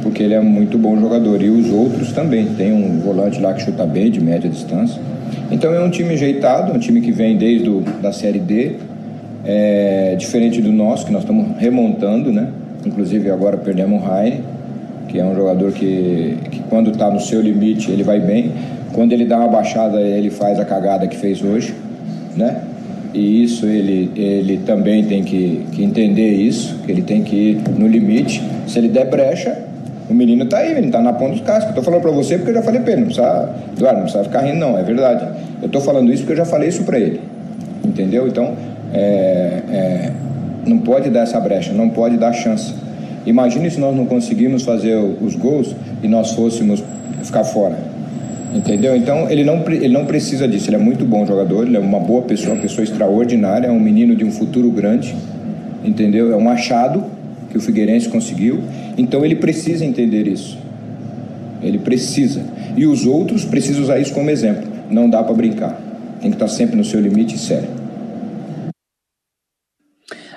porque 0.03 0.23
ele 0.23 0.35
é 0.35 0.41
muito 0.41 0.79
bom 0.79 0.99
jogador. 0.99 1.43
E 1.43 1.51
os 1.51 1.71
outros 1.71 2.13
também. 2.13 2.47
Tem 2.57 2.73
um 2.73 3.01
volante 3.01 3.41
lá 3.41 3.53
que 3.53 3.63
chuta 3.63 3.85
bem, 3.87 4.11
de 4.11 4.21
média 4.21 4.49
distância. 4.49 5.01
Então 5.51 5.73
é 5.73 5.81
um 5.81 5.91
time 5.91 6.15
ajeitado, 6.15 6.73
um 6.73 6.79
time 6.79 7.01
que 7.01 7.11
vem 7.11 7.37
desde 7.37 7.69
o, 7.69 7.81
da 8.03 8.13
Série 8.13 8.39
D, 8.39 8.75
é, 9.45 10.15
diferente 10.19 10.61
do 10.61 10.71
nosso, 10.71 11.07
que 11.07 11.13
nós 11.13 11.23
estamos 11.23 11.57
remontando, 11.59 12.33
né? 12.33 12.49
Inclusive 12.85 13.31
agora 13.31 13.57
perdemos 13.57 14.01
o 14.01 14.05
Raine, 14.05 14.43
que 15.09 15.19
é 15.19 15.25
um 15.25 15.35
jogador 15.35 15.73
que, 15.73 16.37
que 16.51 16.61
quando 16.69 16.91
está 16.91 17.11
no 17.11 17.21
seu 17.21 17.41
limite 17.41 17.91
ele 17.91 18.03
vai 18.03 18.21
bem. 18.21 18.53
Quando 18.93 19.13
ele 19.13 19.25
dá 19.25 19.39
uma 19.39 19.49
baixada 19.49 20.01
ele 20.01 20.31
faz 20.31 20.59
a 20.61 20.65
cagada 20.65 21.07
que 21.07 21.17
fez 21.17 21.43
hoje, 21.43 21.75
né? 22.37 22.63
E 23.15 23.43
isso 23.43 23.65
ele, 23.65 24.11
ele 24.15 24.59
também 24.67 25.05
tem 25.05 25.25
que, 25.25 25.65
que 25.73 25.83
entender 25.83 26.31
isso, 26.31 26.79
que 26.85 26.93
ele 26.93 27.03
tem 27.03 27.23
que 27.23 27.37
ir 27.37 27.61
no 27.79 27.87
limite. 27.87 28.43
Se 28.67 28.79
ele 28.79 28.89
der 28.89 29.09
brecha, 29.09 29.68
o 30.09 30.15
menino 30.15 30.47
tá 30.47 30.59
aí, 30.59 30.73
ele 30.73 30.91
tá 30.91 31.01
na 31.01 31.13
ponta 31.13 31.33
dos 31.33 31.41
cascos. 31.43 31.71
Eu 31.71 31.75
tô 31.75 31.83
falando 31.83 32.01
pra 32.01 32.11
você 32.11 32.37
porque 32.37 32.51
eu 32.51 32.55
já 32.55 32.63
falei 32.63 32.81
pra 32.81 32.93
ele, 32.93 33.01
não 33.03 33.09
precisa, 33.09 33.51
Eduardo, 33.77 33.97
não 33.97 34.03
precisa 34.05 34.25
ficar 34.25 34.41
rindo, 34.41 34.59
não, 34.59 34.79
é 34.79 34.83
verdade. 34.83 35.29
Eu 35.63 35.69
tô 35.69 35.81
falando 35.81 36.13
isso 36.13 36.23
porque 36.23 36.33
eu 36.33 36.37
já 36.39 36.45
falei 36.45 36.69
isso 36.69 36.85
pra 36.85 36.99
ele. 36.99 37.21
Entendeu? 37.85 38.27
Então, 38.27 38.55
é, 38.93 39.63
é, 39.71 40.13
não 40.67 40.79
pode 40.79 41.11
dar 41.11 41.21
essa 41.21 41.39
brecha, 41.41 41.73
não 41.73 41.91
pode 41.91 42.17
dar 42.17 42.33
chance. 42.33 42.75
Imagine 43.27 43.71
se 43.71 43.79
nós 43.79 43.95
não 43.95 44.07
conseguimos 44.07 44.63
fazer 44.63 44.97
os 44.97 45.35
gols 45.35 45.75
e 46.03 46.09
nós 46.09 46.33
fôssemos 46.33 46.83
ficar 47.23 47.45
fora. 47.45 47.77
Entendeu? 48.55 48.97
Então 48.97 49.31
ele 49.31 49.45
não, 49.45 49.63
ele 49.69 49.89
não 49.89 50.07
precisa 50.07 50.49
disso. 50.49 50.71
Ele 50.71 50.77
é 50.77 50.79
muito 50.79 51.05
bom 51.05 51.27
jogador, 51.27 51.67
ele 51.67 51.77
é 51.77 51.81
uma 51.81 52.01
boa 52.01 52.23
pessoa, 52.23 52.55
uma 52.55 52.63
pessoa 52.63 52.83
extraordinária, 52.83 53.67
é 53.67 53.71
um 53.71 53.81
menino 53.81 54.17
de 54.17 54.25
um 54.25 54.31
futuro 54.31 54.71
grande. 54.71 55.15
Entendeu? 55.85 56.33
É 56.33 56.37
um 56.37 56.49
achado 56.49 57.05
o 57.59 57.61
Figueirense 57.61 58.09
conseguiu. 58.09 58.63
Então 58.97 59.25
ele 59.25 59.37
precisa 59.37 59.85
entender 59.85 60.27
isso. 60.27 60.59
Ele 61.63 61.79
precisa. 61.79 62.43
E 62.77 62.87
os 62.87 63.05
outros 63.05 63.45
precisam 63.45 63.83
usar 63.83 63.99
isso 63.99 64.15
como 64.15 64.31
exemplo. 64.31 64.67
Não 64.91 65.11
dá 65.11 65.23
para 65.23 65.35
brincar. 65.35 65.79
Tem 66.21 66.31
que 66.31 66.37
estar 66.37 66.49
sempre 66.49 66.77
no 66.77 66.85
seu 66.85 67.01
limite 67.01 67.37
sério. 67.37 67.69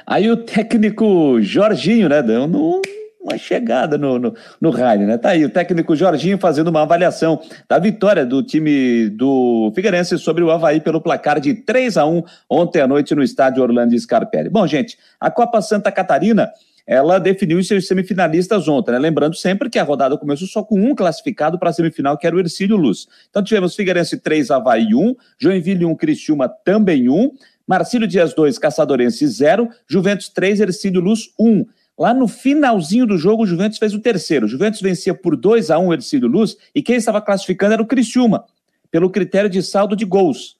Aí 0.05 0.29
o 0.29 0.35
técnico 0.35 1.41
Jorginho, 1.41 2.09
né, 2.09 2.21
dando 2.21 2.81
uma 3.21 3.37
chegada 3.37 3.97
no, 3.97 4.17
no, 4.17 4.33
no 4.59 4.71
né? 4.71 5.17
Tá 5.17 5.29
aí 5.29 5.45
o 5.45 5.49
técnico 5.49 5.95
Jorginho 5.95 6.37
fazendo 6.37 6.69
uma 6.69 6.81
avaliação 6.81 7.39
da 7.69 7.77
vitória 7.77 8.25
do 8.25 8.41
time 8.41 9.09
do 9.09 9.71
Figueirense 9.75 10.17
sobre 10.17 10.43
o 10.43 10.49
Havaí 10.49 10.81
pelo 10.81 10.99
placar 10.99 11.39
de 11.39 11.53
3 11.53 11.97
a 11.97 12.05
1 12.05 12.23
ontem 12.49 12.81
à 12.81 12.87
noite 12.87 13.13
no 13.13 13.23
estádio 13.23 13.61
Orlando 13.61 13.97
Scarpelli. 13.97 14.49
Bom, 14.49 14.65
gente, 14.65 14.97
a 15.19 15.29
Copa 15.29 15.61
Santa 15.61 15.91
Catarina 15.91 16.51
ela 16.91 17.19
definiu 17.19 17.57
os 17.57 17.69
seus 17.69 17.87
semifinalistas 17.87 18.67
ontem, 18.67 18.91
né? 18.91 18.99
Lembrando 18.99 19.33
sempre 19.33 19.69
que 19.69 19.79
a 19.79 19.83
rodada 19.83 20.17
começou 20.17 20.45
só 20.45 20.61
com 20.61 20.77
um 20.77 20.93
classificado 20.93 21.57
para 21.57 21.69
a 21.69 21.73
semifinal, 21.73 22.17
que 22.17 22.27
era 22.27 22.35
o 22.35 22.39
Ercílio 22.39 22.75
Luz. 22.75 23.07
Então 23.29 23.41
tivemos 23.41 23.73
Figueirense 23.73 24.17
3, 24.17 24.51
Havaí 24.51 24.93
1, 24.93 25.15
Joinville 25.39 25.85
1, 25.85 25.95
Criciúma 25.95 26.49
também 26.49 27.07
1, 27.07 27.31
Marcílio 27.65 28.05
Dias 28.05 28.33
2, 28.33 28.57
Caçadorense 28.57 29.25
0, 29.25 29.69
Juventus 29.87 30.27
3, 30.27 30.59
Ercílio 30.59 30.99
Luz 30.99 31.29
1. 31.39 31.65
Lá 31.97 32.13
no 32.13 32.27
finalzinho 32.27 33.07
do 33.07 33.17
jogo, 33.17 33.43
o 33.43 33.47
Juventus 33.47 33.77
fez 33.77 33.93
o 33.93 33.99
terceiro. 34.01 34.45
O 34.45 34.49
Juventus 34.49 34.81
vencia 34.81 35.13
por 35.13 35.37
2 35.37 35.71
a 35.71 35.79
1 35.79 35.87
o 35.87 35.93
Ercílio 35.93 36.27
Luz 36.27 36.57
e 36.75 36.81
quem 36.81 36.97
estava 36.97 37.21
classificando 37.21 37.71
era 37.71 37.81
o 37.81 37.87
Criciúma, 37.87 38.43
pelo 38.91 39.09
critério 39.09 39.49
de 39.49 39.63
saldo 39.63 39.95
de 39.95 40.03
gols. 40.03 40.57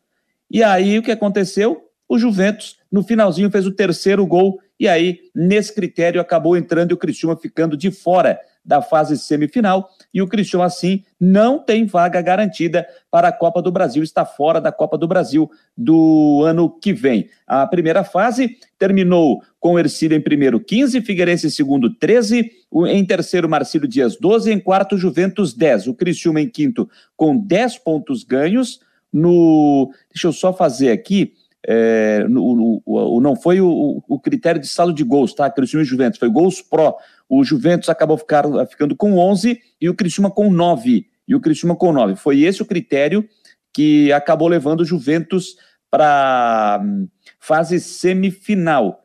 E 0.49 0.63
aí 0.63 0.97
o 0.97 1.03
que 1.03 1.11
aconteceu? 1.11 1.89
O 2.07 2.17
Juventus, 2.17 2.77
no 2.89 3.03
finalzinho, 3.03 3.51
fez 3.51 3.67
o 3.67 3.71
terceiro 3.71 4.25
gol 4.25 4.61
e 4.81 4.87
aí, 4.87 5.19
nesse 5.35 5.75
critério, 5.75 6.19
acabou 6.19 6.57
entrando 6.57 6.89
e 6.89 6.95
o 6.95 6.97
Criciúma 6.97 7.37
ficando 7.37 7.77
de 7.77 7.91
fora 7.91 8.39
da 8.65 8.81
fase 8.81 9.15
semifinal. 9.15 9.91
E 10.11 10.23
o 10.23 10.27
Criciúma, 10.27 10.65
assim, 10.65 11.03
não 11.19 11.59
tem 11.59 11.85
vaga 11.85 12.19
garantida 12.19 12.87
para 13.11 13.27
a 13.27 13.31
Copa 13.31 13.61
do 13.61 13.71
Brasil, 13.71 14.01
está 14.01 14.25
fora 14.25 14.59
da 14.59 14.71
Copa 14.71 14.97
do 14.97 15.07
Brasil 15.07 15.51
do 15.77 16.41
ano 16.43 16.67
que 16.67 16.93
vem. 16.93 17.29
A 17.45 17.67
primeira 17.67 18.03
fase 18.03 18.57
terminou 18.79 19.43
com 19.59 19.73
o 19.73 19.79
Ercílio 19.79 20.17
em 20.17 20.21
primeiro 20.21 20.59
15, 20.59 20.99
Figueirense 21.01 21.45
em 21.45 21.51
segundo 21.51 21.93
13, 21.93 22.51
em 22.87 23.05
terceiro 23.05 23.47
Marcílio 23.47 23.87
Dias 23.87 24.17
12, 24.19 24.51
em 24.51 24.59
quarto 24.59 24.97
Juventus 24.97 25.53
10. 25.53 25.85
O 25.89 25.93
Criciúma 25.93 26.41
em 26.41 26.49
quinto 26.49 26.89
com 27.15 27.37
10 27.37 27.77
pontos 27.77 28.23
ganhos. 28.23 28.79
No, 29.13 29.93
deixa 30.11 30.27
eu 30.27 30.33
só 30.33 30.51
fazer 30.51 30.89
aqui, 30.89 31.33
é, 31.67 32.25
o, 32.27 33.21
não 33.21 33.35
foi 33.35 33.61
o, 33.61 34.03
o, 34.07 34.19
critério 34.19 34.59
de 34.59 34.67
saldo 34.67 34.93
de 34.93 35.03
gols, 35.03 35.33
tá? 35.33 35.49
Criciúma 35.49 35.83
e 35.83 35.85
Juventus, 35.85 36.19
foi 36.19 36.29
gols 36.29 36.61
pró. 36.61 36.97
O 37.29 37.43
Juventus 37.43 37.89
acabou 37.89 38.17
ficar, 38.17 38.45
ficando 38.67 38.95
com 38.95 39.17
11 39.17 39.59
e 39.79 39.89
o 39.89 39.95
Criciúma 39.95 40.31
com 40.31 40.49
9. 40.49 41.07
E 41.27 41.35
o 41.35 41.39
Criciúma 41.39 41.75
com 41.75 41.91
9. 41.91 42.15
Foi 42.15 42.41
esse 42.41 42.61
o 42.61 42.65
critério 42.65 43.27
que 43.73 44.11
acabou 44.11 44.47
levando 44.47 44.81
o 44.81 44.85
Juventus 44.85 45.55
para 45.89 46.81
hum, 46.83 47.07
fase 47.39 47.79
semifinal. 47.79 48.99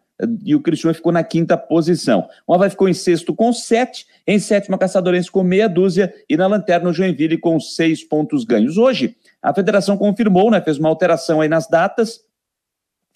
E 0.44 0.54
o 0.54 0.62
Criciúma 0.62 0.94
ficou 0.94 1.12
na 1.12 1.22
quinta 1.22 1.58
posição. 1.58 2.26
O 2.46 2.54
Havaí 2.54 2.70
ficou 2.70 2.88
em 2.88 2.94
sexto 2.94 3.34
com 3.34 3.52
sete, 3.52 4.06
em 4.26 4.38
sétima 4.38 4.78
Caçadorense 4.78 5.30
com 5.30 5.42
meia 5.42 5.68
dúzia 5.68 6.14
e 6.26 6.38
na 6.38 6.46
lanterna 6.46 6.88
o 6.88 6.92
Joinville 6.92 7.36
com 7.36 7.60
seis 7.60 8.02
pontos 8.02 8.44
ganhos. 8.44 8.78
Hoje, 8.78 9.14
a 9.42 9.52
federação 9.52 9.96
confirmou, 9.98 10.50
né, 10.50 10.60
fez 10.62 10.78
uma 10.78 10.88
alteração 10.88 11.42
aí 11.42 11.50
nas 11.50 11.68
datas, 11.68 12.20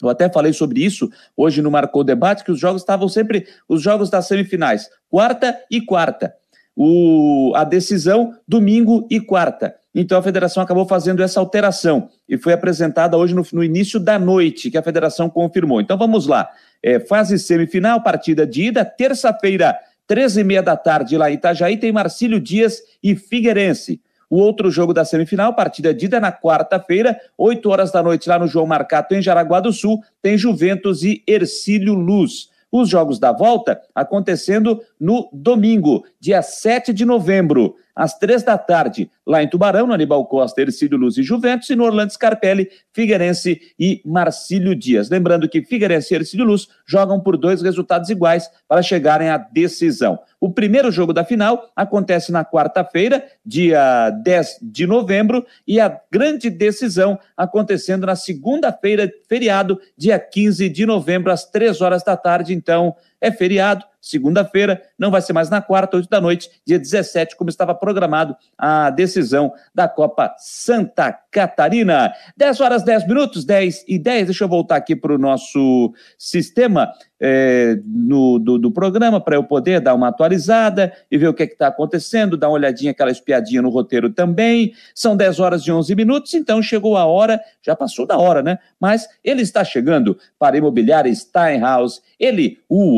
eu 0.02 0.08
até 0.08 0.28
falei 0.30 0.52
sobre 0.52 0.84
isso 0.84 1.10
hoje 1.36 1.62
no 1.62 1.70
Marcou 1.70 2.02
Debate, 2.04 2.44
que 2.44 2.52
os 2.52 2.58
jogos 2.58 2.82
estavam 2.82 3.08
sempre, 3.08 3.46
os 3.68 3.82
jogos 3.82 4.10
das 4.10 4.26
semifinais, 4.26 4.88
quarta 5.08 5.58
e 5.70 5.80
quarta. 5.80 6.34
o, 6.76 7.52
a 7.54 7.64
decisão 7.64 8.34
domingo 8.46 9.06
e 9.10 9.20
quarta. 9.20 9.74
Então 9.94 10.16
a 10.16 10.22
federação 10.22 10.62
acabou 10.62 10.86
fazendo 10.86 11.22
essa 11.22 11.40
alteração 11.40 12.08
e 12.28 12.38
foi 12.38 12.52
apresentada 12.52 13.16
hoje 13.16 13.34
no, 13.34 13.44
no 13.52 13.64
início 13.64 13.98
da 13.98 14.18
noite, 14.18 14.70
que 14.70 14.78
a 14.78 14.82
federação 14.82 15.28
confirmou. 15.28 15.80
Então 15.80 15.98
vamos 15.98 16.26
lá. 16.26 16.48
É, 16.82 17.00
fase 17.00 17.38
semifinal, 17.38 18.02
partida 18.02 18.46
de 18.46 18.68
ida, 18.68 18.84
terça-feira, 18.84 19.76
13h30 20.08 20.62
da 20.62 20.76
tarde, 20.76 21.16
lá 21.16 21.30
em 21.30 21.34
Itajaí, 21.34 21.76
tem 21.76 21.92
Marcílio 21.92 22.40
Dias 22.40 22.80
e 23.02 23.14
Figueirense. 23.14 24.00
O 24.30 24.38
outro 24.38 24.70
jogo 24.70 24.94
da 24.94 25.04
semifinal, 25.04 25.54
partida 25.54 25.92
de 25.92 26.06
ida 26.06 26.20
na 26.20 26.30
quarta-feira, 26.30 27.20
8 27.36 27.68
horas 27.68 27.90
da 27.90 28.00
noite, 28.00 28.28
lá 28.28 28.38
no 28.38 28.46
João 28.46 28.64
Marcato, 28.64 29.12
em 29.12 29.20
Jaraguá 29.20 29.58
do 29.58 29.72
Sul, 29.72 30.00
tem 30.22 30.38
Juventus 30.38 31.02
e 31.02 31.20
Ercílio 31.26 31.94
Luz. 31.94 32.48
Os 32.70 32.88
jogos 32.88 33.18
da 33.18 33.32
volta 33.32 33.80
acontecendo 33.92 34.80
no 35.00 35.28
domingo, 35.32 36.04
dia 36.20 36.42
7 36.42 36.92
de 36.92 37.04
novembro 37.04 37.74
às 38.00 38.18
três 38.18 38.42
da 38.42 38.56
tarde, 38.56 39.10
lá 39.26 39.42
em 39.42 39.48
Tubarão, 39.48 39.86
no 39.86 39.92
Aníbal 39.92 40.24
Costa, 40.26 40.62
Ercílio 40.62 40.96
Luz 40.96 41.18
e 41.18 41.22
Juventus, 41.22 41.68
e 41.68 41.76
no 41.76 41.84
Orlando 41.84 42.12
Scarpelli, 42.12 42.68
Figueirense 42.92 43.60
e 43.78 44.00
Marcílio 44.06 44.74
Dias. 44.74 45.10
Lembrando 45.10 45.48
que 45.48 45.62
Figueirense 45.62 46.14
e 46.14 46.16
Ercílio 46.16 46.46
Luz 46.46 46.68
jogam 46.86 47.20
por 47.20 47.36
dois 47.36 47.60
resultados 47.60 48.08
iguais 48.08 48.48
para 48.66 48.80
chegarem 48.80 49.28
à 49.28 49.36
decisão. 49.36 50.18
O 50.40 50.50
primeiro 50.50 50.90
jogo 50.90 51.12
da 51.12 51.24
final 51.24 51.70
acontece 51.76 52.32
na 52.32 52.44
quarta-feira, 52.44 53.22
dia 53.44 54.08
10 54.08 54.60
de 54.62 54.86
novembro, 54.86 55.44
e 55.66 55.78
a 55.78 56.00
grande 56.10 56.48
decisão 56.48 57.18
acontecendo 57.36 58.06
na 58.06 58.16
segunda-feira, 58.16 59.12
feriado, 59.28 59.78
dia 59.96 60.18
15 60.18 60.68
de 60.70 60.86
novembro, 60.86 61.30
às 61.30 61.44
três 61.44 61.82
horas 61.82 62.02
da 62.02 62.16
tarde. 62.16 62.54
Então, 62.54 62.94
é 63.20 63.30
feriado, 63.30 63.84
segunda-feira, 64.00 64.82
não 64.98 65.10
vai 65.10 65.20
ser 65.20 65.32
mais 65.32 65.50
na 65.50 65.60
quarta, 65.60 65.96
oito 65.96 66.08
da 66.08 66.20
noite, 66.20 66.48
dia 66.66 66.78
17, 66.78 67.36
como 67.36 67.50
estava 67.50 67.74
programado 67.74 68.34
a 68.56 68.90
decisão 68.90 69.52
da 69.74 69.88
Copa 69.88 70.34
Santa 70.38 71.12
Catarina. 71.30 72.12
10 72.36 72.60
horas, 72.60 72.82
10 72.82 73.06
minutos, 73.06 73.44
10 73.44 73.84
e 73.86 73.98
10. 73.98 74.26
Deixa 74.26 74.44
eu 74.44 74.48
voltar 74.48 74.76
aqui 74.76 74.96
para 74.96 75.14
o 75.14 75.18
nosso 75.18 75.92
sistema 76.18 76.90
é, 77.20 77.78
no, 77.84 78.38
do, 78.38 78.58
do 78.58 78.70
programa 78.70 79.20
para 79.20 79.36
eu 79.36 79.44
poder 79.44 79.80
dar 79.80 79.94
uma 79.94 80.08
atualizada 80.08 80.92
e 81.10 81.18
ver 81.18 81.28
o 81.28 81.34
que 81.34 81.42
é 81.42 81.46
está 81.46 81.66
acontecendo, 81.66 82.36
dar 82.36 82.48
uma 82.48 82.54
olhadinha, 82.54 82.90
aquela 82.92 83.10
espiadinha 83.10 83.60
no 83.60 83.68
roteiro 83.68 84.08
também. 84.10 84.72
São 84.94 85.16
10 85.16 85.40
horas 85.40 85.62
e 85.62 85.70
11 85.70 85.94
minutos, 85.94 86.32
então 86.34 86.62
chegou 86.62 86.96
a 86.96 87.04
hora, 87.04 87.40
já 87.62 87.76
passou 87.76 88.06
da 88.06 88.16
hora, 88.16 88.42
né? 88.42 88.58
Mas 88.80 89.06
ele 89.22 89.42
está 89.42 89.62
chegando 89.62 90.16
para 90.38 90.56
a 90.56 90.58
imobiliária 90.58 91.14
Steinhaus, 91.14 92.00
ele, 92.18 92.58
o 92.68 92.96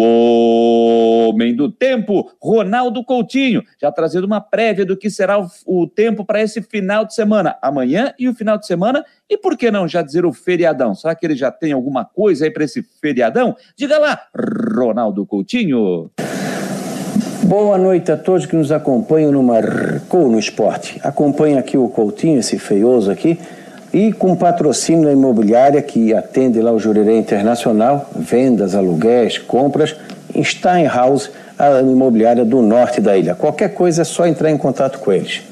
homem 1.29 1.55
do 1.55 1.71
tempo, 1.71 2.31
Ronaldo 2.41 3.05
Coutinho, 3.05 3.63
já 3.81 3.91
trazendo 3.91 4.25
uma 4.25 4.41
prévia 4.41 4.87
do 4.87 4.97
que 4.97 5.11
será 5.11 5.41
o, 5.41 5.49
o 5.67 5.87
tempo 5.87 6.25
para 6.25 6.41
esse 6.41 6.63
final 6.63 7.05
de 7.05 7.15
semana, 7.15 7.57
amanhã 7.61 8.15
e 8.19 8.29
o 8.29 8.35
final 8.35 8.57
de 8.59 8.67
semana 8.67 9.05
e 9.33 9.37
por 9.39 9.57
que 9.57 9.71
não 9.71 9.89
já 9.89 10.03
dizer 10.03 10.27
o 10.27 10.33
feriadão? 10.33 10.95
Será 10.95 11.15
que 11.15 11.25
ele 11.25 11.35
já 11.35 11.51
tem 11.51 11.73
alguma 11.73 12.05
coisa 12.05 12.45
aí 12.45 12.51
para 12.51 12.65
esse 12.65 12.83
feriadão? 13.01 13.57
Diga 13.75 13.99
lá, 13.99 14.12
Ronaldo 14.75 15.27
Coutinho. 15.27 16.11
Boa 17.45 17.77
noite 17.77 18.11
a 18.13 18.17
todos 18.17 18.47
que 18.47 18.57
nos 18.57 18.71
acompanham 18.71 19.33
no 19.33 19.43
Marcou 19.43 20.29
no 20.31 20.39
Esporte. 20.39 21.01
Acompanha 21.03 21.59
aqui 21.59 21.77
o 21.77 21.89
Coutinho, 21.89 22.39
esse 22.39 22.59
feioso 22.59 23.11
aqui, 23.11 23.39
e 23.93 24.13
com 24.13 24.35
patrocínio 24.35 25.05
da 25.05 25.13
imobiliária 25.13 25.83
que 25.83 26.15
atende 26.15 26.61
lá 26.61 26.73
o 26.73 26.79
Jurerê 26.79 27.19
Internacional, 27.19 28.09
vendas, 28.17 28.75
aluguéis, 28.75 29.39
compras, 29.39 29.95
Steinhaus, 30.43 31.31
a 31.59 31.81
imobiliária 31.81 32.45
do 32.45 32.63
norte 32.63 33.01
da 33.01 33.17
ilha. 33.17 33.35
Qualquer 33.35 33.75
coisa 33.75 34.03
é 34.03 34.05
só 34.05 34.27
entrar 34.27 34.51
em 34.51 34.57
contato 34.57 34.99
com 34.99 35.13
eles. 35.13 35.43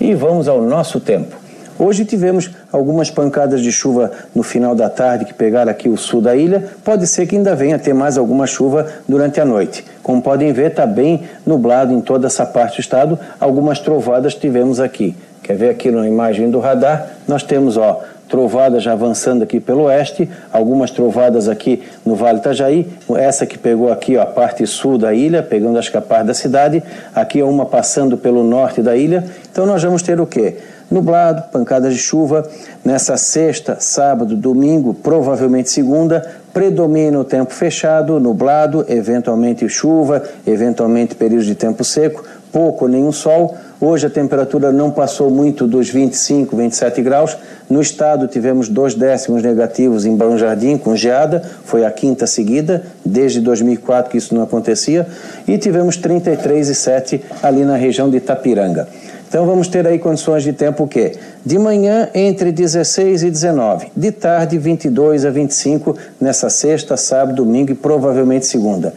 E 0.00 0.14
vamos 0.14 0.48
ao 0.48 0.60
nosso 0.62 1.00
tempo. 1.00 1.36
Hoje 1.82 2.04
tivemos 2.04 2.50
algumas 2.70 3.10
pancadas 3.10 3.62
de 3.62 3.72
chuva 3.72 4.10
no 4.34 4.42
final 4.42 4.74
da 4.74 4.90
tarde 4.90 5.24
que 5.24 5.32
pegaram 5.32 5.72
aqui 5.72 5.88
o 5.88 5.96
sul 5.96 6.20
da 6.20 6.36
ilha. 6.36 6.62
Pode 6.84 7.06
ser 7.06 7.26
que 7.26 7.34
ainda 7.34 7.56
venha 7.56 7.78
ter 7.78 7.94
mais 7.94 8.18
alguma 8.18 8.46
chuva 8.46 8.86
durante 9.08 9.40
a 9.40 9.46
noite. 9.46 9.82
Como 10.02 10.20
podem 10.20 10.52
ver, 10.52 10.72
está 10.72 10.84
bem 10.84 11.22
nublado 11.46 11.90
em 11.90 12.02
toda 12.02 12.26
essa 12.26 12.44
parte 12.44 12.76
do 12.76 12.80
estado. 12.80 13.18
Algumas 13.40 13.78
trovadas 13.78 14.34
tivemos 14.34 14.78
aqui. 14.78 15.16
Quer 15.42 15.56
ver 15.56 15.70
aqui 15.70 15.90
na 15.90 16.06
imagem 16.06 16.50
do 16.50 16.60
radar? 16.60 17.12
Nós 17.26 17.42
temos, 17.42 17.78
ó, 17.78 18.02
trovadas 18.28 18.82
já 18.82 18.92
avançando 18.92 19.42
aqui 19.42 19.58
pelo 19.58 19.84
oeste, 19.84 20.28
algumas 20.52 20.90
trovadas 20.90 21.48
aqui 21.48 21.82
no 22.04 22.14
Vale 22.14 22.40
Itajaí, 22.40 22.86
essa 23.16 23.46
que 23.46 23.56
pegou 23.56 23.90
aqui 23.90 24.18
ó, 24.18 24.22
a 24.22 24.26
parte 24.26 24.66
sul 24.66 24.98
da 24.98 25.14
ilha, 25.14 25.42
pegando 25.42 25.78
as 25.78 25.88
capas 25.88 26.26
da 26.26 26.34
cidade, 26.34 26.82
aqui 27.14 27.42
uma 27.42 27.64
passando 27.64 28.18
pelo 28.18 28.44
norte 28.44 28.82
da 28.82 28.94
ilha. 28.94 29.24
Então 29.50 29.64
nós 29.64 29.82
vamos 29.82 30.02
ter 30.02 30.20
o 30.20 30.26
quê? 30.26 30.58
Nublado, 30.90 31.44
pancadas 31.52 31.94
de 31.94 32.00
chuva. 32.00 32.48
Nessa 32.84 33.16
sexta, 33.16 33.76
sábado, 33.78 34.34
domingo, 34.34 34.92
provavelmente 34.92 35.70
segunda, 35.70 36.26
predomina 36.52 37.18
o 37.18 37.24
tempo 37.24 37.52
fechado, 37.54 38.18
nublado, 38.18 38.84
eventualmente 38.88 39.68
chuva, 39.68 40.22
eventualmente 40.44 41.14
períodos 41.14 41.46
de 41.46 41.54
tempo 41.54 41.84
seco, 41.84 42.24
pouco 42.50 42.86
ou 42.86 42.90
nenhum 42.90 43.12
sol. 43.12 43.56
Hoje 43.80 44.06
a 44.06 44.10
temperatura 44.10 44.72
não 44.72 44.90
passou 44.90 45.30
muito 45.30 45.66
dos 45.66 45.88
25, 45.88 46.56
27 46.56 47.00
graus. 47.02 47.36
No 47.68 47.80
estado 47.80 48.26
tivemos 48.26 48.68
dois 48.68 48.94
décimos 48.94 49.42
negativos 49.42 50.04
em 50.04 50.16
Bom 50.16 50.36
Jardim, 50.36 50.76
com 50.76 50.96
geada, 50.96 51.42
foi 51.64 51.84
a 51.84 51.90
quinta 51.90 52.26
seguida, 52.26 52.82
desde 53.04 53.40
2004 53.40 54.10
que 54.10 54.18
isso 54.18 54.34
não 54.34 54.42
acontecia. 54.42 55.06
E 55.46 55.56
tivemos 55.56 55.96
33,7 55.98 57.20
ali 57.42 57.64
na 57.64 57.76
região 57.76 58.10
de 58.10 58.16
Itapiranga. 58.16 58.88
Então 59.30 59.46
vamos 59.46 59.68
ter 59.68 59.86
aí 59.86 59.96
condições 59.96 60.42
de 60.42 60.52
tempo 60.52 60.82
o 60.82 60.88
quê? 60.88 61.12
De 61.46 61.56
manhã 61.56 62.08
entre 62.12 62.50
16 62.50 63.22
e 63.22 63.30
19, 63.30 63.92
de 63.96 64.10
tarde 64.10 64.58
22 64.58 65.24
a 65.24 65.30
25 65.30 65.96
nessa 66.20 66.50
sexta, 66.50 66.96
sábado, 66.96 67.36
domingo 67.36 67.70
e 67.70 67.76
provavelmente 67.76 68.44
segunda. 68.44 68.92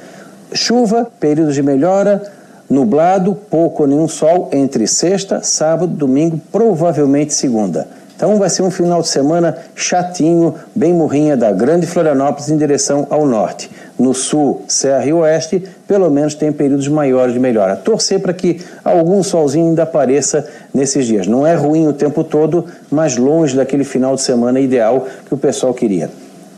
Chuva, 0.51 1.07
períodos 1.19 1.53
de 1.53 1.61
melhora, 1.61 2.23
nublado, 2.67 3.35
pouco 3.35 3.83
ou 3.83 3.87
nenhum 3.87 4.07
sol 4.07 4.49
entre 4.51 4.87
sexta, 4.87 5.43
sábado, 5.43 5.93
domingo, 5.93 6.41
provavelmente 6.51 7.31
segunda. 7.31 7.87
Então 8.15 8.37
vai 8.37 8.49
ser 8.49 8.63
um 8.63 8.71
final 8.71 9.03
de 9.03 9.09
semana 9.09 9.55
chatinho, 9.75 10.55
bem 10.73 10.95
morrinha 10.95 11.37
da 11.37 11.51
Grande 11.51 11.85
Florianópolis 11.85 12.49
em 12.49 12.57
direção 12.57 13.05
ao 13.11 13.27
norte 13.27 13.69
no 13.97 14.13
sul, 14.13 14.63
serra 14.67 15.05
e 15.05 15.13
oeste, 15.13 15.63
pelo 15.93 16.09
menos 16.09 16.33
tem 16.33 16.51
períodos 16.51 16.87
maiores 16.87 17.35
de 17.35 17.39
melhora. 17.39 17.75
Torcer 17.75 18.19
para 18.19 18.33
que 18.33 18.59
algum 18.83 19.21
solzinho 19.21 19.67
ainda 19.67 19.83
apareça 19.83 20.43
nesses 20.73 21.05
dias. 21.05 21.27
Não 21.27 21.45
é 21.45 21.53
ruim 21.53 21.87
o 21.87 21.93
tempo 21.93 22.23
todo, 22.23 22.65
mas 22.89 23.15
longe 23.15 23.55
daquele 23.55 23.83
final 23.83 24.15
de 24.15 24.23
semana 24.23 24.59
ideal 24.59 25.07
que 25.27 25.35
o 25.35 25.37
pessoal 25.37 25.71
queria. 25.71 26.09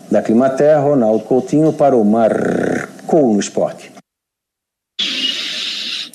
Da 0.09 0.21
Climaterra, 0.21 0.79
Ronaldo 0.79 1.25
Coutinho 1.25 1.73
para 1.73 1.97
o 1.97 2.05
Marcou 2.05 3.33
no 3.33 3.39
Esporte. 3.41 3.91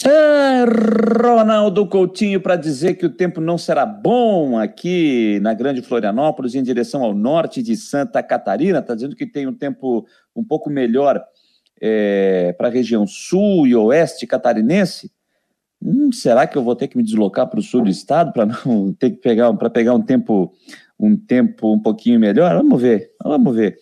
Ah, 0.07 0.65
Ronaldo 1.23 1.87
Coutinho 1.87 2.41
para 2.41 2.57
dizer 2.57 2.95
que 2.95 3.05
o 3.05 3.11
tempo 3.11 3.39
não 3.39 3.59
será 3.59 3.85
bom 3.85 4.59
aqui 4.59 5.39
na 5.43 5.53
Grande 5.53 5.83
Florianópolis, 5.83 6.55
em 6.55 6.63
direção 6.63 7.05
ao 7.05 7.13
norte 7.13 7.63
de 7.63 7.77
Santa 7.77 8.23
Catarina. 8.23 8.79
Está 8.79 8.95
dizendo 8.95 9.15
que 9.15 9.27
tem 9.27 9.47
um 9.47 9.53
tempo 9.53 10.07
um 10.35 10.43
pouco 10.43 10.71
melhor 10.71 11.23
é, 11.81 12.53
para 12.59 12.69
a 12.69 12.71
região 12.71 13.07
sul 13.07 13.67
e 13.67 13.75
oeste 13.75 14.27
catarinense. 14.27 15.11
Hum, 15.83 16.13
será 16.13 16.47
que 16.47 16.59
eu 16.59 16.63
vou 16.63 16.77
ter 16.77 16.89
que 16.89 16.97
me 16.97 17.03
deslocar 17.03 17.49
para 17.49 17.59
o 17.59 17.63
sul 17.63 17.83
do 17.83 17.91
estado 17.91 18.33
para 18.33 18.47
não 18.47 18.93
ter 18.99 19.11
que 19.11 19.17
pegar 19.17 19.53
para 19.55 19.71
pegar 19.71 19.95
um 19.95 20.03
tempo 20.03 20.53
um 20.99 21.17
tempo 21.17 21.73
um 21.73 21.81
pouquinho 21.81 22.21
melhor? 22.21 22.55
Vamos 22.57 22.81
ver, 22.81 23.13
vamos 23.25 23.57
ver. 23.57 23.79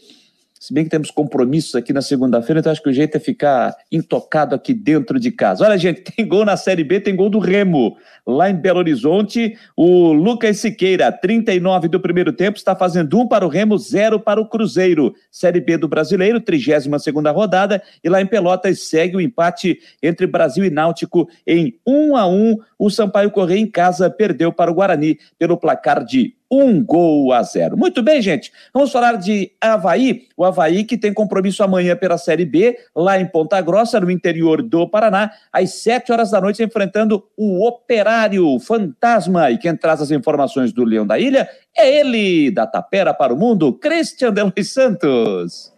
Se 0.60 0.74
bem 0.74 0.82
que 0.82 0.90
temos 0.90 1.10
compromissos 1.10 1.76
aqui 1.76 1.92
na 1.92 2.02
segunda-feira, 2.02 2.58
então 2.58 2.72
acho 2.72 2.82
que 2.82 2.88
o 2.88 2.92
jeito 2.92 3.16
é 3.16 3.20
ficar 3.20 3.76
intocado 3.92 4.56
aqui 4.56 4.74
dentro 4.74 5.20
de 5.20 5.30
casa. 5.30 5.64
Olha, 5.64 5.78
gente, 5.78 6.00
tem 6.10 6.26
gol 6.26 6.44
na 6.44 6.56
Série 6.56 6.82
B, 6.82 7.00
tem 7.00 7.14
gol 7.14 7.30
do 7.30 7.38
Remo. 7.38 7.96
Lá 8.26 8.50
em 8.50 8.54
Belo 8.54 8.80
Horizonte, 8.80 9.56
o 9.76 10.12
Lucas 10.12 10.58
Siqueira, 10.58 11.12
39 11.12 11.88
do 11.88 12.00
primeiro 12.00 12.32
tempo, 12.32 12.58
está 12.58 12.74
fazendo 12.74 13.18
um 13.18 13.26
para 13.26 13.46
o 13.46 13.48
Remo, 13.48 13.78
zero 13.78 14.18
para 14.18 14.40
o 14.40 14.48
Cruzeiro. 14.48 15.14
Série 15.30 15.60
B 15.60 15.78
do 15.78 15.86
Brasileiro, 15.86 16.40
32 16.40 17.02
segunda 17.02 17.30
rodada. 17.30 17.80
E 18.02 18.08
lá 18.08 18.20
em 18.20 18.26
Pelotas 18.26 18.88
segue 18.88 19.16
o 19.16 19.20
empate 19.20 19.78
entre 20.02 20.26
Brasil 20.26 20.64
e 20.64 20.70
Náutico 20.70 21.28
em 21.46 21.78
1 21.86 22.16
a 22.16 22.26
1 22.26 22.56
O 22.78 22.90
Sampaio 22.90 23.30
Correia 23.30 23.60
em 23.60 23.70
casa 23.70 24.10
perdeu 24.10 24.52
para 24.52 24.70
o 24.70 24.74
Guarani 24.74 25.18
pelo 25.38 25.56
placar 25.56 26.04
de 26.04 26.37
um 26.50 26.82
gol 26.82 27.32
a 27.32 27.42
zero. 27.42 27.76
Muito 27.76 28.02
bem, 28.02 28.22
gente. 28.22 28.52
Vamos 28.72 28.90
falar 28.90 29.16
de 29.16 29.52
Havaí. 29.60 30.26
O 30.36 30.44
Havaí 30.44 30.84
que 30.84 30.96
tem 30.96 31.12
compromisso 31.12 31.62
amanhã 31.62 31.94
pela 31.94 32.16
Série 32.16 32.44
B, 32.44 32.78
lá 32.94 33.20
em 33.20 33.26
Ponta 33.26 33.60
Grossa, 33.60 34.00
no 34.00 34.10
interior 34.10 34.62
do 34.62 34.88
Paraná, 34.88 35.30
às 35.52 35.74
sete 35.74 36.10
horas 36.10 36.30
da 36.30 36.40
noite, 36.40 36.62
enfrentando 36.62 37.24
o 37.36 37.66
Operário 37.66 38.58
Fantasma. 38.60 39.50
E 39.50 39.58
quem 39.58 39.76
traz 39.76 40.00
as 40.00 40.10
informações 40.10 40.72
do 40.72 40.84
Leão 40.84 41.06
da 41.06 41.18
Ilha 41.18 41.48
é 41.76 42.00
ele, 42.00 42.50
da 42.50 42.66
Tapera 42.66 43.12
para 43.12 43.32
o 43.34 43.36
Mundo, 43.36 43.72
Christian 43.72 44.32
de 44.54 44.64
Santos. 44.64 45.72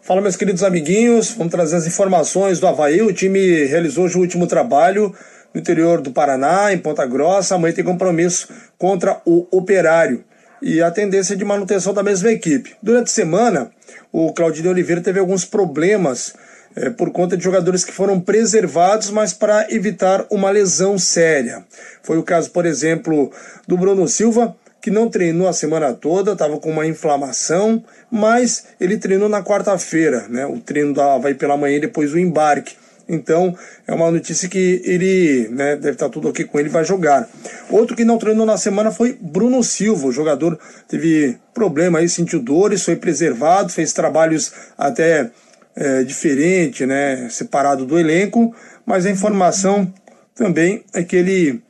Fala, 0.00 0.20
meus 0.20 0.36
queridos 0.36 0.62
amiguinhos. 0.62 1.30
Vamos 1.32 1.50
trazer 1.50 1.76
as 1.76 1.86
informações 1.86 2.60
do 2.60 2.66
Havaí. 2.66 3.02
O 3.02 3.12
time 3.12 3.64
realizou 3.64 4.04
hoje 4.04 4.16
o 4.16 4.20
último 4.20 4.46
trabalho 4.46 5.12
no 5.56 5.60
interior 5.60 6.02
do 6.02 6.12
Paraná, 6.12 6.70
em 6.70 6.78
Ponta 6.78 7.06
Grossa. 7.06 7.54
Amanhã 7.54 7.72
tem 7.72 7.82
compromisso 7.82 8.48
contra 8.76 9.22
o 9.24 9.46
Operário. 9.50 10.22
E 10.60 10.82
a 10.82 10.90
tendência 10.90 11.32
é 11.32 11.36
de 11.36 11.46
manutenção 11.46 11.94
da 11.94 12.02
mesma 12.02 12.30
equipe. 12.30 12.74
Durante 12.82 13.06
a 13.06 13.14
semana, 13.14 13.70
o 14.12 14.34
Claudinho 14.34 14.68
Oliveira 14.68 15.00
teve 15.00 15.18
alguns 15.18 15.46
problemas 15.46 16.34
é, 16.74 16.90
por 16.90 17.10
conta 17.10 17.38
de 17.38 17.42
jogadores 17.42 17.86
que 17.86 17.92
foram 17.92 18.20
preservados, 18.20 19.10
mas 19.10 19.32
para 19.32 19.66
evitar 19.72 20.26
uma 20.30 20.50
lesão 20.50 20.98
séria. 20.98 21.64
Foi 22.02 22.18
o 22.18 22.22
caso, 22.22 22.50
por 22.50 22.66
exemplo, 22.66 23.32
do 23.66 23.78
Bruno 23.78 24.06
Silva, 24.06 24.54
que 24.82 24.90
não 24.90 25.08
treinou 25.08 25.48
a 25.48 25.54
semana 25.54 25.94
toda, 25.94 26.32
estava 26.32 26.58
com 26.58 26.70
uma 26.70 26.86
inflamação, 26.86 27.82
mas 28.10 28.66
ele 28.78 28.98
treinou 28.98 29.28
na 29.28 29.42
quarta-feira, 29.42 30.26
né? 30.28 30.44
O 30.44 30.60
treino 30.60 30.92
da 30.92 31.16
vai 31.16 31.32
pela 31.32 31.56
manhã 31.56 31.76
e 31.76 31.80
depois 31.80 32.12
o 32.12 32.18
embarque. 32.18 32.76
Então, 33.08 33.56
é 33.86 33.94
uma 33.94 34.10
notícia 34.10 34.48
que 34.48 34.82
ele, 34.84 35.48
né, 35.48 35.76
deve 35.76 35.92
estar 35.92 36.08
tudo 36.08 36.28
ok 36.28 36.44
com 36.44 36.58
ele, 36.58 36.68
vai 36.68 36.84
jogar. 36.84 37.28
Outro 37.70 37.96
que 37.96 38.04
não 38.04 38.18
treinou 38.18 38.44
na 38.44 38.56
semana 38.56 38.90
foi 38.90 39.16
Bruno 39.20 39.62
Silva. 39.62 40.08
O 40.08 40.12
jogador 40.12 40.58
teve 40.88 41.38
problema 41.54 42.00
aí, 42.00 42.08
sentiu 42.08 42.40
dores, 42.40 42.82
foi 42.82 42.96
preservado, 42.96 43.72
fez 43.72 43.92
trabalhos 43.92 44.52
até 44.76 45.30
é, 45.76 46.02
diferente, 46.02 46.84
né, 46.84 47.28
separado 47.30 47.84
do 47.84 47.98
elenco, 47.98 48.54
mas 48.84 49.06
a 49.06 49.10
informação 49.10 49.92
também 50.34 50.84
é 50.92 51.02
que 51.02 51.16
ele 51.16 51.62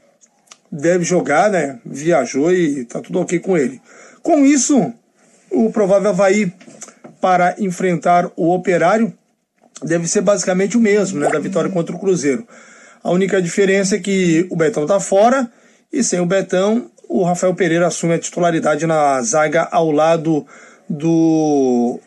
deve 0.70 1.04
jogar, 1.04 1.50
né? 1.50 1.78
Viajou 1.84 2.52
e 2.52 2.84
tá 2.84 3.00
tudo 3.00 3.20
ok 3.20 3.38
com 3.38 3.56
ele. 3.56 3.80
Com 4.22 4.44
isso, 4.44 4.92
o 5.50 5.70
provável 5.70 6.10
Havaí 6.10 6.52
para 7.20 7.54
enfrentar 7.58 8.30
o 8.36 8.52
Operário 8.52 9.12
deve 9.86 10.06
ser 10.08 10.20
basicamente 10.20 10.76
o 10.76 10.80
mesmo, 10.80 11.20
né? 11.20 11.28
Da 11.30 11.38
vitória 11.38 11.70
contra 11.70 11.94
o 11.94 11.98
Cruzeiro. 11.98 12.46
A 13.02 13.10
única 13.10 13.40
diferença 13.40 13.96
é 13.96 13.98
que 13.98 14.46
o 14.50 14.56
Betão 14.56 14.86
tá 14.86 14.98
fora 14.98 15.50
e 15.92 16.02
sem 16.02 16.20
o 16.20 16.26
Betão, 16.26 16.90
o 17.08 17.22
Rafael 17.22 17.54
Pereira 17.54 17.86
assume 17.86 18.14
a 18.14 18.18
titularidade 18.18 18.86
na 18.86 19.22
zaga 19.22 19.68
ao 19.70 19.90
lado 19.90 20.44
do, 20.88 22.00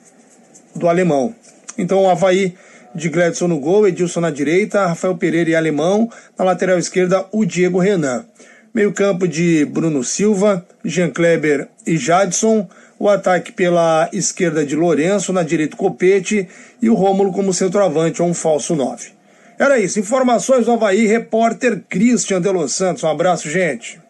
do 0.75 0.87
alemão. 0.87 1.33
Então 1.77 2.03
o 2.03 2.09
Havaí 2.09 2.53
de 2.93 3.09
Gladson 3.09 3.47
no 3.47 3.59
gol, 3.59 3.87
Edilson 3.87 4.19
na 4.19 4.31
direita, 4.31 4.87
Rafael 4.87 5.15
Pereira 5.15 5.49
e 5.49 5.55
Alemão, 5.55 6.09
na 6.37 6.45
lateral 6.45 6.77
esquerda 6.77 7.25
o 7.31 7.45
Diego 7.45 7.79
Renan. 7.79 8.25
Meio 8.73 8.93
campo 8.93 9.27
de 9.27 9.65
Bruno 9.65 10.03
Silva, 10.03 10.65
Jean 10.83 11.09
Kleber 11.09 11.67
e 11.85 11.97
Jadson. 11.97 12.67
O 12.99 13.07
ataque 13.07 13.53
pela 13.53 14.09
esquerda 14.11 14.65
de 14.65 14.75
Lourenço, 14.75 15.31
na 15.31 15.41
direita 15.41 15.77
Copete 15.77 16.47
e 16.81 16.89
o 16.89 16.93
Rômulo 16.93 17.31
como 17.31 17.53
centroavante 17.53 18.21
ou 18.21 18.27
um 18.27 18.33
falso 18.33 18.75
9. 18.75 19.11
Era 19.57 19.79
isso. 19.79 19.99
Informações 19.99 20.65
do 20.65 20.73
Havaí, 20.73 21.07
repórter 21.07 21.81
Christian 21.89 22.41
de 22.41 22.51
Los 22.51 22.73
Santos. 22.73 23.03
Um 23.03 23.07
abraço, 23.07 23.49
gente. 23.49 24.08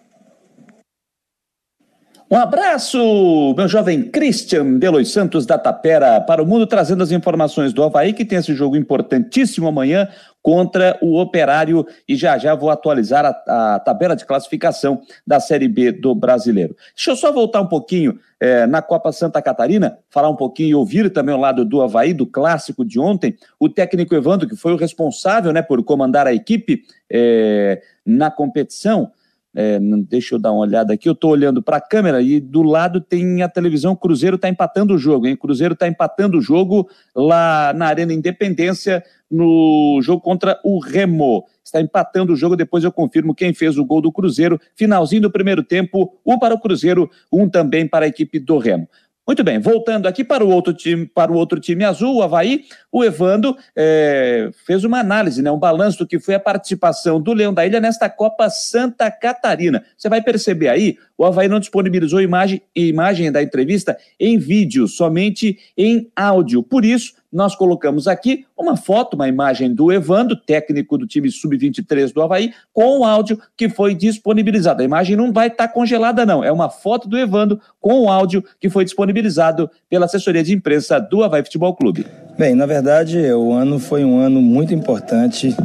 Um 2.32 2.36
abraço, 2.36 3.56
meu 3.58 3.68
jovem 3.68 4.04
Christian 4.04 4.78
Delois 4.78 5.12
Santos 5.12 5.48
da 5.48 5.58
Tapera, 5.58 6.22
para 6.22 6.44
o 6.44 6.46
mundo, 6.46 6.68
trazendo 6.68 7.02
as 7.02 7.12
informações 7.12 7.74
do 7.74 7.82
Havaí, 7.84 8.14
que 8.14 8.24
tem 8.24 8.38
esse 8.38 8.54
jogo 8.54 8.76
importantíssimo 8.76 9.68
amanhã 9.68 10.08
contra 10.40 10.96
o 11.02 11.20
Operário. 11.20 11.88
E 12.08 12.16
já 12.16 12.38
já 12.38 12.54
vou 12.54 12.70
atualizar 12.70 13.26
a, 13.26 13.76
a 13.76 13.80
tabela 13.80 14.16
de 14.16 14.28
classificação 14.28 15.02
da 15.26 15.40
Série 15.40 15.68
B 15.68 15.92
do 15.92 16.14
Brasileiro. 16.14 16.76
Deixa 16.96 17.10
eu 17.10 17.16
só 17.16 17.32
voltar 17.32 17.62
um 17.62 17.68
pouquinho 17.68 18.20
é, 18.40 18.68
na 18.68 18.84
Copa 18.84 19.12
Santa 19.12 19.42
Catarina, 19.42 19.98
falar 20.08 20.30
um 20.30 20.36
pouquinho 20.36 20.70
e 20.70 20.76
ouvir 20.76 21.10
também 21.10 21.34
o 21.34 21.40
lado 21.40 21.66
do 21.66 21.82
Havaí, 21.82 22.14
do 22.14 22.28
clássico 22.28 22.86
de 22.86 23.00
ontem. 23.00 23.36
O 23.60 23.68
técnico 23.68 24.14
Evandro, 24.14 24.48
que 24.48 24.56
foi 24.56 24.72
o 24.72 24.78
responsável 24.78 25.52
né, 25.52 25.64
por 25.64 25.84
comandar 25.84 26.28
a 26.28 26.34
equipe 26.34 26.84
é, 27.10 27.82
na 28.06 28.30
competição. 28.30 29.12
É, 29.56 29.80
deixa 30.08 30.36
eu 30.36 30.40
dar 30.40 30.52
uma 30.52 30.62
olhada 30.62 30.94
aqui. 30.94 31.10
Eu 31.10 31.14
estou 31.14 31.32
olhando 31.32 31.62
para 31.62 31.78
a 31.78 31.82
câmera 31.82 32.22
e 32.22 32.40
do 32.40 32.62
lado 32.62 33.02
tem 33.02 33.42
a 33.42 33.50
televisão. 33.50 33.96
Cruzeiro 33.96 34.36
está 34.36 34.48
empatando 34.48 34.94
o 34.94 34.98
jogo, 34.98 35.28
hein? 35.28 35.36
Cruzeiro 35.36 35.74
está 35.74 35.88
empatando 35.88 36.38
o 36.38 36.42
jogo 36.42 36.88
lá 37.16 37.74
na 37.74 37.88
Arena 37.88 38.14
Independência, 38.14 39.04
no 39.30 40.00
jogo 40.04 40.22
contra 40.22 40.60
o 40.64 40.80
Remo. 40.80 41.46
Está 41.64 41.82
empatando 41.82 42.34
o 42.34 42.36
jogo. 42.36 42.56
Depois 42.56 42.84
eu 42.84 42.92
confirmo 42.92 43.34
quem 43.34 43.54
fez 43.54 43.78
o 43.78 43.86
gol 43.86 44.02
do 44.02 44.12
Cruzeiro. 44.12 44.60
Finalzinho 44.76 45.24
do 45.24 45.32
primeiro 45.32 45.64
tempo, 45.64 46.20
um 46.26 46.38
para 46.38 46.54
o 46.54 46.60
Cruzeiro, 46.60 47.10
um 47.32 47.50
também 47.50 47.88
para 47.88 48.06
a 48.06 48.08
equipe 48.08 48.40
do 48.40 48.58
Remo. 48.60 48.88
Muito 49.30 49.44
bem, 49.44 49.60
voltando 49.60 50.08
aqui 50.08 50.24
para 50.24 50.44
o 50.44 50.50
outro 50.50 50.74
time, 50.74 51.06
para 51.06 51.32
o 51.32 51.36
outro 51.36 51.60
time 51.60 51.84
azul, 51.84 52.16
o 52.16 52.24
Havaí, 52.24 52.66
o 52.92 53.04
Evando 53.04 53.56
é, 53.76 54.50
fez 54.66 54.84
uma 54.84 55.00
análise, 55.00 55.44
né, 55.44 55.52
um 55.52 55.60
balanço 55.60 56.00
do 56.00 56.08
que 56.08 56.18
foi 56.18 56.34
a 56.34 56.40
participação 56.40 57.22
do 57.22 57.32
Leão 57.32 57.54
da 57.54 57.64
Ilha 57.64 57.80
nesta 57.80 58.10
Copa 58.10 58.50
Santa 58.50 59.12
Catarina. 59.12 59.84
Você 59.96 60.10
vai 60.10 60.20
perceber 60.20 60.70
aí, 60.70 60.98
o 61.16 61.24
Havaí 61.24 61.48
não 61.48 61.60
disponibilizou 61.60 62.20
imagem, 62.20 62.60
imagem 62.76 63.32
da 63.32 63.44
entrevista 63.44 63.96
em 64.20 64.36
vídeo, 64.40 64.88
somente 64.88 65.60
em 65.78 66.10
áudio. 66.16 66.64
Por 66.64 66.84
isso, 66.84 67.14
nós 67.32 67.56
colocamos 67.56 68.08
aqui 68.08 68.46
uma 68.58 68.76
foto, 68.76 69.14
uma 69.14 69.28
imagem 69.28 69.74
do 69.74 69.92
Evando, 69.92 70.36
técnico 70.36 70.98
do 70.98 71.06
time 71.06 71.30
sub-23 71.30 72.12
do 72.12 72.22
Havaí, 72.22 72.52
com 72.74 73.00
o 73.00 73.06
áudio 73.06 73.40
que 73.56 73.70
foi 73.70 73.94
disponibilizado. 73.94 74.82
A 74.82 74.86
imagem 74.86 75.16
não 75.16 75.32
vai 75.32 75.48
estar 75.48 75.68
tá 75.68 75.74
congelada, 75.74 76.26
não. 76.26 76.44
É 76.44 76.52
uma 76.52 76.70
foto 76.70 77.08
do 77.08 77.18
Evando 77.18 77.60
com 77.80 78.02
o 78.02 78.10
áudio 78.10 78.44
que 78.60 78.70
foi 78.70 78.84
disponibilizado 78.84 79.70
pela 79.90 80.06
assessoria 80.06 80.44
de 80.44 80.54
imprensa 80.54 81.00
do 81.00 81.24
Havaí 81.24 81.44
Futebol 81.44 81.76
Clube. 81.76 82.06
Bem, 82.38 82.56
na 82.56 82.66
verdade, 82.66 83.20
o 83.34 83.52
ano 83.52 83.80
foi 83.80 84.04
um 84.04 84.20
ano 84.20 84.42
muito 84.42 84.74
importante 84.74 85.56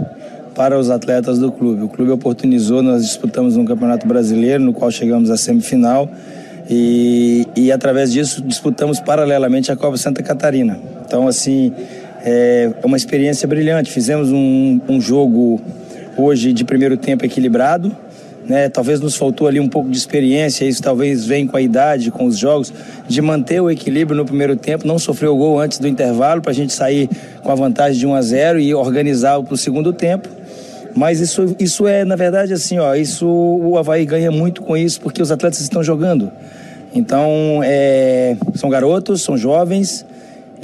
para 0.55 0.79
os 0.79 0.91
atletas 0.91 1.39
do 1.39 1.51
clube. 1.51 1.83
O 1.83 1.89
clube 1.89 2.13
oportunizou, 2.13 2.83
nós 2.83 3.05
disputamos 3.05 3.57
um 3.57 3.65
campeonato 3.65 4.07
brasileiro, 4.07 4.63
no 4.63 4.73
qual 4.73 4.91
chegamos 4.91 5.31
à 5.31 5.37
semifinal. 5.37 6.09
E, 6.69 7.47
e 7.55 7.71
através 7.71 8.13
disso 8.13 8.43
disputamos 8.43 9.01
paralelamente 9.01 9.71
a 9.71 9.77
Copa 9.77 9.97
Santa 9.97 10.23
Catarina. 10.23 10.79
Então, 11.05 11.29
assim, 11.29 11.73
é 12.25 12.71
uma 12.83 12.97
experiência 12.97 13.47
brilhante. 13.47 13.91
Fizemos 13.91 14.31
um, 14.31 14.81
um 14.89 15.01
jogo 15.01 15.61
hoje 16.17 16.53
de 16.53 16.65
primeiro 16.65 16.97
tempo 16.97 17.25
equilibrado, 17.25 17.95
né? 18.47 18.69
Talvez 18.69 19.01
nos 19.01 19.17
faltou 19.17 19.47
ali 19.47 19.61
um 19.61 19.69
pouco 19.69 19.91
de 19.91 19.97
experiência, 19.97 20.65
isso 20.65 20.83
talvez 20.83 21.27
vem 21.27 21.47
com 21.47 21.57
a 21.57 21.61
idade, 21.61 22.11
com 22.11 22.25
os 22.25 22.39
jogos, 22.39 22.73
de 23.07 23.21
manter 23.21 23.61
o 23.61 23.71
equilíbrio 23.71 24.17
no 24.17 24.25
primeiro 24.25 24.57
tempo, 24.57 24.87
não 24.87 24.99
sofrer 24.99 25.29
o 25.29 25.37
gol 25.37 25.59
antes 25.59 25.79
do 25.79 25.89
intervalo 25.89 26.41
para 26.41 26.51
a 26.51 26.55
gente 26.55 26.73
sair 26.73 27.09
com 27.43 27.51
a 27.51 27.55
vantagem 27.55 27.99
de 27.99 28.07
1 28.07 28.15
a 28.15 28.23
0 28.23 28.61
e 28.61 28.75
organizar 28.75 29.43
para 29.43 29.55
o 29.55 29.57
segundo 29.57 29.93
tempo. 29.93 30.29
Mas 30.95 31.21
isso, 31.21 31.57
isso 31.59 31.87
é, 31.87 32.05
na 32.05 32.17
verdade, 32.17 32.53
assim, 32.53 32.79
ó, 32.79 32.95
isso 32.95 33.27
o 33.27 33.77
Havaí 33.77 34.05
ganha 34.05 34.31
muito 34.31 34.63
com 34.63 34.77
isso 34.77 35.01
porque 35.01 35.21
os 35.21 35.33
atletas 35.33 35.61
estão 35.61 35.83
jogando. 35.83 36.31
Então, 36.95 37.61
é, 37.65 38.37
são 38.55 38.71
garotos, 38.71 39.23
são 39.23 39.37
jovens, 39.37 40.07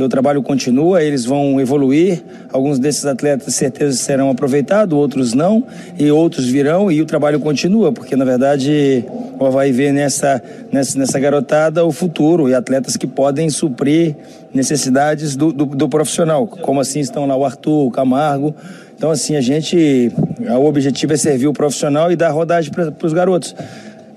e 0.00 0.02
o 0.02 0.08
trabalho 0.08 0.42
continua, 0.42 1.02
eles 1.02 1.24
vão 1.24 1.60
evoluir. 1.60 2.22
Alguns 2.52 2.78
desses 2.78 3.04
atletas, 3.04 3.54
certeza, 3.54 3.96
serão 3.96 4.30
aproveitados, 4.30 4.96
outros 4.96 5.34
não, 5.34 5.62
e 5.98 6.10
outros 6.10 6.46
virão, 6.46 6.90
e 6.90 7.02
o 7.02 7.06
trabalho 7.06 7.38
continua, 7.38 7.92
porque 7.92 8.16
na 8.16 8.24
verdade 8.24 9.04
o 9.38 9.44
Havaí 9.44 9.72
vê 9.72 9.92
nessa, 9.92 10.42
nessa, 10.72 10.98
nessa 10.98 11.18
garotada 11.18 11.84
o 11.84 11.92
futuro 11.92 12.48
e 12.48 12.54
atletas 12.54 12.96
que 12.96 13.06
podem 13.06 13.50
suprir 13.50 14.16
necessidades 14.54 15.36
do, 15.36 15.52
do, 15.52 15.66
do 15.66 15.88
profissional, 15.88 16.46
como 16.46 16.80
assim 16.80 17.00
estão 17.00 17.26
lá 17.26 17.36
o 17.36 17.44
Arthur, 17.44 17.86
o 17.86 17.90
Camargo. 17.90 18.54
Então, 19.00 19.10
assim, 19.10 19.34
a 19.34 19.40
gente. 19.40 20.12
O 20.58 20.66
objetivo 20.66 21.14
é 21.14 21.16
servir 21.16 21.46
o 21.46 21.54
profissional 21.54 22.12
e 22.12 22.16
dar 22.16 22.28
rodagem 22.28 22.70
para 22.70 22.92
os 23.02 23.14
garotos. 23.14 23.54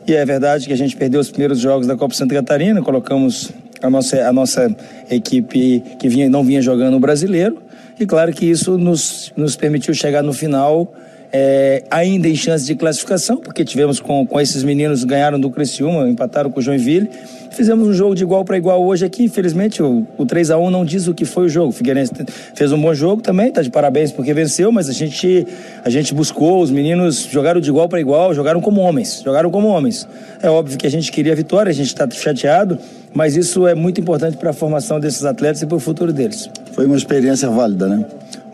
E 0.06 0.14
é 0.14 0.26
verdade 0.26 0.68
que 0.68 0.74
a 0.74 0.76
gente 0.76 0.94
perdeu 0.98 1.22
os 1.22 1.30
primeiros 1.30 1.58
jogos 1.58 1.88
da 1.88 1.96
Copa 1.96 2.14
Santa 2.14 2.36
Catarina, 2.36 2.82
colocamos 2.82 3.50
a 3.82 3.90
nossa, 3.90 4.28
a 4.28 4.34
nossa 4.34 4.76
equipe 5.10 5.82
que 5.98 6.10
vinha, 6.10 6.30
não 6.30 6.44
vinha 6.44 6.62
jogando 6.62 6.98
o 6.98 7.00
brasileiro. 7.00 7.60
E 7.98 8.06
claro 8.06 8.34
que 8.34 8.46
isso 8.46 8.78
nos, 8.78 9.32
nos 9.38 9.56
permitiu 9.56 9.94
chegar 9.94 10.22
no 10.22 10.34
final 10.34 10.94
é, 11.36 11.84
ainda 11.90 12.28
em 12.28 12.36
chance 12.36 12.64
de 12.64 12.76
classificação, 12.76 13.38
porque 13.38 13.66
tivemos 13.66 14.00
com, 14.00 14.24
com 14.24 14.40
esses 14.40 14.64
meninos, 14.64 15.04
ganharam 15.04 15.40
do 15.40 15.50
Criciúma, 15.50 16.08
empataram 16.08 16.52
com 16.52 16.60
o 16.60 16.64
Joinville. 16.64 17.10
Fizemos 17.50 17.88
um 17.88 17.94
jogo 17.94 18.14
de 18.14 18.22
igual 18.22 18.46
para 18.46 18.56
igual 18.56 18.84
hoje 18.84 19.04
aqui. 19.04 19.24
Infelizmente, 19.24 19.82
o, 19.82 20.06
o 20.16 20.26
3 20.28 20.52
a 20.52 20.58
1 20.60 20.70
não 20.70 20.86
diz 20.86 21.08
o 21.08 21.14
que 21.14 21.26
foi 21.26 21.46
o 21.46 21.50
jogo. 21.50 21.70
O 21.70 21.72
Figueirense 21.72 22.12
fez 22.54 22.72
um 22.72 22.80
bom 22.80 22.94
jogo 22.94 23.22
também, 23.22 23.52
tá 23.52 23.64
de 23.64 23.72
parabéns 23.72 24.12
porque 24.12 24.32
venceu, 24.32 24.72
mas 24.72 24.90
a 24.90 24.94
gente, 24.94 25.48
a 25.84 25.90
gente 25.90 26.14
buscou, 26.14 26.62
os 26.62 26.70
meninos 26.70 27.28
jogaram 27.32 27.60
de 27.60 27.70
igual 27.70 27.90
para 27.90 28.00
igual, 28.00 28.34
jogaram 28.36 28.62
como 28.62 28.82
homens. 28.82 29.22
Jogaram 29.24 29.50
como 29.50 29.68
homens. 29.68 30.08
É 30.42 30.50
óbvio 30.50 30.78
que 30.78 30.86
a 30.86 30.92
gente 30.92 31.12
queria 31.12 31.34
a 31.34 31.36
vitória, 31.36 31.72
a 31.72 31.74
gente 31.74 31.88
está 31.88 32.08
chateado, 32.12 32.78
mas 33.12 33.36
isso 33.36 33.66
é 33.66 33.74
muito 33.74 34.00
importante 34.00 34.38
para 34.38 34.52
a 34.52 34.54
formação 34.54 35.00
desses 35.00 35.26
atletas 35.26 35.64
e 35.64 35.66
para 35.66 35.78
o 35.78 35.80
futuro 35.80 36.14
deles. 36.14 36.48
Foi 36.74 36.86
uma 36.86 36.96
experiência 36.96 37.50
válida, 37.50 37.88
né? 37.88 38.06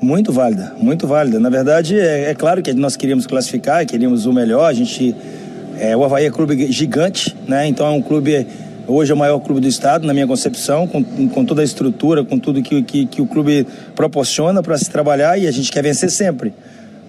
Muito 0.01 0.31
válida, 0.31 0.73
muito 0.77 1.05
válida. 1.05 1.39
Na 1.39 1.49
verdade, 1.49 1.99
é, 1.99 2.31
é, 2.31 2.35
claro 2.35 2.61
que 2.61 2.73
nós 2.73 2.95
queríamos 2.95 3.27
classificar, 3.27 3.85
queríamos 3.85 4.25
o 4.25 4.33
melhor. 4.33 4.65
A 4.65 4.73
gente, 4.73 5.15
é, 5.77 5.95
o 5.95 6.03
Havaí 6.03 6.25
é 6.25 6.29
um 6.29 6.33
clube 6.33 6.71
gigante, 6.71 7.35
né? 7.47 7.67
Então 7.67 7.85
é 7.85 7.91
um 7.91 8.01
clube 8.01 8.47
Hoje 8.91 9.11
é 9.11 9.13
o 9.13 9.17
maior 9.17 9.39
clube 9.39 9.61
do 9.61 9.67
estado, 9.67 10.07
na 10.07 10.15
minha 10.15 10.25
concepção, 10.25 10.87
com, 10.87 11.03
com 11.03 11.45
toda 11.45 11.61
a 11.61 11.63
estrutura, 11.63 12.25
com 12.25 12.39
tudo 12.39 12.59
que, 12.59 12.81
que, 12.81 13.05
que 13.05 13.21
o 13.21 13.27
clube 13.27 13.67
proporciona 13.95 14.63
para 14.63 14.75
se 14.79 14.89
trabalhar 14.89 15.37
e 15.37 15.45
a 15.45 15.51
gente 15.51 15.71
quer 15.71 15.83
vencer 15.83 16.09
sempre. 16.09 16.51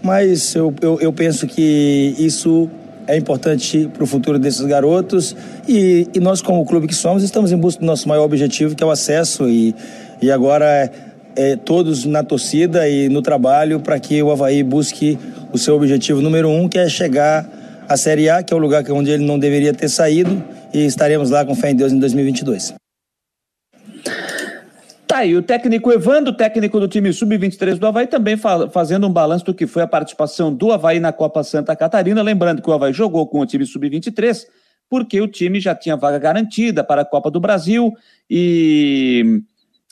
Mas 0.03 0.55
eu, 0.55 0.75
eu, 0.83 1.01
eu 1.01 1.11
penso 1.11 1.47
que 1.47 2.15
isso 2.19 2.69
é 3.07 3.17
importante 3.17 3.89
para 3.95 4.05
o 4.05 4.07
futuro 4.07 4.39
desses 4.39 4.61
garotos 4.67 5.35
e, 5.67 6.07
e, 6.13 6.21
nós, 6.21 6.43
como 6.43 6.63
clube 6.67 6.87
que 6.87 6.95
somos, 6.95 7.23
estamos 7.23 7.51
em 7.51 7.57
busca 7.57 7.81
do 7.81 7.87
nosso 7.87 8.07
maior 8.07 8.25
objetivo, 8.25 8.75
que 8.75 8.85
é 8.85 8.87
o 8.87 8.91
acesso 8.91 9.49
e, 9.49 9.75
e 10.21 10.31
agora 10.31 10.67
é, 10.67 10.91
é 11.37 11.57
todos 11.57 12.05
na 12.05 12.23
torcida 12.23 12.89
e 12.89 13.09
no 13.09 13.23
trabalho 13.23 13.81
para 13.81 13.99
que 13.99 14.23
o 14.23 14.31
Havaí 14.31 14.63
busque 14.63 15.19
o 15.53 15.59
seu 15.59 15.77
objetivo 15.77 16.21
número 16.21 16.49
um, 16.49 16.69
que 16.69 16.79
é 16.79 16.89
chegar 16.89 17.49
à 17.89 17.97
Série 17.97 18.29
A, 18.29 18.43
que 18.43 18.53
é 18.53 18.57
o 18.57 18.61
lugar 18.61 18.85
onde 18.91 19.11
ele 19.11 19.25
não 19.25 19.39
deveria 19.39 19.73
ter 19.73 19.89
saído 19.89 20.43
e 20.73 20.85
estaremos 20.85 21.31
lá 21.31 21.45
com 21.45 21.55
fé 21.55 21.71
em 21.71 21.77
Deus 21.77 21.93
em 21.93 21.99
2022. 21.99 22.75
Tá 25.11 25.19
aí, 25.19 25.37
o 25.37 25.43
técnico 25.43 25.91
Evandro, 25.91 26.33
técnico 26.33 26.79
do 26.79 26.87
time 26.87 27.13
Sub-23 27.13 27.79
do 27.79 27.87
Havaí, 27.89 28.07
também 28.07 28.37
fa 28.37 28.71
fazendo 28.71 29.09
um 29.09 29.13
balanço 29.13 29.45
do 29.45 29.53
que 29.53 29.67
foi 29.67 29.83
a 29.83 29.87
participação 29.89 30.55
do 30.55 30.71
Havaí 30.71 31.01
na 31.01 31.13
Copa 31.13 31.43
Santa 31.43 31.75
Catarina. 31.75 32.23
Lembrando 32.23 32.63
que 32.63 32.71
o 32.71 32.73
Havaí 32.73 32.93
jogou 32.93 33.27
com 33.27 33.41
o 33.41 33.47
time 33.47 33.67
Sub-23, 33.67 34.47
porque 34.89 35.21
o 35.21 35.27
time 35.27 35.59
já 35.59 35.75
tinha 35.75 35.97
vaga 35.97 36.17
garantida 36.17 36.85
para 36.85 37.03
a 37.03 37.05
Copa 37.05 37.29
do 37.29 37.41
Brasil 37.41 37.93
e 38.31 39.43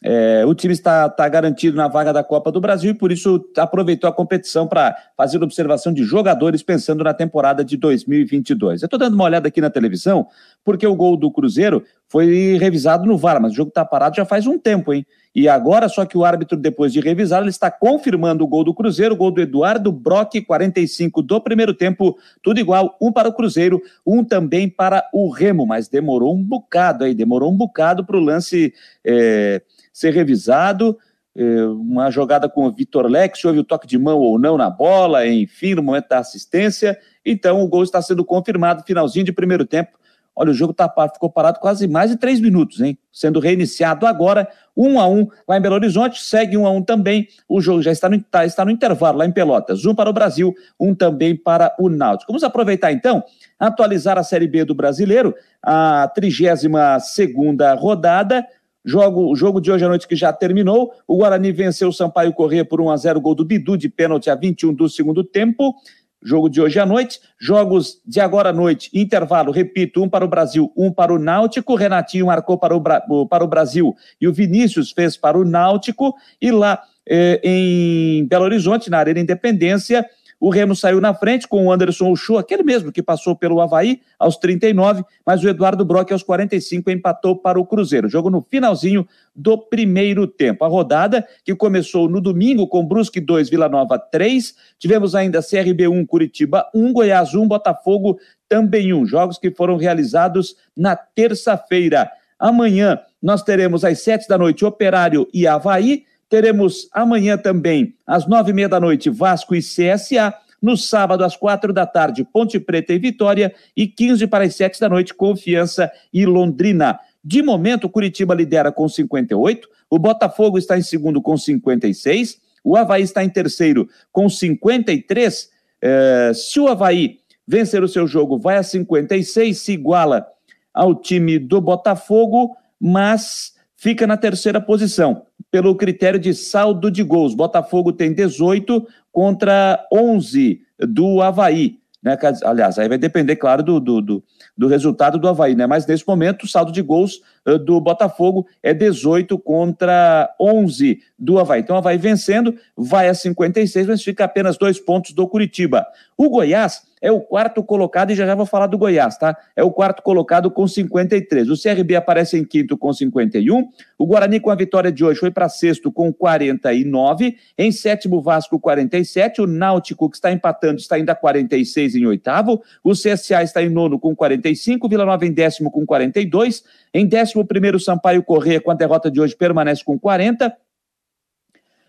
é, 0.03 0.45
o 0.47 0.55
time 0.55 0.73
está, 0.73 1.07
está 1.07 1.29
garantido 1.29 1.77
na 1.77 1.89
vaga 1.89 2.13
da 2.13 2.23
Copa 2.23 2.53
do 2.53 2.61
Brasil 2.61 2.93
e 2.93 2.95
por 2.95 3.11
isso 3.11 3.45
aproveitou 3.57 4.09
a 4.09 4.13
competição 4.13 4.67
para 4.67 4.97
fazer 5.17 5.43
observação 5.43 5.93
de 5.93 6.05
jogadores 6.05 6.63
pensando 6.63 7.03
na 7.03 7.13
temporada 7.13 7.65
de 7.65 7.77
2022. 7.77 8.83
Eu 8.83 8.87
estou 8.87 8.99
dando 8.99 9.15
uma 9.15 9.25
olhada 9.25 9.49
aqui 9.49 9.61
na 9.61 9.71
televisão 9.71 10.29
porque 10.65 10.87
o 10.87 10.95
gol 10.95 11.17
do 11.17 11.31
Cruzeiro 11.31 11.85
foi 12.09 12.57
revisado 12.59 13.07
no 13.07 13.19
VAR, 13.19 13.41
mas 13.41 13.53
o 13.53 13.55
jogo 13.55 13.69
está 13.69 13.85
parado 13.85 14.17
já 14.17 14.25
faz 14.25 14.47
um 14.47 14.59
tempo, 14.59 14.93
hein? 14.93 15.07
E 15.35 15.49
agora, 15.49 15.89
só 15.89 16.05
que 16.05 16.17
o 16.17 16.25
árbitro, 16.25 16.57
depois 16.57 16.93
de 16.93 17.01
revisar, 17.01 17.41
ele 17.43 17.51
está 17.51 17.71
confirmando 17.71 18.43
o 18.43 18.47
gol 18.47 18.65
do 18.65 18.75
Cruzeiro, 18.75 19.15
o 19.15 19.17
gol 19.17 19.31
do 19.31 19.41
Eduardo 19.41 19.93
Brock, 19.93 20.41
45 20.45 21.23
do 21.23 21.41
primeiro 21.41 21.75
tempo, 21.75 22.19
tudo 22.43 22.59
igual, 22.59 22.97
um 23.01 23.13
para 23.13 23.29
o 23.29 23.33
Cruzeiro, 23.33 23.81
um 24.07 24.25
também 24.25 24.69
para 24.69 25.09
o 25.13 25.29
Remo, 25.31 25.67
mas 25.67 25.87
demorou 25.87 26.35
um 26.35 26.43
bocado 26.43 27.05
aí, 27.05 27.15
demorou 27.15 27.53
um 27.53 27.57
bocado 27.57 28.05
para 28.05 28.17
o 28.17 28.21
lance. 28.21 28.73
É 29.05 29.63
ser 29.99 30.15
revisado. 30.15 30.97
É, 31.37 31.65
uma 31.67 32.11
jogada 32.11 32.49
com 32.49 32.67
o 32.67 32.73
Vitor 32.73 33.07
Lex, 33.07 33.45
houve 33.45 33.61
o 33.61 33.65
toque 33.65 33.87
de 33.87 33.99
mão 33.99 34.19
ou 34.19 34.39
não 34.39 34.57
na 34.57 34.71
bola, 34.71 35.27
enfim, 35.27 35.75
no 35.75 35.83
momento 35.83 36.09
da 36.09 36.19
assistência. 36.19 36.99
Então, 37.25 37.63
o 37.63 37.69
gol 37.69 37.83
está 37.83 38.01
sendo 38.01 38.25
confirmado, 38.25 38.85
finalzinho 38.85 39.25
de 39.25 39.33
primeiro 39.33 39.65
tempo. 39.65 39.98
Olha, 40.39 40.53
o 40.53 40.55
jogo 40.55 40.73
tá, 40.73 40.89
ficou 41.13 41.29
parado 41.29 41.59
quase 41.59 41.89
mais 41.89 42.13
de 42.13 42.17
três 42.17 42.41
minutos, 42.41 42.81
hein? 42.81 42.97
Sendo 43.13 43.41
reiniciado 43.41 44.07
agora, 44.07 44.49
um 44.77 45.01
a 45.01 45.09
um 45.09 45.27
lá 45.49 45.59
em 45.59 45.61
Belo 45.61 45.75
Horizonte, 45.75 46.23
segue 46.23 46.57
um 46.57 46.65
a 46.65 46.71
um 46.71 46.81
também. 46.81 47.27
O 47.49 47.61
jogo 47.61 47.83
já 47.83 47.91
está 47.91 48.09
no, 48.09 48.23
tá, 48.23 48.47
está 48.47 48.65
no 48.65 48.71
intervalo 48.71 49.19
lá 49.19 49.27
em 49.27 49.33
Pelotas. 49.33 49.85
Um 49.85 49.97
para 49.97 50.09
o 50.09 50.13
Brasil, 50.13 50.55
um 50.79 50.95
também 50.95 51.35
para 51.35 51.75
o 51.77 51.89
Náutico. 51.89 52.31
Vamos 52.31 52.45
aproveitar 52.45 52.93
então, 52.93 53.25
atualizar 53.59 54.17
a 54.17 54.23
Série 54.23 54.47
B 54.47 54.65
do 54.65 54.77
Brasileiro, 54.77 55.35
a 55.61 56.09
32 56.15 56.69
segunda 57.13 57.75
rodada. 57.75 58.47
Jogo, 58.85 59.31
o 59.31 59.35
jogo 59.35 59.61
de 59.61 59.71
hoje 59.71 59.85
à 59.85 59.89
noite 59.89 60.07
que 60.07 60.17
já 60.17 60.33
terminou. 60.33 60.93
O 61.07 61.17
Guarani 61.17 61.51
venceu 61.51 61.89
o 61.89 61.93
Sampaio 61.93 62.33
Corrêa 62.33 62.65
por 62.65 62.81
1 62.81 62.91
a 62.91 62.97
0 62.97 63.21
gol 63.21 63.35
do 63.35 63.45
Bidu 63.45 63.77
de 63.77 63.89
pênalti 63.89 64.31
a 64.31 64.35
21 64.35 64.73
do 64.73 64.89
segundo 64.89 65.25
tempo. 65.25 65.75
Jogo 66.23 66.49
de 66.49 66.61
hoje 66.61 66.79
à 66.79 66.87
noite. 66.87 67.21
Jogos 67.39 68.01
de 68.05 68.21
agora 68.21 68.51
à 68.51 68.53
noite. 68.53 68.91
Intervalo, 68.93 69.53
repito, 69.53 70.03
um 70.03 70.09
para 70.09 70.25
o 70.25 70.29
Brasil, 70.29 70.73
um 70.77 70.93
para 70.93 71.13
o 71.13 71.19
Náutico. 71.19 71.75
Renatinho 71.75 72.27
marcou 72.27 72.59
para 72.59 72.77
o, 72.77 73.27
para 73.27 73.45
o 73.45 73.49
Brasil 73.49 73.95
e 74.21 74.27
o 74.27 74.33
Vinícius 74.33 74.91
fez 74.91 75.17
para 75.17 75.39
o 75.39 75.45
Náutico. 75.45 76.15
E 76.41 76.51
lá 76.51 76.83
eh, 77.09 77.41
em 77.43 78.27
Belo 78.27 78.45
Horizonte, 78.45 78.91
na 78.91 78.99
Arena 78.99 79.21
Independência, 79.21 80.05
o 80.41 80.51
Remo 80.51 80.75
saiu 80.77 81.01
na 81.01 81.13
frente 81.13 81.49
com 81.49 81.67
o 81.67 81.73
Anderson 81.73 82.11
Uchoa, 82.11 82.41
aquele 82.41 82.63
mesmo 82.63 82.93
que 82.93 83.03
passou 83.03 83.35
pelo 83.35 83.61
Havaí 83.61 84.01
aos 84.19 84.37
39, 84.37 85.05
mas 85.27 85.43
o 85.43 85.49
Eduardo 85.49 85.85
Brock 85.85 86.13
aos 86.13 86.23
45 86.23 86.91
empatou 86.91 87.37
para 87.37 87.59
o 87.59 87.67
Cruzeiro. 87.67 88.09
Jogo 88.09 88.31
no 88.31 88.41
finalzinho 88.41 89.07
do 89.35 89.59
primeiro 89.59 90.27
tempo. 90.27 90.65
A 90.65 90.69
rodada 90.69 91.27
que 91.45 91.55
começou 91.55 92.09
no 92.09 92.21
domingo 92.21 92.69
com 92.69 92.87
Brusque 92.87 93.21
2, 93.21 93.51
Vila 93.51 93.69
Nova 93.69 93.99
3. 93.99 94.55
Tivemos 94.79 95.15
ainda 95.15 95.43
CRB 95.43 95.89
1, 95.89 96.07
Curitiba 96.07 96.69
1, 96.75 96.93
Goiás 96.93 97.35
1, 97.35 97.49
Botafogo 97.49 98.19
também 98.49 98.93
1. 98.93 99.07
Jogos 99.07 99.39
que 99.39 99.51
foram 99.51 99.77
realizados 99.77 100.57
na 100.77 100.95
terça-feira. 100.95 102.11
Amanhã 102.39 103.01
nós 103.21 103.43
teremos 103.43 103.85
às 103.85 104.01
sete 104.01 104.29
da 104.29 104.39
noite 104.39 104.65
Operário 104.65 105.29
e 105.35 105.47
Havaí. 105.47 106.05
Teremos 106.29 106.89
amanhã 106.93 107.39
também, 107.39 107.95
às 108.07 108.27
nove 108.27 108.51
e 108.51 108.55
meia 108.55 108.69
da 108.69 108.79
noite, 108.79 109.09
Vasco 109.09 109.55
e 109.55 109.61
CSA. 109.61 110.35
No 110.61 110.77
sábado, 110.77 111.23
às 111.23 111.37
quatro 111.37 111.73
da 111.73 111.87
tarde, 111.87 112.25
Ponte 112.25 112.59
Preta 112.59 112.93
e 112.93 112.99
Vitória. 112.99 113.55
E 113.77 113.87
15 113.87 114.27
para 114.27 114.45
as 114.45 114.57
sete 114.57 114.81
da 114.81 114.89
noite, 114.89 115.15
Confiança 115.15 115.91
e 116.13 116.27
Londrina. 116.27 116.99
De 117.23 117.43
momento, 117.43 117.89
Curitiba 117.89 118.35
lidera 118.35 118.73
com 118.73 118.89
58, 118.89 119.69
o 119.91 119.99
Botafogo 119.99 120.59
está 120.59 120.79
em 120.79 120.83
segundo 120.83 121.21
com 121.21 121.37
56, 121.37 122.41
o 122.65 122.77
Havaí 122.77 123.03
está 123.03 123.25
em 123.25 123.29
terceiro 123.29 123.89
com 124.13 124.29
53. 124.29 125.51
É, 125.81 126.33
se 126.35 126.61
o 126.61 126.69
Havaí 126.69 127.19
vencer 127.47 127.83
o 127.83 127.89
seu 127.89 128.07
jogo, 128.07 128.39
vai 128.39 128.57
a 128.57 128.63
56, 128.63 129.57
se 129.57 129.73
iguala 129.73 130.27
ao 130.73 130.95
time 130.95 131.39
do 131.39 131.61
Botafogo, 131.61 132.57
mas 132.81 133.55
fica 133.77 134.07
na 134.07 134.17
terceira 134.17 134.61
posição, 134.61 135.27
pelo 135.51 135.75
critério 135.75 136.19
de 136.19 136.35
saldo 136.35 136.91
de 136.91 137.03
gols. 137.03 137.35
Botafogo 137.35 137.93
tem 137.93 138.13
18 138.13 138.87
contra 139.11 139.87
11 139.93 140.61
do 140.79 141.23
Havaí. 141.23 141.79
Né? 142.03 142.17
Aliás, 142.45 142.79
aí 142.79 142.89
vai 142.89 142.99
depender, 142.99 143.37
claro, 143.37 143.63
do, 143.63 143.81
do, 143.81 144.01
do, 144.01 144.25
do 144.57 144.69
resultado 144.69 145.19
do 145.19 145.29
Havaí, 145.29 145.57
né? 145.57 145.67
Mas 145.67 145.87
nesse 145.87 146.07
momento, 146.07 146.45
o 146.45 146.49
saldo 146.49 146.71
de 146.71 146.81
gols 146.81 147.21
uh, 147.47 147.59
do 147.59 147.81
Botafogo 147.81 148.47
é 148.63 148.73
18 148.73 149.37
contra 149.39 150.33
11 150.41 151.01
do 151.19 151.39
Havaí. 151.39 151.61
Então, 151.61 151.75
o 151.75 151.79
Havaí 151.79 151.99
vencendo, 151.99 152.55
vai 152.77 153.09
a 153.09 153.15
56, 153.15 153.89
mas 153.89 154.03
fica 154.03 154.25
apenas 154.25 154.57
dois 154.57 154.79
pontos 154.79 155.13
do 155.13 155.27
Curitiba. 155.27 155.87
O 156.17 156.31
Goiás 156.31 156.83
é 157.01 157.11
o 157.11 157.21
quarto 157.21 157.63
colocado, 157.63 158.11
e 158.11 158.15
já 158.15 158.27
já 158.27 158.35
vou 158.35 158.47
falar 158.47 158.67
do 158.67 158.79
Goiás, 158.79 159.17
tá? 159.17 159.37
É 159.57 159.63
o 159.63 159.71
quarto 159.71 160.03
colocado 160.03 160.51
com 160.51 160.67
53. 160.67 161.49
O 161.49 161.61
CRB 161.61 161.97
aparece 161.97 162.39
em 162.39 162.45
quinto 162.45 162.77
com 162.77 162.93
51. 162.93 163.69
O 163.99 164.07
Guarani, 164.07 164.41
com 164.41 164.51
a 164.51 164.55
vitória 164.55 164.93
de 164.93 165.05
hoje, 165.05 165.21
foi 165.21 165.31
para 165.31 165.49
sexto 165.49 165.91
com 165.91 166.13
49. 166.13 167.37
Em 167.57 167.73
sétimo, 167.73 168.21
Vasco, 168.21 168.59
47. 168.59 169.43
O 169.43 169.47
Náutico, 169.47 170.09
que 170.09 170.17
está 170.17 170.31
empatando, 170.31 170.81
está 170.81 170.97
ainda 170.97 171.15
46 171.15 171.97
em 171.97 172.07
oitavo. 172.07 172.63
O 172.83 172.93
CSA 172.93 173.43
está 173.43 173.63
em 173.63 173.69
nono 173.69 173.99
com 173.99 174.15
45. 174.15 174.89
Vila 174.89 175.05
Nova 175.05 175.27
em 175.27 175.33
décimo 175.33 175.71
com 175.71 175.85
42. 175.85 176.63
Em 176.93 177.07
décimo 177.07 177.45
primeiro, 177.45 177.79
Sampaio 177.81 178.23
Corrêa, 178.23 178.61
com 178.61 178.71
a 178.71 178.75
derrota 178.75 179.11
de 179.11 179.21
hoje, 179.21 179.37
permanece 179.37 179.85
com 179.85 179.99
40. 179.99 180.55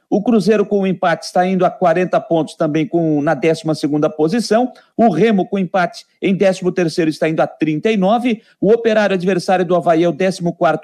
O 0.10 0.24
Cruzeiro 0.24 0.66
com 0.66 0.82
o 0.82 0.88
empate 0.88 1.26
está 1.26 1.46
indo 1.46 1.64
a 1.64 1.70
40 1.70 2.20
pontos 2.22 2.56
também 2.56 2.88
com 2.88 3.22
na 3.22 3.36
12 3.36 3.64
posição. 4.18 4.72
O 4.98 5.10
Remo 5.10 5.48
com 5.48 5.60
empate 5.60 6.06
em 6.22 6.36
13 6.36 6.62
está 7.10 7.30
indo 7.30 7.42
a 7.42 7.48
39. 7.48 8.42
O 8.60 8.72
Operário 8.72 9.14
adversário 9.14 9.64
do 9.64 9.76
Havaí 9.76 10.04
é 10.04 10.10
o 10.10 10.14
14 10.14 10.42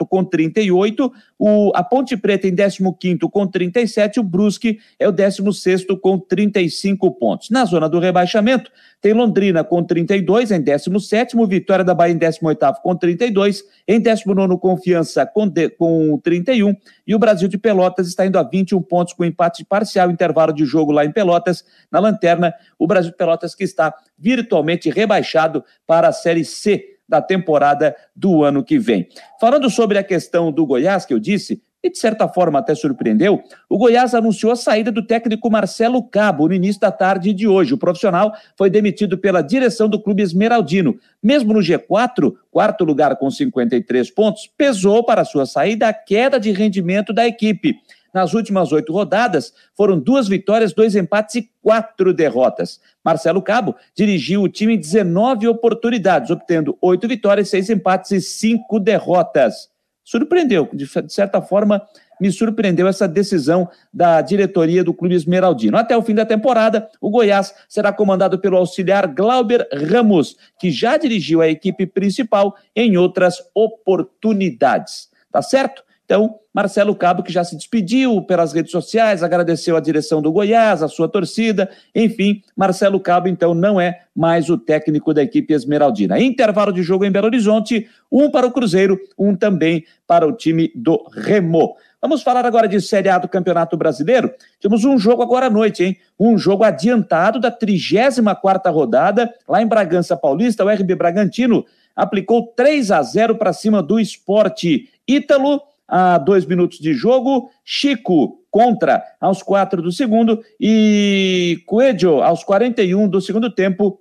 com 0.07 0.23
38. 0.23 1.11
O, 1.39 1.71
a 1.73 1.83
Ponte 1.83 2.15
Preta 2.15 2.47
em 2.47 2.55
15 2.55 3.17
com 3.31 3.47
37. 3.47 4.19
O 4.19 4.23
Brusque 4.23 4.79
é 4.99 5.07
o 5.07 5.11
16 5.11 5.85
com 6.01 6.19
35 6.19 7.11
pontos. 7.11 7.49
Na 7.49 7.65
zona 7.65 7.89
do 7.89 7.99
rebaixamento, 7.99 8.71
tem 9.01 9.13
Londrina 9.13 9.63
com 9.63 9.83
32 9.83 10.51
em 10.51 10.61
17, 10.61 11.35
Vitória 11.47 11.83
da 11.83 11.93
Bahia 11.93 12.13
em 12.13 12.17
18 12.17 12.81
com 12.81 12.95
32, 12.95 13.63
em 13.87 13.99
19 13.99 14.57
Confiança 14.57 15.25
com, 15.25 15.47
de, 15.47 15.69
com 15.69 16.19
31 16.23 16.75
e 17.05 17.13
o 17.13 17.19
Brasil 17.19 17.47
de 17.47 17.57
Pelotas 17.57 18.07
está 18.07 18.25
indo 18.25 18.39
a 18.39 18.43
21 18.43 18.81
pontos 18.81 19.13
com 19.15 19.25
empate 19.25 19.63
parcial, 19.65 20.11
intervalo 20.11 20.53
de 20.53 20.65
jogo 20.65 20.91
lá 20.91 21.05
em 21.05 21.11
Pelotas, 21.11 21.63
na 21.91 21.99
lanterna, 21.99 22.53
o 22.77 22.85
Brasil 22.85 23.13
Pelotas 23.13 23.55
que 23.55 23.63
está 23.63 23.93
virtualmente 24.17 24.89
rebaixado 24.89 25.63
para 25.87 26.09
a 26.09 26.13
Série 26.13 26.45
C 26.45 26.95
da 27.07 27.21
temporada 27.21 27.95
do 28.15 28.43
ano 28.43 28.63
que 28.63 28.77
vem. 28.77 29.07
Falando 29.39 29.69
sobre 29.69 29.97
a 29.97 30.03
questão 30.03 30.51
do 30.51 30.65
Goiás, 30.65 31.05
que 31.05 31.13
eu 31.13 31.19
disse, 31.19 31.61
e 31.85 31.89
de 31.91 31.99
certa 31.99 32.27
forma 32.27 32.57
até 32.57 32.73
surpreendeu, 32.73 33.43
o 33.69 33.77
Goiás 33.77 34.15
anunciou 34.15 34.51
a 34.51 34.55
saída 34.55 34.91
do 34.91 35.05
técnico 35.05 35.51
Marcelo 35.51 36.01
Cabo 36.01 36.47
no 36.47 36.53
início 36.55 36.81
da 36.81 36.91
tarde 36.91 37.31
de 37.31 37.47
hoje. 37.47 37.75
O 37.75 37.77
profissional 37.77 38.33
foi 38.57 38.71
demitido 38.71 39.19
pela 39.19 39.43
direção 39.43 39.87
do 39.87 40.01
clube 40.01 40.23
esmeraldino. 40.23 40.97
Mesmo 41.21 41.53
no 41.53 41.59
G4, 41.59 42.33
quarto 42.49 42.83
lugar 42.83 43.15
com 43.17 43.29
53 43.29 44.09
pontos, 44.09 44.49
pesou 44.57 45.03
para 45.03 45.23
sua 45.23 45.45
saída 45.45 45.87
a 45.87 45.93
queda 45.93 46.39
de 46.39 46.51
rendimento 46.51 47.13
da 47.13 47.27
equipe. 47.27 47.75
Nas 48.15 48.33
últimas 48.33 48.71
oito 48.71 48.93
rodadas, 48.93 49.53
foram 49.75 49.99
duas 49.99 50.29
vitórias, 50.29 50.71
dois 50.71 50.95
empates 50.95 51.35
e 51.35 51.51
quatro 51.61 52.13
derrotas. 52.13 52.79
Marcelo 53.03 53.41
Cabo 53.41 53.75
dirigiu 53.93 54.41
o 54.41 54.47
time 54.47 54.75
em 54.75 54.79
19 54.79 55.49
oportunidades, 55.49 56.31
obtendo 56.31 56.77
oito 56.81 57.09
vitórias, 57.09 57.49
seis 57.49 57.69
empates 57.69 58.11
e 58.11 58.21
cinco 58.21 58.79
derrotas. 58.79 59.69
Surpreendeu, 60.01 60.69
de 60.71 60.87
certa 61.09 61.41
forma, 61.41 61.85
me 62.21 62.31
surpreendeu 62.31 62.87
essa 62.87 63.05
decisão 63.05 63.67
da 63.93 64.21
diretoria 64.21 64.81
do 64.81 64.93
Clube 64.93 65.15
Esmeraldino. 65.15 65.77
Até 65.77 65.97
o 65.97 66.01
fim 66.01 66.15
da 66.15 66.25
temporada, 66.25 66.87
o 67.01 67.09
Goiás 67.09 67.53
será 67.67 67.91
comandado 67.91 68.39
pelo 68.39 68.55
auxiliar 68.55 69.07
Glauber 69.07 69.67
Ramos, 69.73 70.37
que 70.57 70.71
já 70.71 70.95
dirigiu 70.95 71.41
a 71.41 71.49
equipe 71.49 71.85
principal 71.85 72.55
em 72.73 72.95
outras 72.95 73.43
oportunidades. 73.53 75.09
Tá 75.29 75.41
certo? 75.41 75.83
Então, 76.05 76.35
Marcelo 76.53 76.95
Cabo, 76.95 77.23
que 77.23 77.33
já 77.33 77.43
se 77.43 77.57
despediu 77.57 78.21
pelas 78.21 78.53
redes 78.53 78.71
sociais, 78.71 79.23
agradeceu 79.23 79.75
a 79.75 79.79
direção 79.79 80.21
do 80.21 80.31
Goiás, 80.31 80.83
a 80.83 80.87
sua 80.87 81.09
torcida, 81.09 81.69
enfim, 81.93 82.43
Marcelo 82.55 82.99
Cabo, 82.99 83.27
então, 83.27 83.55
não 83.55 83.81
é 83.81 84.01
mais 84.15 84.49
o 84.49 84.57
técnico 84.57 85.13
da 85.13 85.23
equipe 85.23 85.53
esmeraldina. 85.53 86.19
Intervalo 86.19 86.71
de 86.71 86.83
jogo 86.83 87.03
em 87.03 87.11
Belo 87.11 87.25
Horizonte, 87.25 87.89
um 88.11 88.29
para 88.29 88.45
o 88.45 88.51
Cruzeiro, 88.51 88.99
um 89.17 89.35
também 89.35 89.83
para 90.07 90.27
o 90.27 90.31
time 90.31 90.71
do 90.75 91.03
Remo. 91.11 91.75
Vamos 91.99 92.21
falar 92.21 92.45
agora 92.45 92.67
de 92.67 92.79
Série 92.79 93.09
A 93.09 93.17
do 93.17 93.27
Campeonato 93.27 93.75
Brasileiro. 93.75 94.31
Temos 94.61 94.85
um 94.85 94.99
jogo 94.99 95.23
agora 95.23 95.47
à 95.47 95.49
noite, 95.49 95.83
hein? 95.83 95.97
Um 96.19 96.37
jogo 96.37 96.63
adiantado 96.63 97.39
da 97.39 97.51
34ª 97.51 98.71
rodada, 98.71 99.33
lá 99.49 99.59
em 99.59 99.67
Bragança 99.67 100.15
Paulista, 100.15 100.63
o 100.63 100.69
RB 100.69 100.93
Bragantino 100.93 101.65
aplicou 101.95 102.53
3 102.55 102.91
a 102.91 103.01
0 103.01 103.37
para 103.37 103.53
cima 103.53 103.81
do 103.81 103.99
Esporte 103.99 104.89
Ítalo 105.07 105.61
a 105.87 106.17
dois 106.17 106.45
minutos 106.45 106.79
de 106.79 106.93
jogo, 106.93 107.49
Chico 107.63 108.39
contra 108.49 109.03
aos 109.19 109.43
quatro 109.43 109.81
do 109.81 109.91
segundo 109.91 110.41
e 110.59 111.61
Coelho 111.65 112.23
aos 112.23 112.43
41 112.43 113.07
do 113.07 113.21
segundo 113.21 113.49
tempo. 113.49 113.99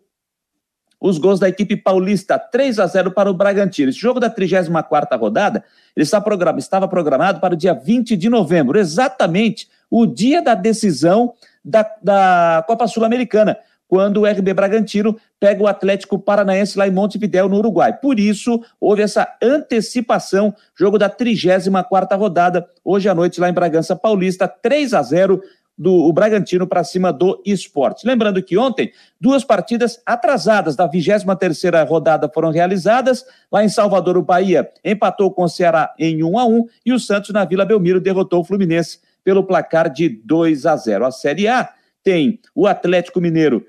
Os 1.01 1.19
gols 1.19 1.39
da 1.39 1.49
equipe 1.49 1.77
paulista, 1.77 2.39
3 2.39 2.79
a 2.79 2.87
0 2.87 3.11
para 3.11 3.31
o 3.31 3.35
Bragantino. 3.35 3.91
Esse 3.91 3.99
jogo 3.99 4.19
da 4.19 4.31
34ª 4.31 5.19
rodada, 5.19 5.63
ele 5.95 6.05
estava 6.05 6.89
programado 6.89 7.41
para 7.41 7.53
o 7.53 7.57
dia 7.57 7.75
20 7.75 8.17
de 8.17 8.31
novembro, 8.31 8.79
exatamente 8.79 9.69
o 9.91 10.07
dia 10.07 10.41
da 10.41 10.55
decisão 10.55 11.35
da, 11.63 11.85
da 12.03 12.65
Copa 12.67 12.87
Sul-Americana 12.87 13.59
quando 13.95 14.23
o 14.23 14.27
RB 14.27 14.53
Bragantino 14.53 15.17
pega 15.39 15.63
o 15.63 15.69
Atlético 15.69 16.19
Paranaense 16.19 16.77
lá 16.77 16.89
em 16.89 16.91
Montevidéu, 16.91 17.49
no 17.49 17.59
Uruguai. 17.59 17.93
Por 17.97 18.19
isso, 18.19 18.61
houve 18.81 19.03
essa 19.03 19.37
antecipação, 19.41 20.53
jogo 20.77 20.99
da 20.99 21.09
34ª 21.09 22.19
rodada, 22.19 22.69
hoje 22.85 23.09
à 23.09 23.15
noite 23.15 23.41
lá 23.41 23.49
em 23.49 23.53
Bragança 23.53 23.95
Paulista, 23.95 24.49
3 24.49 24.95
a 24.95 25.01
0 25.01 25.41
do 25.79 26.13
Bragantino 26.13 26.67
para 26.67 26.83
cima 26.83 27.13
do 27.13 27.41
esporte. 27.47 28.05
Lembrando 28.05 28.43
que 28.43 28.59
ontem, 28.59 28.91
duas 29.21 29.45
partidas 29.45 30.03
atrasadas 30.05 30.75
da 30.75 30.91
23ª 30.91 31.87
rodada 31.87 32.29
foram 32.29 32.51
realizadas. 32.51 33.25
Lá 33.49 33.63
em 33.63 33.69
Salvador, 33.69 34.17
o 34.17 34.23
Bahia 34.23 34.69
empatou 34.85 35.31
com 35.31 35.45
o 35.45 35.49
Ceará 35.49 35.95
em 36.01 36.25
1 36.25 36.37
a 36.37 36.45
1 36.45 36.67
e 36.85 36.93
o 36.93 36.99
Santos 36.99 37.31
na 37.31 37.45
Vila 37.45 37.65
Belmiro 37.65 38.01
derrotou 38.01 38.41
o 38.41 38.45
Fluminense 38.45 38.99
pelo 39.23 39.45
placar 39.45 39.89
de 39.89 40.09
2 40.09 40.67
a 40.67 40.75
0. 40.75 41.07
A 41.07 41.13
Série 41.13 41.47
A 41.47 41.71
tem 42.03 42.41
o 42.57 42.67
Atlético 42.67 43.21
Mineiro 43.21 43.65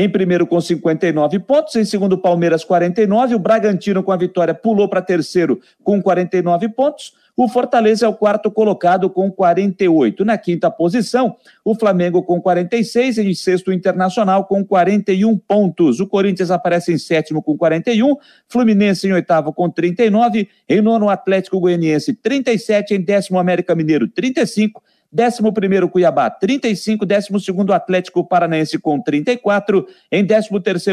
em 0.00 0.08
primeiro 0.08 0.46
com 0.46 0.60
59 0.60 1.40
pontos, 1.40 1.74
em 1.74 1.84
segundo 1.84 2.16
Palmeiras 2.16 2.62
49, 2.62 3.34
o 3.34 3.38
Bragantino 3.40 4.00
com 4.00 4.12
a 4.12 4.16
vitória 4.16 4.54
pulou 4.54 4.88
para 4.88 5.02
terceiro 5.02 5.60
com 5.82 6.00
49 6.00 6.68
pontos, 6.68 7.14
o 7.36 7.48
Fortaleza 7.48 8.06
é 8.06 8.08
o 8.08 8.14
quarto 8.14 8.48
colocado 8.48 9.10
com 9.10 9.28
48. 9.28 10.24
Na 10.24 10.38
quinta 10.38 10.70
posição, 10.70 11.34
o 11.64 11.74
Flamengo 11.74 12.22
com 12.22 12.40
46, 12.40 13.18
em 13.18 13.34
sexto 13.34 13.72
Internacional 13.72 14.44
com 14.44 14.64
41 14.64 15.36
pontos. 15.36 15.98
O 15.98 16.06
Corinthians 16.06 16.52
aparece 16.52 16.92
em 16.92 16.98
sétimo 16.98 17.42
com 17.42 17.56
41, 17.56 18.16
Fluminense 18.48 19.08
em 19.08 19.12
oitavo 19.12 19.52
com 19.52 19.68
39, 19.68 20.48
em 20.68 20.80
nono 20.80 21.08
Atlético 21.08 21.58
Goianiense 21.58 22.14
37, 22.14 22.94
em 22.94 23.00
décimo 23.00 23.40
América 23.40 23.74
Mineiro 23.74 24.06
35, 24.06 24.80
11 25.12 25.88
Cuiabá, 25.90 26.30
35. 26.30 27.06
12 27.06 27.72
Atlético 27.72 28.24
Paranaense 28.24 28.78
com 28.78 29.00
34. 29.00 29.86
Em 30.12 30.26
13 30.26 30.48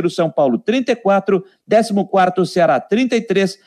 São 0.10 0.30
Paulo, 0.30 0.58
34. 0.58 1.44
14 1.68 2.52
Ceará, 2.52 2.80
33. 2.80 3.60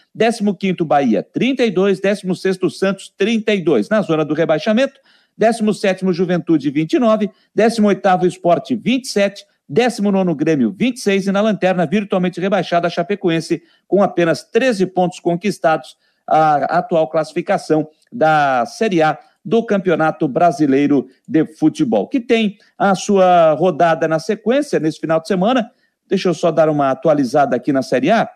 15 0.58 0.84
Bahia, 0.84 1.22
32. 1.22 2.00
16 2.00 2.58
Santos, 2.70 3.12
32. 3.16 3.88
Na 3.88 4.00
zona 4.00 4.24
do 4.24 4.34
rebaixamento, 4.34 4.98
17 5.36 6.10
Juventude, 6.12 6.70
29. 6.70 7.30
18 7.54 8.26
Esporte, 8.26 8.74
27. 8.74 9.44
19 9.68 10.34
Grêmio, 10.34 10.72
26. 10.72 11.26
E 11.26 11.32
na 11.32 11.42
lanterna, 11.42 11.86
virtualmente 11.86 12.40
rebaixada, 12.40 12.86
a 12.86 12.90
Chapecoense, 12.90 13.62
com 13.86 14.02
apenas 14.02 14.42
13 14.42 14.86
pontos 14.86 15.20
conquistados, 15.20 15.94
a 16.26 16.78
atual 16.78 17.08
classificação 17.08 17.88
da 18.10 18.64
Série 18.66 19.02
A 19.02 19.18
do 19.44 19.64
Campeonato 19.64 20.28
Brasileiro 20.28 21.08
de 21.26 21.46
Futebol, 21.46 22.08
que 22.08 22.20
tem 22.20 22.58
a 22.76 22.94
sua 22.94 23.52
rodada 23.52 24.06
na 24.06 24.18
sequência 24.18 24.78
nesse 24.78 25.00
final 25.00 25.20
de 25.20 25.28
semana. 25.28 25.70
Deixa 26.06 26.28
eu 26.28 26.34
só 26.34 26.50
dar 26.50 26.68
uma 26.68 26.90
atualizada 26.90 27.56
aqui 27.56 27.72
na 27.72 27.82
Série 27.82 28.10
A. 28.10 28.28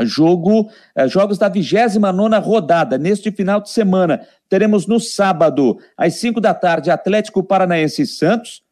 Jogo, 0.00 0.68
eh, 0.96 1.06
jogos 1.06 1.38
da 1.38 1.48
29 1.48 2.38
rodada, 2.40 2.98
neste 2.98 3.30
final 3.30 3.60
de 3.60 3.70
semana. 3.70 4.26
Teremos 4.48 4.86
no 4.86 4.98
sábado, 4.98 5.78
às 5.96 6.14
5 6.14 6.40
da 6.40 6.52
tarde, 6.52 6.90
Atlético 6.90 7.44
Paranaense 7.44 8.02
e 8.02 8.06
Santos. 8.06 8.63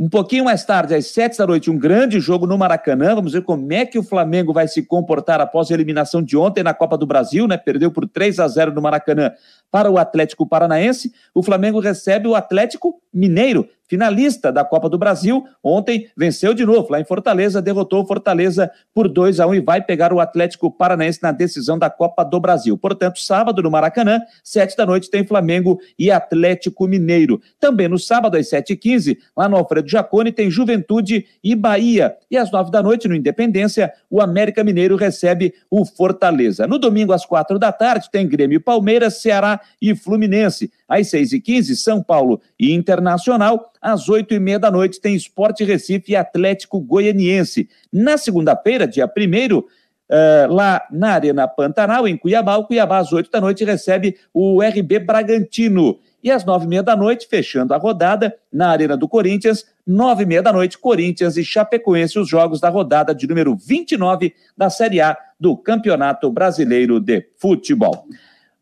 Um 0.00 0.08
pouquinho 0.08 0.44
mais 0.44 0.64
tarde, 0.64 0.94
às 0.94 1.06
sete 1.06 1.36
da 1.38 1.44
noite, 1.44 1.68
um 1.72 1.76
grande 1.76 2.20
jogo 2.20 2.46
no 2.46 2.56
Maracanã. 2.56 3.16
Vamos 3.16 3.32
ver 3.32 3.42
como 3.42 3.72
é 3.72 3.84
que 3.84 3.98
o 3.98 4.02
Flamengo 4.04 4.52
vai 4.52 4.68
se 4.68 4.80
comportar 4.80 5.40
após 5.40 5.72
a 5.72 5.74
eliminação 5.74 6.22
de 6.22 6.36
ontem 6.36 6.62
na 6.62 6.72
Copa 6.72 6.96
do 6.96 7.04
Brasil, 7.04 7.48
né? 7.48 7.56
Perdeu 7.56 7.90
por 7.90 8.06
3 8.06 8.38
a 8.38 8.46
0 8.46 8.72
no 8.72 8.80
Maracanã 8.80 9.32
para 9.72 9.90
o 9.90 9.98
Atlético 9.98 10.46
Paranaense. 10.46 11.12
O 11.34 11.42
Flamengo 11.42 11.80
recebe 11.80 12.28
o 12.28 12.36
Atlético 12.36 13.02
Mineiro, 13.12 13.68
finalista 13.88 14.52
da 14.52 14.64
Copa 14.64 14.88
do 14.88 14.98
Brasil. 14.98 15.44
Ontem 15.62 16.08
venceu 16.16 16.52
de 16.52 16.64
novo 16.64 16.92
lá 16.92 17.00
em 17.00 17.04
Fortaleza, 17.04 17.62
derrotou 17.62 18.02
o 18.02 18.06
Fortaleza 18.06 18.70
por 18.94 19.08
2 19.08 19.40
a 19.40 19.46
1 19.46 19.54
e 19.54 19.60
vai 19.60 19.82
pegar 19.82 20.12
o 20.12 20.20
Atlético 20.20 20.70
Paranaense 20.70 21.20
na 21.22 21.32
decisão 21.32 21.78
da 21.78 21.88
Copa 21.88 22.22
do 22.24 22.38
Brasil. 22.38 22.76
Portanto, 22.76 23.18
sábado 23.18 23.62
no 23.62 23.70
Maracanã, 23.70 24.20
sete 24.44 24.76
da 24.76 24.84
noite 24.84 25.10
tem 25.10 25.26
Flamengo 25.26 25.80
e 25.98 26.10
Atlético 26.10 26.86
Mineiro. 26.86 27.40
Também 27.58 27.88
no 27.88 27.98
sábado 27.98 28.36
às 28.36 28.48
sete 28.48 28.74
e 28.74 28.76
quinze, 28.76 29.18
lá 29.36 29.48
no 29.48 29.56
Alfredo 29.56 29.88
Jaconi 29.88 30.30
tem 30.30 30.50
Juventude 30.50 31.26
e 31.42 31.54
Bahia. 31.54 32.14
E 32.30 32.36
às 32.36 32.52
nove 32.52 32.70
da 32.70 32.82
noite 32.82 33.08
no 33.08 33.14
Independência, 33.14 33.92
o 34.10 34.20
América 34.20 34.62
Mineiro 34.62 34.96
recebe 34.96 35.54
o 35.70 35.84
Fortaleza. 35.84 36.66
No 36.66 36.78
domingo 36.78 37.12
às 37.12 37.24
quatro 37.24 37.58
da 37.58 37.72
tarde 37.72 38.10
tem 38.10 38.28
Grêmio 38.28 38.60
Palmeiras, 38.60 39.22
Ceará 39.22 39.60
e 39.80 39.94
Fluminense. 39.94 40.70
Às 40.88 41.08
6h15, 41.08 41.76
São 41.76 42.02
Paulo 42.02 42.40
e 42.58 42.72
Internacional. 42.72 43.70
Às 43.80 44.08
8h30 44.08 44.58
da 44.58 44.70
noite 44.70 45.00
tem 45.00 45.14
Esporte 45.14 45.62
Recife 45.64 46.12
e 46.12 46.16
Atlético 46.16 46.80
Goianiense. 46.80 47.68
Na 47.92 48.16
segunda-feira, 48.16 48.86
dia 48.86 49.06
1 49.06 49.62
Uh, 50.10 50.50
lá 50.50 50.86
na 50.90 51.10
Arena 51.10 51.46
Pantanal, 51.46 52.08
em 52.08 52.16
Cuiabá. 52.16 52.56
O 52.56 52.64
Cuiabá, 52.64 52.96
às 52.96 53.12
8 53.12 53.30
da 53.30 53.42
noite, 53.42 53.62
recebe 53.62 54.16
o 54.32 54.62
RB 54.62 55.00
Bragantino. 55.00 55.98
E 56.22 56.30
às 56.30 56.46
nove 56.46 56.64
e 56.64 56.68
meia 56.68 56.82
da 56.82 56.96
noite, 56.96 57.28
fechando 57.28 57.74
a 57.74 57.76
rodada, 57.76 58.34
na 58.50 58.70
Arena 58.70 58.96
do 58.96 59.06
Corinthians, 59.06 59.66
nove 59.86 60.22
e 60.22 60.26
meia 60.26 60.42
da 60.42 60.52
noite, 60.52 60.78
Corinthians 60.78 61.36
e 61.36 61.44
Chapecoense, 61.44 62.18
os 62.18 62.28
jogos 62.28 62.58
da 62.58 62.70
rodada 62.70 63.14
de 63.14 63.26
número 63.26 63.54
29 63.54 64.34
da 64.56 64.70
Série 64.70 65.00
A 65.00 65.16
do 65.38 65.56
Campeonato 65.56 66.30
Brasileiro 66.30 66.98
de 66.98 67.24
Futebol. 67.36 68.06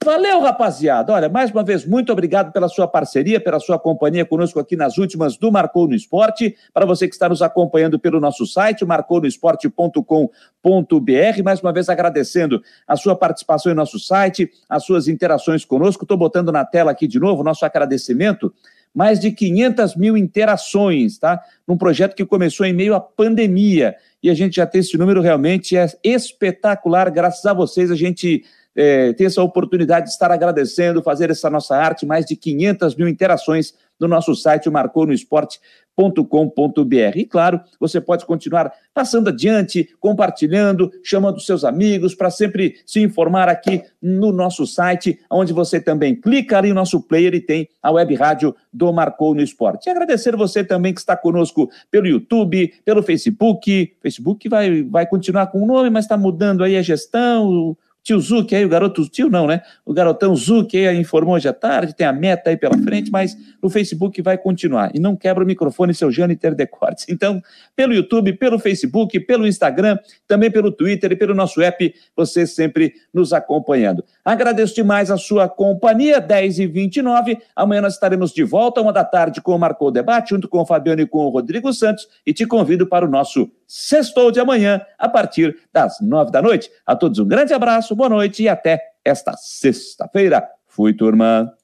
Valeu, 0.04 0.40
rapaziada. 0.40 1.12
Olha, 1.12 1.28
mais 1.28 1.50
uma 1.50 1.64
vez, 1.64 1.84
muito 1.84 2.12
obrigado 2.12 2.52
pela 2.52 2.68
sua 2.68 2.86
parceria, 2.86 3.40
pela 3.40 3.58
sua 3.58 3.76
companhia 3.78 4.24
conosco 4.24 4.60
aqui 4.60 4.76
nas 4.76 4.98
últimas 4.98 5.36
do 5.36 5.50
Marcou 5.50 5.88
no 5.88 5.96
Esporte. 5.96 6.54
Para 6.72 6.86
você 6.86 7.08
que 7.08 7.14
está 7.14 7.28
nos 7.28 7.42
acompanhando 7.42 7.98
pelo 7.98 8.20
nosso 8.20 8.46
site, 8.46 8.84
marconosport.com.br. 8.84 11.42
Mais 11.42 11.60
uma 11.60 11.72
vez, 11.72 11.88
agradecendo 11.88 12.62
a 12.86 12.96
sua 12.96 13.16
participação 13.16 13.72
em 13.72 13.74
nosso 13.74 13.98
site, 13.98 14.48
as 14.68 14.84
suas 14.84 15.08
interações 15.08 15.64
conosco. 15.64 16.04
Estou 16.04 16.16
botando 16.16 16.52
na 16.52 16.64
tela 16.64 16.92
aqui 16.92 17.08
de 17.08 17.18
novo 17.18 17.42
nosso 17.42 17.64
agradecimento. 17.64 18.54
Mais 18.94 19.18
de 19.18 19.32
500 19.32 19.96
mil 19.96 20.16
interações, 20.16 21.18
tá? 21.18 21.42
Num 21.66 21.76
projeto 21.76 22.14
que 22.14 22.24
começou 22.24 22.64
em 22.64 22.72
meio 22.72 22.94
à 22.94 23.00
pandemia. 23.00 23.96
E 24.22 24.30
a 24.30 24.34
gente 24.34 24.54
já 24.56 24.66
tem 24.66 24.80
esse 24.80 24.96
número 24.96 25.20
realmente 25.20 25.76
é 25.76 25.86
espetacular. 26.04 27.10
Graças 27.10 27.44
a 27.44 27.52
vocês, 27.52 27.90
a 27.90 27.96
gente 27.96 28.44
é, 28.76 29.12
ter 29.14 29.24
essa 29.24 29.42
oportunidade 29.42 30.06
de 30.06 30.12
estar 30.12 30.30
agradecendo, 30.30 31.02
fazer 31.02 31.30
essa 31.30 31.48
nossa 31.48 31.74
arte, 31.74 32.04
mais 32.04 32.26
de 32.26 32.36
500 32.36 32.94
mil 32.94 33.08
interações 33.08 33.74
no 33.98 34.06
nosso 34.06 34.34
site, 34.34 34.68
marcou 34.68 35.06
no 35.06 35.12
esporte 35.12 35.58
com.br. 35.96 37.16
E 37.16 37.24
claro, 37.24 37.58
você 37.80 38.00
pode 38.00 38.26
continuar 38.26 38.70
passando 38.92 39.28
adiante, 39.28 39.88
compartilhando, 39.98 40.92
chamando 41.02 41.40
seus 41.40 41.64
amigos 41.64 42.14
para 42.14 42.30
sempre 42.30 42.76
se 42.84 43.00
informar 43.00 43.48
aqui 43.48 43.82
no 44.00 44.30
nosso 44.30 44.66
site, 44.66 45.18
onde 45.30 45.54
você 45.54 45.80
também 45.80 46.14
clica 46.14 46.58
ali 46.58 46.68
no 46.68 46.74
nosso 46.74 47.00
player 47.00 47.34
e 47.34 47.40
tem 47.40 47.68
a 47.82 47.90
web 47.90 48.14
rádio 48.14 48.54
do 48.70 48.92
Marcou 48.92 49.34
no 49.34 49.40
Esporte. 49.40 49.86
E 49.86 49.90
agradecer 49.90 50.36
você 50.36 50.62
também 50.62 50.92
que 50.92 51.00
está 51.00 51.16
conosco 51.16 51.70
pelo 51.90 52.06
YouTube, 52.06 52.74
pelo 52.84 53.02
Facebook. 53.02 53.94
Facebook 54.02 54.48
vai, 54.50 54.82
vai 54.82 55.06
continuar 55.06 55.46
com 55.46 55.62
o 55.62 55.66
nome, 55.66 55.88
mas 55.88 56.04
está 56.04 56.16
mudando 56.18 56.62
aí 56.62 56.76
a 56.76 56.82
gestão, 56.82 57.74
tio 58.06 58.20
Zuc 58.20 58.54
aí, 58.54 58.64
o 58.64 58.68
garoto, 58.68 59.04
tio 59.08 59.28
não, 59.28 59.48
né? 59.48 59.62
O 59.84 59.92
garotão 59.92 60.34
Zuc 60.36 60.76
aí 60.76 60.96
informou 60.96 61.34
hoje 61.34 61.48
à 61.48 61.52
tarde, 61.52 61.92
tem 61.92 62.06
a 62.06 62.12
meta 62.12 62.50
aí 62.50 62.56
pela 62.56 62.78
frente, 62.78 63.10
mas 63.10 63.36
no 63.60 63.68
Facebook 63.68 64.22
vai 64.22 64.38
continuar. 64.38 64.92
E 64.94 65.00
não 65.00 65.16
quebra 65.16 65.42
o 65.42 65.46
microfone, 65.46 65.92
seu 65.92 66.10
Jâniter 66.10 66.54
Decortes. 66.54 67.04
Então, 67.16 67.42
pelo 67.74 67.94
YouTube, 67.94 68.34
pelo 68.34 68.58
Facebook, 68.58 69.18
pelo 69.20 69.46
Instagram, 69.46 69.98
também 70.28 70.50
pelo 70.50 70.70
Twitter 70.70 71.12
e 71.12 71.16
pelo 71.16 71.34
nosso 71.34 71.62
app, 71.62 71.94
você 72.14 72.46
sempre 72.46 72.92
nos 73.12 73.32
acompanhando. 73.32 74.04
Agradeço 74.22 74.74
demais 74.74 75.10
a 75.10 75.16
sua 75.16 75.48
companhia, 75.48 76.20
10 76.20 76.58
e 76.58 76.66
29 76.66 77.38
Amanhã 77.54 77.80
nós 77.80 77.94
estaremos 77.94 78.32
de 78.32 78.44
volta, 78.44 78.82
uma 78.82 78.92
da 78.92 79.02
tarde, 79.02 79.40
com 79.40 79.54
o 79.54 79.58
Marcou 79.58 79.90
Debate, 79.90 80.30
junto 80.30 80.46
com 80.46 80.60
o 80.60 80.66
Fabiano 80.66 81.00
e 81.00 81.06
com 81.06 81.20
o 81.20 81.30
Rodrigo 81.30 81.72
Santos, 81.72 82.06
e 82.26 82.34
te 82.34 82.44
convido 82.44 82.86
para 82.86 83.06
o 83.06 83.08
nosso 83.08 83.50
sextou 83.66 84.30
de 84.30 84.38
amanhã, 84.38 84.80
a 84.98 85.08
partir 85.08 85.56
das 85.72 86.00
nove 86.00 86.30
da 86.30 86.40
noite. 86.40 86.70
A 86.86 86.94
todos 86.94 87.18
um 87.18 87.26
grande 87.26 87.52
abraço, 87.52 87.95
boa 87.96 88.10
noite 88.10 88.42
e 88.42 88.48
até 88.48 88.78
esta 89.02 89.32
sexta-feira. 89.38 90.46
Fui, 90.66 90.92
turma. 90.92 91.55